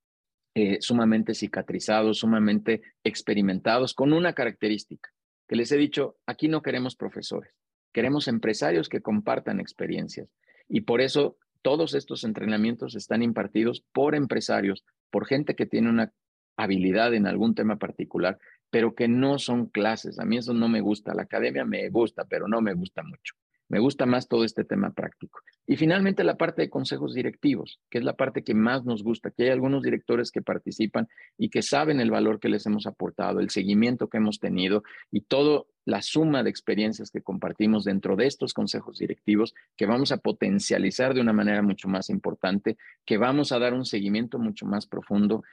eh, 0.53 0.77
sumamente 0.81 1.33
cicatrizados, 1.33 2.19
sumamente 2.19 2.81
experimentados, 3.03 3.93
con 3.93 4.13
una 4.13 4.33
característica 4.33 5.09
que 5.47 5.55
les 5.55 5.71
he 5.71 5.77
dicho, 5.77 6.17
aquí 6.25 6.47
no 6.47 6.61
queremos 6.61 6.95
profesores, 6.95 7.53
queremos 7.93 8.27
empresarios 8.27 8.89
que 8.89 9.01
compartan 9.01 9.59
experiencias. 9.59 10.29
Y 10.67 10.81
por 10.81 11.01
eso 11.01 11.37
todos 11.61 11.93
estos 11.93 12.23
entrenamientos 12.23 12.95
están 12.95 13.21
impartidos 13.21 13.83
por 13.91 14.15
empresarios, 14.15 14.83
por 15.11 15.25
gente 15.25 15.55
que 15.55 15.65
tiene 15.65 15.89
una 15.89 16.13
habilidad 16.57 17.13
en 17.13 17.27
algún 17.27 17.53
tema 17.53 17.77
particular, 17.77 18.39
pero 18.76 18.93
que 18.93 19.07
no 19.07 19.39
son 19.39 19.67
clases. 19.67 20.19
A 20.19 20.26
mí 20.26 20.36
eso 20.36 20.53
no 20.53 20.67
me 20.67 20.82
gusta. 20.82 21.13
La 21.13 21.21
academia 21.21 21.63
me 21.63 21.88
gusta, 21.88 22.26
pero 22.26 22.45
no 22.45 22.59
me 22.59 22.73
gusta 22.73 23.03
mucho. 23.03 23.34
Me 23.68 23.80
gusta 23.80 24.05
más 24.05 24.28
todo 24.28 24.43
este 24.43 24.63
tema 24.63 24.91
práctico. 24.91 25.39
Y 25.66 25.78
finalmente 25.78 26.24
la 26.24 26.38
parte 26.38 26.61
de 26.61 26.70
consejos 26.70 27.13
directivos, 27.13 27.80
que 27.89 27.97
es 27.97 28.03
la 28.03 28.16
parte 28.16 28.43
que 28.43 28.53
más 28.53 28.86
nos 28.86 29.03
gusta, 29.03 29.32
que 29.32 29.43
hay 29.43 29.49
algunos 29.49 29.82
directores 29.82 30.32
que 30.32 30.41
participan 30.41 31.07
y 31.38 31.49
que 31.49 31.63
saben 31.63 31.99
el 31.99 32.11
valor 32.11 32.39
que 32.39 32.49
les 32.49 32.66
hemos 32.68 32.86
aportado, 32.86 33.39
el 33.39 33.49
seguimiento 33.49 34.07
que 34.07 34.18
hemos 34.18 34.39
tenido 34.39 34.84
y 35.11 35.22
toda 35.22 35.63
la 35.86 36.01
suma 36.01 36.43
de 36.43 36.49
experiencias 36.49 37.09
que 37.09 37.22
compartimos 37.22 37.84
dentro 37.84 38.16
de 38.16 38.28
estos 38.28 38.53
consejos 38.53 38.99
directivos 38.99 39.53
que 39.76 39.86
vamos 39.86 40.11
a 40.11 40.18
potencializar 40.18 41.13
de 41.13 41.22
una 41.22 41.34
manera 41.34 41.61
mucho 41.61 41.88
más 41.88 42.09
importante, 42.09 42.78
que 43.05 43.18
vamos 43.18 43.51
a 43.51 43.59
dar 43.59 43.74
un 43.74 43.86
seguimiento 43.86 44.38
mucho 44.38 44.66
más 44.66 44.86
profundo. 44.88 45.43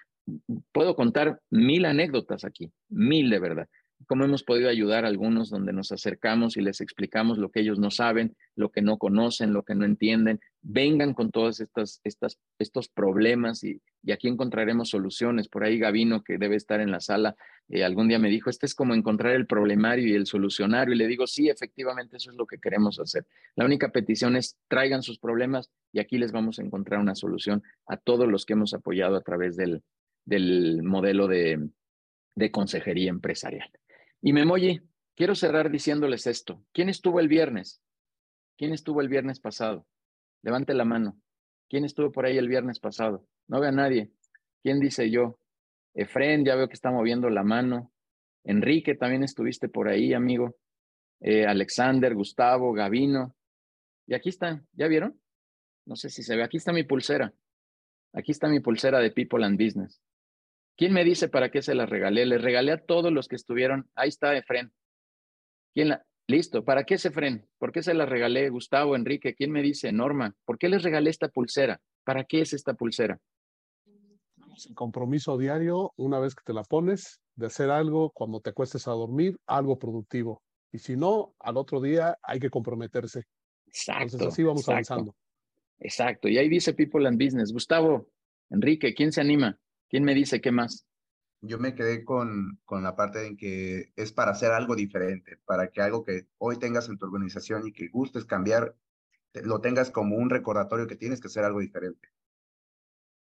Puedo 0.72 0.94
contar 0.94 1.40
mil 1.50 1.84
anécdotas 1.84 2.44
aquí, 2.44 2.70
mil 2.88 3.30
de 3.30 3.38
verdad 3.40 3.68
cómo 4.06 4.24
hemos 4.24 4.42
podido 4.42 4.68
ayudar 4.68 5.04
a 5.04 5.08
algunos 5.08 5.50
donde 5.50 5.72
nos 5.72 5.92
acercamos 5.92 6.56
y 6.56 6.60
les 6.60 6.80
explicamos 6.80 7.38
lo 7.38 7.50
que 7.50 7.60
ellos 7.60 7.78
no 7.78 7.90
saben, 7.90 8.36
lo 8.56 8.70
que 8.70 8.82
no 8.82 8.98
conocen, 8.98 9.52
lo 9.52 9.62
que 9.62 9.74
no 9.74 9.84
entienden. 9.84 10.40
Vengan 10.60 11.14
con 11.14 11.30
todos 11.30 11.60
estas, 11.60 12.00
estas, 12.04 12.38
estos 12.58 12.88
problemas 12.88 13.64
y, 13.64 13.80
aquí 14.12 14.28
encontraremos 14.28 14.90
soluciones. 14.90 15.48
Por 15.48 15.64
ahí 15.64 15.78
Gavino, 15.78 16.22
que 16.22 16.38
debe 16.38 16.56
estar 16.56 16.80
en 16.80 16.90
la 16.90 17.00
sala, 17.00 17.36
eh, 17.68 17.84
algún 17.84 18.08
día 18.08 18.18
me 18.18 18.28
dijo, 18.28 18.50
este 18.50 18.66
es 18.66 18.74
como 18.74 18.94
encontrar 18.94 19.34
el 19.34 19.46
problemario 19.46 20.08
y 20.08 20.14
el 20.14 20.26
solucionario. 20.26 20.94
Y 20.94 20.98
le 20.98 21.06
digo, 21.06 21.26
sí, 21.26 21.48
efectivamente, 21.48 22.16
eso 22.16 22.30
es 22.30 22.36
lo 22.36 22.46
que 22.46 22.58
queremos 22.58 22.98
hacer. 22.98 23.26
La 23.56 23.64
única 23.64 23.90
petición 23.90 24.36
es 24.36 24.56
traigan 24.68 25.02
sus 25.02 25.18
problemas 25.18 25.70
y 25.92 26.00
aquí 26.00 26.18
les 26.18 26.32
vamos 26.32 26.58
a 26.58 26.62
encontrar 26.62 27.00
una 27.00 27.14
solución 27.14 27.62
a 27.86 27.96
todos 27.96 28.28
los 28.28 28.44
que 28.44 28.54
hemos 28.54 28.74
apoyado 28.74 29.16
a 29.16 29.22
través 29.22 29.56
del, 29.56 29.82
del 30.24 30.82
modelo 30.82 31.28
de, 31.28 31.68
de 32.34 32.50
consejería 32.50 33.10
empresarial. 33.10 33.70
Y 34.22 34.32
Memoyi, 34.32 34.80
quiero 35.16 35.34
cerrar 35.34 35.70
diciéndoles 35.70 36.28
esto. 36.28 36.64
¿Quién 36.72 36.88
estuvo 36.88 37.18
el 37.18 37.26
viernes? 37.26 37.82
¿Quién 38.56 38.72
estuvo 38.72 39.00
el 39.00 39.08
viernes 39.08 39.40
pasado? 39.40 39.84
Levante 40.42 40.74
la 40.74 40.84
mano. 40.84 41.20
¿Quién 41.68 41.84
estuvo 41.84 42.12
por 42.12 42.24
ahí 42.24 42.38
el 42.38 42.48
viernes 42.48 42.78
pasado? 42.78 43.26
No 43.48 43.58
veo 43.58 43.70
a 43.70 43.72
nadie. 43.72 44.12
¿Quién 44.62 44.78
dice 44.78 45.10
yo? 45.10 45.40
Efren, 45.94 46.44
ya 46.44 46.54
veo 46.54 46.68
que 46.68 46.74
está 46.74 46.92
moviendo 46.92 47.30
la 47.30 47.42
mano. 47.42 47.92
Enrique, 48.44 48.94
también 48.94 49.24
estuviste 49.24 49.68
por 49.68 49.88
ahí, 49.88 50.14
amigo. 50.14 50.54
Eh, 51.20 51.44
Alexander, 51.44 52.14
Gustavo, 52.14 52.72
Gavino. 52.72 53.34
Y 54.06 54.14
aquí 54.14 54.28
están, 54.28 54.68
¿ya 54.72 54.86
vieron? 54.86 55.20
No 55.84 55.96
sé 55.96 56.10
si 56.10 56.22
se 56.22 56.36
ve. 56.36 56.44
Aquí 56.44 56.58
está 56.58 56.72
mi 56.72 56.84
pulsera. 56.84 57.32
Aquí 58.12 58.30
está 58.30 58.48
mi 58.48 58.60
pulsera 58.60 59.00
de 59.00 59.10
People 59.10 59.44
and 59.44 59.60
Business. 59.60 60.00
¿Quién 60.76 60.92
me 60.92 61.04
dice 61.04 61.28
para 61.28 61.50
qué 61.50 61.62
se 61.62 61.74
las 61.74 61.88
regalé? 61.88 62.26
Les 62.26 62.40
regalé 62.40 62.72
a 62.72 62.84
todos 62.84 63.12
los 63.12 63.28
que 63.28 63.36
estuvieron. 63.36 63.88
Ahí 63.94 64.08
está 64.08 64.36
Efren. 64.36 64.72
¿Quién 65.74 65.90
la? 65.90 66.04
Listo. 66.28 66.64
¿Para 66.64 66.84
qué 66.84 66.94
es 66.94 67.04
Efren? 67.04 67.46
¿Por 67.58 67.72
qué 67.72 67.82
se 67.82 67.94
la 67.94 68.06
regalé? 68.06 68.48
Gustavo, 68.48 68.96
Enrique. 68.96 69.34
¿Quién 69.34 69.50
me 69.50 69.62
dice? 69.62 69.92
Norma. 69.92 70.34
¿Por 70.44 70.58
qué 70.58 70.68
les 70.68 70.82
regalé 70.82 71.10
esta 71.10 71.28
pulsera? 71.28 71.80
¿Para 72.04 72.24
qué 72.24 72.40
es 72.40 72.52
esta 72.52 72.74
pulsera? 72.74 73.18
Un 74.36 74.74
compromiso 74.74 75.38
diario, 75.38 75.92
una 75.96 76.18
vez 76.18 76.34
que 76.34 76.44
te 76.44 76.52
la 76.52 76.62
pones, 76.62 77.20
de 77.36 77.46
hacer 77.46 77.70
algo 77.70 78.10
cuando 78.10 78.40
te 78.40 78.50
acuestes 78.50 78.86
a 78.86 78.92
dormir, 78.92 79.38
algo 79.46 79.78
productivo. 79.78 80.42
Y 80.72 80.78
si 80.78 80.96
no, 80.96 81.34
al 81.38 81.56
otro 81.56 81.80
día 81.80 82.18
hay 82.22 82.38
que 82.38 82.50
comprometerse. 82.50 83.24
Exacto. 83.66 84.02
Entonces 84.02 84.28
así 84.28 84.42
vamos 84.42 84.68
avanzando. 84.68 85.14
Exacto. 85.78 86.28
Y 86.28 86.38
ahí 86.38 86.48
dice 86.48 86.74
People 86.74 87.06
and 87.08 87.22
Business. 87.22 87.52
Gustavo, 87.52 88.08
Enrique, 88.50 88.94
¿quién 88.94 89.12
se 89.12 89.20
anima? 89.20 89.58
¿Quién 89.92 90.04
me 90.04 90.14
dice 90.14 90.40
qué 90.40 90.50
más? 90.50 90.86
Yo 91.42 91.58
me 91.58 91.74
quedé 91.74 92.02
con, 92.02 92.58
con 92.64 92.82
la 92.82 92.96
parte 92.96 93.26
en 93.26 93.36
que 93.36 93.92
es 93.94 94.10
para 94.10 94.30
hacer 94.30 94.50
algo 94.50 94.74
diferente, 94.74 95.36
para 95.44 95.70
que 95.70 95.82
algo 95.82 96.02
que 96.02 96.28
hoy 96.38 96.58
tengas 96.58 96.88
en 96.88 96.96
tu 96.96 97.04
organización 97.04 97.66
y 97.66 97.72
que 97.74 97.88
gustes 97.88 98.24
cambiar, 98.24 98.74
lo 99.34 99.60
tengas 99.60 99.90
como 99.90 100.16
un 100.16 100.30
recordatorio 100.30 100.86
que 100.86 100.96
tienes 100.96 101.20
que 101.20 101.26
hacer 101.26 101.44
algo 101.44 101.60
diferente. 101.60 102.08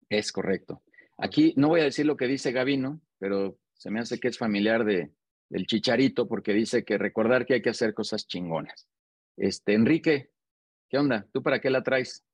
Es 0.08 0.30
correcto. 0.30 0.84
Aquí 1.18 1.54
no 1.56 1.66
voy 1.66 1.80
a 1.80 1.84
decir 1.84 2.06
lo 2.06 2.16
que 2.16 2.28
dice 2.28 2.52
Gavino, 2.52 3.00
pero 3.18 3.58
se 3.72 3.90
me 3.90 3.98
hace 3.98 4.20
que 4.20 4.28
es 4.28 4.38
familiar 4.38 4.84
de, 4.84 5.10
del 5.48 5.66
chicharito 5.66 6.28
porque 6.28 6.52
dice 6.52 6.84
que 6.84 6.98
recordar 6.98 7.46
que 7.46 7.54
hay 7.54 7.62
que 7.62 7.70
hacer 7.70 7.94
cosas 7.94 8.28
chingonas. 8.28 8.86
Este, 9.36 9.74
Enrique, 9.74 10.30
¿qué 10.88 10.98
onda? 10.98 11.26
¿Tú 11.32 11.42
para 11.42 11.60
qué 11.60 11.68
la 11.68 11.82
traes? 11.82 12.24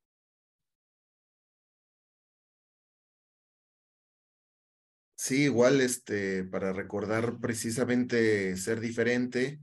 Sí, 5.26 5.42
igual 5.42 5.80
este, 5.80 6.44
para 6.44 6.72
recordar 6.72 7.40
precisamente 7.40 8.56
ser 8.56 8.78
diferente, 8.78 9.58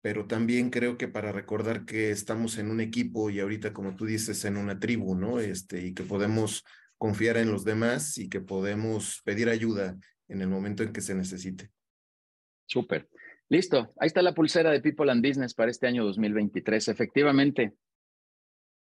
pero 0.00 0.28
también 0.28 0.70
creo 0.70 0.96
que 0.96 1.08
para 1.08 1.32
recordar 1.32 1.84
que 1.84 2.12
estamos 2.12 2.56
en 2.56 2.70
un 2.70 2.80
equipo 2.80 3.28
y 3.28 3.40
ahorita, 3.40 3.72
como 3.72 3.96
tú 3.96 4.06
dices, 4.06 4.44
en 4.44 4.56
una 4.56 4.78
tribu, 4.78 5.16
¿no? 5.16 5.40
Este, 5.40 5.84
y 5.84 5.92
que 5.92 6.04
podemos 6.04 6.62
confiar 6.98 7.36
en 7.38 7.50
los 7.50 7.64
demás 7.64 8.16
y 8.16 8.28
que 8.28 8.40
podemos 8.40 9.20
pedir 9.24 9.48
ayuda 9.48 9.98
en 10.28 10.40
el 10.40 10.46
momento 10.46 10.84
en 10.84 10.92
que 10.92 11.00
se 11.00 11.16
necesite. 11.16 11.72
Súper. 12.66 13.08
Listo. 13.48 13.92
Ahí 13.98 14.06
está 14.06 14.22
la 14.22 14.34
pulsera 14.34 14.70
de 14.70 14.82
People 14.82 15.10
and 15.10 15.26
Business 15.26 15.52
para 15.52 15.72
este 15.72 15.88
año 15.88 16.04
2023. 16.04 16.86
Efectivamente, 16.86 17.72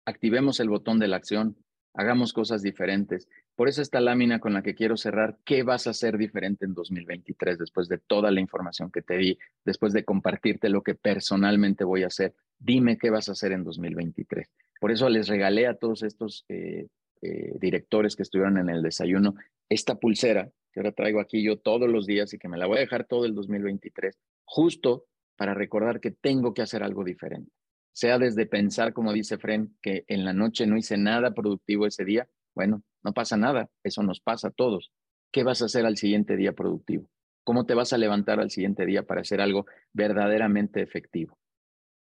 activemos 0.05 0.59
el 0.59 0.69
botón 0.69 0.99
de 0.99 1.07
la 1.07 1.19
acción, 1.19 1.57
hagamos 1.95 2.33
cosas 2.33 2.63
diferentes. 2.63 3.29
Por 3.55 3.69
eso 3.69 3.83
esta 3.83 4.01
lámina 4.01 4.39
con 4.39 4.55
la 4.55 4.63
que 4.63 4.75
quiero 4.75 4.97
cerrar, 4.97 5.39
¿qué 5.45 5.63
vas 5.63 5.87
a 5.87 5.91
hacer 5.91 6.17
diferente 6.17 6.65
en 6.65 6.75
2023 6.75 7.59
después 7.59 7.89
de 7.89 7.99
toda 7.99 8.31
la 8.31 8.41
información 8.41 8.91
que 8.91 9.03
te 9.03 9.17
di, 9.17 9.39
después 9.65 9.93
de 9.93 10.05
compartirte 10.05 10.69
lo 10.69 10.83
que 10.83 10.95
personalmente 10.95 11.85
voy 11.85 12.05
a 12.05 12.09
hacer? 12.09 12.35
Dime 12.59 12.99
qué 12.99 13.11
vas 13.11 13.29
a 13.29 13.33
hacer 13.33 13.53
en 13.53 13.65
2023. 13.65 14.51
Por 14.81 14.91
eso 14.91 15.09
les 15.09 15.29
regalé 15.29 15.67
a 15.67 15.75
todos 15.75 16.03
estos 16.03 16.45
eh, 16.49 16.87
eh, 17.21 17.53
directores 17.61 18.17
que 18.17 18.23
estuvieron 18.23 18.59
en 18.59 18.69
el 18.69 18.83
desayuno 18.83 19.35
esta 19.69 19.95
pulsera 19.95 20.51
que 20.73 20.81
ahora 20.81 20.93
traigo 20.93 21.21
aquí 21.21 21.43
yo 21.43 21.59
todos 21.59 21.89
los 21.89 22.07
días 22.07 22.33
y 22.33 22.39
que 22.39 22.49
me 22.49 22.57
la 22.57 22.67
voy 22.67 22.79
a 22.79 22.81
dejar 22.81 23.05
todo 23.05 23.27
el 23.27 23.35
2023, 23.35 24.19
justo 24.45 25.05
para 25.37 25.55
recordar 25.55 26.01
que 26.01 26.11
tengo 26.11 26.55
que 26.55 26.63
hacer 26.63 26.83
algo 26.83 27.05
diferente. 27.05 27.53
Sea 27.93 28.19
desde 28.19 28.47
pensar, 28.47 28.93
como 28.93 29.13
dice 29.13 29.39
Fren, 29.39 29.77
que 29.83 30.05
en 30.09 30.25
la 30.25 30.33
noche 30.33 30.67
no 30.67 30.77
hice 30.77 30.97
nada 30.97 31.33
productivo 31.35 31.87
ese 31.87 32.05
día, 32.05 32.29
bueno, 32.55 32.83
no 33.03 33.13
pasa 33.13 33.37
nada, 33.37 33.71
eso 33.83 34.03
nos 34.03 34.21
pasa 34.21 34.49
a 34.49 34.53
todos. 34.53 34.93
¿Qué 35.31 35.43
vas 35.43 35.63
a 35.63 35.67
hacer 35.67 35.87
al 35.87 35.97
siguiente 35.97 36.37
día 36.37 36.53
productivo? 36.53 37.09
¿Cómo 37.45 37.67
te 37.67 37.75
vas 37.75 37.93
a 37.93 37.99
levantar 37.99 38.41
al 38.41 38.51
siguiente 38.51 38.87
día 38.87 39.03
para 39.03 39.23
hacer 39.23 39.41
algo 39.41 39.67
verdaderamente 39.93 40.81
efectivo? 40.83 41.39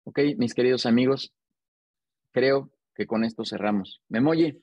Ok, 0.03 0.19
mis 0.37 0.53
queridos 0.53 0.85
amigos, 0.85 1.33
creo 2.31 2.71
que 2.95 3.05
con 3.05 3.23
esto 3.23 3.45
cerramos. 3.45 4.01
Memoye. 4.09 4.61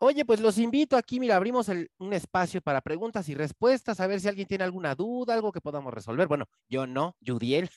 Oye, 0.00 0.24
pues 0.24 0.40
los 0.40 0.58
invito 0.58 0.96
aquí, 0.96 1.18
mira, 1.18 1.36
abrimos 1.36 1.68
un 1.98 2.12
espacio 2.12 2.60
para 2.60 2.80
preguntas 2.80 3.28
y 3.28 3.34
respuestas, 3.34 3.98
a 4.00 4.06
ver 4.06 4.20
si 4.20 4.28
alguien 4.28 4.46
tiene 4.46 4.64
alguna 4.64 4.94
duda, 4.94 5.34
algo 5.34 5.50
que 5.50 5.60
podamos 5.60 5.92
resolver. 5.92 6.28
Bueno, 6.28 6.46
yo 6.68 6.86
no, 6.86 7.16
Judiel. 7.24 7.68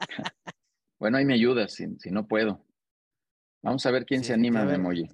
bueno, 0.98 1.18
ahí 1.18 1.24
me 1.24 1.34
ayudas, 1.34 1.74
si, 1.74 2.10
no 2.10 2.26
puedo. 2.26 2.64
Vamos 3.62 3.84
a 3.86 3.90
ver 3.90 4.06
quién 4.06 4.24
se 4.24 4.32
anima, 4.32 4.64
Memoye. 4.64 5.10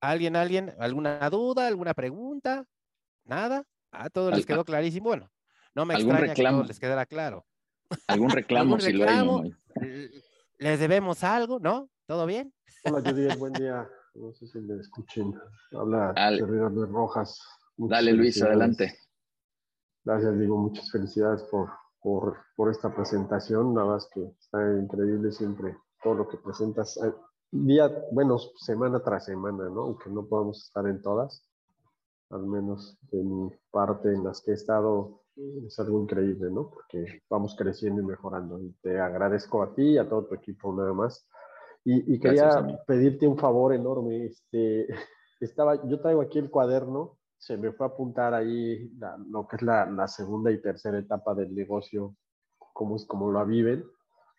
¿Alguien, 0.00 0.36
alguien, 0.36 0.74
alguna 0.78 1.28
duda, 1.30 1.66
alguna 1.66 1.94
pregunta? 1.94 2.66
¿Nada? 3.24 3.64
A 3.90 4.10
todos 4.10 4.36
les 4.36 4.46
quedó 4.46 4.64
clarísimo. 4.64 5.06
Bueno, 5.06 5.30
no 5.74 5.84
me 5.84 5.94
extraña 5.94 6.34
que 6.34 6.46
a 6.46 6.50
todos 6.50 6.68
les 6.68 6.78
quedara 6.78 7.06
claro. 7.06 7.44
¿Algún 8.06 8.30
reclamo, 8.30 8.78
si 8.80 8.92
lo 8.92 9.08
hay? 9.08 9.54
¿Les 10.58 10.78
debemos 10.78 11.22
algo? 11.24 11.58
¿No? 11.58 11.90
¿Todo 12.06 12.26
bien? 12.26 12.52
Hola, 12.84 13.02
Judy, 13.10 13.36
buen 13.36 13.52
día. 13.52 13.88
No 14.14 14.32
sé 14.32 14.46
si 14.46 14.58
me 14.60 14.80
escuchen. 14.80 15.34
Habla 15.72 16.14
Servidor 16.16 16.72
de 16.74 16.86
Rojas. 16.86 17.40
Dale, 17.76 18.12
Luis, 18.12 18.40
adelante. 18.42 18.98
Gracias, 20.04 20.38
digo, 20.38 20.56
muchas 20.56 20.90
felicidades 20.90 21.42
por, 21.44 21.70
por, 22.06 22.36
por 22.54 22.70
esta 22.70 22.94
presentación. 22.94 23.74
Nada 23.74 23.88
más 23.88 24.08
que 24.14 24.22
está 24.38 24.62
increíble 24.78 25.32
siempre 25.32 25.76
todo 26.04 26.14
lo 26.14 26.28
que 26.28 26.36
presentas. 26.36 26.96
día, 27.50 27.90
bueno, 28.12 28.38
semana 28.38 29.02
tras 29.02 29.24
semana, 29.24 29.68
¿no? 29.68 29.80
Aunque 29.80 30.08
no 30.10 30.24
podamos 30.24 30.66
estar 30.66 30.86
en 30.86 31.02
todas, 31.02 31.44
al 32.30 32.46
menos 32.46 32.96
de 33.10 33.24
mi 33.24 33.50
parte 33.72 34.12
en 34.12 34.22
las 34.22 34.40
que 34.40 34.52
he 34.52 34.54
estado, 34.54 35.20
es 35.66 35.76
algo 35.80 36.00
increíble, 36.00 36.48
¿no? 36.48 36.70
Porque 36.70 37.22
vamos 37.28 37.56
creciendo 37.58 38.02
y 38.02 38.04
mejorando. 38.04 38.60
Y 38.60 38.70
te 38.82 39.00
agradezco 39.00 39.64
a 39.64 39.74
ti 39.74 39.94
y 39.94 39.98
a 39.98 40.08
todo 40.08 40.26
tu 40.26 40.36
equipo 40.36 40.72
nada 40.72 40.92
más. 40.92 41.28
Y, 41.84 42.14
y 42.14 42.20
quería 42.20 42.84
pedirte 42.86 43.26
un 43.26 43.36
favor 43.36 43.74
enorme. 43.74 44.26
Este, 44.26 44.86
estaba, 45.40 45.84
yo 45.88 45.98
traigo 46.00 46.20
aquí 46.20 46.38
el 46.38 46.50
cuaderno, 46.50 47.15
se 47.38 47.56
me 47.56 47.72
fue 47.72 47.86
a 47.86 47.90
apuntar 47.90 48.34
ahí 48.34 48.90
lo 49.30 49.46
que 49.46 49.56
es 49.56 49.62
la, 49.62 49.86
la, 49.86 50.08
segunda 50.08 50.50
y 50.50 50.60
tercera 50.60 50.98
etapa 50.98 51.34
del 51.34 51.54
negocio, 51.54 52.16
cómo 52.72 52.96
es 52.96 53.04
como 53.06 53.32
la 53.32 53.44
viven. 53.44 53.84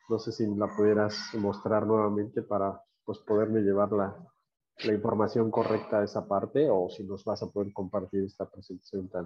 No 0.10 0.20
sé 0.20 0.32
si 0.32 0.46
la 0.56 0.68
pudieras 0.76 1.34
mostrar 1.34 1.86
nuevamente 1.86 2.42
para 2.42 2.82
pues 3.04 3.20
poderme 3.20 3.62
llevar 3.62 3.92
la, 3.92 4.16
la 4.84 4.94
información 4.94 5.50
correcta 5.50 6.00
a 6.00 6.04
esa 6.04 6.28
parte 6.28 6.68
o 6.70 6.90
si 6.90 7.04
nos 7.04 7.24
vas 7.24 7.42
a 7.42 7.48
poder 7.48 7.74
compartir 7.74 8.24
esta 8.24 8.50
presentación 8.50 9.10
tan, 9.10 9.26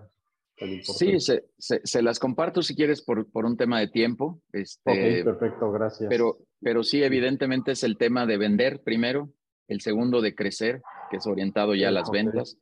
tan 0.57 0.69
importante. 0.69 1.19
Sí, 1.19 1.41
se, 1.57 1.81
se, 1.83 2.01
las 2.01 2.19
comparto 2.19 2.61
si 2.61 2.75
quieres 2.75 3.01
por, 3.01 3.29
por 3.31 3.45
un 3.45 3.57
tema 3.57 3.79
de 3.79 3.87
tiempo. 3.87 4.41
Este, 4.53 5.21
ok, 5.21 5.25
perfecto, 5.25 5.71
gracias. 5.71 6.09
Pero, 6.09 6.39
pero 6.61 6.83
sí, 6.83 7.03
evidentemente 7.03 7.73
es 7.73 7.83
el 7.83 7.97
tema 7.97 8.25
de 8.25 8.37
vender 8.37 8.81
primero, 8.83 9.29
el 9.67 9.81
segundo 9.81 10.21
de 10.21 10.35
crecer, 10.35 10.81
que 11.09 11.17
es 11.17 11.27
orientado 11.27 11.75
ya 11.75 11.89
a 11.89 11.91
las 11.91 12.09
ventas, 12.09 12.57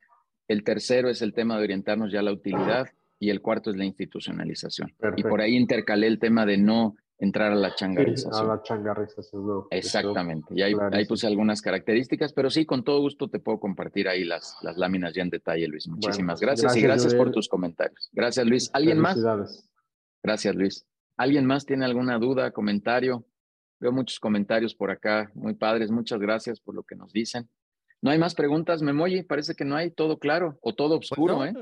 el 0.50 0.64
tercero 0.64 1.10
es 1.10 1.22
el 1.22 1.34
tema 1.34 1.58
de 1.58 1.64
orientarnos 1.64 2.12
ya 2.12 2.20
a 2.20 2.24
la 2.24 2.34
utilidad 2.34 2.90
y 3.20 3.30
el 3.30 3.40
cuarto 3.40 3.70
es 3.70 3.78
la 3.78 3.86
institucionalización. 3.86 4.94
Y 5.16 5.24
por 5.24 5.42
ahí 5.42 5.56
intercalé 5.56 6.08
el 6.08 6.20
tema 6.20 6.46
de 6.46 6.58
no 6.58 6.96
entrar 7.20 7.52
a 7.52 7.56
la 7.56 7.76
changarización. 7.76 8.50
a 8.50 8.56
la 8.56 8.64
changarización, 8.64 9.46
no. 9.46 9.68
Exactamente. 9.70 10.54
Y 10.56 10.64
ahí, 10.64 10.74
ahí, 10.92 11.06
puse 11.06 11.28
algunas 11.28 11.62
características, 11.62 12.34
pero 12.34 12.50
sí, 12.50 12.66
con 12.66 12.84
todo 12.84 13.00
gusto 13.02 13.30
te 13.30 13.40
puedo 13.40 13.60
compartir 13.60 14.08
ahí 14.08 14.24
las, 14.24 14.58
las 14.64 14.78
láminas 14.78 15.14
ya 15.14 15.22
en 15.22 15.30
detalle, 15.30 15.68
Luis. 15.68 15.88
Muchísimas 15.88 16.40
gracias, 16.40 16.76
y 16.76 16.82
gracias 16.82 17.14
por 17.14 17.32
tus 17.32 17.48
comentarios. 17.48 18.10
Gracias, 18.12 18.48
Luis. 18.48 18.72
¿Alguien 18.74 19.00
más? 19.00 19.22
Gracias, 20.24 20.56
Luis. 20.56 20.86
¿Alguien 21.16 21.46
más 21.46 21.66
tiene 21.66 21.86
alguna 21.86 22.18
duda, 22.18 22.52
comentario? 22.52 23.26
Veo 23.80 23.92
muchos 23.92 24.20
comentarios 24.20 24.74
por 24.74 24.90
acá, 24.90 25.30
muy 25.36 25.54
padres. 25.54 25.92
Muchas 25.92 26.20
gracias 26.20 26.60
por 26.60 26.74
lo 26.74 26.84
que 26.84 26.96
nos 26.96 27.14
dicen. 27.14 27.50
No 28.02 28.12
hay 28.12 28.18
más 28.18 28.34
preguntas, 28.34 28.82
Memoyi. 28.82 29.24
Parece 29.24 29.56
que 29.56 29.66
no 29.66 29.76
hay 29.76 29.92
todo 29.92 30.20
claro 30.20 30.58
o 30.62 30.74
todo 30.74 31.00
pues 31.00 31.12
oscuro, 31.12 31.46
¿eh? 31.46 31.54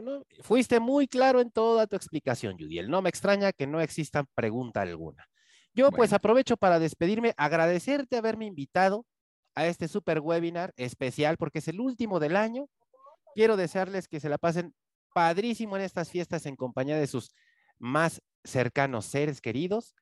Fuiste 0.42 0.80
muy 0.80 1.08
claro 1.08 1.42
en 1.42 1.52
toda 1.52 1.88
tu 1.88 1.96
explicación, 1.96 2.58
Judiel. 2.60 2.90
No 2.90 3.02
me 3.02 3.10
extraña 3.10 3.52
que 3.52 3.66
no 3.66 3.82
exista 3.82 4.24
pregunta 4.36 4.82
alguna. 4.82 5.28
Yo 5.74 5.92
pues 5.92 6.14
aprovecho 6.14 6.58
para 6.58 6.80
despedirme, 6.80 7.34
agradecerte 7.38 8.18
haberme 8.18 8.46
invitado 8.46 9.06
a 9.54 9.66
este 9.68 9.88
super 9.88 10.20
webinar 10.20 10.74
especial 10.76 11.38
porque 11.38 11.60
es 11.60 11.68
el 11.68 11.80
último 11.80 12.20
del 12.20 12.36
año. 12.36 12.68
Quiero 13.36 13.58
desearles 13.58 14.08
que 14.08 14.20
se 14.20 14.30
la 14.30 14.38
pasen 14.38 14.74
padrísimo 15.14 15.76
en 15.76 15.84
estas 15.84 16.10
fiestas 16.10 16.46
en 16.46 16.56
compañía 16.56 16.98
de 16.98 17.08
sus 17.08 17.32
más 17.80 18.22
cercanos 18.44 19.06
seres 19.06 19.42
queridos 19.42 19.96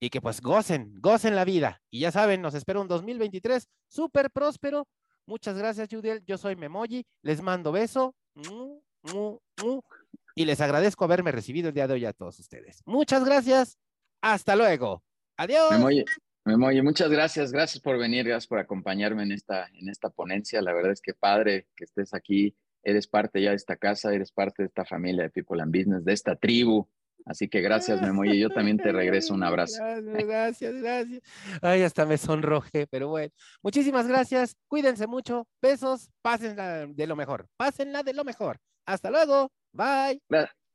y 0.00 0.10
que 0.10 0.20
pues 0.20 0.40
gocen, 0.40 0.94
gocen 1.00 1.34
la 1.34 1.44
vida. 1.44 1.82
Y 1.90 2.00
ya 2.00 2.12
saben, 2.12 2.42
nos 2.42 2.54
espera 2.54 2.80
un 2.80 2.88
2023 2.88 3.68
súper 3.88 4.30
próspero. 4.30 4.88
Muchas 5.26 5.58
gracias, 5.58 5.88
Judiel. 5.90 6.22
Yo 6.24 6.38
soy 6.38 6.56
Memoji. 6.56 7.04
Les 7.22 7.42
mando 7.42 7.72
beso. 7.72 8.14
Y 10.34 10.44
les 10.44 10.60
agradezco 10.60 11.04
haberme 11.04 11.32
recibido 11.32 11.68
el 11.68 11.74
día 11.74 11.88
de 11.88 11.94
hoy 11.94 12.04
a 12.04 12.12
todos 12.12 12.38
ustedes. 12.38 12.82
Muchas 12.86 13.24
gracias. 13.24 13.78
Hasta 14.22 14.54
luego. 14.54 15.02
Adiós. 15.36 15.70
Memoye, 16.44 16.80
muchas 16.80 17.10
gracias. 17.10 17.50
Gracias 17.50 17.82
por 17.82 17.98
venir, 17.98 18.24
gracias 18.24 18.46
por 18.46 18.60
acompañarme 18.60 19.24
en 19.24 19.32
esta, 19.32 19.66
en 19.74 19.88
esta 19.88 20.10
ponencia. 20.10 20.62
La 20.62 20.72
verdad 20.72 20.92
es 20.92 21.00
que 21.00 21.12
padre 21.12 21.66
que 21.74 21.84
estés 21.84 22.14
aquí. 22.14 22.56
Eres 22.84 23.08
parte 23.08 23.42
ya 23.42 23.50
de 23.50 23.56
esta 23.56 23.76
casa, 23.76 24.14
eres 24.14 24.30
parte 24.30 24.62
de 24.62 24.68
esta 24.68 24.84
familia 24.84 25.24
de 25.24 25.30
People 25.30 25.60
and 25.60 25.76
Business, 25.76 26.04
de 26.04 26.12
esta 26.12 26.36
tribu. 26.36 26.88
Así 27.26 27.48
que 27.48 27.60
gracias, 27.60 28.00
Memoye. 28.00 28.38
Yo 28.38 28.48
también 28.50 28.78
te 28.78 28.92
regreso 28.92 29.34
un 29.34 29.42
abrazo. 29.42 29.82
Gracias, 30.02 30.74
gracias, 30.74 31.22
Ay, 31.60 31.82
hasta 31.82 32.06
me 32.06 32.16
sonroje, 32.16 32.86
pero 32.86 33.08
bueno. 33.08 33.32
Muchísimas 33.62 34.06
gracias. 34.06 34.56
Cuídense 34.68 35.06
mucho. 35.08 35.46
Besos. 35.60 36.08
Pásenla 36.22 36.86
de 36.86 37.06
lo 37.06 37.16
mejor. 37.16 37.48
Pásenla 37.56 38.04
de 38.04 38.14
lo 38.14 38.24
mejor. 38.24 38.58
Hasta 38.86 39.10
luego. 39.10 39.50
Bye. 39.72 40.22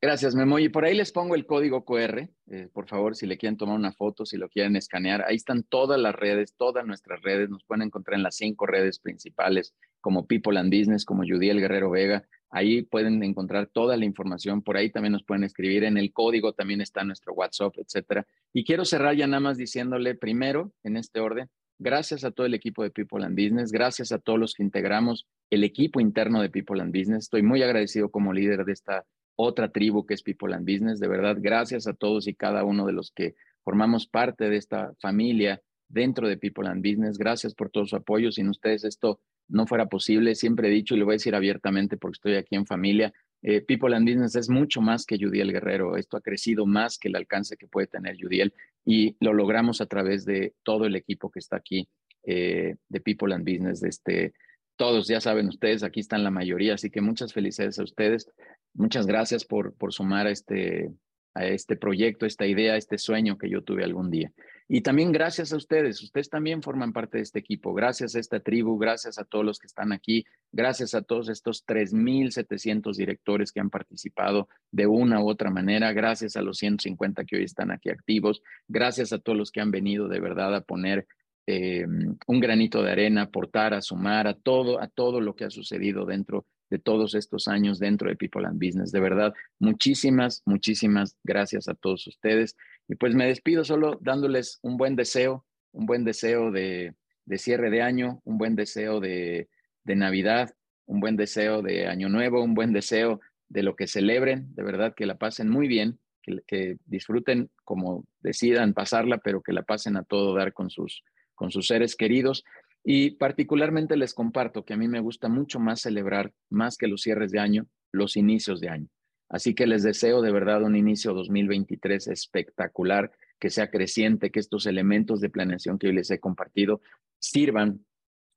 Gracias, 0.03 0.33
Memo. 0.33 0.57
Y 0.57 0.67
por 0.67 0.83
ahí 0.83 0.95
les 0.95 1.11
pongo 1.11 1.35
el 1.35 1.45
código 1.45 1.85
QR, 1.85 2.27
eh, 2.47 2.67
por 2.73 2.87
favor, 2.87 3.15
si 3.15 3.27
le 3.27 3.37
quieren 3.37 3.55
tomar 3.55 3.75
una 3.75 3.93
foto, 3.93 4.25
si 4.25 4.35
lo 4.35 4.49
quieren 4.49 4.75
escanear. 4.75 5.23
Ahí 5.27 5.35
están 5.35 5.61
todas 5.61 5.99
las 5.99 6.15
redes, 6.15 6.55
todas 6.57 6.85
nuestras 6.87 7.21
redes. 7.21 7.49
Nos 7.49 7.63
pueden 7.63 7.83
encontrar 7.83 8.17
en 8.17 8.23
las 8.23 8.35
cinco 8.35 8.65
redes 8.65 8.99
principales, 8.99 9.75
como 10.01 10.27
People 10.27 10.59
and 10.59 10.75
Business, 10.75 11.05
como 11.05 11.23
Judiel 11.23 11.59
Guerrero 11.59 11.91
Vega. 11.91 12.25
Ahí 12.49 12.81
pueden 12.81 13.23
encontrar 13.23 13.67
toda 13.67 13.95
la 13.95 14.03
información. 14.03 14.61
Por 14.61 14.75
ahí 14.75 14.89
también 14.89 15.13
nos 15.13 15.23
pueden 15.23 15.45
escribir. 15.45 15.85
En 15.85 15.97
el 15.97 16.11
código 16.11 16.53
también 16.53 16.81
está 16.81 17.03
nuestro 17.05 17.33
WhatsApp, 17.33 17.73
etcétera. 17.77 18.27
Y 18.51 18.65
quiero 18.65 18.83
cerrar 18.83 19.15
ya 19.15 19.27
nada 19.27 19.39
más 19.39 19.57
diciéndole 19.57 20.15
primero, 20.15 20.73
en 20.83 20.97
este 20.97 21.21
orden, 21.21 21.49
gracias 21.79 22.23
a 22.25 22.31
todo 22.31 22.45
el 22.45 22.53
equipo 22.53 22.83
de 22.83 22.91
People 22.91 23.23
and 23.23 23.35
Business, 23.35 23.71
gracias 23.71 24.11
a 24.11 24.19
todos 24.19 24.37
los 24.37 24.53
que 24.53 24.63
integramos 24.63 25.27
el 25.49 25.63
equipo 25.63 26.01
interno 26.01 26.41
de 26.41 26.49
People 26.49 26.81
and 26.81 26.95
Business. 26.95 27.23
Estoy 27.23 27.41
muy 27.41 27.63
agradecido 27.63 28.09
como 28.09 28.33
líder 28.33 28.65
de 28.65 28.73
esta 28.73 29.05
otra 29.35 29.71
tribu 29.71 30.05
que 30.05 30.13
es 30.13 30.21
People 30.21 30.53
and 30.53 30.69
Business. 30.69 30.99
De 30.99 31.07
verdad, 31.07 31.37
gracias 31.39 31.87
a 31.87 31.93
todos 31.93 32.27
y 32.27 32.35
cada 32.35 32.63
uno 32.63 32.85
de 32.85 32.93
los 32.93 33.11
que 33.11 33.35
formamos 33.63 34.07
parte 34.07 34.49
de 34.49 34.57
esta 34.57 34.93
familia 34.99 35.61
dentro 35.87 36.27
de 36.27 36.37
People 36.37 36.67
and 36.67 36.85
Business. 36.85 37.17
Gracias 37.17 37.53
por 37.53 37.69
todo 37.69 37.85
su 37.85 37.95
apoyo. 37.95 38.31
Sin 38.31 38.49
ustedes 38.49 38.83
esto 38.83 39.19
no 39.47 39.67
fuera 39.67 39.87
posible. 39.87 40.35
Siempre 40.35 40.67
he 40.67 40.71
dicho 40.71 40.95
y 40.95 40.99
lo 40.99 41.05
voy 41.05 41.13
a 41.13 41.15
decir 41.15 41.35
abiertamente 41.35 41.97
porque 41.97 42.15
estoy 42.15 42.35
aquí 42.35 42.55
en 42.55 42.65
familia. 42.65 43.13
Eh, 43.41 43.61
People 43.61 43.95
and 43.95 44.07
Business 44.07 44.35
es 44.35 44.49
mucho 44.49 44.81
más 44.81 45.05
que 45.05 45.17
Judiel 45.17 45.51
Guerrero. 45.51 45.97
Esto 45.97 46.17
ha 46.17 46.21
crecido 46.21 46.65
más 46.65 46.97
que 46.97 47.07
el 47.07 47.15
alcance 47.15 47.57
que 47.57 47.67
puede 47.67 47.87
tener 47.87 48.17
Judiel 48.19 48.53
y 48.85 49.15
lo 49.19 49.33
logramos 49.33 49.81
a 49.81 49.85
través 49.87 50.25
de 50.25 50.53
todo 50.63 50.85
el 50.85 50.95
equipo 50.95 51.31
que 51.31 51.39
está 51.39 51.57
aquí 51.57 51.87
eh, 52.23 52.75
de 52.87 53.01
People 53.01 53.33
and 53.33 53.43
Business, 53.43 53.81
de 53.81 53.89
este, 53.89 54.33
todos, 54.75 55.07
ya 55.07 55.19
saben 55.21 55.47
ustedes, 55.47 55.83
aquí 55.83 55.99
están 55.99 56.23
la 56.23 56.31
mayoría, 56.31 56.75
así 56.75 56.89
que 56.89 57.01
muchas 57.01 57.33
felicidades 57.33 57.79
a 57.79 57.83
ustedes. 57.83 58.27
Muchas 58.73 59.05
gracias 59.05 59.45
por, 59.45 59.73
por 59.75 59.93
sumar 59.93 60.27
este, 60.27 60.91
a 61.33 61.45
este 61.45 61.75
proyecto, 61.75 62.25
esta 62.25 62.45
idea, 62.47 62.75
este 62.75 62.97
sueño 62.97 63.37
que 63.37 63.49
yo 63.49 63.63
tuve 63.63 63.83
algún 63.83 64.09
día. 64.09 64.31
Y 64.73 64.79
también 64.79 65.11
gracias 65.11 65.51
a 65.51 65.57
ustedes, 65.57 66.01
ustedes 66.01 66.29
también 66.29 66.61
forman 66.61 66.93
parte 66.93 67.17
de 67.17 67.23
este 67.23 67.39
equipo, 67.39 67.73
gracias 67.73 68.15
a 68.15 68.19
esta 68.21 68.39
tribu, 68.39 68.77
gracias 68.77 69.19
a 69.19 69.25
todos 69.25 69.43
los 69.43 69.59
que 69.59 69.67
están 69.67 69.91
aquí, 69.91 70.23
gracias 70.49 70.93
a 70.95 71.01
todos 71.01 71.27
estos 71.27 71.65
3.700 71.65 72.95
directores 72.95 73.51
que 73.51 73.59
han 73.59 73.69
participado 73.69 74.47
de 74.71 74.87
una 74.87 75.21
u 75.21 75.27
otra 75.27 75.49
manera, 75.49 75.91
gracias 75.91 76.37
a 76.37 76.41
los 76.41 76.57
150 76.59 77.25
que 77.25 77.35
hoy 77.35 77.43
están 77.43 77.69
aquí 77.69 77.89
activos, 77.89 78.43
gracias 78.69 79.11
a 79.11 79.19
todos 79.19 79.37
los 79.37 79.51
que 79.51 79.59
han 79.59 79.71
venido 79.71 80.07
de 80.07 80.21
verdad 80.21 80.55
a 80.55 80.61
poner 80.61 81.05
eh, 81.47 81.85
un 82.27 82.39
granito 82.39 82.81
de 82.81 82.93
arena, 82.93 83.23
aportar, 83.23 83.73
a 83.73 83.81
sumar 83.81 84.25
a 84.27 84.35
todo, 84.35 84.81
a 84.81 84.87
todo 84.87 85.19
lo 85.19 85.35
que 85.35 85.43
ha 85.43 85.49
sucedido 85.49 86.05
dentro 86.05 86.45
de 86.71 86.79
todos 86.79 87.13
estos 87.13 87.47
años 87.47 87.77
dentro 87.77 88.09
de 88.09 88.15
People 88.15 88.47
and 88.47 88.57
Business. 88.57 88.91
De 88.91 89.01
verdad, 89.01 89.33
muchísimas, 89.59 90.41
muchísimas 90.45 91.17
gracias 91.23 91.67
a 91.67 91.75
todos 91.75 92.07
ustedes. 92.07 92.55
Y 92.87 92.95
pues 92.95 93.13
me 93.13 93.27
despido 93.27 93.63
solo 93.65 93.99
dándoles 94.01 94.57
un 94.63 94.77
buen 94.77 94.95
deseo, 94.95 95.45
un 95.73 95.85
buen 95.85 96.05
deseo 96.05 96.49
de, 96.49 96.95
cierre 97.35 97.69
de 97.69 97.81
año, 97.81 98.21
un 98.23 98.37
buen 98.37 98.55
deseo 98.55 98.99
de, 98.99 99.49
Navidad, 99.83 100.55
un 100.85 101.01
buen 101.01 101.17
deseo 101.17 101.61
de 101.61 101.87
Año 101.87 102.07
Nuevo, 102.07 102.41
un 102.41 102.53
buen 102.53 102.71
deseo 102.71 103.19
de 103.49 103.63
lo 103.63 103.75
que 103.75 103.87
celebren, 103.87 104.55
de 104.55 104.63
verdad 104.63 104.93
que 104.95 105.05
la 105.05 105.17
pasen 105.17 105.49
muy 105.49 105.67
bien, 105.67 105.99
que, 106.21 106.39
que 106.47 106.77
disfruten 106.85 107.49
como 107.65 108.05
decidan 108.21 108.73
pasarla, 108.73 109.17
pero 109.17 109.41
que 109.41 109.51
la 109.51 109.63
pasen 109.63 109.97
a 109.97 110.03
todo 110.03 110.33
dar 110.33 110.53
con 110.53 110.69
sus, 110.69 111.03
con 111.35 111.51
sus 111.51 111.67
seres 111.67 111.97
queridos. 111.97 112.45
Y 112.83 113.11
particularmente 113.11 113.95
les 113.95 114.13
comparto 114.13 114.65
que 114.65 114.73
a 114.73 114.77
mí 114.77 114.87
me 114.87 114.99
gusta 114.99 115.29
mucho 115.29 115.59
más 115.59 115.81
celebrar, 115.81 116.33
más 116.49 116.77
que 116.77 116.87
los 116.87 117.01
cierres 117.01 117.31
de 117.31 117.39
año, 117.39 117.67
los 117.91 118.17
inicios 118.17 118.59
de 118.59 118.69
año. 118.69 118.87
Así 119.29 119.53
que 119.53 119.67
les 119.67 119.83
deseo 119.83 120.21
de 120.21 120.31
verdad 120.31 120.63
un 120.63 120.75
inicio 120.75 121.13
2023 121.13 122.07
espectacular, 122.07 123.11
que 123.39 123.49
sea 123.49 123.69
creciente, 123.69 124.29
que 124.29 124.39
estos 124.39 124.65
elementos 124.65 125.21
de 125.21 125.29
planeación 125.29 125.79
que 125.79 125.87
hoy 125.87 125.93
les 125.93 126.11
he 126.11 126.19
compartido 126.19 126.81
sirvan 127.19 127.85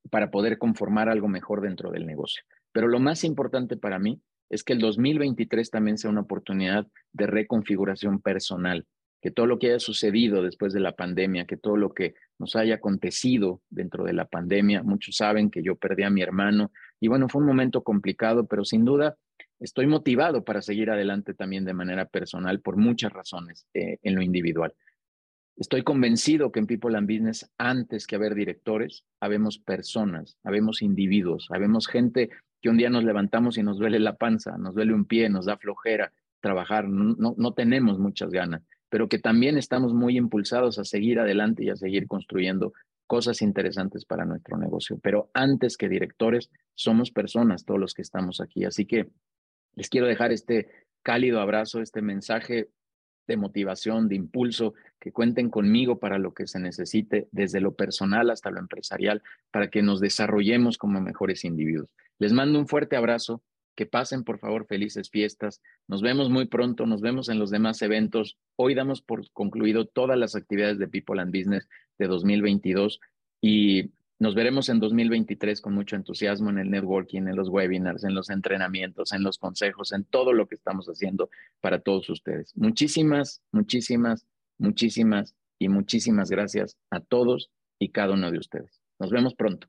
para 0.09 0.31
poder 0.31 0.57
conformar 0.57 1.09
algo 1.09 1.27
mejor 1.27 1.61
dentro 1.61 1.91
del 1.91 2.05
negocio. 2.05 2.43
Pero 2.71 2.87
lo 2.87 2.99
más 2.99 3.23
importante 3.23 3.77
para 3.77 3.99
mí 3.99 4.21
es 4.49 4.63
que 4.63 4.73
el 4.73 4.79
2023 4.79 5.69
también 5.69 5.97
sea 5.97 6.11
una 6.11 6.21
oportunidad 6.21 6.87
de 7.11 7.27
reconfiguración 7.27 8.21
personal, 8.21 8.85
que 9.25 9.31
todo 9.31 9.47
lo 9.47 9.57
que 9.57 9.69
haya 9.69 9.79
sucedido 9.79 10.43
después 10.43 10.71
de 10.71 10.79
la 10.79 10.91
pandemia, 10.91 11.47
que 11.47 11.57
todo 11.57 11.77
lo 11.77 11.95
que 11.95 12.13
nos 12.37 12.55
haya 12.55 12.75
acontecido 12.75 13.59
dentro 13.71 14.03
de 14.03 14.13
la 14.13 14.25
pandemia, 14.25 14.83
muchos 14.83 15.15
saben 15.15 15.49
que 15.49 15.63
yo 15.63 15.77
perdí 15.77 16.03
a 16.03 16.11
mi 16.11 16.21
hermano 16.21 16.71
y 16.99 17.07
bueno, 17.07 17.27
fue 17.27 17.41
un 17.41 17.47
momento 17.47 17.83
complicado, 17.83 18.45
pero 18.45 18.63
sin 18.63 18.85
duda 18.85 19.17
estoy 19.59 19.87
motivado 19.87 20.43
para 20.43 20.61
seguir 20.61 20.91
adelante 20.91 21.33
también 21.33 21.65
de 21.65 21.73
manera 21.73 22.05
personal 22.05 22.61
por 22.61 22.77
muchas 22.77 23.11
razones 23.13 23.65
eh, 23.73 23.97
en 24.03 24.13
lo 24.13 24.21
individual. 24.21 24.75
Estoy 25.57 25.81
convencido 25.81 26.51
que 26.51 26.59
en 26.59 26.67
People 26.67 26.95
and 26.95 27.11
Business, 27.11 27.49
antes 27.57 28.05
que 28.05 28.17
haber 28.17 28.35
directores, 28.35 29.05
habemos 29.19 29.57
personas, 29.57 30.37
habemos 30.43 30.83
individuos, 30.83 31.47
habemos 31.49 31.87
gente 31.87 32.29
que 32.61 32.69
un 32.69 32.77
día 32.77 32.91
nos 32.91 33.03
levantamos 33.03 33.57
y 33.57 33.63
nos 33.63 33.79
duele 33.79 33.97
la 33.97 34.17
panza, 34.17 34.55
nos 34.59 34.75
duele 34.75 34.93
un 34.93 35.05
pie, 35.05 35.29
nos 35.29 35.47
da 35.47 35.57
flojera 35.57 36.13
trabajar, 36.41 36.87
no, 36.87 37.33
no 37.35 37.53
tenemos 37.53 37.97
muchas 37.97 38.29
ganas, 38.29 38.61
pero 38.95 39.09
que 39.09 39.19
también 39.19 39.57
estamos 39.57 39.93
muy 39.93 40.15
impulsados 40.15 40.79
a 40.79 40.85
seguir 40.85 41.19
adelante 41.19 41.65
y 41.65 41.69
a 41.69 41.75
seguir 41.75 42.07
construyendo 42.07 42.71
cosas 43.05 43.41
interesantes 43.41 44.05
para 44.05 44.23
nuestro 44.23 44.57
negocio. 44.57 44.97
Pero 45.03 45.29
antes 45.33 45.75
que 45.75 45.89
directores, 45.89 46.49
somos 46.75 47.11
personas 47.11 47.65
todos 47.65 47.77
los 47.77 47.93
que 47.93 48.01
estamos 48.01 48.39
aquí. 48.39 48.63
Así 48.63 48.85
que 48.85 49.09
les 49.75 49.89
quiero 49.89 50.07
dejar 50.07 50.31
este 50.31 50.69
cálido 51.03 51.41
abrazo, 51.41 51.81
este 51.81 52.01
mensaje 52.01 52.69
de 53.27 53.35
motivación, 53.35 54.07
de 54.07 54.15
impulso, 54.15 54.75
que 54.97 55.11
cuenten 55.11 55.49
conmigo 55.49 55.99
para 55.99 56.17
lo 56.17 56.33
que 56.33 56.47
se 56.47 56.61
necesite, 56.61 57.27
desde 57.33 57.59
lo 57.59 57.75
personal 57.75 58.29
hasta 58.29 58.49
lo 58.49 58.61
empresarial, 58.61 59.21
para 59.51 59.69
que 59.69 59.81
nos 59.81 59.99
desarrollemos 59.99 60.77
como 60.77 61.01
mejores 61.01 61.43
individuos. 61.43 61.89
Les 62.17 62.31
mando 62.31 62.57
un 62.57 62.69
fuerte 62.69 62.95
abrazo, 62.95 63.43
que 63.75 63.85
pasen 63.85 64.23
por 64.23 64.39
favor 64.39 64.65
felices 64.65 65.09
fiestas. 65.09 65.61
Nos 65.87 66.01
vemos 66.01 66.29
muy 66.29 66.47
pronto, 66.47 66.85
nos 66.85 67.01
vemos 67.01 67.29
en 67.29 67.39
los 67.39 67.51
demás 67.51 67.81
eventos. 67.81 68.37
Hoy 68.55 68.73
damos 68.73 69.01
por 69.01 69.29
concluido 69.31 69.85
todas 69.85 70.17
las 70.17 70.35
actividades 70.35 70.79
de 70.79 70.87
People 70.87 71.21
and 71.21 71.35
Business 71.35 71.67
de 71.97 72.07
2022 72.07 72.99
y 73.41 73.91
nos 74.17 74.33
veremos 74.33 74.69
en 74.69 74.79
2023 74.79 75.59
con 75.59 75.73
mucho 75.73 75.97
entusiasmo 75.97 76.49
en 76.49 76.59
el 76.59 76.71
networking, 76.71 77.23
en 77.23 77.35
los 77.35 77.49
webinars, 77.49 78.05
en 78.05 78.15
los 78.15 78.29
entrenamientos, 78.29 79.11
en 79.11 79.23
los 79.23 79.37
consejos, 79.37 79.91
en 79.91 80.05
todo 80.05 80.31
lo 80.31 80.47
que 80.47 80.55
estamos 80.55 80.87
haciendo 80.87 81.29
para 81.59 81.79
todos 81.79 82.09
ustedes. 82.09 82.55
Muchísimas, 82.55 83.41
muchísimas, 83.51 84.25
muchísimas 84.57 85.35
y 85.59 85.67
muchísimas 85.67 86.29
gracias 86.29 86.77
a 86.89 87.01
todos 87.01 87.51
y 87.77 87.89
cada 87.89 88.13
uno 88.13 88.31
de 88.31 88.37
ustedes. 88.37 88.81
Nos 88.99 89.11
vemos 89.11 89.35
pronto. 89.35 89.67